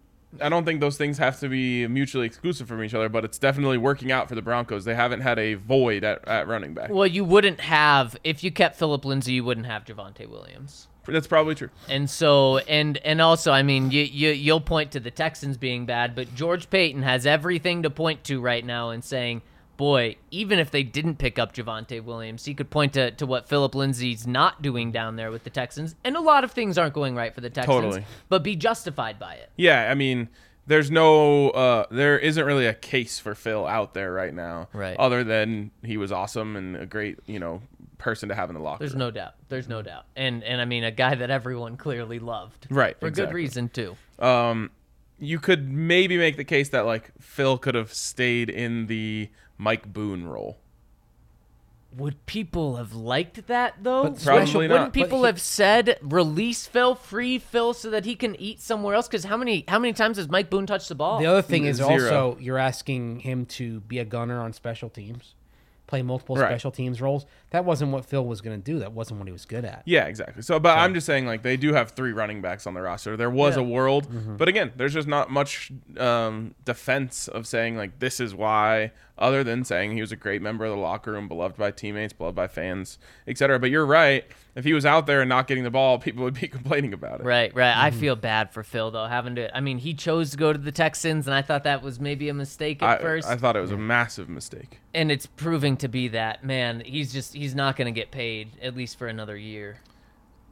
I 0.40 0.48
don't 0.48 0.64
think 0.64 0.80
those 0.80 0.96
things 0.96 1.18
have 1.18 1.40
to 1.40 1.48
be 1.48 1.86
mutually 1.86 2.26
exclusive 2.26 2.68
from 2.68 2.82
each 2.82 2.94
other, 2.94 3.08
but 3.08 3.24
it's 3.24 3.38
definitely 3.38 3.78
working 3.78 4.12
out 4.12 4.28
for 4.28 4.34
the 4.34 4.42
Broncos. 4.42 4.84
They 4.84 4.94
haven't 4.94 5.20
had 5.20 5.38
a 5.38 5.54
void 5.54 6.04
at, 6.04 6.26
at 6.28 6.46
running 6.46 6.74
back. 6.74 6.90
Well, 6.90 7.06
you 7.06 7.24
wouldn't 7.24 7.60
have 7.60 8.16
if 8.24 8.44
you 8.44 8.50
kept 8.50 8.76
Philip 8.76 9.04
Lindsay, 9.04 9.32
you 9.32 9.44
wouldn't 9.44 9.66
have 9.66 9.84
Javonte 9.84 10.28
Williams. 10.28 10.88
That's 11.06 11.26
probably 11.26 11.54
true. 11.54 11.70
And 11.88 12.08
so, 12.10 12.58
and 12.58 12.98
and 12.98 13.22
also, 13.22 13.50
I 13.50 13.62
mean, 13.62 13.90
you, 13.90 14.02
you 14.02 14.30
you'll 14.30 14.60
point 14.60 14.92
to 14.92 15.00
the 15.00 15.10
Texans 15.10 15.56
being 15.56 15.86
bad, 15.86 16.14
but 16.14 16.34
George 16.34 16.68
Paton 16.68 17.02
has 17.02 17.24
everything 17.24 17.82
to 17.84 17.90
point 17.90 18.24
to 18.24 18.40
right 18.42 18.64
now 18.64 18.90
and 18.90 19.02
saying, 19.02 19.40
boy, 19.78 20.16
even 20.30 20.58
if 20.58 20.70
they 20.70 20.82
didn't 20.82 21.16
pick 21.16 21.38
up 21.38 21.54
Javonte 21.54 22.04
Williams, 22.04 22.44
he 22.44 22.52
could 22.52 22.68
point 22.68 22.92
to, 22.92 23.10
to 23.12 23.24
what 23.24 23.48
Philip 23.48 23.74
Lindsay's 23.74 24.26
not 24.26 24.60
doing 24.60 24.92
down 24.92 25.16
there 25.16 25.30
with 25.30 25.44
the 25.44 25.50
Texans, 25.50 25.94
and 26.04 26.14
a 26.16 26.20
lot 26.20 26.44
of 26.44 26.52
things 26.52 26.76
aren't 26.76 26.92
going 26.92 27.14
right 27.14 27.34
for 27.34 27.40
the 27.40 27.48
Texans, 27.48 27.74
Totally. 27.80 28.04
but 28.28 28.42
be 28.42 28.54
justified 28.56 29.18
by 29.18 29.34
it. 29.36 29.50
Yeah, 29.56 29.88
I 29.90 29.94
mean, 29.94 30.28
there's 30.66 30.90
no, 30.90 31.48
uh, 31.50 31.86
there 31.90 32.18
isn't 32.18 32.44
really 32.44 32.66
a 32.66 32.74
case 32.74 33.18
for 33.18 33.34
Phil 33.34 33.66
out 33.66 33.94
there 33.94 34.12
right 34.12 34.34
now, 34.34 34.68
Right. 34.74 34.98
Other 34.98 35.24
than 35.24 35.70
he 35.82 35.96
was 35.96 36.12
awesome 36.12 36.56
and 36.56 36.76
a 36.76 36.84
great, 36.84 37.18
you 37.24 37.38
know, 37.38 37.62
person 37.96 38.28
to 38.28 38.34
have 38.34 38.50
in 38.50 38.54
the 38.54 38.60
locker 38.60 38.80
There's 38.80 38.92
room. 38.92 38.98
no 39.00 39.10
doubt. 39.10 39.34
There's 39.48 39.68
no 39.68 39.80
doubt. 39.82 40.04
And 40.14 40.44
and 40.44 40.60
I 40.60 40.66
mean, 40.66 40.84
a 40.84 40.90
guy 40.92 41.16
that 41.16 41.30
everyone 41.30 41.76
clearly 41.76 42.18
loved, 42.20 42.66
Right, 42.70 42.98
For 43.00 43.10
good 43.10 43.32
reason 43.32 43.68
too. 43.70 43.96
Um, 44.20 44.70
you 45.18 45.40
could 45.40 45.68
maybe 45.72 46.16
make 46.16 46.36
the 46.36 46.44
case 46.44 46.68
that 46.68 46.86
like 46.86 47.10
Phil 47.20 47.58
could 47.58 47.74
have 47.74 47.92
stayed 47.92 48.50
in 48.50 48.86
the 48.86 49.30
Mike 49.58 49.92
Boone 49.92 50.26
role. 50.26 50.56
Would 51.96 52.26
people 52.26 52.76
have 52.76 52.94
liked 52.94 53.46
that 53.46 53.76
though? 53.82 54.02
But 54.04 54.22
Probably 54.22 54.42
special- 54.46 54.60
not. 54.62 54.70
Wouldn't 54.70 54.92
people 54.92 55.20
he- 55.20 55.26
have 55.26 55.40
said 55.40 55.98
release 56.02 56.66
Phil, 56.66 56.94
free 56.94 57.38
Phil, 57.38 57.72
so 57.72 57.90
that 57.90 58.04
he 58.04 58.14
can 58.14 58.36
eat 58.40 58.60
somewhere 58.60 58.94
else? 58.94 59.08
Because 59.08 59.24
how 59.24 59.38
many 59.38 59.64
how 59.68 59.78
many 59.78 59.94
times 59.94 60.18
has 60.18 60.28
Mike 60.28 60.50
Boone 60.50 60.66
touched 60.66 60.90
the 60.90 60.94
ball? 60.94 61.18
The 61.18 61.26
other 61.26 61.42
thing 61.42 61.64
is 61.64 61.78
Zero. 61.78 61.90
also 61.90 62.36
you're 62.40 62.58
asking 62.58 63.20
him 63.20 63.46
to 63.46 63.80
be 63.80 63.98
a 63.98 64.04
gunner 64.04 64.38
on 64.38 64.52
special 64.52 64.90
teams, 64.90 65.34
play 65.86 66.02
multiple 66.02 66.36
Right. 66.36 66.50
special 66.50 66.70
teams 66.70 67.00
roles. 67.00 67.24
That 67.50 67.64
wasn't 67.64 67.90
what 67.92 68.04
Phil 68.04 68.24
was 68.24 68.42
going 68.42 68.60
to 68.60 68.62
do. 68.62 68.78
That 68.80 68.92
wasn't 68.92 69.20
what 69.20 69.26
he 69.26 69.32
was 69.32 69.46
good 69.46 69.64
at. 69.64 69.82
Yeah, 69.86 70.04
exactly. 70.04 70.42
So, 70.42 70.60
but 70.60 70.76
I'm 70.76 70.92
just 70.92 71.06
saying, 71.06 71.24
like, 71.26 71.42
they 71.42 71.56
do 71.56 71.72
have 71.72 71.92
three 71.92 72.12
running 72.12 72.42
backs 72.42 72.66
on 72.66 72.74
the 72.74 72.82
roster. 72.82 73.16
There 73.16 73.30
was 73.30 73.56
Yeah. 73.56 73.62
a 73.62 73.64
world, 73.64 74.08
Mm-hmm. 74.12 74.36
but 74.36 74.46
again, 74.48 74.72
there's 74.76 74.92
just 74.92 75.08
not 75.08 75.30
much 75.30 75.72
um, 75.98 76.54
defense 76.66 77.28
of 77.28 77.46
saying 77.46 77.78
like 77.78 77.98
this 77.98 78.20
is 78.20 78.34
why, 78.34 78.92
other 79.18 79.42
than 79.44 79.64
saying 79.64 79.92
he 79.92 80.00
was 80.00 80.12
a 80.12 80.16
great 80.16 80.40
member 80.42 80.64
of 80.64 80.70
the 80.70 80.76
locker 80.76 81.12
room, 81.12 81.28
beloved 81.28 81.56
by 81.56 81.70
teammates, 81.70 82.12
beloved 82.12 82.34
by 82.36 82.46
fans, 82.46 82.98
etc. 83.26 83.58
But 83.58 83.70
you're 83.70 83.86
right. 83.86 84.24
If 84.54 84.64
he 84.64 84.72
was 84.72 84.84
out 84.86 85.06
there 85.06 85.20
and 85.20 85.28
not 85.28 85.46
getting 85.46 85.64
the 85.64 85.70
ball, 85.70 85.98
people 86.00 86.24
would 86.24 86.34
be 86.40 86.48
complaining 86.48 86.92
about 86.92 87.20
it. 87.20 87.24
Right, 87.24 87.54
right. 87.54 87.76
I 87.76 87.90
Mm-hmm. 87.90 88.00
feel 88.00 88.16
bad 88.16 88.52
for 88.52 88.62
Phil 88.62 88.90
though, 88.90 89.06
having 89.06 89.34
to. 89.36 89.56
I 89.56 89.60
mean, 89.60 89.78
he 89.78 89.94
chose 89.94 90.30
to 90.32 90.36
go 90.36 90.52
to 90.52 90.58
the 90.58 90.72
Texans, 90.72 91.26
and 91.26 91.34
I 91.34 91.42
thought 91.42 91.64
that 91.64 91.82
was 91.82 91.98
maybe 92.00 92.28
a 92.28 92.34
mistake 92.34 92.82
at 92.82 93.00
I, 93.00 93.02
first, 93.02 93.28
I 93.28 93.36
thought 93.36 93.56
it 93.56 93.60
was 93.60 93.70
a 93.72 93.76
massive 93.76 94.28
mistake. 94.28 94.78
and 94.94 95.10
it's 95.12 95.26
proving 95.26 95.76
to 95.78 95.88
be 95.88 96.08
that. 96.08 96.44
Man, 96.44 96.80
he's 96.84 97.12
just 97.12 97.34
he's 97.34 97.54
not 97.54 97.76
going 97.76 97.92
to 97.92 97.98
get 97.98 98.10
paid 98.10 98.50
at 98.62 98.76
least 98.76 98.98
for 98.98 99.06
another 99.06 99.36
year, 99.36 99.78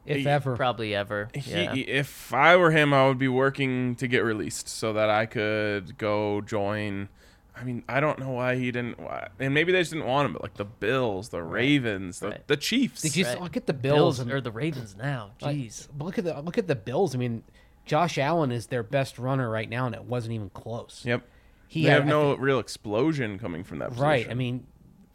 If 0.05 0.19
He- 0.19 0.27
ever. 0.29 0.57
probably 0.57 0.95
ever. 0.95 1.29
He, 1.35 1.51
Yeah. 1.53 1.75
if 1.75 2.33
I 2.33 2.57
were 2.57 2.71
him, 2.71 2.95
I 2.95 3.07
would 3.09 3.19
be 3.19 3.29
working 3.29 3.97
to 3.97 4.07
get 4.07 4.25
released 4.25 4.69
so 4.69 4.93
that 4.93 5.11
I 5.11 5.27
could 5.27 5.99
go 5.99 6.41
join. 6.43 7.09
I 7.59 7.65
mean, 7.65 7.83
I 7.89 8.01
don't 8.01 8.19
know 8.19 8.31
why 8.31 8.57
he 8.57 8.71
didn't. 8.71 9.01
Why, 9.01 9.29
and 9.41 9.55
maybe 9.55 9.73
they 9.73 9.81
just 9.81 9.93
didn't 9.93 10.07
want 10.07 10.27
him, 10.27 10.33
but 10.35 10.43
like 10.43 10.55
the 10.55 10.65
Bills, 10.67 11.31
the 11.31 11.43
Ravens, 11.43 12.21
the, 12.21 12.29
Right. 12.29 12.47
the 12.47 12.57
Chiefs. 12.57 13.01
Did 13.03 13.17
you 13.17 13.25
Right. 13.25 13.41
look 13.41 13.57
at 13.57 13.67
the 13.67 13.73
Bills 13.73 13.97
Bills? 13.97 14.19
and- 14.21 14.33
or 14.33 14.41
the 14.41 14.51
Ravens 14.51 14.95
now? 14.97 15.31
Jeez. 15.41 15.89
but 15.97 16.05
look 16.05 16.19
at 16.19 16.25
the 16.25 16.41
look 16.43 16.59
at 16.59 16.67
the 16.67 16.75
Bills. 16.77 17.15
I 17.15 17.19
mean, 17.19 17.43
Josh 17.87 18.19
Allen 18.19 18.53
is 18.53 18.67
their 18.67 18.83
best 18.83 19.19
runner 19.19 19.49
right 19.49 19.71
now, 19.71 19.87
and 19.87 19.95
it 19.95 20.05
wasn't 20.05 20.35
even 20.35 20.51
close. 20.51 21.03
Yep. 21.05 21.23
He 21.69 21.85
they 21.85 21.91
had- 21.91 22.01
have 22.01 22.07
no 22.07 22.33
think- 22.33 22.43
real 22.43 22.59
explosion 22.59 23.39
coming 23.39 23.65
from 23.65 23.79
that. 23.79 23.97
right. 23.97 24.29
I 24.31 24.35
mean, 24.35 24.67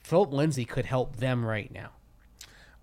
Philip 0.04 0.34
Lindsay 0.34 0.66
could 0.66 0.86
help 0.86 1.18
them 1.18 1.46
right 1.46 1.72
now. 1.72 1.92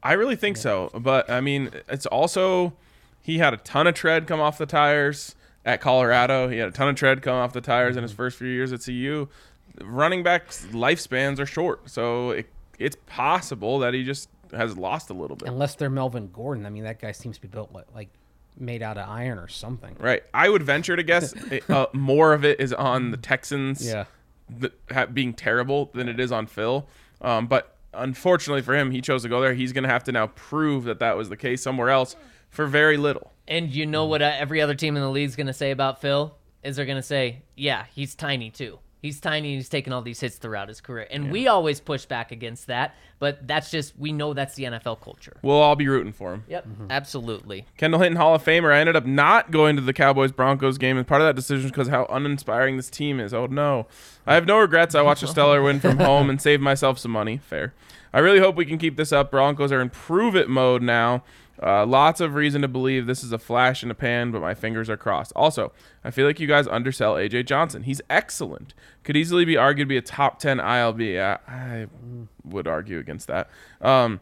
I 0.03 0.13
really 0.13 0.37
think 0.37 0.57
so. 0.57 0.91
But 0.95 1.29
I 1.29 1.41
mean, 1.41 1.71
it's 1.89 2.07
also 2.07 2.75
he 3.21 3.39
had 3.39 3.53
a 3.53 3.57
ton 3.59 3.87
of 3.87 3.95
tread 3.95 4.27
come 4.27 4.41
off 4.41 4.57
the 4.57 4.67
tires 4.67 5.35
at 5.65 5.81
Colorado. 5.81 6.49
He 6.49 6.59
had 6.59 6.69
a 6.69 6.73
ton 6.73 6.89
of 6.89 6.95
tread 6.97 7.21
come 7.21 7.35
off 7.35 7.53
the 7.53 7.61
tires 7.61 7.97
in 7.97 8.03
his 8.03 8.13
mm-hmm. 8.13 8.17
first 8.17 8.39
few 8.39 8.49
years 8.49 8.73
at 8.73 8.81
CU. 8.85 9.29
Running 9.83 10.23
backs' 10.23 10.67
lifespans 10.73 11.39
are 11.39 11.47
short, 11.47 11.89
so 11.91 12.31
it, 12.31 12.47
it's 12.79 12.97
possible 13.07 13.79
that 13.81 13.95
he 13.95 14.05
just 14.05 14.29
has 14.53 14.77
lost 14.77 15.11
a 15.11 15.15
little 15.15 15.37
bit. 15.37 15.49
Unless 15.49 15.77
they're 15.77 15.91
Melvin 15.91 16.31
Gordon. 16.33 16.67
I 16.67 16.71
mean, 16.71 16.85
that 16.85 17.01
guy 17.01 17.13
seems 17.13 17.37
to 17.37 17.43
be 17.43 17.49
built 17.49 17.73
like, 17.73 17.87
like 17.95 18.09
made 18.59 18.83
out 18.83 18.99
of 18.99 19.09
iron 19.09 19.39
or 19.39 19.49
something. 19.49 19.97
Right. 19.99 20.23
I 20.35 20.49
would 20.49 20.63
venture 20.63 20.97
to 20.97 21.03
guess 21.03 21.33
it, 21.51 21.69
uh, 21.71 21.87
more 21.93 22.33
of 22.33 22.45
it 22.45 22.61
is 22.61 22.73
on 22.73 23.11
the 23.11 23.17
Texans 23.17 23.83
th- 24.61 24.73
ha- 24.91 25.07
being 25.07 25.35
terrible 25.35 25.91
than 25.95 26.09
it 26.09 26.19
is 26.21 26.33
on 26.33 26.47
Phil. 26.47 26.87
Um, 27.21 27.47
but 27.47 27.77
unfortunately 27.95 28.63
for 28.63 28.75
him, 28.75 28.91
he 28.91 29.01
chose 29.01 29.23
to 29.23 29.29
go 29.29 29.41
there. 29.41 29.55
He's 29.55 29.73
going 29.73 29.85
to 29.85 29.91
have 29.91 30.05
to 30.05 30.13
now 30.13 30.29
prove 30.29 30.85
that 30.85 30.99
that 31.01 31.17
was 31.17 31.29
the 31.29 31.37
case 31.37 31.63
somewhere 31.63 31.91
else 31.91 32.17
for 32.51 32.67
very 32.67 32.97
little. 32.97 33.33
And 33.47 33.71
you 33.71 33.87
know 33.87 34.07
what 34.07 34.23
uh, 34.23 34.33
every 34.37 34.61
other 34.61 34.75
team 34.75 34.97
in 34.97 35.03
the 35.03 35.11
league 35.11 35.29
is 35.29 35.37
going 35.37 35.47
to 35.47 35.53
say 35.53 35.71
about 35.71 36.01
Phil? 36.01 36.35
Is 36.63 36.77
they're 36.77 36.87
going 36.87 36.97
to 36.97 37.03
say, 37.03 37.43
yeah, 37.57 37.85
he's 37.95 38.15
tiny 38.15 38.51
too. 38.51 38.79
He's 39.01 39.21
tiny. 39.21 39.55
He's 39.55 39.69
taken 39.69 39.93
all 39.93 40.03
these 40.03 40.19
hits 40.19 40.37
throughout 40.37 40.69
his 40.69 40.81
career, 40.81 41.07
and 41.11 41.31
we 41.31 41.47
always 41.47 41.81
push 41.81 42.05
back 42.05 42.33
against 42.33 42.67
that. 42.67 42.97
But 43.21 43.47
that's 43.47 43.71
just 43.71 43.97
we 43.97 44.13
know 44.13 44.35
that's 44.35 44.55
the 44.55 44.65
NFL 44.65 45.01
culture. 45.01 45.37
We'll 45.43 45.57
all 45.59 45.77
be 45.77 45.87
rooting 45.87 46.13
for 46.13 46.35
him. 46.35 46.45
Yep, 46.49 46.67
mm-hmm. 46.67 46.87
absolutely. 46.91 47.67
Kendall 47.77 48.01
Hinton 48.01 48.17
Hall 48.17 48.35
of 48.35 48.45
Famer. 48.45 48.73
I 48.73 48.81
ended 48.81 48.97
up 48.97 49.07
not 49.07 49.51
going 49.53 49.77
to 49.77 49.83
the 49.83 49.93
Cowboys 49.93 50.33
Broncos 50.33 50.79
game, 50.79 50.97
and 50.97 51.07
part 51.07 51.21
of 51.21 51.29
that 51.29 51.37
decision 51.37 51.67
is 51.67 51.71
because 51.71 51.89
how 51.89 52.07
uninspiring 52.07 52.77
this 52.77 52.91
team 52.91 53.21
is. 53.21 53.33
Oh 53.33 53.47
no, 53.47 53.87
I 54.27 54.35
have 54.35 54.47
no 54.47 54.59
regrets. 54.59 54.95
I 54.97 55.03
watched 55.03 55.23
a 55.23 55.29
stellar 55.29 55.63
win 55.63 55.79
from 55.79 55.99
home 55.99 56.29
and 56.29 56.43
saved 56.43 56.63
myself 56.63 56.99
some 56.99 57.13
money. 57.13 57.39
Fair. 57.39 57.75
I 58.13 58.21
really 58.21 58.39
hope 58.39 58.57
we 58.57 58.65
can 58.65 58.79
keep 58.79 58.97
this 58.97 59.13
up. 59.13 59.31
Broncos 59.31 59.71
are 59.71 59.81
in 59.81 59.91
prove 59.91 60.35
it 60.35 60.49
mode 60.49 60.83
now. 60.83 61.23
Uh, 61.63 61.85
lots 61.85 62.21
of 62.21 62.35
reason 62.35 62.63
to 62.63 62.69
believe 62.69 63.07
this 63.07 63.25
is 63.25 63.33
a 63.33 63.39
flash 63.39 63.83
in 63.83 63.89
the 63.89 63.95
pan, 63.95 64.31
but 64.31 64.41
my 64.41 64.55
fingers 64.55 64.89
are 64.89 64.97
crossed. 64.97 65.33
Also, 65.35 65.73
I 66.05 66.11
feel 66.11 66.27
like 66.27 66.39
you 66.39 66.47
guys 66.47 66.69
undersell 66.69 67.15
AJ 67.15 67.47
Johnson. 67.47 67.83
He's 67.83 68.01
excellent. 68.09 68.75
Could 69.03 69.17
easily 69.17 69.45
be 69.45 69.57
argued 69.57 69.87
to 69.87 69.89
be 69.89 69.97
a 69.97 70.03
top 70.03 70.39
10 70.39 70.59
ILB. 70.59 71.21
I, 71.21 71.39
I 71.53 71.87
would 72.45 72.69
argue 72.69 72.99
against 72.99 73.27
that. 73.27 73.51
Um, 73.81 74.21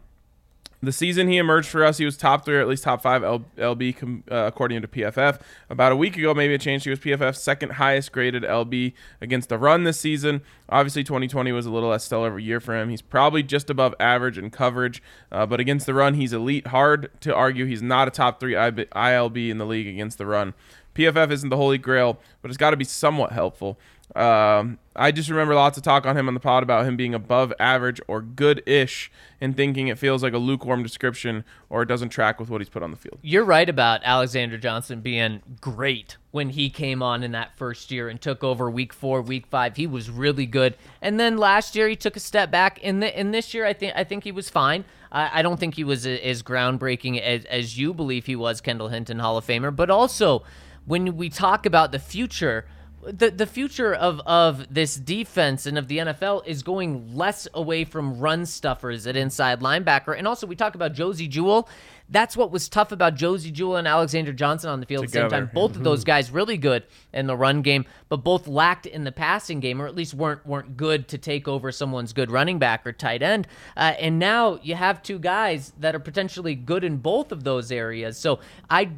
the 0.81 0.91
season 0.91 1.27
he 1.27 1.37
emerged 1.37 1.67
for 1.69 1.83
us, 1.83 1.97
he 1.97 2.05
was 2.05 2.15
top 2.17 2.45
three 2.45 2.55
or 2.55 2.61
at 2.61 2.67
least 2.67 2.83
top 2.83 3.01
five 3.01 3.23
L- 3.23 3.45
LB 3.57 4.23
uh, 4.31 4.35
according 4.35 4.81
to 4.81 4.87
PFF. 4.87 5.41
About 5.69 5.91
a 5.91 5.95
week 5.95 6.15
ago, 6.17 6.33
maybe 6.33 6.53
it 6.53 6.61
changed. 6.61 6.83
He 6.85 6.91
was 6.91 6.99
PFF's 6.99 7.41
second 7.41 7.73
highest 7.73 8.11
graded 8.11 8.43
LB 8.43 8.93
against 9.19 9.49
the 9.49 9.57
run 9.57 9.85
this 9.85 9.99
season. 9.99 10.41
Obviously, 10.69 11.03
2020 11.03 11.51
was 11.51 11.65
a 11.65 11.71
little 11.71 11.89
less 11.89 12.03
stellar 12.03 12.27
of 12.27 12.37
a 12.37 12.41
year 12.41 12.59
for 12.59 12.75
him. 12.75 12.89
He's 12.89 13.01
probably 13.01 13.41
just 13.41 13.69
above 13.69 13.95
average 13.99 14.37
in 14.37 14.51
coverage, 14.51 15.01
uh, 15.31 15.47
but 15.47 15.59
against 15.59 15.87
the 15.87 15.95
run, 15.95 16.13
he's 16.13 16.33
elite. 16.33 16.67
Hard 16.67 17.09
to 17.21 17.33
argue 17.33 17.65
he's 17.65 17.81
not 17.81 18.07
a 18.07 18.11
top 18.11 18.39
three 18.39 18.53
ILB 18.53 19.49
in 19.49 19.57
the 19.57 19.65
league 19.65 19.87
against 19.87 20.19
the 20.19 20.27
run. 20.27 20.53
PFF 20.93 21.31
isn't 21.31 21.49
the 21.49 21.57
holy 21.57 21.77
grail, 21.77 22.19
but 22.41 22.49
it's 22.49 22.57
got 22.57 22.71
to 22.71 22.77
be 22.77 22.83
somewhat 22.83 23.31
helpful. 23.31 23.79
Um, 24.15 24.79
I 24.95 25.11
just 25.11 25.29
remember 25.29 25.53
lots 25.53 25.77
of 25.77 25.83
talk 25.83 26.05
on 26.05 26.17
him 26.17 26.27
on 26.27 26.33
the 26.33 26.39
pod 26.39 26.63
about 26.63 26.85
him 26.85 26.95
being 26.95 27.13
above 27.13 27.53
average 27.59 28.01
or 28.07 28.21
good-ish, 28.21 29.11
and 29.39 29.55
thinking 29.55 29.89
it 29.89 29.99
feels 29.99 30.23
like 30.23 30.33
a 30.33 30.37
lukewarm 30.39 30.81
description 30.81 31.43
or 31.69 31.83
it 31.83 31.85
doesn't 31.87 32.09
track 32.09 32.39
with 32.39 32.49
what 32.49 32.61
he's 32.61 32.69
put 32.69 32.81
on 32.81 32.89
the 32.89 32.97
field. 32.97 33.19
You're 33.21 33.43
right 33.43 33.67
about 33.67 34.01
Alexander 34.03 34.57
Johnson 34.57 35.01
being 35.01 35.43
great 35.61 36.17
when 36.31 36.49
he 36.49 36.69
came 36.69 37.03
on 37.03 37.21
in 37.21 37.33
that 37.33 37.55
first 37.57 37.91
year 37.91 38.09
and 38.09 38.19
took 38.19 38.43
over 38.43 38.71
week 38.71 38.93
four, 38.93 39.21
week 39.21 39.45
five. 39.47 39.75
He 39.75 39.85
was 39.85 40.09
really 40.09 40.45
good, 40.47 40.75
and 41.01 41.19
then 41.19 41.37
last 41.37 41.75
year 41.75 41.87
he 41.87 41.95
took 41.95 42.15
a 42.15 42.21
step 42.21 42.49
back. 42.49 42.79
In 42.79 43.01
the 43.01 43.19
in 43.19 43.31
this 43.31 43.53
year, 43.53 43.65
I 43.65 43.73
think 43.73 43.93
I 43.95 44.03
think 44.03 44.23
he 44.23 44.31
was 44.31 44.49
fine. 44.49 44.85
I, 45.11 45.39
I 45.39 45.41
don't 45.41 45.59
think 45.59 45.75
he 45.75 45.83
was 45.83 46.07
as 46.07 46.41
groundbreaking 46.41 47.21
as, 47.21 47.45
as 47.45 47.77
you 47.77 47.93
believe 47.93 48.25
he 48.25 48.35
was, 48.35 48.61
Kendall 48.61 48.87
Hinton, 48.87 49.19
Hall 49.19 49.37
of 49.37 49.45
Famer. 49.45 49.75
But 49.75 49.89
also, 49.89 50.43
when 50.85 51.17
we 51.17 51.29
talk 51.29 51.65
about 51.65 51.91
the 51.91 51.99
future 51.99 52.65
the 53.03 53.31
the 53.31 53.45
future 53.45 53.93
of 53.93 54.19
of 54.25 54.73
this 54.73 54.95
defense 54.95 55.65
and 55.65 55.77
of 55.77 55.87
the 55.87 55.99
NFL 55.99 56.45
is 56.45 56.63
going 56.63 57.15
less 57.15 57.47
away 57.53 57.85
from 57.85 58.19
run 58.19 58.45
stuffers 58.45 59.07
at 59.07 59.15
inside 59.15 59.61
linebacker. 59.61 60.17
And 60.17 60.27
also 60.27 60.47
we 60.47 60.55
talk 60.55 60.75
about 60.75 60.93
Josey 60.93 61.27
Jewell. 61.27 61.69
That's 62.09 62.37
what 62.37 62.51
was 62.51 62.69
tough 62.69 62.93
about 62.93 63.15
Josey 63.15 63.51
Jewell 63.51 63.75
and 63.75 63.87
Alexander 63.87 64.31
Johnson 64.31 64.69
on 64.69 64.79
the 64.79 64.85
field 64.85 65.03
at 65.03 65.11
the 65.11 65.19
same 65.19 65.29
time. 65.29 65.51
Both 65.53 65.75
of 65.75 65.83
those 65.83 66.05
guys 66.05 66.31
really 66.31 66.57
good 66.57 66.85
in 67.13 67.27
the 67.27 67.35
run 67.35 67.61
game, 67.61 67.85
but 68.07 68.17
both 68.23 68.47
lacked 68.47 68.85
in 68.85 69.03
the 69.03 69.11
passing 69.11 69.59
game, 69.59 69.81
or 69.81 69.87
at 69.87 69.95
least 69.95 70.13
weren't 70.13 70.45
weren't 70.45 70.77
good 70.77 71.07
to 71.09 71.17
take 71.17 71.47
over 71.47 71.71
someone's 71.71 72.13
good 72.13 72.31
running 72.31 72.59
back 72.59 72.87
or 72.87 72.93
tight 72.93 73.21
end. 73.21 73.47
Uh, 73.75 73.93
and 73.99 74.19
now 74.19 74.59
you 74.63 74.75
have 74.75 75.03
two 75.03 75.19
guys 75.19 75.73
that 75.79 75.95
are 75.95 75.99
potentially 75.99 76.55
good 76.55 76.83
in 76.83 76.97
both 76.97 77.31
of 77.31 77.43
those 77.43 77.71
areas. 77.71 78.17
So 78.17 78.39
I 78.69 78.89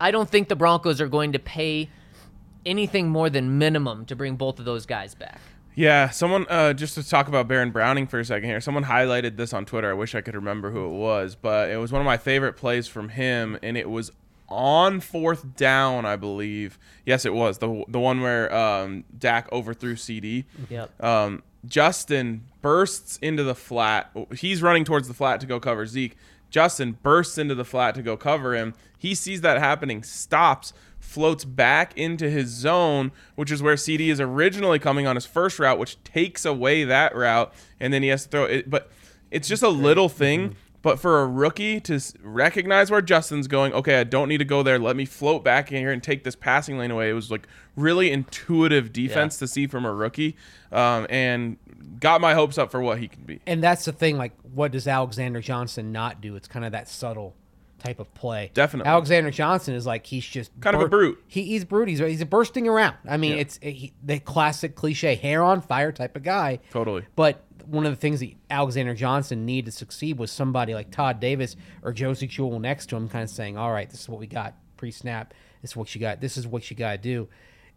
I 0.00 0.10
don't 0.10 0.28
think 0.28 0.48
the 0.48 0.56
Broncos 0.56 1.00
are 1.00 1.08
going 1.08 1.32
to 1.32 1.38
pay 1.38 1.90
anything 2.64 3.08
more 3.08 3.30
than 3.30 3.58
minimum 3.58 4.04
to 4.06 4.16
bring 4.16 4.36
both 4.36 4.58
of 4.58 4.64
those 4.64 4.86
guys 4.86 5.14
back. 5.14 5.40
Yeah, 5.74 6.10
someone 6.10 6.46
uh, 6.50 6.74
just 6.74 6.94
to 6.96 7.08
talk 7.08 7.28
about 7.28 7.48
Baron 7.48 7.70
Browning 7.70 8.06
for 8.06 8.20
a 8.20 8.24
second 8.24 8.48
here. 8.48 8.60
Someone 8.60 8.84
highlighted 8.84 9.36
this 9.36 9.54
on 9.54 9.64
Twitter. 9.64 9.90
I 9.90 9.94
wish 9.94 10.14
I 10.14 10.20
could 10.20 10.34
remember 10.34 10.70
who 10.70 10.84
it 10.84 10.96
was, 10.96 11.34
but 11.34 11.70
it 11.70 11.78
was 11.78 11.90
one 11.90 12.00
of 12.00 12.06
my 12.06 12.18
favorite 12.18 12.54
plays 12.54 12.88
from 12.88 13.08
him, 13.08 13.58
and 13.62 13.76
it 13.76 13.88
was 13.88 14.10
on 14.48 15.00
fourth 15.00 15.56
down, 15.56 16.04
I 16.04 16.16
believe. 16.16 16.78
Yes, 17.06 17.24
it 17.24 17.32
was 17.32 17.58
the 17.58 17.84
the 17.88 17.98
one 17.98 18.20
where 18.20 18.54
um, 18.54 19.04
Dak 19.18 19.50
overthrew 19.50 19.96
CD. 19.96 20.44
Yep. 20.68 21.02
Um, 21.02 21.42
Justin 21.64 22.44
bursts 22.60 23.18
into 23.22 23.42
the 23.42 23.54
flat. 23.54 24.10
He's 24.36 24.62
running 24.62 24.84
towards 24.84 25.08
the 25.08 25.14
flat 25.14 25.40
to 25.40 25.46
go 25.46 25.58
cover 25.58 25.86
Zeke. 25.86 26.16
Justin 26.50 26.98
bursts 27.02 27.38
into 27.38 27.54
the 27.54 27.64
flat 27.64 27.94
to 27.94 28.02
go 28.02 28.16
cover 28.16 28.54
him. 28.54 28.74
He 28.98 29.14
sees 29.14 29.40
that 29.40 29.58
happening, 29.58 30.02
stops, 30.02 30.74
floats 31.12 31.44
back 31.44 31.96
into 31.96 32.30
his 32.30 32.48
zone, 32.48 33.12
which 33.34 33.50
is 33.50 33.62
where 33.62 33.76
CD 33.76 34.10
is 34.10 34.20
originally 34.20 34.78
coming 34.78 35.06
on 35.06 35.14
his 35.14 35.26
first 35.26 35.58
route, 35.58 35.78
which 35.78 36.02
takes 36.04 36.44
away 36.44 36.84
that 36.84 37.14
route, 37.14 37.52
and 37.78 37.92
then 37.92 38.02
he 38.02 38.08
has 38.08 38.24
to 38.24 38.28
throw 38.30 38.44
it. 38.44 38.70
But 38.70 38.90
it's 39.30 39.46
just 39.46 39.62
a 39.62 39.68
little 39.68 40.08
thing. 40.08 40.56
But 40.80 40.98
for 40.98 41.22
a 41.22 41.26
rookie 41.28 41.80
to 41.82 42.00
recognize 42.24 42.90
where 42.90 43.00
Justin's 43.00 43.46
going, 43.46 43.72
okay, 43.72 44.00
I 44.00 44.04
don't 44.04 44.28
need 44.28 44.38
to 44.38 44.44
go 44.44 44.64
there. 44.64 44.80
Let 44.80 44.96
me 44.96 45.04
float 45.04 45.44
back 45.44 45.70
in 45.70 45.78
here 45.78 45.92
and 45.92 46.02
take 46.02 46.24
this 46.24 46.34
passing 46.34 46.76
lane 46.76 46.90
away. 46.90 47.08
It 47.08 47.12
was 47.12 47.30
like 47.30 47.46
really 47.76 48.10
intuitive 48.10 48.92
defense 48.92 49.38
to 49.38 49.46
see 49.46 49.68
from 49.68 49.84
a 49.84 49.94
rookie, 49.94 50.36
um, 50.72 51.06
and 51.08 51.56
got 52.00 52.20
my 52.20 52.34
hopes 52.34 52.58
up 52.58 52.72
for 52.72 52.80
what 52.80 52.98
he 52.98 53.06
can 53.06 53.22
be. 53.22 53.40
And 53.46 53.62
that's 53.62 53.84
the 53.84 53.92
thing. 53.92 54.18
Like, 54.18 54.32
what 54.42 54.72
does 54.72 54.88
Alexander 54.88 55.40
Johnson 55.40 55.92
not 55.92 56.20
do? 56.20 56.34
It's 56.34 56.48
kind 56.48 56.64
of 56.64 56.72
that 56.72 56.88
subtle 56.88 57.36
type 57.82 57.98
of 58.00 58.12
play. 58.14 58.50
Definitely. 58.54 58.88
Alexander 58.90 59.30
Johnson 59.30 59.74
is 59.74 59.86
like 59.86 60.06
he's 60.06 60.24
just 60.26 60.50
Kind 60.60 60.76
of 60.76 60.82
a 60.82 60.88
brute. 60.88 61.22
He, 61.26 61.42
he's 61.44 61.64
brute. 61.64 61.88
He's 61.88 61.98
he's 61.98 62.24
bursting 62.24 62.68
around. 62.68 62.96
I 63.08 63.16
mean, 63.16 63.32
Yeah. 63.32 63.40
it's 63.42 63.58
he, 63.62 63.92
the 64.02 64.18
classic 64.20 64.74
cliche 64.76 65.14
hair 65.14 65.42
on 65.42 65.60
fire 65.60 65.92
type 65.92 66.16
of 66.16 66.22
guy. 66.22 66.60
Totally. 66.70 67.04
But 67.16 67.44
one 67.66 67.86
of 67.86 67.92
the 67.92 67.96
things 67.96 68.20
that 68.20 68.30
Alexander 68.50 68.94
Johnson 68.94 69.46
needed 69.46 69.70
to 69.70 69.76
succeed 69.76 70.18
was 70.18 70.30
somebody 70.30 70.74
like 70.74 70.90
Todd 70.90 71.20
Davis 71.20 71.56
or 71.82 71.92
Josey 71.92 72.26
Jewell 72.26 72.58
next 72.58 72.86
to 72.86 72.96
him, 72.96 73.08
kind 73.08 73.22
of 73.24 73.30
saying, 73.30 73.56
"All 73.56 73.72
right, 73.72 73.88
this 73.88 74.00
is 74.00 74.08
what 74.08 74.18
we 74.20 74.26
got 74.26 74.54
pre-snap. 74.76 75.32
This 75.60 75.70
is 75.72 75.76
what 75.76 75.94
you 75.94 76.00
got. 76.00 76.20
This 76.20 76.36
is 76.36 76.46
what 76.46 76.70
you 76.70 76.76
got 76.76 76.92
to 76.92 76.98
do." 76.98 77.28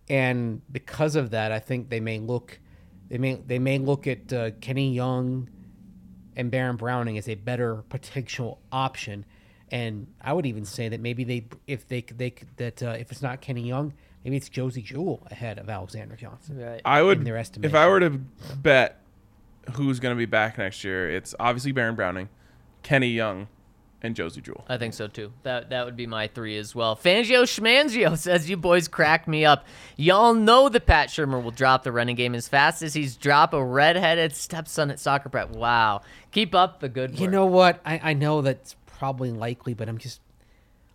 And 0.09 0.61
because 0.71 1.15
of 1.15 1.31
that, 1.31 1.51
I 1.51 1.59
think 1.59 1.89
they 1.89 1.99
may 1.99 2.19
look, 2.19 2.59
they 3.09 3.17
may 3.17 3.35
they 3.35 3.59
may 3.59 3.77
look 3.79 4.05
at 4.07 4.31
uh, 4.33 4.51
Kenny 4.61 4.93
Young 4.93 5.49
and 6.35 6.51
Baron 6.51 6.75
Browning 6.75 7.17
as 7.17 7.29
a 7.29 7.35
better 7.35 7.83
potential 7.89 8.59
option. 8.71 9.25
And 9.71 10.07
I 10.21 10.33
would 10.33 10.45
even 10.45 10.65
say 10.65 10.89
that 10.89 10.99
maybe 10.99 11.23
they, 11.23 11.45
if 11.67 11.87
they, 11.87 12.01
they 12.01 12.33
that 12.57 12.83
uh, 12.83 12.95
if 12.99 13.11
it's 13.11 13.21
not 13.21 13.41
Kenny 13.41 13.61
Young, 13.67 13.93
maybe 14.23 14.37
it's 14.37 14.49
Josey 14.49 14.83
Jewell 14.83 15.25
ahead 15.31 15.57
of 15.57 15.69
Alexander 15.69 16.15
Johnson. 16.15 16.59
Right. 16.59 16.81
I 16.85 17.01
would, 17.01 17.19
in 17.19 17.23
their 17.23 17.37
if 17.37 17.73
I 17.73 17.87
were 17.87 17.99
to 17.99 18.09
bet 18.09 19.01
who's 19.73 19.99
going 19.99 20.15
to 20.15 20.17
be 20.17 20.25
back 20.25 20.57
next 20.57 20.83
year, 20.83 21.09
it's 21.09 21.33
obviously 21.39 21.71
Baron 21.71 21.95
Browning, 21.95 22.29
Kenny 22.83 23.09
Young, 23.09 23.47
and 24.05 24.15
Josey 24.15 24.41
Jewell. 24.41 24.63
I 24.69 24.77
think 24.77 24.93
so 24.93 25.07
too. 25.07 25.33
That 25.43 25.71
that 25.71 25.85
would 25.85 25.95
be 25.95 26.05
my 26.07 26.27
three 26.27 26.57
as 26.57 26.75
well. 26.75 26.95
Fangio 26.95 27.43
Schmanzio 27.43 28.17
says 28.17 28.49
you 28.49 28.55
boys 28.55 28.87
crack 28.87 29.27
me 29.27 29.43
up. 29.43 29.65
Y'all 29.97 30.33
know 30.33 30.69
that 30.69 30.85
Pat 30.85 31.09
Shurmur 31.09 31.43
will 31.43 31.51
drop 31.51 31.83
the 31.83 31.91
running 31.91 32.15
game 32.15 32.35
as 32.35 32.47
fast 32.47 32.81
as 32.81 32.93
he's 32.93 33.15
drop 33.15 33.53
a 33.53 33.63
redheaded 33.63 34.35
stepson 34.35 34.91
at 34.91 34.99
soccer 34.99 35.29
prep. 35.29 35.49
Wow. 35.49 36.01
Keep 36.31 36.53
up 36.53 36.79
the 36.79 36.89
good 36.89 37.11
work. 37.11 37.19
You 37.19 37.27
know 37.27 37.45
what? 37.45 37.81
I, 37.85 37.99
I 38.03 38.13
know 38.13 38.41
that's 38.41 38.75
probably 38.97 39.31
likely, 39.31 39.73
but 39.73 39.87
I'm 39.89 39.97
just 39.97 40.21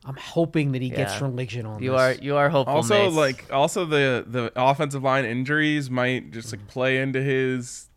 I'm 0.05 0.16
hoping 0.16 0.72
that 0.72 0.81
he 0.81 0.89
gets 0.89 1.14
Yeah. 1.20 1.24
religion 1.27 1.66
on 1.66 1.82
you 1.82 1.90
this. 1.93 2.01
are 2.01 2.12
you 2.14 2.36
are 2.36 2.48
hopeful. 2.48 2.74
Also, 2.77 3.06
Mace. 3.06 3.14
like, 3.14 3.52
also 3.52 3.85
the 3.85 4.24
the 4.27 4.51
offensive 4.56 5.02
line 5.02 5.24
injuries 5.27 5.90
might 5.90 6.31
just 6.31 6.52
like 6.52 6.66
play 6.68 6.98
into 6.98 7.20
his 7.22 7.89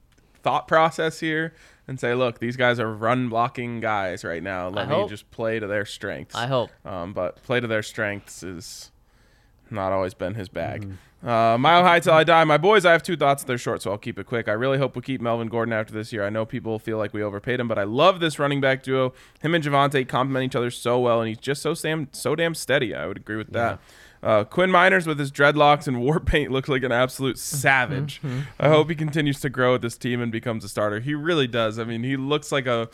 thought 0.42 0.68
process 0.68 1.20
here 1.22 1.54
and 1.88 2.00
say, 2.00 2.14
look, 2.14 2.40
these 2.40 2.58
guys 2.58 2.80
are 2.80 2.94
run 2.94 3.30
blocking 3.30 3.80
guys 3.80 4.24
right 4.26 4.44
now. 4.44 4.68
Let 4.70 4.86
I 4.88 4.90
me 4.90 4.96
hope. 4.96 5.10
just 5.10 5.30
play 5.32 5.60
to 5.60 5.68
their 5.68 5.86
strengths. 5.86 6.36
I 6.36 6.48
hope. 6.48 6.70
Um, 6.86 7.14
but 7.14 7.42
play 7.44 7.60
to 7.62 7.68
their 7.68 7.84
strengths 7.84 8.44
is 8.44 8.92
not 9.74 9.92
always 9.92 10.14
been 10.14 10.36
his 10.36 10.50
bag. 10.50 10.88
Uh, 11.24 11.58
mile 11.58 11.84
high 11.84 12.02
till 12.02 12.14
I 12.14 12.26
die. 12.26 12.44
My 12.44 12.58
boys, 12.58 12.86
I 12.86 12.92
have 12.92 13.02
two 13.02 13.16
thoughts. 13.16 13.44
They're 13.46 13.58
short, 13.58 13.82
so 13.82 13.92
I'll 13.92 13.98
keep 13.98 14.20
it 14.20 14.26
quick. 14.26 14.50
I 14.50 14.52
really 14.52 14.78
hope 14.78 14.96
we 14.96 15.02
keep 15.02 15.22
Melvin 15.22 15.48
Gordon 15.48 15.74
after 15.74 15.94
this 15.94 16.12
year. 16.12 16.26
I 16.26 16.30
know 16.30 16.46
people 16.46 16.80
feel 16.80 16.98
like 16.98 17.14
we 17.14 17.24
overpaid 17.24 17.62
him, 17.62 17.68
but 17.70 17.80
I 17.80 17.84
love 17.84 18.20
this 18.20 18.40
running 18.40 18.60
back 18.60 18.84
duo. 18.84 19.14
Him 19.42 19.56
and 19.56 19.64
Javonte 19.64 20.06
complement 20.08 20.44
each 20.46 20.56
other 20.56 20.70
so 20.70 21.00
well, 21.00 21.22
and 21.22 21.30
he's 21.30 21.38
just 21.38 21.62
so 21.62 21.74
damn 21.76 22.10
so 22.12 22.36
damn 22.36 22.54
steady. 22.54 22.94
I 22.94 23.06
would 23.08 23.18
agree 23.18 23.38
with 23.38 23.54
that. 23.54 23.80
Uh, 24.22 24.44
Quinn 24.46 24.70
Meinerz 24.70 25.06
with 25.08 25.20
his 25.20 25.32
dreadlocks 25.32 25.88
and 25.88 26.02
war 26.06 26.20
paint 26.20 26.52
looks 26.52 26.68
like 26.70 26.84
an 26.84 26.92
absolute 26.92 27.38
savage. 27.38 28.22
I 28.60 28.70
hope 28.70 28.90
he 28.90 28.96
continues 28.96 29.40
to 29.42 29.50
grow 29.50 29.74
with 29.74 29.82
this 29.82 29.98
team 29.98 30.22
and 30.22 30.32
becomes 30.32 30.64
a 30.64 30.70
starter. 30.70 31.00
He 31.00 31.14
really 31.14 31.48
does. 31.48 31.80
I 31.80 31.84
mean, 31.86 32.04
he 32.04 32.16
looks 32.18 32.52
like 32.52 32.66
a 32.66 32.90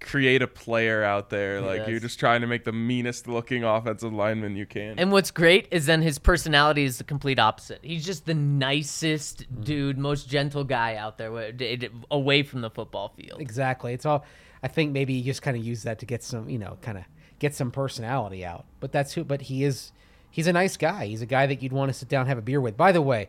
create 0.00 0.42
a 0.42 0.46
player 0.46 1.02
out 1.02 1.30
there. 1.30 1.60
Like 1.60 1.80
does. 1.80 1.88
you're 1.88 2.00
just 2.00 2.18
trying 2.20 2.42
to 2.42 2.46
make 2.46 2.64
the 2.64 2.72
meanest 2.72 3.26
looking 3.26 3.64
offensive 3.64 4.12
lineman 4.12 4.54
you 4.56 4.66
can. 4.66 4.98
And 4.98 5.10
what's 5.12 5.30
great 5.30 5.66
is 5.70 5.86
then 5.86 6.02
his 6.02 6.18
personality 6.18 6.84
is 6.84 6.98
the 6.98 7.04
complete 7.04 7.38
opposite. 7.38 7.80
He's 7.82 8.04
just 8.04 8.26
the 8.26 8.34
nicest 8.34 9.50
Mm. 9.52 9.64
dude, 9.64 9.98
most 9.98 10.28
gentle 10.28 10.64
guy 10.64 10.96
out 10.96 11.16
there, 11.18 11.32
wa- 11.32 11.50
d- 11.56 11.76
d- 11.76 11.88
away 12.10 12.42
from 12.42 12.60
the 12.60 12.70
football 12.70 13.08
field. 13.16 13.40
Exactly. 13.40 13.92
It's 13.94 14.04
all. 14.06 14.24
I 14.62 14.68
think 14.68 14.92
maybe 14.92 15.14
he 15.14 15.22
just 15.22 15.42
kind 15.42 15.56
of 15.56 15.64
used 15.64 15.84
that 15.84 15.98
to 16.00 16.06
get 16.06 16.22
some, 16.22 16.48
you 16.48 16.58
know, 16.58 16.78
kind 16.82 16.98
of 16.98 17.04
get 17.38 17.54
some 17.54 17.70
personality 17.70 18.44
out. 18.44 18.64
But 18.80 18.92
that's 18.92 19.12
who. 19.14 19.24
But 19.24 19.42
he 19.42 19.64
is. 19.64 19.92
He's 20.30 20.46
a 20.46 20.52
nice 20.52 20.76
guy. 20.76 21.06
He's 21.06 21.22
a 21.22 21.26
guy 21.26 21.46
that 21.46 21.62
you'd 21.62 21.72
want 21.72 21.90
to 21.90 21.92
sit 21.94 22.08
down 22.08 22.22
and 22.22 22.28
have 22.28 22.38
a 22.38 22.42
beer 22.42 22.60
with. 22.60 22.76
By 22.76 22.90
the 22.92 23.00
way, 23.02 23.28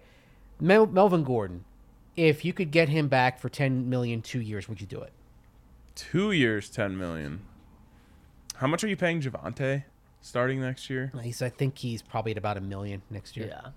Mel- 0.60 0.88
Melvin 0.88 1.24
Gordon, 1.24 1.64
if 2.16 2.44
you 2.44 2.52
could 2.54 2.72
get 2.72 2.90
him 2.90 3.08
back 3.08 3.40
for 3.40 3.48
ten 3.50 3.90
million 3.90 4.22
two 4.22 4.42
years, 4.42 4.68
would 4.68 4.82
you 4.82 4.88
do 4.88 5.00
it? 5.02 5.12
Two 5.96 6.32
years, 6.32 6.70
ten 6.70 6.98
million. 6.98 7.42
How 8.58 8.68
much 8.68 8.84
are 8.84 8.88
you 8.88 8.98
paying 8.98 9.22
Javonte 9.22 9.84
starting 10.22 10.62
next 10.62 10.90
year? 10.90 11.12
He's. 11.22 11.42
I 11.42 11.50
think 11.50 11.78
he's 11.78 12.02
probably 12.02 12.32
at 12.32 12.38
about 12.38 12.58
a 12.58 12.62
million 12.62 13.02
next 13.10 13.36
year. 13.36 13.48
Yeah. 13.48 13.72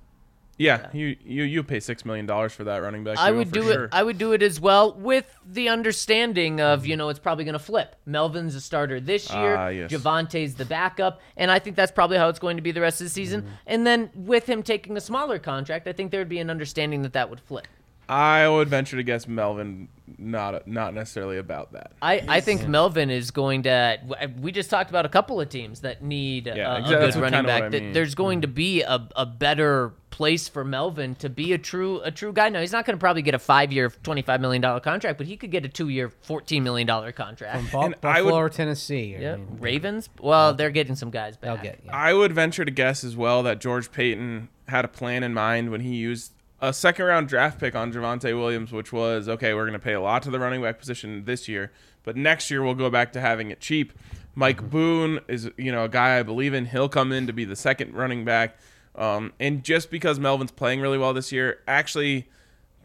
Yeah, 0.59 0.89
you 0.93 1.17
you 1.25 1.45
you 1.45 1.63
pay 1.63 1.79
six 1.79 2.05
million 2.05 2.27
dollars 2.27 2.53
for 2.53 2.65
that 2.65 2.79
running 2.79 3.05
back. 3.05 3.17
I 3.17 3.31
would 3.31 3.53
do 3.53 3.63
sure. 3.63 3.85
it. 3.85 3.91
I 3.93 4.03
would 4.03 4.19
do 4.19 4.33
it 4.33 4.43
as 4.43 4.61
well, 4.61 4.93
with 4.93 5.33
the 5.47 5.69
understanding 5.69 6.61
of 6.61 6.85
you 6.85 6.97
know 6.97 7.11
it's 7.11 7.21
probably 7.21 7.45
going 7.45 7.53
to 7.53 7.61
flip. 7.61 7.95
Melvin's 8.07 8.57
a 8.57 8.61
starter 8.61 8.99
this 8.99 9.33
year. 9.33 9.57
Ah, 9.57 9.69
yes. 9.69 9.93
Javonte's 9.93 10.57
the 10.57 10.65
backup, 10.65 11.21
and 11.37 11.53
I 11.53 11.61
think 11.61 11.77
that's 11.77 11.93
probably 11.93 12.19
how 12.19 12.29
it's 12.29 12.41
going 12.41 12.57
to 12.57 12.63
be 12.63 12.73
the 12.73 12.81
rest 12.81 13.01
of 13.01 13.05
the 13.05 13.11
season. 13.11 13.43
Mm-hmm. 13.43 13.53
And 13.69 13.87
then 13.87 14.11
with 14.17 14.47
him 14.47 14.65
taking 14.65 14.97
a 14.97 15.01
smaller 15.01 15.39
contract, 15.39 15.87
I 15.87 15.93
think 15.93 16.11
there 16.11 16.21
would 16.21 16.29
be 16.29 16.41
an 16.41 16.51
understanding 16.51 17.03
that 17.03 17.13
that 17.13 17.31
would 17.31 17.41
flip. 17.41 17.69
I 18.09 18.49
would 18.49 18.69
venture 18.69 18.97
to 18.97 19.03
guess 19.03 19.29
Melvin 19.29 19.89
not 20.17 20.67
not 20.67 20.95
necessarily 20.95 21.37
about 21.37 21.73
that. 21.73 21.93
I, 22.01 22.25
I 22.27 22.41
think 22.41 22.67
Melvin 22.67 23.11
is 23.11 23.31
going 23.31 23.65
to. 23.65 23.99
We 24.41 24.51
just 24.53 24.71
talked 24.71 24.89
about 24.89 25.05
a 25.05 25.09
couple 25.11 25.41
of 25.41 25.49
teams 25.51 25.81
that 25.81 26.03
need 26.03 26.47
Yeah, 26.47 26.73
uh, 26.73 26.79
exactly. 26.79 26.95
a 26.95 26.99
good 27.01 27.15
what- 27.17 27.23
running 27.33 27.47
back. 27.47 27.63
I 27.65 27.69
mean. 27.69 27.93
There's 27.93 28.15
going 28.15 28.41
to 28.41 28.49
be 28.49 28.83
a, 28.83 29.07
a 29.17 29.27
better 29.27 29.93
place 30.11 30.49
for 30.49 30.65
Melvin 30.65 31.15
to 31.17 31.29
be 31.29 31.53
a 31.53 31.59
true 31.59 32.01
a 32.01 32.11
true 32.11 32.33
guy. 32.33 32.49
Now 32.49 32.61
he's 32.61 32.73
not 32.73 32.87
going 32.87 32.97
to 32.97 33.01
probably 33.01 33.21
get 33.23 33.35
a 33.35 33.39
five 33.39 33.71
year, 33.73 33.91
twenty 34.03 34.23
five 34.23 34.41
million 34.41 34.63
dollar 34.63 34.81
contract, 34.81 35.19
but 35.19 35.27
he 35.27 35.37
could 35.37 35.51
get 35.51 35.67
a 35.67 35.69
two 35.69 35.91
year, 35.91 36.09
fourteen 36.23 36.65
million 36.65 36.87
dollar 36.87 37.13
contract. 37.13 37.71
Bu- 37.71 37.79
And 37.81 38.01
Buffalo 38.01 38.25
would- 38.25 38.35
or 38.35 38.49
Tennessee. 38.49 39.15
I 39.17 39.21
Yeah, 39.21 39.37
mean, 39.37 39.59
Ravens. 39.61 40.09
Well, 40.21 40.55
they're 40.55 40.71
getting 40.71 40.95
some 40.97 41.11
guys 41.11 41.37
back. 41.37 41.63
get. 41.63 41.81
Yeah. 41.85 41.95
I 41.95 42.15
would 42.15 42.33
venture 42.33 42.65
to 42.65 42.71
guess 42.71 43.05
as 43.05 43.15
well 43.17 43.43
that 43.43 43.61
George 43.61 43.93
Paton 43.93 44.49
had 44.69 44.85
a 44.87 44.89
plan 44.89 45.23
in 45.23 45.35
mind 45.35 45.71
when 45.71 45.83
he 45.83 45.95
used 45.97 46.33
a 46.61 46.73
second 46.73 47.05
round 47.05 47.29
draft 47.29 47.59
pick 47.61 47.75
on 47.75 47.93
Javonte 47.93 48.37
Williams, 48.39 48.73
which 48.73 48.93
was 48.93 49.29
okay, 49.29 49.55
we're 49.55 49.65
going 49.65 49.73
to 49.75 49.79
pay 49.79 49.95
a 49.95 50.01
lot 50.01 50.23
to 50.25 50.31
the 50.31 50.39
running 50.41 50.63
back 50.63 50.79
position 50.79 51.25
this 51.25 51.49
year, 51.49 51.73
but 52.03 52.17
next 52.17 52.51
year 52.51 52.63
we'll 52.63 52.75
go 52.75 52.91
back 52.91 53.13
to 53.13 53.21
having 53.21 53.51
it 53.51 53.61
cheap. 53.61 53.93
Mike 54.35 54.71
Boone 54.71 55.21
is 55.29 55.51
you 55.57 55.73
know 55.73 55.85
a 55.85 55.89
guy 55.89 56.19
I 56.19 56.23
believe 56.23 56.55
in. 56.55 56.67
He'll 56.67 56.89
come 56.89 57.13
in 57.13 57.27
to 57.27 57.33
be 57.33 57.45
the 57.45 57.57
second 57.57 57.95
running 57.95 58.25
back, 58.25 58.57
um, 58.95 59.33
and 59.41 59.65
just 59.65 59.91
because 59.91 60.19
Melvin's 60.19 60.53
playing 60.53 60.81
really 60.81 60.99
well 60.99 61.13
this 61.13 61.33
year, 61.33 61.61
actually 61.67 62.29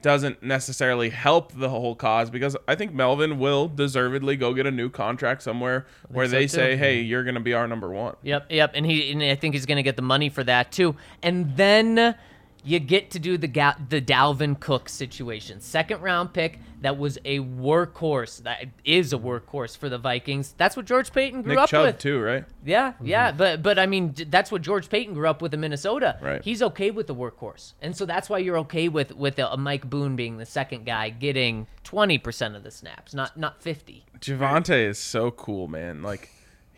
doesn't 0.04 0.44
necessarily 0.44 1.10
help 1.10 1.54
the 1.54 1.70
whole 1.70 1.96
cause 1.96 2.30
because 2.30 2.58
I 2.68 2.76
think 2.76 2.94
Melvin 2.94 3.40
will 3.40 3.70
deservedly 3.70 4.36
go 4.36 4.54
get 4.54 4.68
a 4.68 4.72
new 4.72 4.90
contract 4.90 5.42
somewhere 5.42 5.88
where 6.10 6.26
so, 6.28 6.32
they 6.32 6.44
too. 6.44 6.50
say, 6.50 6.76
"Hey, 6.76 7.02
you're 7.02 7.24
going 7.24 7.36
to 7.36 7.42
be 7.42 7.54
our 7.54 7.68
number 7.68 7.90
one." 7.90 8.16
Yep, 8.22 8.48
yep, 8.52 8.72
and 8.76 8.86
he 8.86 9.12
and 9.12 9.24
I 9.24 9.36
think 9.36 9.56
he's 9.56 9.66
going 9.66 9.78
to 9.78 9.84
get 9.84 9.96
the 9.96 10.02
money 10.02 10.30
for 10.30 10.44
that 10.44 10.72
too. 10.72 10.96
And 11.24 11.56
then 11.56 12.16
you 12.64 12.80
get 12.80 13.12
to 13.12 13.20
do 13.20 13.38
the 13.38 13.48
Ga- 13.48 13.78
the 13.90 14.02
Dalvin 14.02 14.60
Cook 14.60 14.90
situation. 14.90 15.60
Second 15.60 16.02
round 16.02 16.34
pick 16.34 16.60
that 16.82 16.98
was 16.98 17.18
a 17.24 17.40
workhorse. 17.40 18.44
That 18.44 18.66
is 18.84 19.14
a 19.14 19.18
workhorse 19.18 19.78
for 19.78 19.90
the 19.90 19.98
Vikings. 19.98 20.54
That's 20.58 20.76
what 20.76 20.86
George 20.86 21.12
Paton 21.12 21.42
grew 21.42 21.54
Nick 21.54 21.60
up 21.64 21.70
Chubb 21.70 21.86
with. 21.86 21.98
too, 21.98 22.20
right? 22.20 22.46
Yeah, 22.66 22.92
mm-hmm. 22.92 23.06
yeah, 23.06 23.32
but 23.32 23.62
but 23.64 23.80
I 23.80 23.86
mean 23.86 24.14
that's 24.28 24.52
what 24.52 24.62
George 24.62 24.90
Paton 24.90 25.14
grew 25.14 25.28
up 25.28 25.42
with 25.42 25.54
in 25.54 25.60
Minnesota. 25.60 26.18
Right. 26.22 26.44
He's 26.44 26.62
okay 26.62 26.92
with 26.92 27.08
the 27.08 27.16
workhorse, 27.16 27.74
and 27.82 27.96
so 27.96 28.06
that's 28.06 28.30
why 28.30 28.40
you're 28.40 28.58
okay 28.60 28.90
with 28.90 29.16
with 29.16 29.40
a, 29.40 29.52
a 29.52 29.58
Mike 29.58 29.90
Boone 29.90 30.16
being 30.16 30.38
the 30.38 30.46
second 30.46 30.86
guy 30.86 31.10
getting 31.10 31.68
twenty 31.84 32.18
percent 32.18 32.56
of 32.56 32.64
the 32.64 32.72
snaps, 32.72 33.14
not 33.14 33.38
not 33.38 33.62
fifty. 33.62 34.06
Javonte 34.20 34.88
is 34.88 34.98
so 34.98 35.32
cool, 35.32 35.68
man. 35.68 36.02
Like 36.02 36.30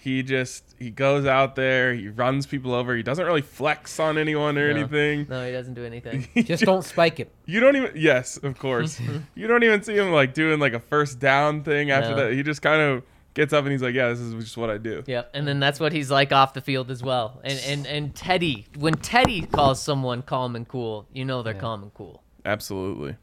he 0.06 0.24
just 0.24 0.76
he 0.80 0.90
goes 0.90 1.26
out 1.26 1.56
there, 1.56 1.94
he 1.94 2.08
runs 2.08 2.46
people 2.46 2.74
over. 2.74 2.96
He 2.96 3.04
doesn't 3.04 3.26
really 3.26 3.42
flex 3.42 4.00
on 4.00 4.18
anyone 4.18 4.58
or 4.58 4.72
No. 4.72 4.80
anything. 4.80 5.26
No, 5.30 5.46
he 5.46 5.52
doesn't 5.52 5.74
do 5.74 5.84
anything. 5.84 6.28
Just 6.46 6.64
don't 6.64 6.84
spike 6.86 7.18
him. 7.18 7.28
You 7.46 7.60
don't 7.60 7.76
even 7.76 7.92
yes, 7.96 8.38
of 8.38 8.58
course. 8.58 9.02
you 9.36 9.48
don't 9.48 9.64
even 9.64 9.84
see 9.84 9.96
him 9.96 10.12
like 10.12 10.34
doing 10.34 10.60
like 10.60 10.74
a 10.74 10.80
first 10.80 11.20
down 11.20 11.64
thing 11.64 11.92
after 11.92 12.12
No. 12.12 12.16
that. 12.18 12.34
He 12.34 12.44
just 12.44 12.62
kind 12.62 12.82
of 12.82 13.04
gets 13.34 13.52
up 13.52 13.64
and 13.66 13.72
he's 13.72 13.82
like, 13.82 13.94
"Yeah, 13.96 14.10
this 14.10 14.20
is 14.20 14.34
just 14.36 14.56
what 14.58 14.70
I 14.70 14.78
do." 14.78 15.04
Yep, 15.08 15.32
and 15.34 15.48
then 15.48 15.60
that's 15.60 15.80
what 15.80 15.92
he's 15.92 16.10
like 16.12 16.32
off 16.32 16.54
the 16.54 16.62
field 16.62 16.90
as 16.92 17.02
well. 17.04 17.42
And 17.44 17.60
and 17.68 17.88
and 17.88 18.16
Teddy, 18.16 18.68
when 18.78 18.94
Teddy 18.94 19.42
calls 19.42 19.82
someone 19.82 20.22
calm 20.22 20.56
and 20.56 20.68
cool, 20.68 21.08
you 21.14 21.26
know 21.26 21.42
they're 21.44 21.54
calm 21.54 21.82
and 21.84 21.94
cool. 21.94 22.22
Absolutely. 22.46 23.16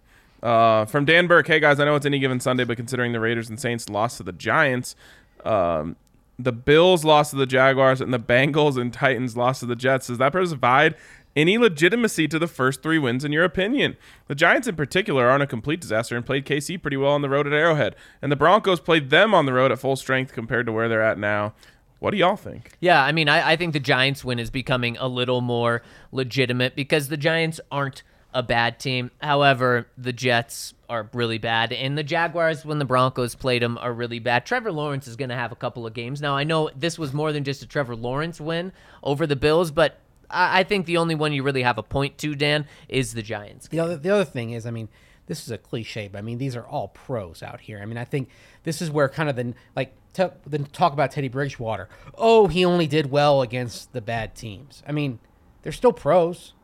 Uh, 0.43 0.85
from 0.87 1.05
Dan 1.05 1.29
Burke, 1.29 1.47
hey 1.47 1.61
guys, 1.61 1.79
I 1.79 1.85
know 1.85 1.95
it's 1.95 2.05
any 2.07 2.19
given 2.19 2.41
Sunday, 2.41 2.65
but 2.65 2.77
considering 2.77 3.13
the 3.13 3.21
Raiders 3.21 3.49
and 3.49 3.61
Saints 3.61 3.89
lost 3.89 4.17
to 4.17 4.25
the 4.25 4.33
Giants, 4.33 4.97
um, 5.45 5.95
the 6.39 6.53
Bills 6.53 7.05
lost 7.05 7.31
to 7.31 7.37
the 7.37 7.47
Jaguars, 7.47 8.01
and 8.01 8.13
the 8.13 8.19
Bengals 8.19 8.81
and 8.81 8.93
Titans 8.93 9.37
lost 9.37 9.61
to 9.61 9.67
the 9.67 9.77
Jets, 9.77 10.07
does 10.09 10.19
that 10.19 10.33
provide 10.33 10.95
any 11.35 11.57
legitimacy 11.57 12.29
to 12.29 12.39
the 12.39 12.47
first 12.47 12.83
three 12.83 12.99
wins 12.99 13.25
in 13.25 13.33
your 13.33 13.45
opinion? 13.45 13.97
The 14.29 14.35
Giants 14.35 14.69
in 14.69 14.77
particular 14.77 15.29
aren't 15.29 15.43
a 15.43 15.47
complete 15.47 15.81
disaster 15.81 16.17
and 16.17 16.27
played 16.27 16.45
KC 16.45 16.81
pretty 16.81 16.97
well 16.97 17.13
on 17.13 17.23
the 17.23 17.29
road 17.29 17.47
at 17.47 17.53
Arrowhead, 17.53 17.97
and 18.21 18.31
the 18.31 18.37
Broncos 18.37 18.81
played 18.81 19.11
them 19.11 19.35
on 19.35 19.47
the 19.47 19.53
road 19.53 19.73
at 19.73 19.79
full 19.79 19.97
strength 19.97 20.33
compared 20.33 20.67
to 20.67 20.73
where 20.73 20.89
they're 20.89 21.03
at 21.03 21.19
now. 21.19 21.55
What 21.99 22.11
do 22.11 22.17
y'all 22.17 22.35
think? 22.35 22.73
Yeah, 22.81 23.03
I 23.03 23.13
mean, 23.13 23.29
I, 23.29 23.53
I 23.53 23.57
think 23.57 23.75
the 23.75 23.81
Giants 23.81 24.25
win 24.25 24.41
is 24.41 24.51
becoming 24.51 24.97
a 24.97 25.07
little 25.07 25.41
more 25.41 25.83
legitimate 26.11 26.75
because 26.75 27.09
the 27.09 27.17
Giants 27.17 27.61
aren't 27.71 28.03
a 28.35 28.43
bad 28.43 28.79
team. 28.79 29.11
However, 29.21 29.89
the 29.99 30.13
Jets 30.13 30.75
are 30.89 31.09
really 31.13 31.39
bad, 31.39 31.73
and 31.73 31.97
the 31.97 32.03
Jaguars, 32.03 32.65
when 32.65 32.79
the 32.79 32.85
Broncos 32.85 33.35
played 33.35 33.63
them, 33.63 33.79
are 33.79 33.93
really 33.93 34.19
bad. 34.19 34.47
Trevor 34.47 34.73
Lawrence 34.73 35.07
is 35.07 35.17
going 35.17 35.31
to 35.31 35.35
have 35.35 35.53
a 35.53 35.57
couple 35.57 35.87
of 35.87 35.95
games. 35.95 36.21
Now, 36.21 36.37
I 36.37 36.45
know 36.45 36.71
this 36.77 36.99
was 36.99 37.13
more 37.13 37.33
than 37.33 37.45
just 37.45 37.63
a 37.63 37.67
Trevor 37.67 37.97
Lawrence 37.97 38.41
win 38.41 38.73
over 39.03 39.27
the 39.27 39.37
Bills, 39.37 39.71
but 39.71 39.99
I, 40.31 40.65
think 40.65 40.87
the 40.87 40.97
only 40.97 41.15
one 41.15 41.33
you 41.33 41.43
really 41.43 41.63
have 41.63 41.79
a 41.79 41.83
point 41.83 42.19
to, 42.19 42.35
Dan, 42.35 42.67
is 42.89 43.15
the 43.15 43.23
Giants. 43.23 43.69
The 43.69 43.81
other, 43.81 43.97
the 43.97 44.11
other 44.11 44.25
thing 44.25 44.51
is, 44.51 44.67
I 44.67 44.71
mean, 44.71 44.89
this 45.27 45.45
is 45.45 45.51
a 45.51 45.59
cliche, 45.59 46.09
but 46.09 46.19
I 46.19 46.23
mean, 46.23 46.39
these 46.39 46.57
are 46.57 46.67
all 46.67 46.89
pros 46.89 47.43
out 47.43 47.61
here. 47.61 47.81
I 47.81 47.87
mean, 47.87 47.99
I 47.99 48.05
think 48.05 48.29
this 48.65 48.83
is 48.83 48.91
where 48.91 49.09
kind 49.09 49.29
of 49.29 49.37
the 49.37 49.55
like 49.77 49.95
t- 50.13 50.27
the 50.47 50.59
talk 50.59 50.93
about 50.93 51.13
Teddy 51.13 51.29
Bridgewater. 51.29 51.89
Oh, 52.17 52.49
he 52.49 52.65
only 52.65 52.87
did 52.87 53.11
well 53.11 53.43
against 53.43 53.93
the 53.93 54.01
bad 54.01 54.35
teams. 54.35 54.83
I 54.87 54.93
mean, 54.93 55.21
they're 55.63 55.73
still 55.73 55.93
pros. 55.93 56.55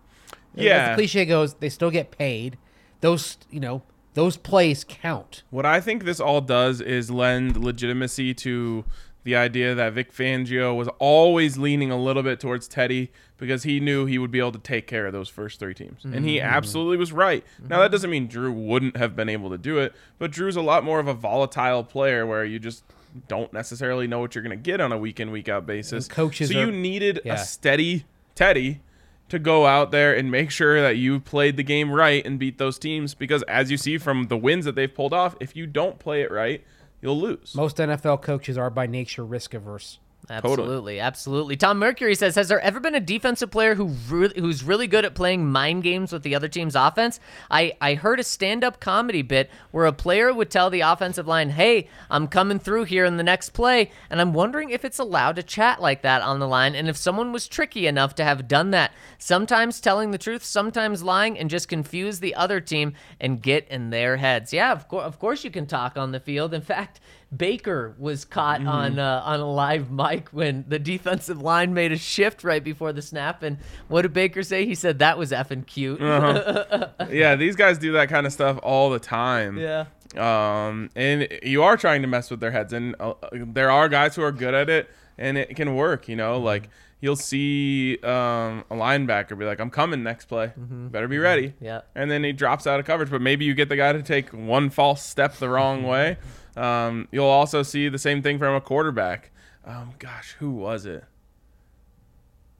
Yeah. 0.64 0.90
the 0.90 0.96
cliche 0.96 1.24
goes, 1.24 1.54
they 1.54 1.68
still 1.68 1.90
get 1.90 2.10
paid. 2.10 2.58
Those, 3.00 3.38
you 3.50 3.60
know, 3.60 3.82
those 4.14 4.36
plays 4.36 4.84
count. 4.84 5.42
What 5.50 5.64
I 5.64 5.80
think 5.80 6.04
this 6.04 6.20
all 6.20 6.40
does 6.40 6.80
is 6.80 7.10
lend 7.10 7.56
legitimacy 7.56 8.34
to 8.34 8.84
the 9.24 9.36
idea 9.36 9.74
that 9.74 9.92
Vic 9.92 10.12
Fangio 10.12 10.74
was 10.76 10.88
always 10.98 11.58
leaning 11.58 11.90
a 11.90 11.96
little 11.96 12.22
bit 12.22 12.40
towards 12.40 12.66
Teddy 12.66 13.12
because 13.36 13.62
he 13.62 13.78
knew 13.78 14.06
he 14.06 14.18
would 14.18 14.30
be 14.30 14.38
able 14.38 14.52
to 14.52 14.58
take 14.58 14.86
care 14.86 15.06
of 15.06 15.12
those 15.12 15.28
first 15.28 15.60
three 15.60 15.74
teams. 15.74 16.04
And 16.04 16.24
he 16.24 16.36
mm-hmm. 16.36 16.46
Mm-hmm. 16.46 16.56
absolutely 16.56 16.96
was 16.96 17.12
right. 17.12 17.44
Now, 17.58 17.62
mm-hmm. 17.62 17.82
that 17.82 17.90
doesn't 17.90 18.10
mean 18.10 18.26
Drew 18.26 18.50
wouldn't 18.52 18.96
have 18.96 19.14
been 19.14 19.28
able 19.28 19.50
to 19.50 19.58
do 19.58 19.78
it, 19.78 19.92
but 20.18 20.30
Drew's 20.30 20.56
a 20.56 20.62
lot 20.62 20.82
more 20.82 20.98
of 20.98 21.08
a 21.08 21.14
volatile 21.14 21.84
player 21.84 22.26
where 22.26 22.44
you 22.44 22.58
just 22.58 22.84
don't 23.26 23.52
necessarily 23.52 24.06
know 24.06 24.18
what 24.20 24.34
you're 24.34 24.42
going 24.42 24.56
to 24.56 24.62
get 24.62 24.80
on 24.80 24.92
a 24.92 24.98
week 24.98 25.20
in, 25.20 25.30
week 25.30 25.48
out 25.48 25.66
basis. 25.66 26.06
And 26.06 26.14
coaches 26.14 26.50
so 26.50 26.58
are- 26.58 26.64
you 26.64 26.72
needed 26.72 27.20
yeah. 27.24 27.34
a 27.34 27.38
steady 27.38 28.06
Teddy 28.34 28.80
to 29.28 29.38
go 29.38 29.66
out 29.66 29.90
there 29.90 30.14
and 30.14 30.30
make 30.30 30.50
sure 30.50 30.80
that 30.80 30.96
you 30.96 31.20
played 31.20 31.56
the 31.56 31.62
game 31.62 31.90
right 31.90 32.24
and 32.24 32.38
beat 32.38 32.58
those 32.58 32.78
teams 32.78 33.14
because 33.14 33.42
as 33.44 33.70
you 33.70 33.76
see 33.76 33.98
from 33.98 34.28
the 34.28 34.36
wins 34.36 34.64
that 34.64 34.74
they've 34.74 34.92
pulled 34.92 35.12
off, 35.12 35.36
if 35.40 35.54
you 35.54 35.66
don't 35.66 35.98
play 35.98 36.22
it 36.22 36.30
right, 36.30 36.64
you'll 37.00 37.18
lose. 37.20 37.54
Most 37.54 37.76
NFL 37.76 38.22
coaches 38.22 38.56
are 38.56 38.70
by 38.70 38.86
nature 38.86 39.24
risk 39.24 39.54
averse. 39.54 39.98
Absolutely, 40.30 41.00
absolutely. 41.00 41.56
Tom 41.56 41.78
Mercury 41.78 42.14
says, 42.14 42.34
"Has 42.34 42.48
there 42.48 42.60
ever 42.60 42.80
been 42.80 42.94
a 42.94 43.00
defensive 43.00 43.50
player 43.50 43.74
who 43.74 43.94
re- 44.10 44.32
who's 44.36 44.62
really 44.62 44.86
good 44.86 45.06
at 45.06 45.14
playing 45.14 45.50
mind 45.50 45.82
games 45.82 46.12
with 46.12 46.22
the 46.22 46.34
other 46.34 46.48
team's 46.48 46.76
offense?" 46.76 47.18
I 47.50 47.72
I 47.80 47.94
heard 47.94 48.20
a 48.20 48.24
stand-up 48.24 48.78
comedy 48.78 49.22
bit 49.22 49.50
where 49.70 49.86
a 49.86 49.92
player 49.92 50.32
would 50.32 50.50
tell 50.50 50.68
the 50.68 50.82
offensive 50.82 51.26
line, 51.26 51.50
"Hey, 51.50 51.88
I'm 52.10 52.28
coming 52.28 52.58
through 52.58 52.84
here 52.84 53.06
in 53.06 53.16
the 53.16 53.22
next 53.22 53.50
play," 53.50 53.90
and 54.10 54.20
I'm 54.20 54.34
wondering 54.34 54.68
if 54.70 54.84
it's 54.84 54.98
allowed 54.98 55.36
to 55.36 55.42
chat 55.42 55.80
like 55.80 56.02
that 56.02 56.20
on 56.20 56.40
the 56.40 56.48
line, 56.48 56.74
and 56.74 56.88
if 56.88 56.96
someone 56.96 57.32
was 57.32 57.48
tricky 57.48 57.86
enough 57.86 58.14
to 58.16 58.24
have 58.24 58.46
done 58.48 58.70
that, 58.72 58.92
sometimes 59.18 59.80
telling 59.80 60.10
the 60.10 60.18
truth, 60.18 60.44
sometimes 60.44 61.02
lying, 61.02 61.38
and 61.38 61.48
just 61.48 61.68
confuse 61.68 62.20
the 62.20 62.34
other 62.34 62.60
team 62.60 62.92
and 63.18 63.40
get 63.40 63.66
in 63.68 63.90
their 63.90 64.18
heads. 64.18 64.52
Yeah, 64.52 64.72
of 64.72 64.88
course, 64.88 65.04
of 65.04 65.18
course, 65.18 65.42
you 65.42 65.50
can 65.50 65.66
talk 65.66 65.96
on 65.96 66.12
the 66.12 66.20
field. 66.20 66.52
In 66.52 66.60
fact. 66.60 67.00
Baker 67.36 67.94
was 67.98 68.24
caught 68.24 68.64
on 68.66 68.98
uh, 68.98 69.22
on 69.24 69.40
a 69.40 69.50
live 69.50 69.90
mic 69.90 70.28
when 70.30 70.64
the 70.66 70.78
defensive 70.78 71.42
line 71.42 71.74
made 71.74 71.92
a 71.92 71.98
shift 71.98 72.42
right 72.42 72.64
before 72.64 72.92
the 72.92 73.02
snap. 73.02 73.42
And 73.42 73.58
what 73.88 74.02
did 74.02 74.14
Baker 74.14 74.42
say? 74.42 74.64
He 74.64 74.74
said 74.74 75.00
that 75.00 75.18
was 75.18 75.30
effing 75.30 75.66
cute. 75.66 76.00
yeah, 77.10 77.36
these 77.36 77.54
guys 77.56 77.76
do 77.78 77.92
that 77.92 78.08
kind 78.08 78.26
of 78.26 78.32
stuff 78.32 78.58
all 78.62 78.88
the 78.90 78.98
time. 78.98 79.58
Yeah. 79.58 79.84
Um, 80.16 80.88
and 80.96 81.28
you 81.42 81.62
are 81.62 81.76
trying 81.76 82.00
to 82.00 82.08
mess 82.08 82.30
with 82.30 82.40
their 82.40 82.50
heads, 82.50 82.72
and 82.72 82.96
uh, 82.98 83.12
there 83.32 83.70
are 83.70 83.90
guys 83.90 84.16
who 84.16 84.22
are 84.22 84.32
good 84.32 84.54
at 84.54 84.70
it, 84.70 84.88
and 85.18 85.36
it 85.36 85.54
can 85.54 85.74
work. 85.74 86.08
You 86.08 86.16
know, 86.16 86.38
like 86.38 86.70
you'll 87.00 87.14
see 87.14 87.98
um, 88.02 88.64
a 88.70 88.74
linebacker 88.74 89.38
be 89.38 89.44
like, 89.44 89.60
"I'm 89.60 89.68
coming 89.70 90.02
next 90.02 90.24
play, 90.24 90.52
better 90.56 91.08
be 91.08 91.18
ready." 91.18 91.52
Yeah. 91.60 91.82
and 91.94 92.10
then 92.10 92.24
he 92.24 92.32
drops 92.32 92.66
out 92.66 92.80
of 92.80 92.86
coverage. 92.86 93.10
But 93.10 93.20
maybe 93.20 93.44
you 93.44 93.52
get 93.52 93.68
the 93.68 93.76
guy 93.76 93.92
to 93.92 94.02
take 94.02 94.30
one 94.30 94.70
false 94.70 95.02
step 95.04 95.34
the 95.34 95.50
wrong 95.50 95.82
way. 95.86 96.16
Um, 96.58 97.08
you'll 97.12 97.26
also 97.26 97.62
see 97.62 97.88
the 97.88 97.98
same 97.98 98.22
thing 98.22 98.38
from 98.38 98.54
a 98.54 98.60
quarterback. 98.60 99.30
Um, 99.64 99.92
gosh, 99.98 100.34
who 100.38 100.50
was 100.50 100.86
it? 100.86 101.04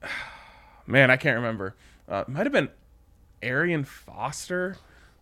Man, 0.87 1.11
I 1.11 1.17
can't 1.17 1.35
remember. 1.35 1.75
Uh, 2.07 2.23
might 2.27 2.45
have 2.45 2.53
been 2.53 2.69
Arian 3.41 3.83
Foster, 3.83 4.77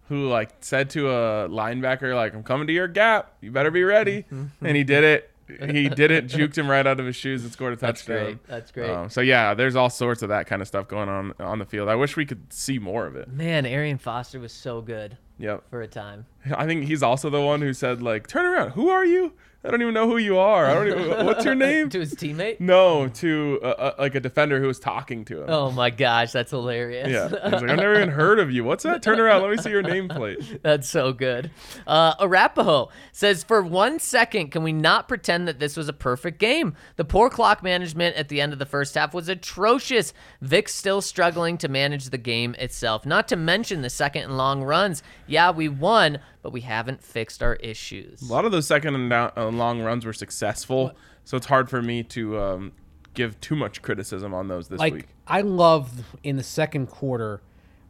who 0.07 0.27
like 0.29 0.51
said 0.61 0.89
to 0.91 1.09
a 1.09 1.49
linebacker, 1.49 2.15
like, 2.15 2.33
"I'm 2.33 2.43
coming 2.43 2.67
to 2.67 2.73
your 2.73 2.87
gap. 2.87 3.33
You 3.41 3.51
better 3.51 3.71
be 3.71 3.83
ready." 3.83 4.25
and 4.29 4.77
he 4.77 4.83
did 4.83 5.03
it. 5.03 5.31
He 5.47 5.87
did 5.87 6.11
it, 6.11 6.27
juked 6.27 6.57
him 6.57 6.69
right 6.69 6.85
out 6.85 6.99
of 6.99 7.05
his 7.05 7.15
shoes, 7.15 7.43
and 7.43 7.51
scored 7.53 7.71
a 7.73 7.75
touchdown. 7.77 8.15
That's 8.17 8.25
great. 8.25 8.47
That's 8.47 8.71
great. 8.71 8.89
Um, 8.89 9.09
so 9.09 9.21
yeah, 9.21 9.53
there's 9.53 9.77
all 9.77 9.89
sorts 9.89 10.21
of 10.21 10.29
that 10.29 10.45
kind 10.45 10.61
of 10.61 10.67
stuff 10.67 10.87
going 10.89 11.07
on 11.09 11.33
on 11.39 11.59
the 11.59 11.65
field. 11.65 11.87
I 11.89 11.95
wish 11.95 12.17
we 12.17 12.25
could 12.25 12.51
see 12.51 12.79
more 12.79 13.05
of 13.05 13.15
it. 13.15 13.29
Man, 13.29 13.65
Arian 13.65 13.97
Foster 13.97 14.39
was 14.39 14.51
so 14.51 14.81
good 14.81 15.17
Yep. 15.39 15.63
for 15.69 15.81
a 15.81 15.87
time. 15.87 16.25
I 16.55 16.65
think 16.65 16.85
he's 16.85 17.03
also 17.03 17.29
the 17.29 17.41
one 17.41 17.61
who 17.61 17.73
said 17.73 18.01
like, 18.01 18.27
"Turn 18.27 18.45
around. 18.45 18.71
Who 18.71 18.89
are 18.89 19.05
you? 19.05 19.33
I 19.63 19.71
don't 19.71 19.81
even 19.81 19.93
know 19.93 20.07
who 20.07 20.17
you 20.17 20.37
are. 20.37 20.65
I 20.67 20.73
don't 20.73 20.87
even. 20.87 21.25
What's 21.25 21.43
your 21.43 21.55
name?" 21.67 21.89
to 21.89 21.99
his 21.99 22.13
teammate. 22.13 22.59
No, 22.59 23.07
to 23.07 23.59
uh, 23.63 23.93
like 23.99 24.15
a 24.15 24.19
defender 24.19 24.59
who 24.61 24.67
was 24.67 24.79
talking 24.79 25.25
to 25.25 25.43
him. 25.43 25.49
Oh 25.49 25.71
my 25.71 25.89
gosh, 25.89 26.31
that's 26.31 26.51
hilarious. 26.51 27.09
Yeah, 27.09 27.23
he's 27.27 27.31
like, 27.33 27.53
I've 27.53 27.77
never 27.77 27.95
even 27.95 28.09
heard 28.17 28.39
of 28.39 28.51
you. 28.51 28.63
What's 28.63 28.83
that? 28.83 29.01
Turn 29.01 29.19
around. 29.19 29.41
Let 29.41 29.51
me 29.51 29.57
see 29.57 29.69
your 29.71 29.83
nameplate. 29.83 30.61
That's 30.61 30.87
so 30.89 31.11
good. 31.13 31.51
Uh, 31.85 32.13
Arapaho 32.19 32.89
says, 33.11 33.43
For 33.43 33.61
one 33.61 33.99
second, 33.99 34.51
can 34.51 34.63
we 34.63 34.73
not 34.73 35.07
pretend 35.07 35.47
that 35.47 35.59
this 35.59 35.75
was 35.77 35.87
a 35.89 35.93
perfect 35.93 36.39
game? 36.39 36.75
The 36.95 37.05
poor 37.05 37.29
clock 37.29 37.63
management 37.63 38.15
at 38.15 38.29
the 38.29 38.39
end 38.41 38.53
of 38.53 38.59
the 38.59 38.65
first 38.65 38.95
half 38.95 39.13
was 39.13 39.27
atrocious. 39.29 40.13
Vic's 40.41 40.73
still 40.73 41.01
struggling 41.01 41.57
to 41.59 41.67
manage 41.67 42.09
the 42.09 42.17
game 42.17 42.55
itself, 42.59 43.05
not 43.05 43.27
to 43.29 43.35
mention 43.35 43.81
the 43.81 43.89
second 43.89 44.23
and 44.23 44.37
long 44.37 44.63
runs. 44.63 45.03
Yeah, 45.25 45.51
we 45.51 45.67
won, 45.69 46.19
but 46.47 46.53
we 46.53 46.61
haven't 46.61 47.03
fixed 47.03 47.43
our 47.43 47.55
issues. 47.55 48.21
A 48.21 48.31
lot 48.31 48.45
of 48.45 48.53
those 48.53 48.65
second 48.65 48.95
and 48.95 49.09
down, 49.09 49.33
uh, 49.35 49.49
long 49.49 49.81
runs 49.81 50.05
were 50.05 50.13
successful, 50.13 50.93
so 51.25 51.35
it's 51.35 51.47
hard 51.47 51.69
for 51.69 51.81
me 51.81 52.03
to 52.03 52.39
um, 52.39 52.71
give 53.13 53.37
too 53.41 53.53
much 53.53 53.81
criticism 53.81 54.33
on 54.33 54.47
those 54.47 54.69
this 54.69 54.79
like 54.79 54.93
week. 54.93 55.07
I 55.27 55.41
loved 55.41 56.05
in 56.23 56.37
the 56.37 56.43
second 56.43 56.87
quarter 56.87 57.41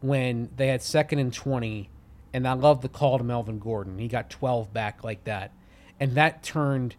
when 0.01 0.49
they 0.55 0.69
had 0.69 0.81
second 0.81 1.19
and 1.19 1.31
twenty, 1.31 1.91
and 2.33 2.47
I 2.47 2.53
loved 2.53 2.81
the 2.81 2.89
call 2.89 3.19
to 3.19 3.23
Melvin 3.23 3.59
Gordon. 3.59 3.99
He 3.99 4.07
got 4.07 4.31
twelve 4.31 4.73
back 4.73 5.03
like 5.03 5.23
that, 5.25 5.51
and 5.99 6.13
that 6.15 6.41
turned 6.41 6.95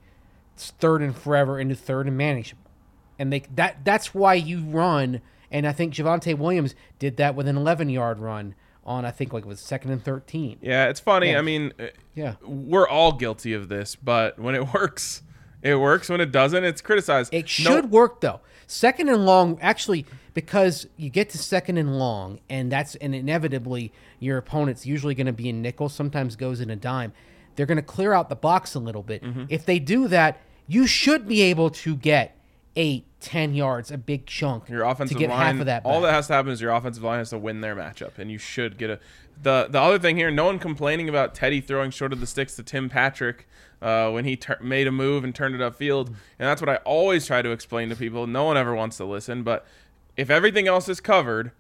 third 0.57 1.03
and 1.03 1.17
forever 1.17 1.59
into 1.59 1.75
third 1.75 2.07
and 2.07 2.17
manageable. 2.17 2.71
And 3.19 3.33
they 3.33 3.43
that 3.57 3.85
that's 3.85 4.15
why 4.15 4.35
you 4.35 4.61
run. 4.61 5.23
And 5.51 5.67
I 5.67 5.73
think 5.73 5.93
Javonte 5.93 6.39
Williams 6.39 6.77
did 7.01 7.17
that 7.17 7.35
with 7.35 7.49
an 7.49 7.57
eleven 7.57 7.91
yard 7.91 8.21
run 8.21 8.55
on 8.89 9.05
I 9.05 9.11
think 9.13 9.33
like 9.33 9.45
it 9.45 9.49
was 9.49 9.61
second 9.61 9.91
and 9.93 10.03
thirteen. 10.03 10.59
Yeah, 10.63 10.89
it's 10.89 10.99
funny. 11.01 11.31
Yeah. 11.31 11.39
I 11.39 11.43
mean, 11.43 11.73
uh, 11.79 11.85
Yeah. 12.15 12.35
we're 12.43 12.89
all 12.89 13.13
guilty 13.13 13.53
of 13.53 13.69
this, 13.69 13.95
but 13.95 14.39
when 14.39 14.55
it 14.55 14.73
works, 14.75 15.23
it 15.63 15.77
works. 15.77 16.09
When 16.09 16.21
it 16.21 16.33
doesn't, 16.33 16.65
it's 16.65 16.81
criticized. 16.81 17.33
It 17.33 17.43
No- 17.43 17.47
should 17.47 17.91
work 17.91 18.21
though. 18.21 18.41
Second 18.67 19.09
and 19.09 19.25
long, 19.25 19.59
actually, 19.63 20.05
because 20.35 20.87
you 20.97 21.09
get 21.11 21.31
to 21.31 21.39
second 21.39 21.79
and 21.79 21.99
long, 21.99 22.39
and 22.51 22.71
that's 22.71 22.95
and 22.97 23.15
inevitably 23.15 23.93
your 24.19 24.37
opponent's 24.39 24.85
usually 24.85 25.15
going 25.15 25.27
to 25.27 25.33
be 25.33 25.49
in 25.49 25.63
nickel. 25.63 25.89
Sometimes 25.89 26.37
goes 26.37 26.61
in 26.61 26.69
a 26.71 26.77
dime. 26.77 27.13
They're 27.57 27.67
going 27.67 27.77
to 27.77 27.83
clear 27.83 28.13
out 28.13 28.29
the 28.29 28.37
box 28.37 28.75
a 28.75 28.79
little 28.79 29.03
bit. 29.03 29.23
Mm-hmm. 29.23 29.45
If 29.49 29.65
they 29.67 29.79
do 29.79 30.07
that, 30.09 30.41
you 30.67 30.87
should 30.87 31.27
be 31.27 31.41
able 31.43 31.71
to 31.71 31.97
get 31.97 32.37
eight, 32.79 33.05
ten 33.21 33.55
yards, 33.55 33.91
a 33.91 33.99
big 33.99 34.25
chunk. 34.25 34.69
Your 34.71 34.85
offensive 34.85 35.17
to 35.17 35.21
get 35.21 35.31
line, 35.31 35.57
half 35.57 35.61
of 35.61 35.67
that. 35.67 35.85
all 35.85 36.01
that 36.03 36.13
has 36.13 36.29
to 36.29 36.35
happen 36.35 36.53
is 36.53 36.61
your 36.61 36.73
offensive 36.73 37.03
line 37.03 37.19
has 37.19 37.31
to 37.31 37.39
win 37.39 37.61
their 37.61 37.77
matchup, 37.77 38.19
and 38.19 38.31
you 38.31 38.39
should 38.39 38.79
get 38.79 38.89
a. 38.89 39.01
The 39.43 39.67
the 39.69 39.81
other 39.81 39.99
thing 39.99 40.17
here, 40.17 40.31
no 40.31 40.47
one 40.47 40.59
complaining 40.59 41.09
about 41.09 41.35
Teddy 41.35 41.61
throwing 41.61 41.91
short 41.91 42.13
of 42.13 42.21
the 42.21 42.27
sticks 42.27 42.57
to 42.57 42.63
Tim 42.63 42.89
Patrick 42.89 43.47
uh, 43.83 44.11
when 44.11 44.25
he 44.25 44.37
tur- 44.37 44.59
made 44.63 44.87
a 44.87 44.93
move 44.93 45.25
and 45.25 45.35
turned 45.35 45.55
it 45.55 45.61
upfield, 45.61 46.07
and 46.07 46.49
that's 46.49 46.63
what 46.63 46.69
I 46.69 46.77
always 46.77 47.27
try 47.27 47.43
to 47.43 47.51
explain 47.51 47.89
to 47.91 47.97
people. 47.97 48.27
No 48.27 48.45
one 48.45 48.57
ever 48.57 48.75
wants 48.75 48.97
to 48.99 49.05
listen, 49.05 49.43
but 49.43 49.67
if 50.17 50.31
everything 50.31 50.67
else 50.67 50.89
is 50.89 51.01
covered, 51.01 51.51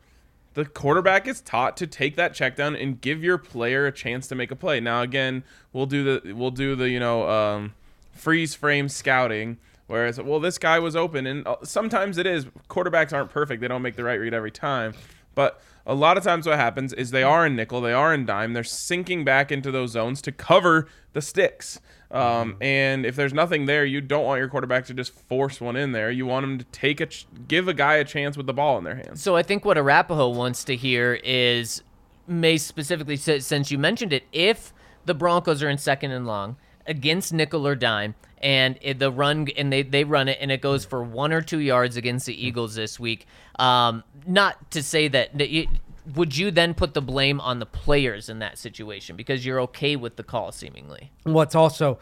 the 0.55 0.65
quarterback 0.65 1.27
is 1.29 1.41
taught 1.41 1.77
to 1.77 1.87
take 1.87 2.17
that 2.17 2.35
check 2.35 2.57
down 2.57 2.75
and 2.75 3.01
give 3.01 3.23
your 3.23 3.39
player 3.39 3.87
a 3.87 3.93
chance 3.93 4.27
to 4.29 4.35
make 4.35 4.51
a 4.51 4.57
play. 4.57 4.81
Now 4.81 5.03
again, 5.03 5.43
we'll 5.73 5.87
do 5.87 6.05
the 6.05 6.33
we'll 6.33 6.51
do 6.53 6.75
the 6.77 6.89
you 6.91 7.01
know 7.01 7.29
um, 7.29 7.75
freeze 8.13 8.55
frame 8.55 8.89
scouting. 8.89 9.59
Whereas, 9.89 10.21
well, 10.21 10.39
this 10.39 10.59
guy 10.59 10.79
was 10.79 10.95
open, 10.95 11.27
and 11.27 11.47
uh, 11.47 11.57
sometimes 11.65 12.19
it 12.19 12.27
is. 12.27 12.47
Quarterbacks 12.69 13.13
aren't 13.13 13.31
perfect; 13.31 13.61
they 13.61 13.69
don't 13.69 13.83
make 13.83 13.97
the 13.97 14.05
right 14.05 14.21
read 14.21 14.35
every 14.35 14.51
time. 14.51 14.95
But 15.35 15.61
a 15.87 15.95
lot 15.95 16.17
of 16.19 16.25
times, 16.25 16.47
what 16.47 16.57
happens 16.59 16.93
is 16.93 17.11
they 17.11 17.23
are 17.23 17.47
in 17.47 17.57
nickel, 17.57 17.81
they 17.81 17.93
are 17.93 18.13
in 18.13 18.27
dime, 18.27 18.53
they're 18.53 18.65
sinking 18.65 19.25
back 19.25 19.51
into 19.51 19.71
those 19.71 19.93
zones 19.93 20.21
to 20.23 20.33
cover 20.33 20.89
the 21.15 21.23
sticks. 21.23 21.81
Um, 22.11 22.57
and 22.61 23.07
if 23.07 23.17
there's 23.17 23.33
nothing 23.33 23.67
there, 23.67 23.85
you 23.85 24.01
don't 24.01 24.25
want 24.25 24.39
your 24.41 24.49
quarterback 24.49 24.85
to 24.87 24.95
just 24.95 25.13
force 25.13 25.61
one 25.61 25.77
in 25.77 25.93
there. 25.93 26.11
You 26.11 26.27
want 26.27 26.45
him 26.45 26.59
to 26.59 26.65
take 26.67 27.01
a, 27.01 27.07
ch- 27.07 27.27
give 27.47 27.69
a 27.69 27.75
guy 27.75 27.97
a 27.97 28.05
chance 28.05 28.37
with 28.37 28.47
the 28.47 28.55
ball 28.55 28.79
in 28.79 28.85
their 28.85 28.97
hands. 28.97 29.23
So 29.23 29.37
I 29.37 29.43
think 29.43 29.65
what 29.65 29.77
Arapaho 29.79 30.29
wants 30.29 30.65
to 30.65 30.77
hear 30.77 31.21
is, 31.23 31.83
May 32.27 32.57
specifically, 32.59 33.17
si- 33.17 33.41
since 33.41 33.71
you 33.71 33.79
mentioned 33.79 34.13
it, 34.13 34.25
if 34.33 34.73
the 35.05 35.15
Broncos 35.15 35.63
are 35.63 35.69
in 35.69 35.79
second 35.79 36.13
and 36.13 36.27
long 36.27 36.57
against 36.89 37.33
nickel 37.33 37.67
or 37.67 37.77
dime, 37.77 38.15
and 38.39 38.79
it, 38.81 38.99
the 38.99 39.13
run 39.13 39.49
and 39.57 39.73
they, 39.73 39.83
they 39.83 40.05
run 40.05 40.29
it 40.29 40.39
and 40.41 40.51
it 40.51 40.61
goes 40.61 40.85
for 40.85 41.03
one 41.03 41.33
or 41.33 41.43
two 41.43 41.59
yards 41.59 41.97
against 41.97 42.27
the 42.27 42.47
Eagles 42.47 42.75
this 42.75 42.99
week. 42.99 43.27
Um, 43.59 44.03
not 44.27 44.71
to 44.73 44.83
say 44.83 45.09
that, 45.09 45.31
would 46.15 46.37
you 46.37 46.51
then 46.51 46.75
put 46.75 46.95
the 46.95 47.03
blame 47.03 47.41
on 47.41 47.59
the 47.59 47.67
players 47.67 48.29
in 48.29 48.39
that 48.41 48.59
situation 48.59 49.17
because 49.17 49.45
you're 49.45 49.61
okay 49.63 49.97
with 49.97 50.17
the 50.17 50.23
call 50.23 50.53
seemingly? 50.53 51.13
What's 51.25 51.55
also, 51.55 51.99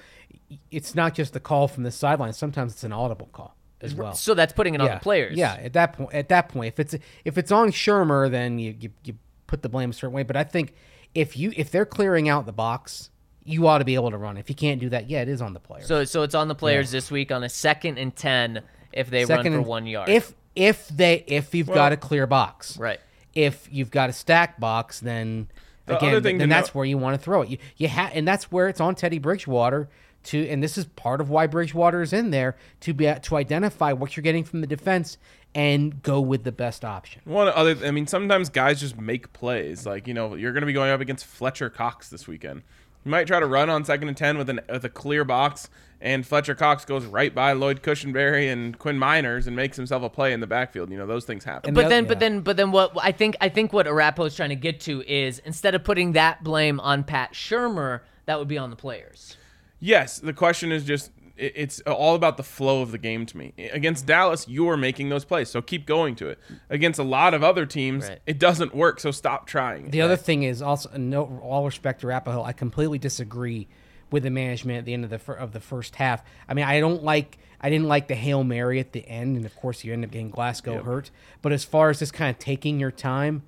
it's 0.70 0.94
not 0.94 1.14
just 1.14 1.32
the 1.32 1.40
call 1.40 1.68
from 1.68 1.82
the 1.82 1.90
sideline. 1.90 2.32
Sometimes 2.32 2.72
it's 2.72 2.84
an 2.84 2.92
audible 2.92 3.28
call 3.32 3.56
as 3.80 3.94
well. 3.94 4.14
So 4.14 4.34
that's 4.34 4.52
putting 4.52 4.74
it 4.74 4.80
on 4.80 4.88
the 4.88 4.96
players. 4.96 5.36
Yeah, 5.36 5.54
at 5.54 5.72
that 5.74 5.94
point, 5.94 6.14
at 6.14 6.28
that 6.28 6.48
point, 6.48 6.68
if 6.68 6.80
it's 6.80 6.94
if 7.24 7.38
it's 7.38 7.52
on 7.52 7.70
Shurmur, 7.70 8.30
then 8.30 8.58
you, 8.58 8.74
you 8.78 8.90
you 9.04 9.14
put 9.46 9.62
the 9.62 9.68
blame 9.68 9.90
a 9.90 9.92
certain 9.92 10.14
way. 10.14 10.22
But 10.22 10.36
I 10.36 10.44
think 10.44 10.74
if 11.14 11.36
you 11.36 11.52
if 11.56 11.70
they're 11.70 11.86
clearing 11.86 12.28
out 12.28 12.46
the 12.46 12.52
box, 12.52 13.10
you 13.46 13.66
ought 13.68 13.78
to 13.78 13.84
be 13.84 13.94
able 13.94 14.10
to 14.10 14.18
run. 14.18 14.36
If 14.36 14.48
you 14.48 14.54
can't 14.54 14.80
do 14.80 14.88
that, 14.90 15.08
yeah, 15.08 15.22
it 15.22 15.28
is 15.28 15.40
on 15.40 15.52
the 15.54 15.60
players. 15.60 15.86
So 15.86 16.04
so 16.04 16.22
it's 16.22 16.34
on 16.34 16.48
the 16.48 16.54
players 16.54 16.90
this 16.90 17.10
week 17.10 17.30
on 17.32 17.42
a 17.44 17.48
second 17.48 17.98
and 17.98 18.14
ten 18.14 18.62
if 18.92 19.08
they 19.10 19.24
Second 19.24 19.54
run 19.54 19.62
for 19.62 19.68
one 19.68 19.86
yard. 19.86 20.08
If 20.08 20.34
if 20.54 20.88
they 20.88 21.24
if 21.26 21.54
you've 21.54 21.68
got 21.68 21.92
a 21.92 21.96
clear 21.96 22.26
box, 22.26 22.78
right. 22.78 23.00
If 23.34 23.68
you've 23.70 23.90
got 23.90 24.08
a 24.08 24.12
stack 24.14 24.58
box, 24.58 25.00
then 25.00 25.48
The 25.84 25.98
again, 25.98 26.08
other 26.10 26.20
thing 26.22 26.38
then 26.38 26.48
to 26.48 26.54
that's 26.54 26.68
know- 26.68 26.78
where 26.78 26.84
you 26.86 26.98
want 26.98 27.18
to 27.18 27.22
throw 27.22 27.42
it. 27.42 27.48
You 27.50 27.58
you 27.76 27.88
ha- 27.88 28.10
and 28.12 28.26
that's 28.26 28.50
where 28.50 28.68
it's 28.68 28.80
on 28.80 28.94
Teddy 28.94 29.18
Bridgewater 29.18 29.88
to, 30.24 30.48
and 30.48 30.60
this 30.62 30.76
is 30.76 30.86
part 30.86 31.20
of 31.20 31.30
why 31.30 31.46
Bridgewater 31.46 32.02
is 32.02 32.12
in 32.12 32.30
there 32.30 32.56
to 32.80 32.92
be 32.92 33.12
to 33.22 33.36
identify 33.36 33.92
what 33.92 34.16
you're 34.16 34.22
getting 34.22 34.42
from 34.44 34.60
the 34.62 34.66
defense 34.66 35.18
and 35.54 36.02
go 36.02 36.20
with 36.20 36.42
the 36.44 36.52
best 36.52 36.84
option. 36.84 37.22
One 37.24 37.48
other, 37.48 37.76
I 37.84 37.90
mean, 37.90 38.06
sometimes 38.06 38.48
guys 38.50 38.80
just 38.80 38.98
make 38.98 39.32
plays. 39.32 39.86
Like 39.86 40.08
you 40.08 40.14
know, 40.14 40.34
you're 40.34 40.52
going 40.52 40.62
to 40.62 40.66
be 40.66 40.72
going 40.72 40.90
up 40.90 41.00
against 41.00 41.26
Fletcher 41.26 41.70
Cox 41.70 42.08
this 42.08 42.26
weekend. 42.26 42.62
You 43.06 43.10
might 43.10 43.28
try 43.28 43.38
to 43.38 43.46
run 43.46 43.70
on 43.70 43.84
second 43.84 44.08
and 44.08 44.16
ten 44.16 44.36
with 44.36 44.50
an 44.50 44.58
with 44.68 44.84
a 44.84 44.88
clear 44.88 45.22
box, 45.24 45.70
and 46.00 46.26
Fletcher 46.26 46.56
Cox 46.56 46.84
goes 46.84 47.04
right 47.04 47.32
by 47.32 47.52
Lloyd 47.52 47.80
Cushenberry 47.80 48.52
and 48.52 48.76
Quinn 48.76 48.98
Meinerz 48.98 49.46
and 49.46 49.54
makes 49.54 49.76
himself 49.76 50.02
a 50.02 50.10
play 50.10 50.32
in 50.32 50.40
the 50.40 50.46
backfield. 50.48 50.90
You 50.90 50.98
know, 50.98 51.06
those 51.06 51.24
things 51.24 51.44
happen. 51.44 51.72
But 51.72 51.88
then, 51.88 52.02
oth- 52.02 52.08
but 52.08 52.18
then, 52.18 52.40
but 52.40 52.56
then, 52.56 52.72
what 52.72 52.90
I 53.00 53.12
think, 53.12 53.36
I 53.40 53.48
think 53.48 53.72
what 53.72 53.86
Arapaho 53.86 54.24
is 54.24 54.34
trying 54.34 54.48
to 54.48 54.56
get 54.56 54.80
to 54.80 55.02
is 55.06 55.38
instead 55.44 55.76
of 55.76 55.84
putting 55.84 56.12
that 56.12 56.42
blame 56.42 56.80
on 56.80 57.04
Pat 57.04 57.32
Shurmur, 57.32 58.00
that 58.24 58.40
would 58.40 58.48
be 58.48 58.58
on 58.58 58.70
the 58.70 58.76
players. 58.76 59.36
Yes, 59.78 60.18
the 60.18 60.32
question 60.32 60.72
is 60.72 60.82
just 60.82 61.06
it- 61.06 61.15
it's 61.36 61.80
all 61.82 62.14
about 62.14 62.36
the 62.36 62.42
flow 62.42 62.82
of 62.82 62.92
the 62.92 62.98
game 62.98 63.26
to 63.26 63.36
me. 63.36 63.52
Against 63.72 64.06
Dallas, 64.06 64.48
you 64.48 64.68
are 64.70 64.76
making 64.76 65.08
those 65.10 65.24
plays, 65.24 65.50
so 65.50 65.60
keep 65.60 65.84
going 65.86 66.14
to 66.16 66.28
it. 66.28 66.38
Against 66.70 66.98
a 66.98 67.02
lot 67.02 67.34
of 67.34 67.44
other 67.44 67.66
teams, 67.66 68.08
Right. 68.08 68.18
it 68.26 68.38
doesn't 68.38 68.74
work, 68.74 69.00
so 69.00 69.10
stop 69.10 69.46
trying. 69.46 69.90
The 69.90 70.00
other 70.00 70.16
thing 70.16 70.44
is 70.44 70.62
also, 70.62 70.90
no, 70.96 71.40
all 71.42 71.64
respect 71.66 72.00
to 72.00 72.06
Arapaho, 72.06 72.42
I 72.42 72.52
completely 72.52 72.98
disagree 72.98 73.68
with 74.10 74.22
the 74.22 74.30
management 74.30 74.78
at 74.78 74.84
the 74.84 74.94
end 74.94 75.04
of 75.04 75.10
the 75.10 75.18
fir- 75.18 75.34
of 75.34 75.52
the 75.52 75.60
first 75.60 75.96
half. 75.96 76.22
I 76.48 76.54
mean, 76.54 76.64
I 76.64 76.80
don't 76.80 77.02
like, 77.02 77.38
I 77.60 77.68
didn't 77.70 77.88
like 77.88 78.08
the 78.08 78.14
hail 78.14 78.44
mary 78.44 78.78
at 78.80 78.92
the 78.92 79.06
end, 79.08 79.36
and 79.36 79.44
of 79.44 79.54
course, 79.56 79.82
you 79.84 79.92
end 79.92 80.04
up 80.04 80.10
getting 80.12 80.30
Glasgow 80.30 80.82
hurt. 80.82 81.10
But 81.42 81.52
as 81.52 81.64
far 81.64 81.90
as 81.90 81.98
just 81.98 82.12
kind 82.12 82.30
of 82.30 82.38
taking 82.38 82.78
your 82.80 82.92
time, 82.92 83.42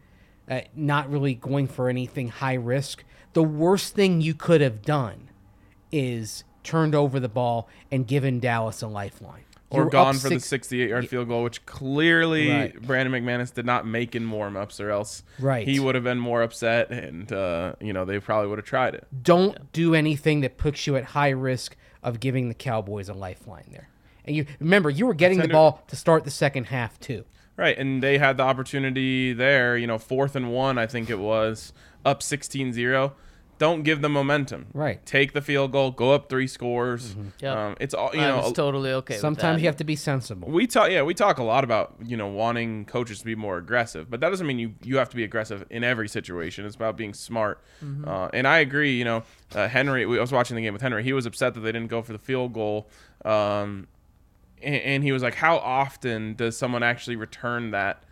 uh, 0.51 0.63
not 0.75 1.11
really 1.11 1.35
going 1.35 1.69
for 1.69 1.89
anything 1.89 2.29
high 2.29 2.55
risk, 2.55 3.05
the 3.35 3.43
worst 3.43 3.95
thing 3.95 4.21
you 4.21 4.35
could 4.35 4.61
have 4.61 4.83
done 4.83 5.29
is 5.93 6.43
turned 6.69 6.95
over 6.95 7.19
the 7.19 7.29
ball 7.29 7.69
and 7.91 8.07
given 8.07 8.41
Dallas 8.41 8.83
a 8.83 8.87
lifeline. 8.87 9.45
or 9.71 9.83
You're 9.83 9.91
gone 9.91 10.15
up 10.17 10.21
for 10.23 10.29
the 10.31 10.41
68 10.41 10.89
yard 10.89 11.09
field 11.09 11.29
goal, 11.29 11.43
which 11.45 11.65
clearly 11.67 12.51
Right. 12.51 12.83
Brandon 12.83 13.13
McManus 13.23 13.53
did 13.53 13.67
not 13.67 13.87
make 13.87 14.15
in 14.15 14.31
warm 14.31 14.57
ups, 14.57 14.81
or 14.81 14.91
else 14.91 15.23
Right. 15.39 15.67
he 15.69 15.79
would 15.81 15.95
have 15.95 16.05
been 16.05 16.19
more 16.19 16.43
upset, 16.43 16.91
and 16.91 17.31
uh, 17.33 17.75
you 17.81 17.93
know 17.93 18.05
they 18.05 18.19
probably 18.19 18.49
would 18.49 18.59
have 18.59 18.67
tried 18.67 18.95
it. 18.95 19.07
Don't 19.23 19.71
do 19.73 19.95
anything 19.95 20.41
that 20.41 20.57
puts 20.59 20.87
you 20.87 20.97
at 20.97 21.05
high 21.05 21.29
risk 21.31 21.77
of 22.03 22.21
giving 22.21 22.49
the 22.49 22.55
Cowboys 22.55 23.09
a 23.09 23.15
lifeline 23.15 23.69
there. 23.71 23.89
And 24.25 24.37
you 24.37 24.47
remember 24.61 24.89
you 24.91 25.07
were 25.07 25.15
getting 25.15 25.39
the 25.39 25.49
ball 25.49 25.83
to 25.89 25.97
start 25.97 26.25
the 26.25 26.31
second 26.31 26.65
half 26.67 26.99
too. 27.01 27.25
Right, 27.57 27.77
and 27.77 28.03
they 28.03 28.19
had 28.19 28.37
the 28.37 28.45
opportunity 28.45 29.33
there, 29.33 29.77
you 29.77 29.87
know, 29.87 29.99
fourth 29.99 30.37
and 30.37 30.53
one, 30.53 30.79
I 30.79 30.87
think 30.87 31.11
it 31.11 31.19
was, 31.19 31.73
up 32.05 32.21
16-0. 32.21 33.13
Don't 33.59 33.83
give 33.83 34.01
them 34.03 34.13
momentum. 34.13 34.67
Right. 34.73 35.05
Take 35.05 35.33
the 35.33 35.43
field 35.43 35.73
goal, 35.73 35.91
go 35.91 36.13
up 36.13 36.29
three 36.29 36.47
scores. 36.47 37.17
Yep. 37.41 37.57
Um, 37.57 37.77
it's 37.81 37.93
all 37.93 38.11
you 38.15 38.21
I 38.21 38.29
know. 38.29 38.37
was 38.39 38.53
totally 38.53 38.93
okay. 38.93 39.15
with 39.15 39.21
Sometimes 39.21 39.57
that. 39.57 39.63
you 39.63 39.67
have 39.69 39.77
to 39.79 39.85
be 39.85 39.97
sensible. 39.97 40.49
we 40.49 40.67
talk, 40.67 40.91
yeah, 40.91 41.03
we 41.03 41.13
talk 41.15 41.39
a 41.39 41.43
lot 41.43 41.65
about 41.65 41.97
you 42.05 42.17
know 42.17 42.29
wanting 42.29 42.85
coaches 42.85 43.19
to 43.19 43.25
be 43.25 43.35
more 43.35 43.59
aggressive, 43.59 44.09
but 44.09 44.21
that 44.21 44.31
doesn't 44.31 44.47
mean 44.47 44.59
you 44.59 44.75
you 44.83 44.97
have 44.99 45.09
to 45.11 45.17
be 45.17 45.25
aggressive 45.25 45.65
in 45.71 45.83
every 45.83 46.09
situation. 46.09 46.65
It's 46.67 46.77
about 46.77 46.97
being 46.97 47.15
smart. 47.15 47.61
Uh, 48.07 48.29
and 48.33 48.47
I 48.47 48.59
agree. 48.59 48.97
You 48.97 49.05
know, 49.05 49.23
uh, 49.55 49.67
Henry. 49.69 50.07
We, 50.07 50.19
I 50.19 50.21
was 50.21 50.33
watching 50.33 50.55
the 50.57 50.63
game 50.63 50.73
with 50.73 50.83
Henry. 50.83 51.03
He 51.03 51.13
was 51.13 51.27
upset 51.27 51.55
that 51.55 51.61
they 51.61 51.73
didn't 51.73 51.89
go 51.89 52.03
for 52.03 52.13
the 52.13 52.19
field 52.19 52.53
goal. 52.53 52.89
Um, 53.25 53.89
and, 54.63 54.75
and 54.77 55.05
he 55.05 55.13
was 55.13 55.23
like, 55.23 55.35
"How 55.35 55.57
often 55.59 56.35
does 56.35 56.57
someone 56.57 56.83
actually 56.83 57.17
return 57.17 57.73
that 57.73 58.03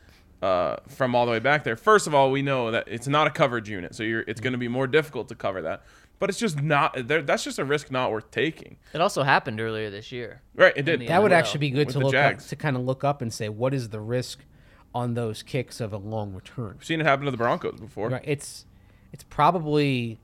uh, 0.47 0.77
from 0.89 1.15
all 1.15 1.27
the 1.27 1.33
way 1.33 1.39
back 1.41 1.65
there?" 1.65 1.77
First 1.77 2.07
of 2.07 2.15
all, 2.15 2.31
we 2.31 2.43
know 2.43 2.71
that 2.71 2.85
it's 2.87 3.09
not 3.09 3.27
a 3.27 3.31
coverage 3.31 3.69
unit, 3.69 3.95
so 3.95 4.03
you're, 4.03 4.25
it's 4.27 4.41
going 4.41 4.53
to 4.53 4.59
be 4.59 4.69
more 4.69 4.87
difficult 4.87 5.29
to 5.29 5.35
cover 5.35 5.63
that. 5.63 5.83
But 6.19 6.31
it's 6.31 6.39
just 6.39 6.63
not. 6.63 7.09
there- 7.09 7.21
That's 7.23 7.45
just 7.45 7.59
a 7.59 7.65
risk 7.65 7.91
not 7.91 8.11
worth 8.11 8.31
taking. 8.31 8.77
It 8.95 9.01
also 9.03 9.23
happened 9.23 9.61
earlier 9.61 9.91
this 9.91 10.11
year. 10.13 10.41
Right? 10.55 10.73
It 10.77 10.85
did. 10.87 11.01
the 11.01 11.07
that 11.09 11.23
would 11.23 11.33
actually 11.33 11.59
be 11.61 11.71
good 11.71 11.91
to 11.91 11.99
look 11.99 12.15
up, 12.15 12.39
to 12.39 12.57
kind 12.57 12.75
of 12.77 12.83
look 12.83 13.05
up 13.05 13.21
and 13.21 13.33
say 13.33 13.49
what 13.51 13.75
is 13.75 13.91
the 13.91 14.01
risk 14.01 14.39
on 14.95 15.13
those 15.15 15.43
kicks 15.43 15.79
of 15.81 15.93
a 15.93 15.99
long 15.99 16.33
return. 16.33 16.75
We've 16.79 16.85
seen 16.85 17.01
it 17.03 17.07
happen 17.07 17.27
to 17.27 17.31
the 17.31 17.37
Broncos 17.37 17.79
before. 17.81 18.09
Right. 18.09 18.23
It's 18.25 18.65
it's 19.13 19.25
probably 19.25 20.19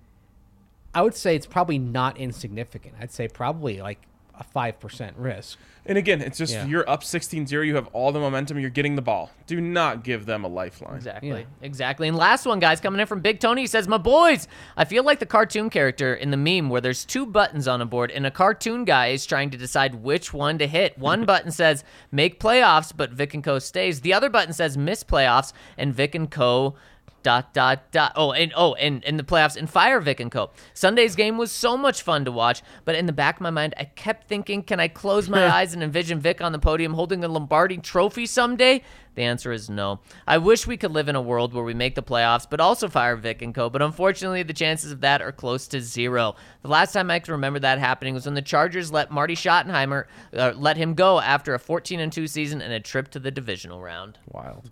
I 0.95 1.03
would 1.03 1.15
say 1.15 1.37
it's 1.37 1.47
probably 1.47 1.79
not 1.79 2.17
insignificant. 2.17 2.95
I'd 3.01 3.11
say 3.13 3.29
probably 3.29 3.81
like 3.83 4.01
a 4.35 4.45
five 4.45 4.81
percent 4.81 5.17
risk. 5.19 5.59
And 5.85 5.99
again, 5.99 6.21
it's 6.21 6.39
just 6.39 6.53
Yeah. 6.55 6.65
you're 6.67 6.89
up 6.89 7.03
16-0, 7.03 7.67
you 7.67 7.75
have 7.75 7.89
all 7.89 8.13
the 8.13 8.21
momentum, 8.21 8.59
you're 8.61 8.71
getting 8.71 8.95
the 8.95 9.03
ball. 9.03 9.31
Do 9.49 9.61
not 9.61 10.05
give 10.05 10.27
them 10.27 10.45
a 10.45 10.49
lifeline. 10.49 10.95
Exactly. 10.95 11.29
Yeah. 11.31 11.43
Exactly. 11.61 12.07
And 12.07 12.17
last 12.17 12.47
one, 12.47 12.61
guys, 12.61 12.81
coming 12.81 13.01
in 13.01 13.07
from 13.07 13.21
Big 13.21 13.41
Tony. 13.41 13.63
He 13.63 13.67
says, 13.67 13.89
My 13.89 13.99
boys, 13.99 14.47
I 14.77 14.85
feel 14.85 15.03
like 15.03 15.19
the 15.19 15.27
cartoon 15.27 15.71
character 15.71 16.15
in 16.15 16.31
the 16.31 16.37
meme 16.37 16.69
where 16.71 16.81
there's 16.81 17.05
two 17.05 17.27
buttons 17.27 17.67
on 17.67 17.81
a 17.81 17.87
board 17.87 18.13
and 18.13 18.25
a 18.25 18.31
cartoon 18.31 18.85
guy 18.85 19.09
is 19.09 19.27
trying 19.27 19.51
to 19.51 19.59
decide 19.59 19.97
which 19.97 20.33
one 20.33 20.57
to 20.59 20.69
hit. 20.69 20.97
One 20.99 21.25
button 21.27 21.51
says 21.51 21.83
make 22.13 22.39
playoffs, 22.39 22.93
but 22.97 23.11
Vic 23.11 23.35
and 23.35 23.43
Co 23.43 23.59
stays. 23.59 24.03
The 24.03 24.15
other 24.15 24.31
button 24.31 24.53
says 24.53 24.79
miss 24.79 25.03
playoffs 25.03 25.53
and 25.77 25.93
Vic 25.93 26.15
and 26.15 26.31
Co 26.31 26.77
dot 27.23 27.53
dot 27.55 27.91
dot 27.91 28.13
oh 28.17 28.33
and 28.33 28.53
oh 28.57 28.75
and 28.75 29.03
in 29.05 29.17
the 29.17 29.23
playoffs 29.23 29.57
and 29.57 29.69
fire 29.69 30.01
Vic 30.01 30.21
and 30.21 30.31
Co. 30.31 30.51
Sunday's 30.75 31.15
game 31.17 31.37
was 31.39 31.53
so 31.53 31.77
much 31.77 32.03
fun 32.03 32.25
to 32.25 32.33
watch, 32.33 32.63
but 32.85 32.95
in 32.95 33.07
the 33.07 33.13
back 33.13 33.37
of 33.37 33.41
my 33.41 33.51
mind 33.51 33.75
I 33.79 33.85
kept 33.85 34.29
thinking, 34.29 34.63
can 34.63 34.81
I 34.81 34.89
close 34.89 35.29
my 35.29 35.47
eyes 35.55 35.75
and 35.75 35.83
envision 35.83 36.21
Vic 36.21 36.41
on 36.41 36.53
the 36.53 36.59
podium 36.59 36.95
holding 36.95 37.23
a 37.25 37.29
Lombardi 37.29 37.79
trophy 37.79 38.27
someday? 38.27 38.83
The 39.15 39.25
answer 39.25 39.53
is 39.53 39.69
no. 39.69 40.01
I 40.27 40.39
wish 40.39 40.67
we 40.67 40.79
could 40.79 40.93
live 40.93 41.07
in 41.11 41.17
a 41.17 41.21
world 41.21 41.53
where 41.53 41.65
we 41.65 41.75
make 41.75 41.95
the 41.95 42.03
playoffs 42.03 42.47
but 42.49 42.61
also 42.61 42.89
fire 42.89 43.15
Vic 43.17 43.43
and 43.43 43.55
Co, 43.55 43.69
but 43.69 43.83
unfortunately 43.83 44.43
the 44.43 44.55
chances 44.55 44.91
of 44.91 45.03
that 45.03 45.21
are 45.21 45.33
close 45.33 45.69
to 45.69 45.81
zero. 45.83 46.35
The 46.63 46.69
last 46.69 46.93
time 46.93 47.11
I 47.11 47.19
can 47.19 47.33
remember 47.33 47.59
that 47.59 47.79
happening 47.79 48.15
was 48.15 48.25
when 48.25 48.35
the 48.35 48.41
Chargers 48.43 48.91
let 48.91 49.11
Marty 49.11 49.35
Schottenheimer 49.35 50.07
uh, 50.35 50.53
let 50.57 50.79
him 50.79 50.95
go 50.95 51.21
after 51.21 51.53
a 51.53 51.59
14 51.59 52.01
and 52.01 52.11
2 52.11 52.27
season 52.27 52.63
and 52.63 52.73
a 52.73 52.81
trip 52.81 53.11
to 53.11 53.19
the 53.19 53.31
divisional 53.31 53.83
round. 53.83 54.19
Wild. 54.31 54.71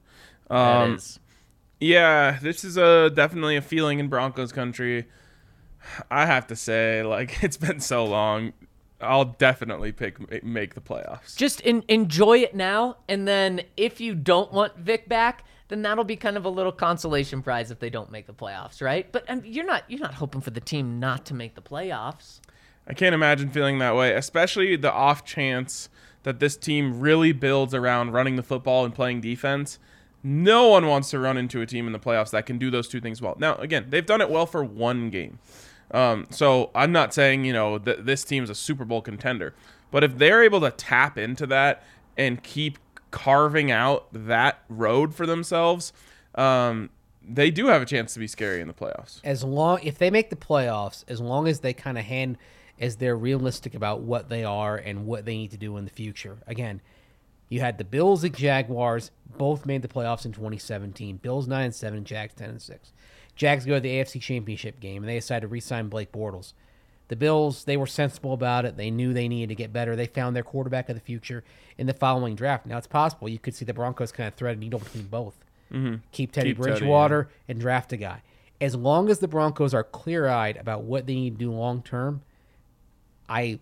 That 0.48 0.56
Um, 0.56 0.94
is 0.94 1.20
Yeah, 1.80 2.38
this 2.40 2.64
is 2.64 2.76
a 2.76 3.10
definitely 3.10 3.56
a 3.56 3.62
feeling 3.62 3.98
in 3.98 4.08
Broncos 4.08 4.52
country. 4.52 5.06
I 6.10 6.26
have 6.26 6.46
to 6.48 6.56
say, 6.56 7.02
like 7.02 7.38
it's 7.42 7.56
been 7.56 7.80
so 7.80 8.04
long. 8.04 8.52
I'll 9.02 9.24
definitely 9.24 9.92
pick 9.92 10.44
make 10.44 10.74
the 10.74 10.80
playoffs. 10.82 11.34
just 11.34 11.62
in, 11.62 11.82
enjoy 11.88 12.40
it 12.40 12.54
now 12.54 12.98
and 13.08 13.26
then 13.26 13.62
if 13.78 13.98
you 13.98 14.14
don't 14.14 14.52
want 14.52 14.76
vic 14.76 15.08
back 15.08 15.46
then 15.68 15.80
that'll 15.80 16.04
be 16.04 16.16
kind 16.16 16.36
of 16.36 16.44
a 16.44 16.50
little 16.50 16.70
consolation 16.70 17.40
prize 17.40 17.70
if 17.70 17.78
they 17.78 17.88
don't 17.88 18.10
make 18.12 18.26
the 18.26 18.34
playoffs 18.34 18.82
right 18.82 19.10
but 19.10 19.24
um, 19.30 19.40
you're 19.42 19.64
not 19.64 19.84
you're 19.88 20.00
not 20.00 20.12
hoping 20.12 20.42
for 20.42 20.50
the 20.50 20.60
team 20.60 21.00
not 21.00 21.24
to 21.24 21.32
make 21.32 21.54
the 21.54 21.62
playoffs 21.62 22.40
I 22.90 22.92
can't 22.92 23.14
imagine 23.14 23.50
feeling 23.50 23.78
that 23.78 23.94
way, 23.94 24.12
especially 24.14 24.74
the 24.74 24.92
off 24.92 25.24
chance 25.24 25.88
that 26.24 26.40
this 26.40 26.56
team 26.56 26.98
really 26.98 27.30
builds 27.30 27.72
around 27.72 28.10
running 28.10 28.34
the 28.34 28.42
football 28.42 28.84
and 28.84 28.92
playing 28.92 29.20
defense. 29.20 29.78
No 30.22 30.68
one 30.68 30.86
wants 30.86 31.10
to 31.10 31.18
run 31.18 31.36
into 31.36 31.60
a 31.60 31.66
team 31.66 31.86
in 31.86 31.92
the 31.92 31.98
playoffs 31.98 32.30
that 32.30 32.46
can 32.46 32.58
do 32.58 32.70
those 32.70 32.88
two 32.88 33.00
things 33.00 33.22
well. 33.22 33.36
Now, 33.38 33.56
again, 33.56 33.86
they've 33.88 34.04
done 34.04 34.20
it 34.20 34.30
well 34.30 34.46
for 34.46 34.62
one 34.62 35.10
game. 35.10 35.38
Um, 35.92 36.26
so 36.30 36.70
I'm 36.74 36.92
not 36.92 37.14
saying, 37.14 37.44
you 37.44 37.52
know, 37.52 37.78
that 37.78 38.06
this 38.06 38.24
team's 38.24 38.50
a 38.50 38.54
Super 38.54 38.84
Bowl 38.84 39.00
contender. 39.02 39.54
But 39.90 40.04
if 40.04 40.18
they're 40.18 40.42
able 40.42 40.60
to 40.60 40.70
tap 40.70 41.18
into 41.18 41.46
that 41.48 41.82
and 42.16 42.42
keep 42.42 42.78
carving 43.10 43.70
out 43.70 44.06
that 44.12 44.62
road 44.68 45.14
for 45.14 45.26
themselves, 45.26 45.92
um, 46.34 46.90
they 47.22 47.50
do 47.50 47.66
have 47.66 47.82
a 47.82 47.86
chance 47.86 48.14
to 48.14 48.20
be 48.20 48.26
scary 48.26 48.60
in 48.60 48.68
the 48.68 48.74
playoffs. 48.74 49.20
As 49.24 49.42
long 49.42 49.80
if 49.82 49.98
they 49.98 50.10
make 50.10 50.30
the 50.30 50.36
playoffs, 50.36 51.04
as 51.08 51.20
long 51.20 51.48
as 51.48 51.60
they 51.60 51.72
kind 51.72 51.98
of 51.98 52.04
hand 52.04 52.38
as 52.78 52.96
they're 52.96 53.16
realistic 53.16 53.74
about 53.74 54.00
what 54.00 54.28
they 54.28 54.42
are 54.42 54.76
and 54.76 55.06
what 55.06 55.26
they 55.26 55.36
need 55.36 55.50
to 55.50 55.58
do 55.58 55.76
in 55.76 55.84
the 55.84 55.90
future. 55.90 56.38
Again, 56.46 56.80
you 57.50 57.60
had 57.60 57.76
the 57.76 57.84
Bills 57.84 58.24
and 58.24 58.34
Jaguars 58.34 59.10
both 59.36 59.66
made 59.66 59.82
the 59.82 59.88
playoffs 59.88 60.24
in 60.24 60.32
2017. 60.32 61.18
Bills 61.18 61.46
9 61.46 61.64
and 61.64 61.74
7, 61.74 62.04
Jags 62.04 62.34
10 62.34 62.48
and 62.48 62.62
6. 62.62 62.92
Jags 63.36 63.66
go 63.66 63.74
to 63.74 63.80
the 63.80 63.90
AFC 63.90 64.20
Championship 64.20 64.80
game 64.80 65.02
and 65.02 65.08
they 65.08 65.16
decide 65.16 65.40
to 65.40 65.48
re-sign 65.48 65.88
Blake 65.88 66.12
Bortles. 66.12 66.54
The 67.08 67.16
Bills, 67.16 67.64
they 67.64 67.76
were 67.76 67.88
sensible 67.88 68.32
about 68.32 68.64
it. 68.64 68.76
They 68.76 68.90
knew 68.90 69.12
they 69.12 69.26
needed 69.26 69.48
to 69.48 69.54
get 69.56 69.72
better. 69.72 69.96
They 69.96 70.06
found 70.06 70.36
their 70.36 70.44
quarterback 70.44 70.88
of 70.88 70.94
the 70.94 71.00
future 71.00 71.42
in 71.76 71.88
the 71.88 71.92
following 71.92 72.36
draft. 72.36 72.66
Now 72.66 72.78
it's 72.78 72.86
possible 72.86 73.28
you 73.28 73.40
could 73.40 73.54
see 73.54 73.64
the 73.64 73.74
Broncos 73.74 74.12
kind 74.12 74.28
of 74.28 74.34
thread 74.34 74.56
a 74.56 74.60
needle 74.60 74.78
between 74.78 75.06
both. 75.08 75.36
Mm-hmm. 75.72 75.96
Keep 76.12 76.32
Teddy 76.32 76.50
Keep 76.50 76.58
Teddy, 76.58 76.70
Bridgewater 76.72 77.28
and 77.48 77.58
draft 77.58 77.92
a 77.92 77.96
guy. 77.96 78.22
As 78.60 78.76
long 78.76 79.08
as 79.08 79.18
the 79.18 79.28
Broncos 79.28 79.74
are 79.74 79.82
clear-eyed 79.82 80.56
about 80.56 80.84
what 80.84 81.06
they 81.06 81.14
need 81.14 81.38
to 81.38 81.44
do 81.46 81.50
long 81.50 81.82
term, 81.82 82.22
I 83.28 83.58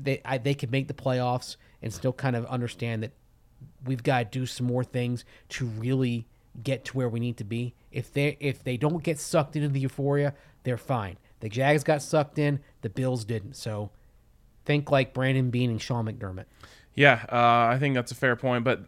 they 0.00 0.20
I, 0.24 0.38
they 0.38 0.54
could 0.54 0.72
make 0.72 0.88
the 0.88 0.94
playoffs 0.94 1.56
and 1.82 1.92
still 1.92 2.12
kind 2.12 2.34
of 2.34 2.46
understand 2.46 3.02
that 3.02 3.12
we've 3.84 4.02
got 4.02 4.32
to 4.32 4.38
do 4.38 4.46
some 4.46 4.66
more 4.66 4.84
things 4.84 5.24
to 5.50 5.66
really 5.66 6.26
get 6.62 6.84
to 6.86 6.96
where 6.96 7.08
we 7.08 7.20
need 7.20 7.36
to 7.38 7.44
be. 7.44 7.74
If 7.92 8.12
they 8.12 8.36
if 8.40 8.62
they 8.62 8.76
don't 8.76 9.02
get 9.02 9.18
sucked 9.18 9.56
into 9.56 9.68
the 9.68 9.80
euphoria, 9.80 10.34
they're 10.64 10.76
fine. 10.76 11.16
The 11.40 11.48
Jags 11.48 11.84
got 11.84 12.02
sucked 12.02 12.38
in, 12.38 12.60
the 12.82 12.90
Bills 12.90 13.24
didn't. 13.24 13.54
So 13.54 13.90
think 14.64 14.90
like 14.90 15.14
Brandon 15.14 15.50
Beane 15.50 15.70
and 15.70 15.80
Sean 15.80 16.06
McDermott. 16.06 16.44
Yeah, 16.94 17.24
uh, 17.30 17.72
I 17.72 17.78
think 17.78 17.94
that's 17.94 18.10
a 18.10 18.16
fair 18.16 18.36
point. 18.36 18.64
But 18.64 18.80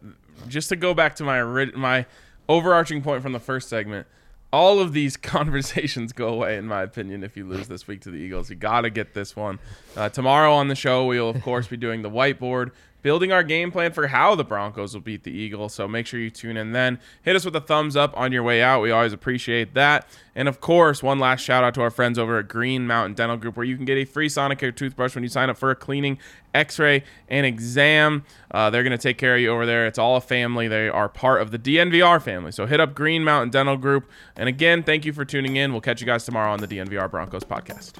just 0.47 0.69
to 0.69 0.75
go 0.75 0.93
back 0.93 1.15
to 1.15 1.23
my 1.23 1.43
my 1.75 2.05
overarching 2.49 3.01
point 3.01 3.23
from 3.23 3.31
the 3.31 3.39
first 3.39 3.69
segment, 3.69 4.05
all 4.51 4.79
of 4.79 4.93
these 4.93 5.17
conversations 5.35 6.13
go 6.13 6.27
away, 6.27 6.57
in 6.57 6.67
my 6.67 6.83
opinion, 6.83 7.23
if 7.23 7.37
you 7.37 7.45
lose 7.47 7.67
this 7.67 7.87
week 7.87 8.01
to 8.01 8.11
the 8.11 8.17
Eagles. 8.17 8.49
You 8.49 8.55
got 8.55 8.81
to 8.81 8.89
get 8.89 9.13
this 9.13 9.35
one. 9.35 9.59
Uh, 9.95 10.09
tomorrow 10.09 10.53
on 10.53 10.67
the 10.67 10.75
show, 10.75 11.05
we 11.05 11.19
will, 11.19 11.29
of 11.29 11.41
course, 11.41 11.67
be 11.67 11.77
doing 11.77 12.01
the 12.01 12.09
whiteboard, 12.09 12.71
building 13.01 13.31
our 13.31 13.43
game 13.43 13.71
plan 13.71 13.91
for 13.91 14.07
how 14.07 14.35
the 14.35 14.43
Broncos 14.43 14.93
will 14.93 15.01
beat 15.01 15.23
the 15.23 15.31
Eagles. 15.31 15.73
So 15.73 15.87
make 15.87 16.07
sure 16.07 16.19
you 16.19 16.29
tune 16.29 16.57
in 16.57 16.71
then. 16.71 16.99
Hit 17.21 17.35
us 17.35 17.45
with 17.45 17.55
a 17.55 17.61
thumbs 17.61 17.95
up 17.95 18.15
on 18.17 18.31
your 18.31 18.43
way 18.43 18.61
out. 18.61 18.81
We 18.81 18.91
always 18.91 19.13
appreciate 19.13 19.73
that. 19.73 20.07
And 20.35 20.47
of 20.47 20.61
course, 20.61 21.03
one 21.03 21.19
last 21.19 21.41
shout 21.41 21.63
out 21.63 21.73
to 21.75 21.81
our 21.81 21.89
friends 21.89 22.17
over 22.17 22.39
at 22.39 22.47
Green 22.47 22.87
Mountain 22.87 23.15
Dental 23.15 23.37
Group, 23.37 23.57
where 23.57 23.65
you 23.65 23.75
can 23.75 23.85
get 23.85 23.97
a 23.97 24.05
free 24.05 24.29
Sonicare 24.29 24.75
toothbrush 24.75 25.13
when 25.13 25.23
you 25.23 25.29
sign 25.29 25.49
up 25.49 25.57
for 25.57 25.71
a 25.71 25.75
cleaning, 25.75 26.17
x 26.53 26.79
ray, 26.79 27.03
and 27.27 27.45
exam. 27.45 28.23
Uh, 28.49 28.69
they're 28.69 28.83
going 28.83 28.91
to 28.91 28.97
take 28.97 29.17
care 29.17 29.35
of 29.35 29.41
you 29.41 29.49
over 29.49 29.65
there. 29.65 29.85
It's 29.87 29.99
all 29.99 30.15
a 30.15 30.21
family. 30.21 30.67
They 30.67 30.87
are 30.87 31.09
part 31.09 31.41
of 31.41 31.51
the 31.51 31.59
DNVR 31.59 32.21
family. 32.21 32.51
So 32.51 32.65
hit 32.65 32.79
up 32.79 32.95
Green 32.95 33.23
Mountain 33.23 33.49
Dental 33.49 33.77
Group. 33.77 34.09
And 34.37 34.47
again, 34.47 34.83
thank 34.83 35.05
you 35.05 35.11
for 35.11 35.25
tuning 35.25 35.57
in. 35.57 35.71
We'll 35.71 35.81
catch 35.81 35.99
you 35.99 36.07
guys 36.07 36.23
tomorrow 36.23 36.51
on 36.53 36.59
the 36.59 36.67
DNVR 36.67 37.11
Broncos 37.11 37.43
podcast. 37.43 37.93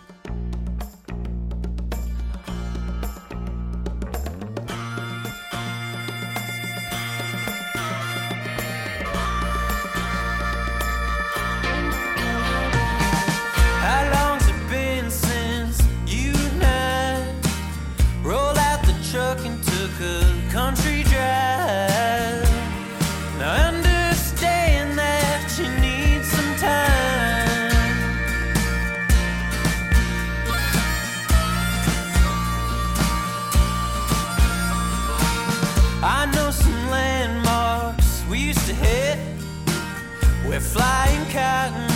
Flying 40.74 41.26
cotton 41.30 41.91